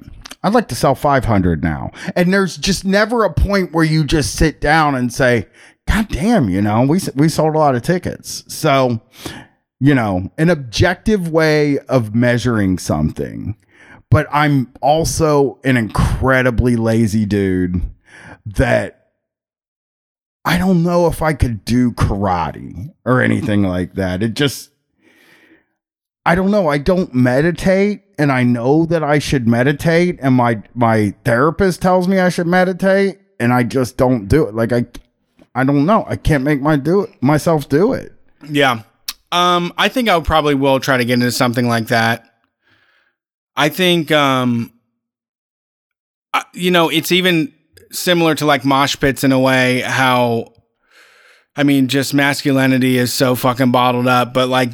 I'd 0.42 0.54
like 0.54 0.68
to 0.68 0.74
sell 0.74 0.94
500 0.94 1.62
now. 1.62 1.90
And 2.14 2.32
there's 2.32 2.56
just 2.56 2.84
never 2.84 3.24
a 3.24 3.32
point 3.32 3.72
where 3.72 3.84
you 3.84 4.04
just 4.04 4.34
sit 4.34 4.60
down 4.60 4.94
and 4.94 5.12
say, 5.12 5.46
God 5.86 6.08
damn, 6.08 6.48
you 6.48 6.62
know, 6.62 6.82
we, 6.82 7.00
we 7.16 7.28
sold 7.28 7.54
a 7.54 7.58
lot 7.58 7.74
of 7.74 7.82
tickets. 7.82 8.44
So, 8.46 9.00
you 9.80 9.94
know, 9.94 10.30
an 10.38 10.50
objective 10.50 11.30
way 11.30 11.78
of 11.80 12.14
measuring 12.14 12.78
something. 12.78 13.56
But 14.10 14.26
I'm 14.32 14.72
also 14.80 15.58
an 15.64 15.76
incredibly 15.76 16.76
lazy 16.76 17.26
dude 17.26 17.82
that 18.46 19.08
I 20.44 20.56
don't 20.56 20.82
know 20.82 21.08
if 21.08 21.20
I 21.20 21.34
could 21.34 21.64
do 21.64 21.92
karate 21.92 22.94
or 23.04 23.20
anything 23.20 23.62
like 23.62 23.94
that. 23.94 24.22
It 24.22 24.34
just, 24.34 24.70
I 26.28 26.34
don't 26.34 26.50
know. 26.50 26.68
I 26.68 26.76
don't 26.76 27.14
meditate 27.14 28.02
and 28.18 28.30
I 28.30 28.42
know 28.42 28.84
that 28.84 29.02
I 29.02 29.18
should 29.18 29.48
meditate 29.48 30.18
and 30.20 30.34
my 30.34 30.62
my 30.74 31.14
therapist 31.24 31.80
tells 31.80 32.06
me 32.06 32.18
I 32.18 32.28
should 32.28 32.46
meditate 32.46 33.18
and 33.40 33.50
I 33.50 33.62
just 33.62 33.96
don't 33.96 34.28
do 34.28 34.46
it. 34.46 34.54
Like 34.54 34.70
I 34.70 34.84
I 35.54 35.64
don't 35.64 35.86
know. 35.86 36.04
I 36.06 36.16
can't 36.16 36.44
make 36.44 36.60
my 36.60 36.76
do 36.76 37.00
it 37.00 37.22
myself 37.22 37.70
do 37.70 37.94
it. 37.94 38.12
Yeah. 38.46 38.82
Um 39.32 39.72
I 39.78 39.88
think 39.88 40.10
I 40.10 40.20
probably 40.20 40.54
will 40.54 40.80
try 40.80 40.98
to 40.98 41.04
get 41.06 41.14
into 41.14 41.32
something 41.32 41.66
like 41.66 41.86
that. 41.86 42.30
I 43.56 43.70
think 43.70 44.10
um 44.10 44.74
you 46.52 46.70
know, 46.70 46.90
it's 46.90 47.10
even 47.10 47.54
similar 47.90 48.34
to 48.34 48.44
like 48.44 48.66
mosh 48.66 48.96
pits 49.00 49.24
in 49.24 49.32
a 49.32 49.40
way 49.40 49.80
how 49.80 50.52
I 51.58 51.64
mean, 51.64 51.88
just 51.88 52.14
masculinity 52.14 52.98
is 52.98 53.12
so 53.12 53.34
fucking 53.34 53.72
bottled 53.72 54.06
up, 54.06 54.32
but 54.32 54.48
like 54.48 54.70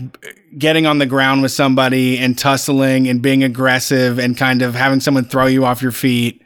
getting 0.59 0.85
on 0.85 0.99
the 0.99 1.07
ground 1.07 1.41
with 1.41 1.51
somebody 1.51 2.19
and 2.19 2.39
tussling 2.39 3.09
and 3.09 3.23
being 3.23 3.43
aggressive 3.43 4.19
and 4.19 4.37
kind 4.37 4.61
of 4.61 4.75
having 4.75 5.01
someone 5.01 5.25
throw 5.25 5.47
you 5.47 5.65
off 5.65 5.81
your 5.81 5.93
feet. 5.93 6.43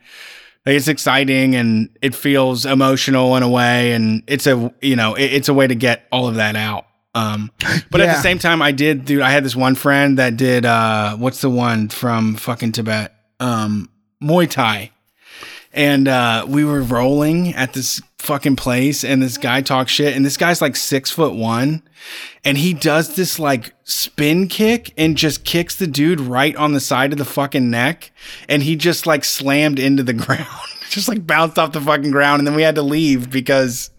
Like 0.64 0.76
it's 0.76 0.86
exciting 0.86 1.56
and 1.56 1.90
it 2.00 2.14
feels 2.14 2.66
emotional 2.66 3.34
in 3.34 3.42
a 3.42 3.48
way. 3.48 3.94
And 3.94 4.22
it's 4.28 4.46
a, 4.46 4.72
you 4.80 4.94
know, 4.94 5.16
it, 5.16 5.24
it's 5.24 5.48
a 5.48 5.54
way 5.54 5.66
to 5.66 5.74
get 5.74 6.06
all 6.12 6.28
of 6.28 6.36
that 6.36 6.54
out. 6.54 6.86
Um, 7.16 7.50
but 7.90 8.00
yeah. 8.00 8.06
at 8.06 8.14
the 8.14 8.22
same 8.22 8.38
time, 8.38 8.62
I 8.62 8.70
did 8.70 9.06
dude 9.06 9.22
I 9.22 9.30
had 9.30 9.44
this 9.44 9.56
one 9.56 9.74
friend 9.74 10.18
that 10.18 10.36
did, 10.36 10.64
uh, 10.64 11.16
what's 11.16 11.40
the 11.40 11.50
one 11.50 11.88
from 11.88 12.36
fucking 12.36 12.70
Tibet? 12.70 13.12
Um, 13.40 13.90
Muay 14.22 14.48
Thai 14.48 14.92
and 15.78 16.08
uh, 16.08 16.44
we 16.48 16.64
were 16.64 16.82
rolling 16.82 17.54
at 17.54 17.72
this 17.72 18.02
fucking 18.18 18.56
place 18.56 19.04
and 19.04 19.22
this 19.22 19.38
guy 19.38 19.62
talks 19.62 19.92
shit 19.92 20.16
and 20.16 20.26
this 20.26 20.36
guy's 20.36 20.60
like 20.60 20.74
six 20.74 21.08
foot 21.08 21.34
one 21.34 21.80
and 22.44 22.58
he 22.58 22.74
does 22.74 23.14
this 23.14 23.38
like 23.38 23.72
spin 23.84 24.48
kick 24.48 24.92
and 24.98 25.16
just 25.16 25.44
kicks 25.44 25.76
the 25.76 25.86
dude 25.86 26.18
right 26.18 26.56
on 26.56 26.72
the 26.72 26.80
side 26.80 27.12
of 27.12 27.18
the 27.18 27.24
fucking 27.24 27.70
neck 27.70 28.10
and 28.48 28.64
he 28.64 28.74
just 28.74 29.06
like 29.06 29.24
slammed 29.24 29.78
into 29.78 30.02
the 30.02 30.12
ground 30.24 30.48
just 30.90 31.08
like 31.08 31.26
bounced 31.26 31.58
off 31.58 31.72
the 31.72 31.80
fucking 31.80 32.10
ground 32.10 32.40
and 32.40 32.46
then 32.46 32.54
we 32.54 32.62
had 32.62 32.74
to 32.74 32.82
leave 32.82 33.30
because 33.30 33.90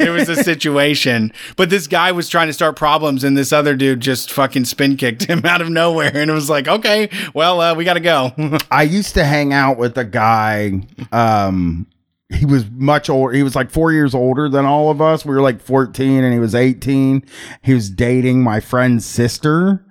it 0.00 0.10
was 0.10 0.28
a 0.28 0.36
situation. 0.44 1.32
But 1.56 1.70
this 1.70 1.86
guy 1.86 2.12
was 2.12 2.28
trying 2.28 2.46
to 2.46 2.52
start 2.52 2.76
problems 2.76 3.24
and 3.24 3.36
this 3.36 3.52
other 3.52 3.76
dude 3.76 4.00
just 4.00 4.32
fucking 4.32 4.64
spin 4.64 4.96
kicked 4.96 5.24
him 5.24 5.40
out 5.44 5.60
of 5.60 5.70
nowhere 5.70 6.14
and 6.14 6.30
it 6.30 6.34
was 6.34 6.50
like, 6.50 6.68
okay, 6.68 7.10
well, 7.34 7.60
uh, 7.60 7.74
we 7.74 7.84
got 7.84 7.94
to 7.94 8.00
go. 8.00 8.32
I 8.70 8.82
used 8.82 9.14
to 9.14 9.24
hang 9.24 9.52
out 9.52 9.78
with 9.78 9.96
a 9.98 10.04
guy 10.04 10.80
um 11.12 11.86
he 12.28 12.44
was 12.44 12.68
much 12.72 13.08
older. 13.08 13.32
He 13.32 13.44
was 13.44 13.54
like 13.54 13.70
four 13.70 13.92
years 13.92 14.14
older 14.14 14.48
than 14.48 14.64
all 14.64 14.90
of 14.90 15.00
us. 15.00 15.24
We 15.24 15.32
were 15.32 15.40
like 15.40 15.60
14 15.60 16.24
and 16.24 16.32
he 16.32 16.40
was 16.40 16.56
18. 16.56 17.24
He 17.62 17.72
was 17.72 17.88
dating 17.88 18.42
my 18.42 18.58
friend's 18.58 19.06
sister 19.06 19.86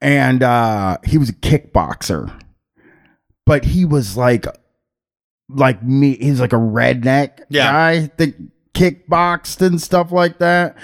and 0.00 0.42
uh, 0.42 0.98
he 1.04 1.16
was 1.16 1.30
a 1.30 1.34
kickboxer. 1.34 2.30
But 3.46 3.64
he 3.64 3.84
was 3.84 4.16
like 4.16 4.46
like 5.54 5.82
me. 5.82 6.16
He's 6.16 6.40
like 6.40 6.52
a 6.52 6.56
redneck 6.56 7.44
yeah. 7.48 7.72
guy 7.72 8.10
that 8.16 8.34
kickboxed 8.74 9.64
and 9.64 9.80
stuff 9.80 10.12
like 10.12 10.38
that. 10.38 10.76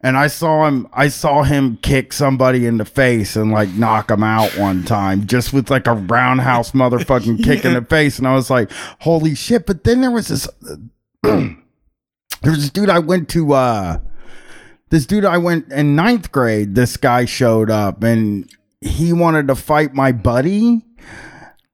And 0.00 0.16
I 0.16 0.26
saw 0.26 0.66
him. 0.66 0.88
I 0.92 1.08
saw 1.08 1.42
him 1.42 1.78
kick 1.82 2.12
somebody 2.12 2.66
in 2.66 2.78
the 2.78 2.84
face 2.84 3.36
and 3.36 3.50
like 3.52 3.70
knock 3.70 4.10
him 4.10 4.22
out 4.22 4.56
one 4.56 4.84
time, 4.84 5.26
just 5.26 5.52
with 5.52 5.70
like 5.70 5.86
a 5.86 5.94
roundhouse 5.94 6.72
motherfucking 6.72 7.44
kick 7.44 7.64
yeah. 7.64 7.70
in 7.70 7.74
the 7.74 7.84
face. 7.88 8.18
And 8.18 8.26
I 8.26 8.34
was 8.34 8.50
like, 8.50 8.70
holy 9.00 9.34
shit! 9.34 9.66
But 9.66 9.84
then 9.84 10.00
there 10.00 10.10
was 10.10 10.28
this. 10.28 10.48
there 11.22 11.56
was 12.42 12.60
this 12.60 12.70
dude 12.70 12.90
I 12.90 12.98
went 12.98 13.28
to. 13.30 13.52
uh 13.52 13.98
this 14.90 15.06
dude 15.06 15.24
I 15.24 15.38
went 15.38 15.72
in 15.72 15.96
ninth 15.96 16.30
grade, 16.30 16.74
this 16.74 16.96
guy 16.96 17.24
showed 17.24 17.70
up 17.70 18.02
and 18.02 18.48
he 18.80 19.12
wanted 19.12 19.48
to 19.48 19.56
fight 19.56 19.94
my 19.94 20.12
buddy. 20.12 20.84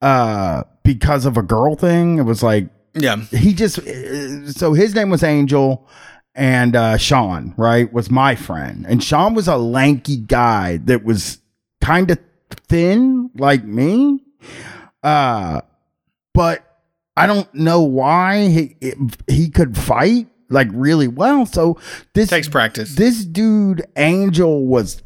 Uh 0.01 0.63
because 0.83 1.25
of 1.25 1.37
a 1.37 1.41
girl 1.41 1.75
thing. 1.75 2.19
It 2.19 2.23
was 2.23 2.43
like, 2.43 2.67
yeah, 2.93 3.17
he 3.17 3.53
just, 3.53 3.79
so 4.57 4.73
his 4.73 4.93
name 4.93 5.09
was 5.09 5.23
Angel 5.23 5.87
and 6.35 6.75
uh, 6.75 6.97
Sean, 6.97 7.53
right, 7.57 7.91
was 7.91 8.09
my 8.09 8.35
friend. 8.35 8.85
And 8.87 9.03
Sean 9.03 9.33
was 9.33 9.47
a 9.47 9.57
lanky 9.57 10.17
guy 10.17 10.77
that 10.77 11.03
was 11.03 11.39
kind 11.81 12.09
of 12.11 12.19
thin 12.67 13.29
like 13.35 13.63
me. 13.63 14.19
Uh, 15.01 15.61
but 16.33 16.81
I 17.15 17.27
don't 17.27 17.53
know 17.53 17.81
why 17.81 18.47
he 18.47 18.75
he 19.27 19.49
could 19.49 19.77
fight 19.77 20.27
like 20.49 20.67
really 20.71 21.07
well. 21.07 21.45
So 21.45 21.79
this 22.13 22.29
takes 22.29 22.47
practice. 22.47 22.95
This 22.95 23.23
dude 23.25 23.85
Angel 23.95 24.65
was 24.65 25.03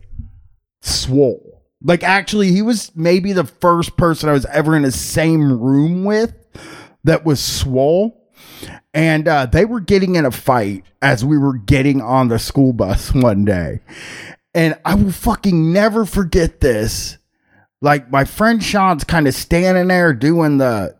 swole. 0.82 1.57
Like 1.88 2.04
actually, 2.04 2.52
he 2.52 2.62
was 2.62 2.92
maybe 2.96 3.32
the 3.32 3.46
first 3.46 3.96
person 3.96 4.28
I 4.28 4.34
was 4.34 4.46
ever 4.48 4.76
in 4.76 4.82
the 4.84 4.92
same 4.92 5.60
room 5.60 6.04
with 6.04 6.36
that 7.06 7.26
was 7.26 7.40
swole. 7.40 8.30
And 8.94 9.28
uh, 9.28 9.46
they 9.46 9.64
were 9.64 9.80
getting 9.80 10.16
in 10.16 10.26
a 10.26 10.32
fight 10.32 10.84
as 11.02 11.24
we 11.24 11.38
were 11.38 11.58
getting 11.58 12.02
on 12.02 12.28
the 12.28 12.40
school 12.40 12.74
bus 12.74 13.14
one 13.14 13.46
day. 13.46 13.80
And 14.54 14.78
I 14.84 14.96
will 14.96 15.12
fucking 15.14 15.72
never 15.72 16.06
forget 16.06 16.60
this. 16.60 17.18
Like 17.80 18.12
my 18.12 18.26
friend 18.26 18.62
Sean's 18.62 19.06
kind 19.06 19.28
of 19.28 19.34
standing 19.34 19.88
there 19.88 20.14
doing 20.14 20.58
the 20.58 20.98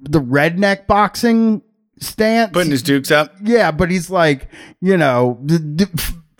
the 0.00 0.20
redneck 0.20 0.86
boxing 0.86 1.60
stance, 1.98 2.52
putting 2.52 2.70
his 2.70 2.82
dukes 2.82 3.10
up. 3.10 3.34
Yeah, 3.42 3.72
but 3.72 3.90
he's 3.90 4.08
like, 4.08 4.48
you 4.80 4.96
know, 4.96 5.38
d- 5.44 5.58
d- 5.58 5.84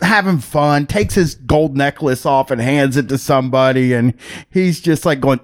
having 0.03 0.39
fun, 0.39 0.87
takes 0.87 1.15
his 1.15 1.35
gold 1.35 1.77
necklace 1.77 2.27
off 2.27 2.51
and 2.51 2.61
hands 2.61 2.97
it 2.97 3.09
to 3.09 3.19
somebody, 3.19 3.93
and 3.93 4.15
he's 4.51 4.81
just 4.81 5.05
like 5.05 5.21
going, 5.21 5.41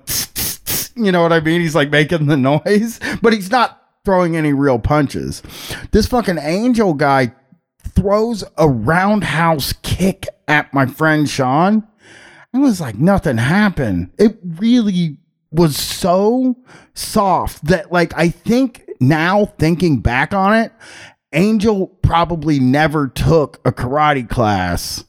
you 0.97 1.13
know 1.13 1.23
what 1.23 1.33
I 1.33 1.41
mean? 1.41 1.61
He's 1.61 1.75
like 1.75 1.91
making 1.91 2.27
the 2.27 2.37
noise, 2.65 3.01
but 3.23 3.33
he's 3.33 3.51
not 3.51 3.83
throwing 4.05 4.37
any 4.37 4.53
real 4.53 4.79
punches. 4.79 5.43
This 5.91 6.07
fucking 6.07 6.39
angel 6.39 6.95
guy 6.95 7.33
throws 7.95 8.45
a 8.57 8.69
roundhouse 8.69 9.73
kick 9.83 10.27
at 10.49 10.73
my 10.73 10.87
friend 10.87 11.29
Sean. 11.29 11.87
It 12.55 12.59
was 12.59 12.81
like 12.81 12.97
nothing 12.97 13.37
happened. 13.37 14.13
It 14.19 14.39
really 14.43 15.19
was 15.51 15.77
so 15.77 16.57
soft 16.95 17.65
that 17.67 17.93
like 17.93 18.13
I 18.17 18.29
think 18.29 18.89
now 19.01 19.47
thinking 19.59 20.01
back 20.01 20.33
on 20.33 20.55
it, 20.55 20.73
Angel 21.37 21.87
probably 21.87 22.59
never 22.59 23.09
took 23.09 23.61
a 23.67 23.71
karate 23.71 24.29
class 24.29 25.05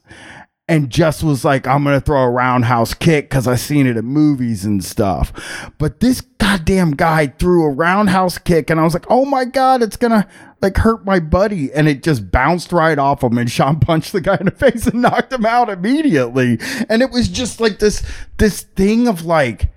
and 0.68 0.90
just 0.90 1.24
was 1.24 1.46
like, 1.46 1.66
I'm 1.66 1.86
gonna 1.86 2.02
throw 2.02 2.24
a 2.24 2.30
roundhouse 2.30 2.94
kick 2.94 3.30
because 3.30 3.48
I 3.48 3.56
seen 3.56 3.88
it 3.88 3.96
in 3.96 4.06
movies 4.06 4.66
and 4.66 4.84
stuff. 4.84 5.72
But 5.78 6.02
this 6.02 6.20
goddamn 6.20 6.92
guy 6.92 7.28
threw 7.28 7.64
a 7.64 7.72
roundhouse 7.72 8.38
kick, 8.38 8.70
and 8.70 8.80
I 8.80 8.84
was 8.84 8.94
like, 8.94 9.06
oh 9.10 9.24
my 9.24 9.46
god, 9.46 9.82
it's 9.82 9.96
gonna 9.96 10.28
like 10.62 10.76
hurt 10.76 11.06
my 11.06 11.20
buddy, 11.22 11.72
and 11.72 11.88
it 11.88 12.04
just 12.04 12.30
bounced 12.30 12.74
right 12.74 13.00
off 13.00 13.24
him, 13.24 13.38
and 13.38 13.50
Sean 13.50 13.80
punched 13.80 14.12
the 14.12 14.20
guy 14.20 14.36
in 14.38 14.46
the 14.46 14.52
face 14.52 14.88
and 14.88 15.02
knocked 15.02 15.32
him 15.32 15.46
out 15.46 15.70
immediately. 15.70 16.60
And 16.90 17.02
it 17.02 17.12
was 17.12 17.30
just 17.30 17.62
like 17.62 17.80
this 17.80 18.04
this 18.38 18.64
thing 18.64 19.08
of 19.08 19.24
like, 19.24 19.72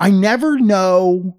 I 0.00 0.10
never 0.10 0.58
know 0.58 1.36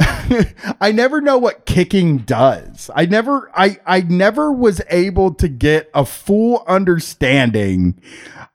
I 0.80 0.92
never 0.92 1.20
know 1.20 1.38
what 1.38 1.66
kicking 1.66 2.18
does. 2.18 2.90
I 2.94 3.06
never 3.06 3.50
I 3.54 3.78
I 3.86 4.02
never 4.02 4.52
was 4.52 4.80
able 4.90 5.34
to 5.34 5.48
get 5.48 5.90
a 5.94 6.04
full 6.04 6.64
understanding 6.68 8.00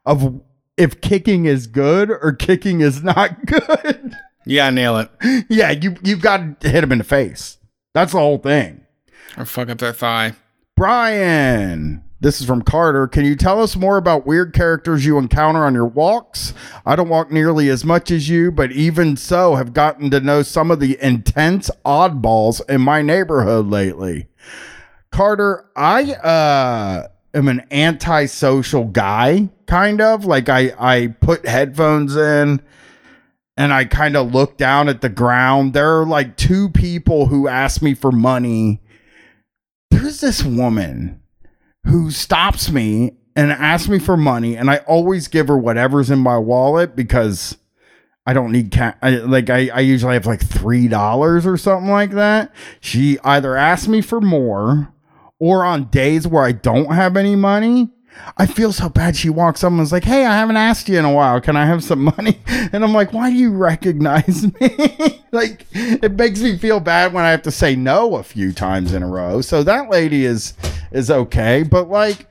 of 0.06 0.40
if 0.76 1.00
kicking 1.00 1.44
is 1.46 1.66
good 1.66 2.10
or 2.10 2.32
kicking 2.32 2.80
is 2.80 3.02
not 3.02 3.46
good. 3.46 4.16
Yeah, 4.46 4.70
nail 4.70 4.98
it. 4.98 5.44
yeah, 5.48 5.70
you 5.70 5.96
you've 6.02 6.22
got 6.22 6.60
to 6.60 6.70
hit 6.70 6.84
him 6.84 6.92
in 6.92 6.98
the 6.98 7.04
face. 7.04 7.58
That's 7.92 8.12
the 8.12 8.18
whole 8.18 8.38
thing. 8.38 8.84
Or 9.36 9.44
fuck 9.44 9.68
up 9.68 9.78
their 9.78 9.92
thigh. 9.92 10.34
Brian, 10.76 12.02
this 12.24 12.40
is 12.40 12.46
from 12.46 12.62
Carter. 12.62 13.06
Can 13.06 13.26
you 13.26 13.36
tell 13.36 13.62
us 13.62 13.76
more 13.76 13.98
about 13.98 14.26
weird 14.26 14.54
characters 14.54 15.04
you 15.04 15.18
encounter 15.18 15.62
on 15.62 15.74
your 15.74 15.84
walks? 15.84 16.54
I 16.86 16.96
don't 16.96 17.10
walk 17.10 17.30
nearly 17.30 17.68
as 17.68 17.84
much 17.84 18.10
as 18.10 18.30
you, 18.30 18.50
but 18.50 18.72
even 18.72 19.18
so, 19.18 19.56
have 19.56 19.74
gotten 19.74 20.10
to 20.10 20.20
know 20.20 20.42
some 20.42 20.70
of 20.70 20.80
the 20.80 20.96
intense 21.02 21.70
oddballs 21.84 22.66
in 22.66 22.80
my 22.80 23.02
neighborhood 23.02 23.66
lately. 23.66 24.26
Carter, 25.12 25.66
I 25.76 26.12
uh 26.14 27.08
am 27.34 27.46
an 27.48 27.66
antisocial 27.70 28.86
guy, 28.86 29.50
kind 29.66 30.00
of. 30.00 30.24
Like 30.24 30.48
I 30.48 30.72
I 30.78 31.08
put 31.20 31.46
headphones 31.46 32.16
in 32.16 32.62
and 33.58 33.70
I 33.70 33.84
kind 33.84 34.16
of 34.16 34.32
look 34.32 34.56
down 34.56 34.88
at 34.88 35.02
the 35.02 35.10
ground. 35.10 35.74
There 35.74 36.00
are 36.00 36.06
like 36.06 36.38
two 36.38 36.70
people 36.70 37.26
who 37.26 37.48
ask 37.48 37.82
me 37.82 37.92
for 37.92 38.10
money. 38.10 38.80
There's 39.90 40.22
this 40.22 40.42
woman 40.42 41.20
who 41.84 42.10
stops 42.10 42.70
me 42.70 43.16
and 43.36 43.50
asks 43.50 43.88
me 43.88 43.98
for 43.98 44.16
money, 44.16 44.56
and 44.56 44.70
I 44.70 44.78
always 44.78 45.28
give 45.28 45.48
her 45.48 45.58
whatever's 45.58 46.10
in 46.10 46.18
my 46.18 46.38
wallet 46.38 46.94
because 46.94 47.56
I 48.26 48.32
don't 48.32 48.52
need 48.52 48.70
cash. 48.70 48.96
Like 49.02 49.50
I, 49.50 49.68
I 49.68 49.80
usually 49.80 50.14
have 50.14 50.26
like 50.26 50.44
three 50.44 50.88
dollars 50.88 51.46
or 51.46 51.56
something 51.56 51.90
like 51.90 52.12
that. 52.12 52.52
She 52.80 53.18
either 53.24 53.56
asks 53.56 53.88
me 53.88 54.00
for 54.00 54.20
more, 54.20 54.92
or 55.38 55.64
on 55.64 55.86
days 55.86 56.26
where 56.26 56.44
I 56.44 56.52
don't 56.52 56.92
have 56.92 57.16
any 57.16 57.36
money, 57.36 57.90
I 58.36 58.46
feel 58.46 58.72
so 58.72 58.88
bad. 58.88 59.16
She 59.16 59.30
walks 59.30 59.62
up 59.62 59.72
and 59.72 59.92
like, 59.92 60.04
"Hey, 60.04 60.24
I 60.24 60.34
haven't 60.34 60.56
asked 60.56 60.88
you 60.88 60.98
in 60.98 61.04
a 61.04 61.12
while. 61.12 61.40
Can 61.40 61.56
I 61.56 61.66
have 61.66 61.82
some 61.84 62.04
money?" 62.04 62.40
And 62.72 62.82
I'm 62.82 62.92
like, 62.92 63.12
"Why 63.12 63.30
do 63.30 63.36
you 63.36 63.52
recognize 63.52 64.44
me?" 64.60 65.22
like, 65.32 65.66
it 65.72 66.12
makes 66.12 66.40
me 66.40 66.56
feel 66.56 66.80
bad 66.80 67.12
when 67.12 67.24
I 67.24 67.30
have 67.30 67.42
to 67.42 67.50
say 67.50 67.76
no 67.76 68.16
a 68.16 68.22
few 68.22 68.52
times 68.52 68.92
in 68.92 69.02
a 69.02 69.08
row. 69.08 69.40
So 69.40 69.62
that 69.62 69.90
lady 69.90 70.24
is 70.24 70.54
is 70.92 71.10
okay, 71.10 71.62
but 71.62 71.88
like. 71.88 72.28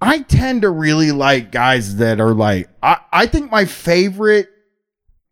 I 0.00 0.18
tend 0.18 0.62
to 0.62 0.70
really 0.70 1.12
like 1.12 1.50
guys 1.50 1.96
that 1.96 2.20
are 2.20 2.34
like 2.34 2.68
I, 2.82 2.98
I 3.10 3.26
think 3.26 3.50
my 3.50 3.64
favorite 3.64 4.50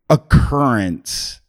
occurrence 0.09 1.41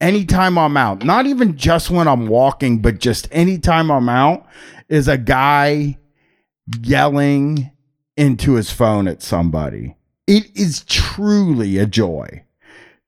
anytime 0.00 0.58
I'm 0.58 0.76
out, 0.76 1.04
not 1.04 1.26
even 1.26 1.56
just 1.56 1.90
when 1.90 2.08
I'm 2.08 2.26
walking, 2.26 2.80
but 2.80 3.00
just 3.00 3.28
anytime 3.30 3.90
I'm 3.90 4.08
out, 4.08 4.46
is 4.88 5.08
a 5.08 5.18
guy 5.18 5.98
yelling 6.80 7.70
into 8.16 8.54
his 8.54 8.70
phone 8.70 9.08
at 9.08 9.22
somebody. 9.22 9.96
It 10.26 10.56
is 10.56 10.84
truly 10.84 11.78
a 11.78 11.86
joy 11.86 12.44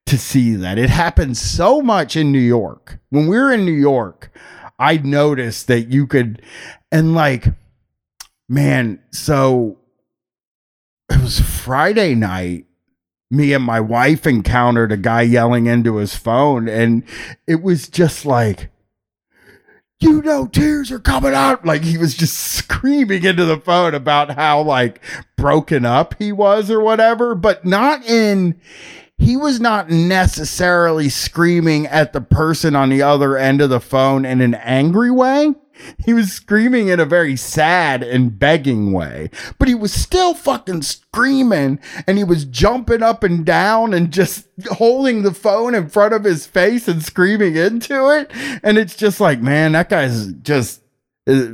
to 0.07 0.19
see 0.19 0.55
that. 0.57 0.79
It 0.79 0.91
happens 0.91 1.41
so 1.41 1.81
much 1.81 2.17
in 2.17 2.33
New 2.33 2.39
York. 2.39 2.99
When 3.11 3.27
we 3.27 3.37
were 3.37 3.53
in 3.53 3.65
New 3.65 3.73
York, 3.73 4.31
I 4.79 4.99
noticed 4.99 5.67
that 5.69 5.89
you 5.89 6.07
could, 6.07 6.43
and 6.93 7.15
like, 7.15 7.47
man, 8.49 9.01
so 9.13 9.79
it 11.11 11.21
was 11.21 11.41
Friday 11.41 12.15
night. 12.15 12.67
Me 13.31 13.53
and 13.53 13.65
my 13.65 13.81
wife 13.81 14.27
encountered 14.27 14.93
a 14.93 14.97
guy 14.97 15.23
yelling 15.23 15.67
into 15.67 15.97
his 15.97 16.15
phone, 16.15 16.69
and 16.69 17.03
it 17.47 17.63
was 17.63 17.89
just 17.89 18.25
like, 18.25 18.71
you 20.01 20.23
know 20.23 20.47
tears 20.47 20.91
are 20.91 20.99
coming 20.99 21.35
out. 21.35 21.65
Like 21.65 21.83
he 21.83 21.99
was 21.99 22.15
just 22.15 22.37
screaming 22.37 23.25
into 23.25 23.45
the 23.45 23.59
phone 23.59 23.95
about 23.95 24.33
how 24.33 24.63
like 24.63 25.01
broken 25.37 25.85
up 25.85 26.15
he 26.19 26.33
was 26.33 26.71
or 26.71 26.81
whatever 26.81 27.35
but 27.35 27.65
not 27.65 28.05
in 28.05 28.61
he 29.19 29.37
was 29.37 29.61
not 29.61 29.89
necessarily 29.89 31.09
screaming 31.09 31.87
at 31.87 32.13
the 32.13 32.21
person 32.21 32.77
on 32.77 32.91
the 32.91 33.03
other 33.03 33.37
end 33.37 33.63
of 33.63 33.71
the 33.71 33.81
phone 33.81 34.25
in 34.25 34.41
an 34.41 34.55
angry 34.55 35.11
way 35.11 35.55
he 36.05 36.13
was 36.15 36.33
screaming 36.33 36.89
in 36.89 37.01
a 37.01 37.05
very 37.05 37.37
sad 37.37 38.03
and 38.03 38.39
begging 38.39 38.93
way, 38.93 39.31
but 39.59 39.69
he 39.69 39.75
was 39.75 39.93
still 39.93 40.35
fucking 40.35 40.83
screaming 40.83 41.79
and 42.07 42.19
he 42.19 42.25
was 42.25 42.45
jumping 42.45 43.03
up 43.03 43.23
and 43.23 43.45
down 43.45 43.93
and 43.95 44.13
just 44.13 44.47
holding 44.73 45.23
the 45.23 45.35
phone 45.35 45.75
in 45.75 45.89
front 45.89 46.15
of 46.15 46.25
his 46.25 46.47
face 46.47 46.89
and 46.89 47.03
screaming 47.03 47.57
into 47.57 48.09
it. 48.11 48.31
And 48.63 48.79
it's 48.79 48.97
just 48.97 49.21
like, 49.21 49.41
man, 49.41 49.73
that 49.73 49.89
guy's 49.89 50.33
just. 50.33 50.83
Uh, 51.29 51.49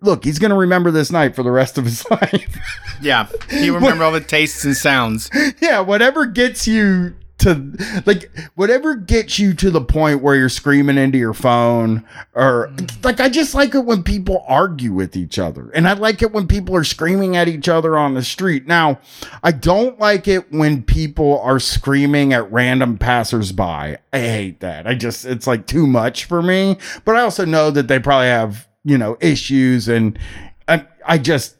look, 0.00 0.24
he's 0.24 0.38
going 0.38 0.50
to 0.50 0.56
remember 0.56 0.90
this 0.90 1.10
night 1.10 1.34
for 1.34 1.42
the 1.42 1.50
rest 1.50 1.76
of 1.78 1.84
his 1.84 2.08
life. 2.10 2.56
yeah. 3.02 3.28
He 3.50 3.70
remember 3.70 4.04
all 4.04 4.12
the 4.12 4.20
tastes 4.20 4.64
and 4.64 4.76
sounds. 4.76 5.30
Yeah. 5.60 5.80
Whatever 5.80 6.26
gets 6.26 6.66
you 6.68 7.14
to 7.38 8.02
like 8.04 8.30
whatever 8.56 8.94
gets 8.96 9.38
you 9.38 9.54
to 9.54 9.70
the 9.70 9.80
point 9.80 10.22
where 10.22 10.34
you're 10.34 10.48
screaming 10.48 10.98
into 10.98 11.18
your 11.18 11.34
phone 11.34 12.04
or 12.34 12.68
mm. 12.74 13.04
like 13.04 13.20
I 13.20 13.28
just 13.28 13.54
like 13.54 13.74
it 13.74 13.84
when 13.84 14.02
people 14.02 14.44
argue 14.48 14.92
with 14.92 15.16
each 15.16 15.38
other 15.38 15.70
and 15.70 15.88
I 15.88 15.92
like 15.92 16.20
it 16.22 16.32
when 16.32 16.48
people 16.48 16.74
are 16.74 16.84
screaming 16.84 17.36
at 17.36 17.48
each 17.48 17.68
other 17.68 17.96
on 17.96 18.14
the 18.14 18.22
street. 18.22 18.66
Now, 18.66 18.98
I 19.42 19.52
don't 19.52 19.98
like 20.00 20.26
it 20.26 20.52
when 20.52 20.82
people 20.82 21.40
are 21.40 21.60
screaming 21.60 22.32
at 22.32 22.50
random 22.50 22.98
passersby. 22.98 23.62
I 23.62 23.98
hate 24.12 24.60
that. 24.60 24.86
I 24.86 24.94
just 24.94 25.24
it's 25.24 25.46
like 25.46 25.66
too 25.66 25.86
much 25.86 26.24
for 26.24 26.42
me, 26.42 26.76
but 27.04 27.16
I 27.16 27.20
also 27.20 27.44
know 27.44 27.70
that 27.70 27.88
they 27.88 28.00
probably 28.00 28.26
have, 28.26 28.66
you 28.84 28.98
know, 28.98 29.16
issues 29.20 29.88
and 29.88 30.18
I, 30.66 30.86
I 31.06 31.18
just 31.18 31.56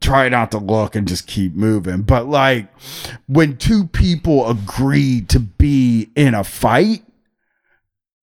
try 0.00 0.28
not 0.28 0.50
to 0.52 0.58
look 0.58 0.94
and 0.94 1.08
just 1.08 1.26
keep 1.26 1.54
moving. 1.54 2.02
But 2.02 2.28
like 2.28 2.68
when 3.26 3.56
two 3.56 3.86
people 3.86 4.48
agree 4.48 5.22
to 5.28 5.40
be 5.40 6.10
in 6.14 6.34
a 6.34 6.44
fight 6.44 7.02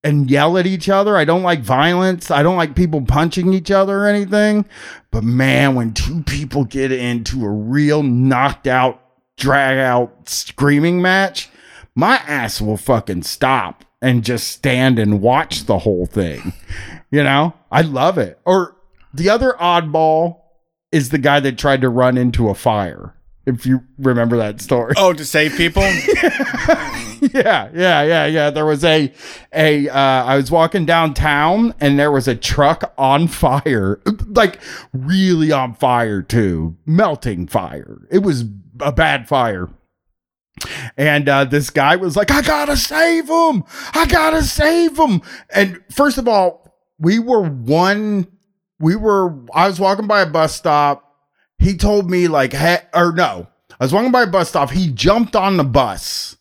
and 0.03 0.29
yell 0.29 0.57
at 0.57 0.67
each 0.67 0.89
other, 0.89 1.17
I 1.17 1.25
don't 1.25 1.43
like 1.43 1.61
violence. 1.61 2.29
I 2.29 2.43
don't 2.43 2.57
like 2.57 2.75
people 2.75 3.01
punching 3.01 3.53
each 3.53 3.71
other 3.71 3.99
or 3.99 4.07
anything. 4.07 4.65
But 5.11 5.23
man, 5.23 5.75
when 5.75 5.93
two 5.93 6.23
people 6.23 6.65
get 6.65 6.91
into 6.91 7.45
a 7.45 7.49
real 7.49 8.03
knocked 8.03 8.67
out, 8.67 9.01
drag 9.37 9.77
out 9.77 10.29
screaming 10.29 11.01
match, 11.01 11.49
my 11.95 12.17
ass 12.17 12.61
will 12.61 12.77
fucking 12.77 13.23
stop 13.23 13.85
and 14.01 14.23
just 14.23 14.47
stand 14.49 14.99
and 14.99 15.21
watch 15.21 15.65
the 15.65 15.79
whole 15.79 16.05
thing. 16.05 16.53
You 17.09 17.23
know, 17.23 17.53
I 17.71 17.81
love 17.81 18.17
it. 18.17 18.39
Or 18.43 18.75
the 19.13 19.29
other 19.29 19.55
oddball 19.59 20.41
is 20.94 21.10
the 21.10 21.18
guy 21.18 21.40
that 21.40 21.57
tried 21.57 21.82
to 21.82 21.90
run 21.90 22.18
into 22.18 22.49
a 22.49 22.56
fire. 22.56 23.15
If 23.45 23.65
you 23.65 23.82
remember 23.98 24.38
that 24.38 24.61
story. 24.61 24.94
Oh, 24.95 25.11
to 25.11 25.26
save 25.26 25.57
people? 25.57 25.84
yeah, 27.34 27.70
yeah, 27.74 28.03
yeah, 28.03 28.26
yeah. 28.26 28.49
There 28.52 28.65
was 28.65 28.86
a 28.86 29.11
a 29.53 29.90
uh 29.90 30.24
I 30.24 30.38
was 30.38 30.49
walking 30.49 30.86
downtown 30.86 31.74
and 31.82 31.99
there 31.99 32.11
was 32.11 32.30
a 32.30 32.36
truck 32.36 32.94
on 32.98 33.28
fire. 33.28 33.99
Like 34.28 34.60
really 34.94 35.52
on 35.52 35.76
fire 35.76 36.22
too. 36.22 36.78
Melting 36.86 37.48
fire. 37.48 37.99
It 38.10 38.20
was 38.20 38.45
a 38.80 38.91
bad 38.91 39.28
fire. 39.28 39.70
And 40.98 41.28
uh, 41.30 41.45
this 41.45 41.70
guy 41.70 41.98
was 41.98 42.15
like, 42.15 42.32
I 42.32 42.41
gotta 42.41 42.78
save 42.78 43.28
him. 43.28 43.64
I 43.94 44.06
gotta 44.07 44.44
save 44.44 44.98
him. 44.98 45.22
And 45.53 45.82
first 45.91 46.18
of 46.18 46.28
all, 46.28 46.74
we 46.99 47.20
were 47.20 47.44
one 47.44 48.28
we 48.84 48.95
were 48.97 49.34
I 49.53 49.68
was 49.68 49.80
walking 49.80 50.07
by 50.07 50.22
a 50.22 50.26
bus 50.26 50.53
stop. 50.55 51.15
He 51.57 51.77
told 51.77 52.11
me 52.11 52.27
like 52.27 52.53
hey, 52.53 52.80
or 52.93 53.14
no. 53.14 53.47
I 53.80 53.85
was 53.85 53.93
walking 53.93 54.11
by 54.11 54.23
a 54.23 54.27
bus 54.27 54.49
stop. 54.49 54.72
He 54.72 54.89
jumped 54.89 55.35
on 55.35 55.57
the 55.57 55.64
bus. 55.64 56.38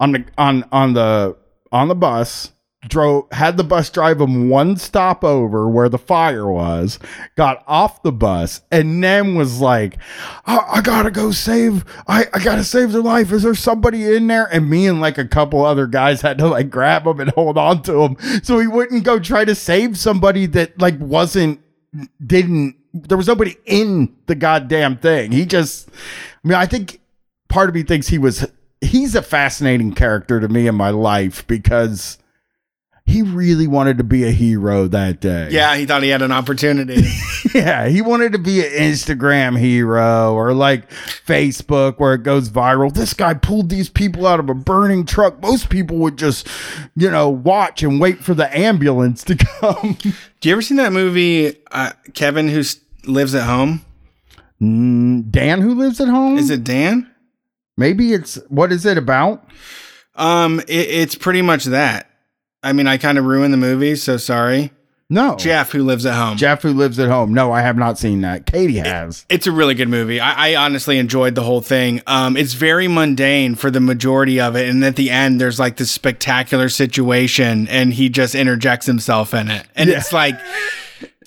On 0.00 0.12
the 0.12 0.24
on 0.38 0.64
on 0.72 0.94
the 0.94 1.36
on 1.70 1.88
the 1.88 1.94
bus 1.94 2.50
drove 2.88 3.26
had 3.30 3.56
the 3.58 3.64
bus 3.64 3.90
drive 3.90 4.20
him 4.20 4.48
one 4.48 4.74
stop 4.74 5.22
over 5.22 5.68
where 5.68 5.90
the 5.90 5.98
fire 5.98 6.50
was 6.50 6.98
got 7.36 7.62
off 7.66 8.02
the 8.02 8.10
bus 8.10 8.62
and 8.72 9.04
then 9.04 9.34
was 9.34 9.60
like 9.60 9.98
i, 10.46 10.58
I 10.72 10.80
gotta 10.80 11.10
go 11.10 11.30
save 11.30 11.84
I, 12.06 12.26
I 12.32 12.42
gotta 12.42 12.64
save 12.64 12.92
their 12.92 13.02
life. 13.02 13.32
Is 13.32 13.42
there 13.42 13.54
somebody 13.54 14.14
in 14.14 14.26
there? 14.26 14.46
And 14.52 14.68
me 14.68 14.86
and 14.86 15.00
like 15.00 15.18
a 15.18 15.26
couple 15.26 15.64
other 15.64 15.86
guys 15.86 16.20
had 16.20 16.38
to 16.38 16.48
like 16.48 16.70
grab 16.70 17.06
him 17.06 17.20
and 17.20 17.30
hold 17.30 17.58
on 17.58 17.82
to 17.82 18.02
him 18.02 18.16
so 18.42 18.58
he 18.58 18.66
wouldn't 18.66 19.04
go 19.04 19.18
try 19.18 19.44
to 19.44 19.54
save 19.54 19.98
somebody 19.98 20.46
that 20.46 20.80
like 20.80 20.98
wasn't 20.98 21.60
didn't 22.24 22.76
there 22.92 23.16
was 23.16 23.28
nobody 23.28 23.56
in 23.66 24.14
the 24.26 24.34
goddamn 24.34 24.96
thing. 24.98 25.32
He 25.32 25.46
just 25.46 25.88
i 25.92 26.48
mean 26.48 26.56
i 26.56 26.66
think 26.66 27.00
part 27.48 27.68
of 27.68 27.74
me 27.74 27.82
thinks 27.82 28.08
he 28.08 28.18
was 28.18 28.46
he's 28.80 29.14
a 29.14 29.22
fascinating 29.22 29.92
character 29.92 30.40
to 30.40 30.48
me 30.48 30.66
in 30.66 30.74
my 30.74 30.90
life 30.90 31.46
because 31.46 32.18
he 33.10 33.22
really 33.22 33.66
wanted 33.66 33.98
to 33.98 34.04
be 34.04 34.24
a 34.24 34.30
hero 34.30 34.86
that 34.88 35.20
day. 35.20 35.48
Yeah, 35.50 35.76
he 35.76 35.84
thought 35.84 36.02
he 36.02 36.08
had 36.08 36.22
an 36.22 36.32
opportunity. 36.32 37.04
Yeah, 37.52 37.88
he 37.88 38.00
wanted 38.00 38.32
to 38.32 38.38
be 38.38 38.60
an 38.64 38.70
Instagram 38.70 39.58
hero 39.58 40.32
or 40.34 40.54
like 40.54 40.88
Facebook 40.90 41.98
where 41.98 42.14
it 42.14 42.22
goes 42.22 42.48
viral. 42.48 42.92
This 42.92 43.12
guy 43.12 43.34
pulled 43.34 43.70
these 43.70 43.88
people 43.88 44.24
out 44.26 44.38
of 44.38 44.48
a 44.48 44.54
burning 44.54 45.04
truck. 45.04 45.40
Most 45.42 45.68
people 45.68 45.96
would 45.96 46.16
just, 46.16 46.46
you 46.94 47.10
know, 47.10 47.28
watch 47.28 47.82
and 47.82 48.00
wait 48.00 48.22
for 48.22 48.34
the 48.34 48.56
ambulance 48.56 49.24
to 49.24 49.34
come. 49.60 49.96
Do 50.40 50.48
you 50.48 50.52
ever 50.52 50.62
seen 50.62 50.76
that 50.76 50.92
movie, 50.92 51.56
uh, 51.72 51.90
Kevin, 52.14 52.48
who 52.48 52.62
lives 53.06 53.34
at 53.34 53.44
home? 53.44 53.84
Mm, 54.62 55.30
Dan, 55.30 55.60
who 55.60 55.74
lives 55.74 56.00
at 56.00 56.08
home? 56.08 56.38
Is 56.38 56.50
it 56.50 56.62
Dan? 56.62 57.10
Maybe 57.76 58.12
it's 58.12 58.36
what 58.48 58.70
is 58.70 58.86
it 58.86 58.98
about? 58.98 59.44
Um, 60.14 60.60
it, 60.60 60.68
it's 60.68 61.14
pretty 61.16 61.42
much 61.42 61.64
that. 61.64 62.09
I 62.62 62.72
mean, 62.72 62.86
I 62.86 62.98
kind 62.98 63.18
of 63.18 63.24
ruined 63.24 63.52
the 63.52 63.58
movie, 63.58 63.96
so 63.96 64.16
sorry. 64.16 64.72
No, 65.12 65.34
Jeff, 65.34 65.72
who 65.72 65.82
lives 65.82 66.06
at 66.06 66.14
home. 66.14 66.36
Jeff, 66.36 66.62
who 66.62 66.72
lives 66.72 66.96
at 67.00 67.08
home. 67.08 67.34
No, 67.34 67.50
I 67.50 67.62
have 67.62 67.76
not 67.76 67.98
seen 67.98 68.20
that. 68.20 68.46
Katie 68.46 68.76
has. 68.78 69.26
It's 69.28 69.48
a 69.48 69.50
really 69.52 69.74
good 69.74 69.88
movie. 69.88 70.20
I, 70.20 70.50
I 70.50 70.54
honestly 70.54 70.98
enjoyed 70.98 71.34
the 71.34 71.42
whole 71.42 71.62
thing. 71.62 72.00
Um, 72.06 72.36
it's 72.36 72.52
very 72.52 72.86
mundane 72.86 73.56
for 73.56 73.72
the 73.72 73.80
majority 73.80 74.40
of 74.40 74.54
it, 74.54 74.68
and 74.68 74.84
at 74.84 74.94
the 74.94 75.10
end, 75.10 75.40
there's 75.40 75.58
like 75.58 75.78
this 75.78 75.90
spectacular 75.90 76.68
situation, 76.68 77.66
and 77.66 77.92
he 77.92 78.08
just 78.08 78.36
interjects 78.36 78.86
himself 78.86 79.34
in 79.34 79.50
it, 79.50 79.66
and 79.74 79.90
Yeah. 79.90 79.96
it's 79.98 80.12
like. 80.12 80.38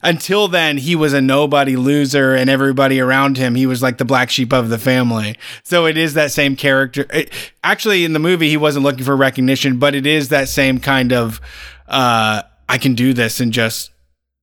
Until 0.03 0.47
then, 0.47 0.77
he 0.77 0.95
was 0.95 1.13
a 1.13 1.21
nobody 1.21 1.75
loser, 1.75 2.35
and 2.35 2.49
everybody 2.49 2.99
around 2.99 3.37
him, 3.37 3.55
he 3.55 3.65
was 3.65 3.81
like 3.81 3.97
the 3.97 4.05
black 4.05 4.29
sheep 4.29 4.51
of 4.51 4.69
the 4.69 4.77
family. 4.77 5.37
So 5.63 5.85
it 5.85 5.97
is 5.97 6.13
that 6.15 6.31
same 6.31 6.55
character. 6.55 7.05
It, 7.11 7.31
actually, 7.63 8.03
in 8.03 8.13
the 8.13 8.19
movie, 8.19 8.49
he 8.49 8.57
wasn't 8.57 8.83
looking 8.83 9.05
for 9.05 9.15
recognition, 9.15 9.79
but 9.79 9.95
it 9.95 10.05
is 10.05 10.29
that 10.29 10.49
same 10.49 10.79
kind 10.79 11.13
of 11.13 11.39
uh, 11.87 12.43
I 12.67 12.77
can 12.77 12.95
do 12.95 13.13
this 13.13 13.39
and 13.39 13.53
just 13.53 13.91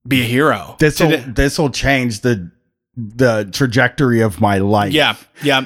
be 0.07 0.23
a 0.23 0.24
hero. 0.24 0.77
This 0.78 1.01
will 1.01 1.19
this 1.27 1.59
will 1.59 1.70
change 1.70 2.20
the 2.20 2.51
the 3.09 3.49
trajectory 3.53 4.21
of 4.21 4.41
my 4.41 4.59
life. 4.59 4.93
Yeah, 4.93 5.17
yeah. 5.43 5.65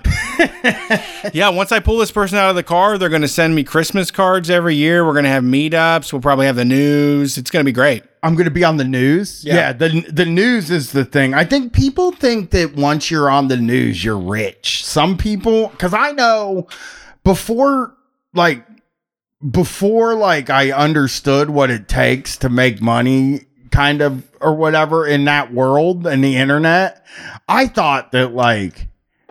yeah, 1.32 1.48
once 1.48 1.73
I 1.73 1.81
pull 1.81 1.98
this 1.98 2.12
person 2.12 2.39
out 2.39 2.51
of 2.51 2.56
the 2.56 2.62
car, 2.62 2.98
they're 2.98 3.09
going 3.09 3.23
to 3.23 3.28
send 3.28 3.55
me 3.55 3.65
Christmas 3.65 4.11
cards 4.11 4.51
every 4.51 4.74
year. 4.74 5.05
We're 5.05 5.12
going 5.12 5.24
to 5.24 5.31
have 5.31 5.44
meetups. 5.44 6.12
We'll 6.12 6.23
probably 6.23 6.47
have 6.47 6.56
the 6.56 6.65
news. 6.65 7.39
It's 7.39 7.51
going 7.51 7.65
to 7.65 7.69
be 7.69 7.73
great. 7.73 8.05
I'm 8.23 8.35
going 8.35 8.47
to 8.47 8.51
be 8.51 8.65
on 8.65 8.77
the 8.77 8.85
news. 8.85 9.44
Yeah. 9.44 9.55
Yeah. 9.55 9.73
the 9.73 10.06
the 10.11 10.24
news 10.24 10.70
is 10.70 10.93
the 10.93 11.05
thing. 11.05 11.35
I 11.35 11.44
think 11.44 11.73
people 11.73 12.12
think 12.12 12.51
that 12.51 12.74
once 12.74 13.11
you're 13.11 13.31
on 13.31 13.48
the 13.48 13.56
news, 13.56 14.05
you're 14.05 14.19
rich. 14.19 14.85
Some 14.85 15.19
people, 15.19 15.69
because 15.69 15.93
I 15.93 16.12
know 16.12 16.69
before, 17.23 17.94
like 18.32 18.65
before, 19.51 20.15
like 20.15 20.51
I 20.51 20.73
understood 20.73 21.51
what 21.51 21.70
it 21.70 21.89
takes 21.89 22.36
to 22.39 22.48
make 22.48 22.81
money, 22.81 23.47
kind 23.74 24.01
of 24.01 24.22
or 24.40 24.55
whatever 24.55 25.05
in 25.05 25.24
that 25.24 25.52
world 25.52 26.06
and 26.06 26.22
the 26.22 26.36
internet. 26.36 27.05
I 27.48 27.66
thought 27.66 28.12
that 28.12 28.32
like 28.32 28.86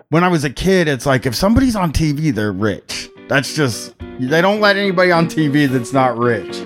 when 0.10 0.24
I 0.24 0.28
was 0.28 0.44
a 0.44 0.49
kid, 0.49 0.88
it's 0.88 1.06
like 1.06 1.26
if 1.26 1.34
somebody's 1.34 1.78
on 1.78 1.94
TV, 1.94 2.34
they're 2.36 2.52
rich. 2.52 3.10
That's 3.30 3.56
just 3.56 3.95
they 4.20 4.41
don't 4.41 4.60
let 4.60 4.76
anybody 4.76 5.11
on 5.11 5.28
TV 5.28 5.68
that's 5.68 5.94
not 5.94 6.18
rich. 6.18 6.61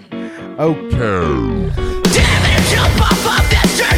Okay. 0.60 0.90
Damn 2.12 2.46
it, 2.46 2.76
jump 2.76 3.02
off 3.02 3.12
of 3.12 3.50
that 3.52 3.97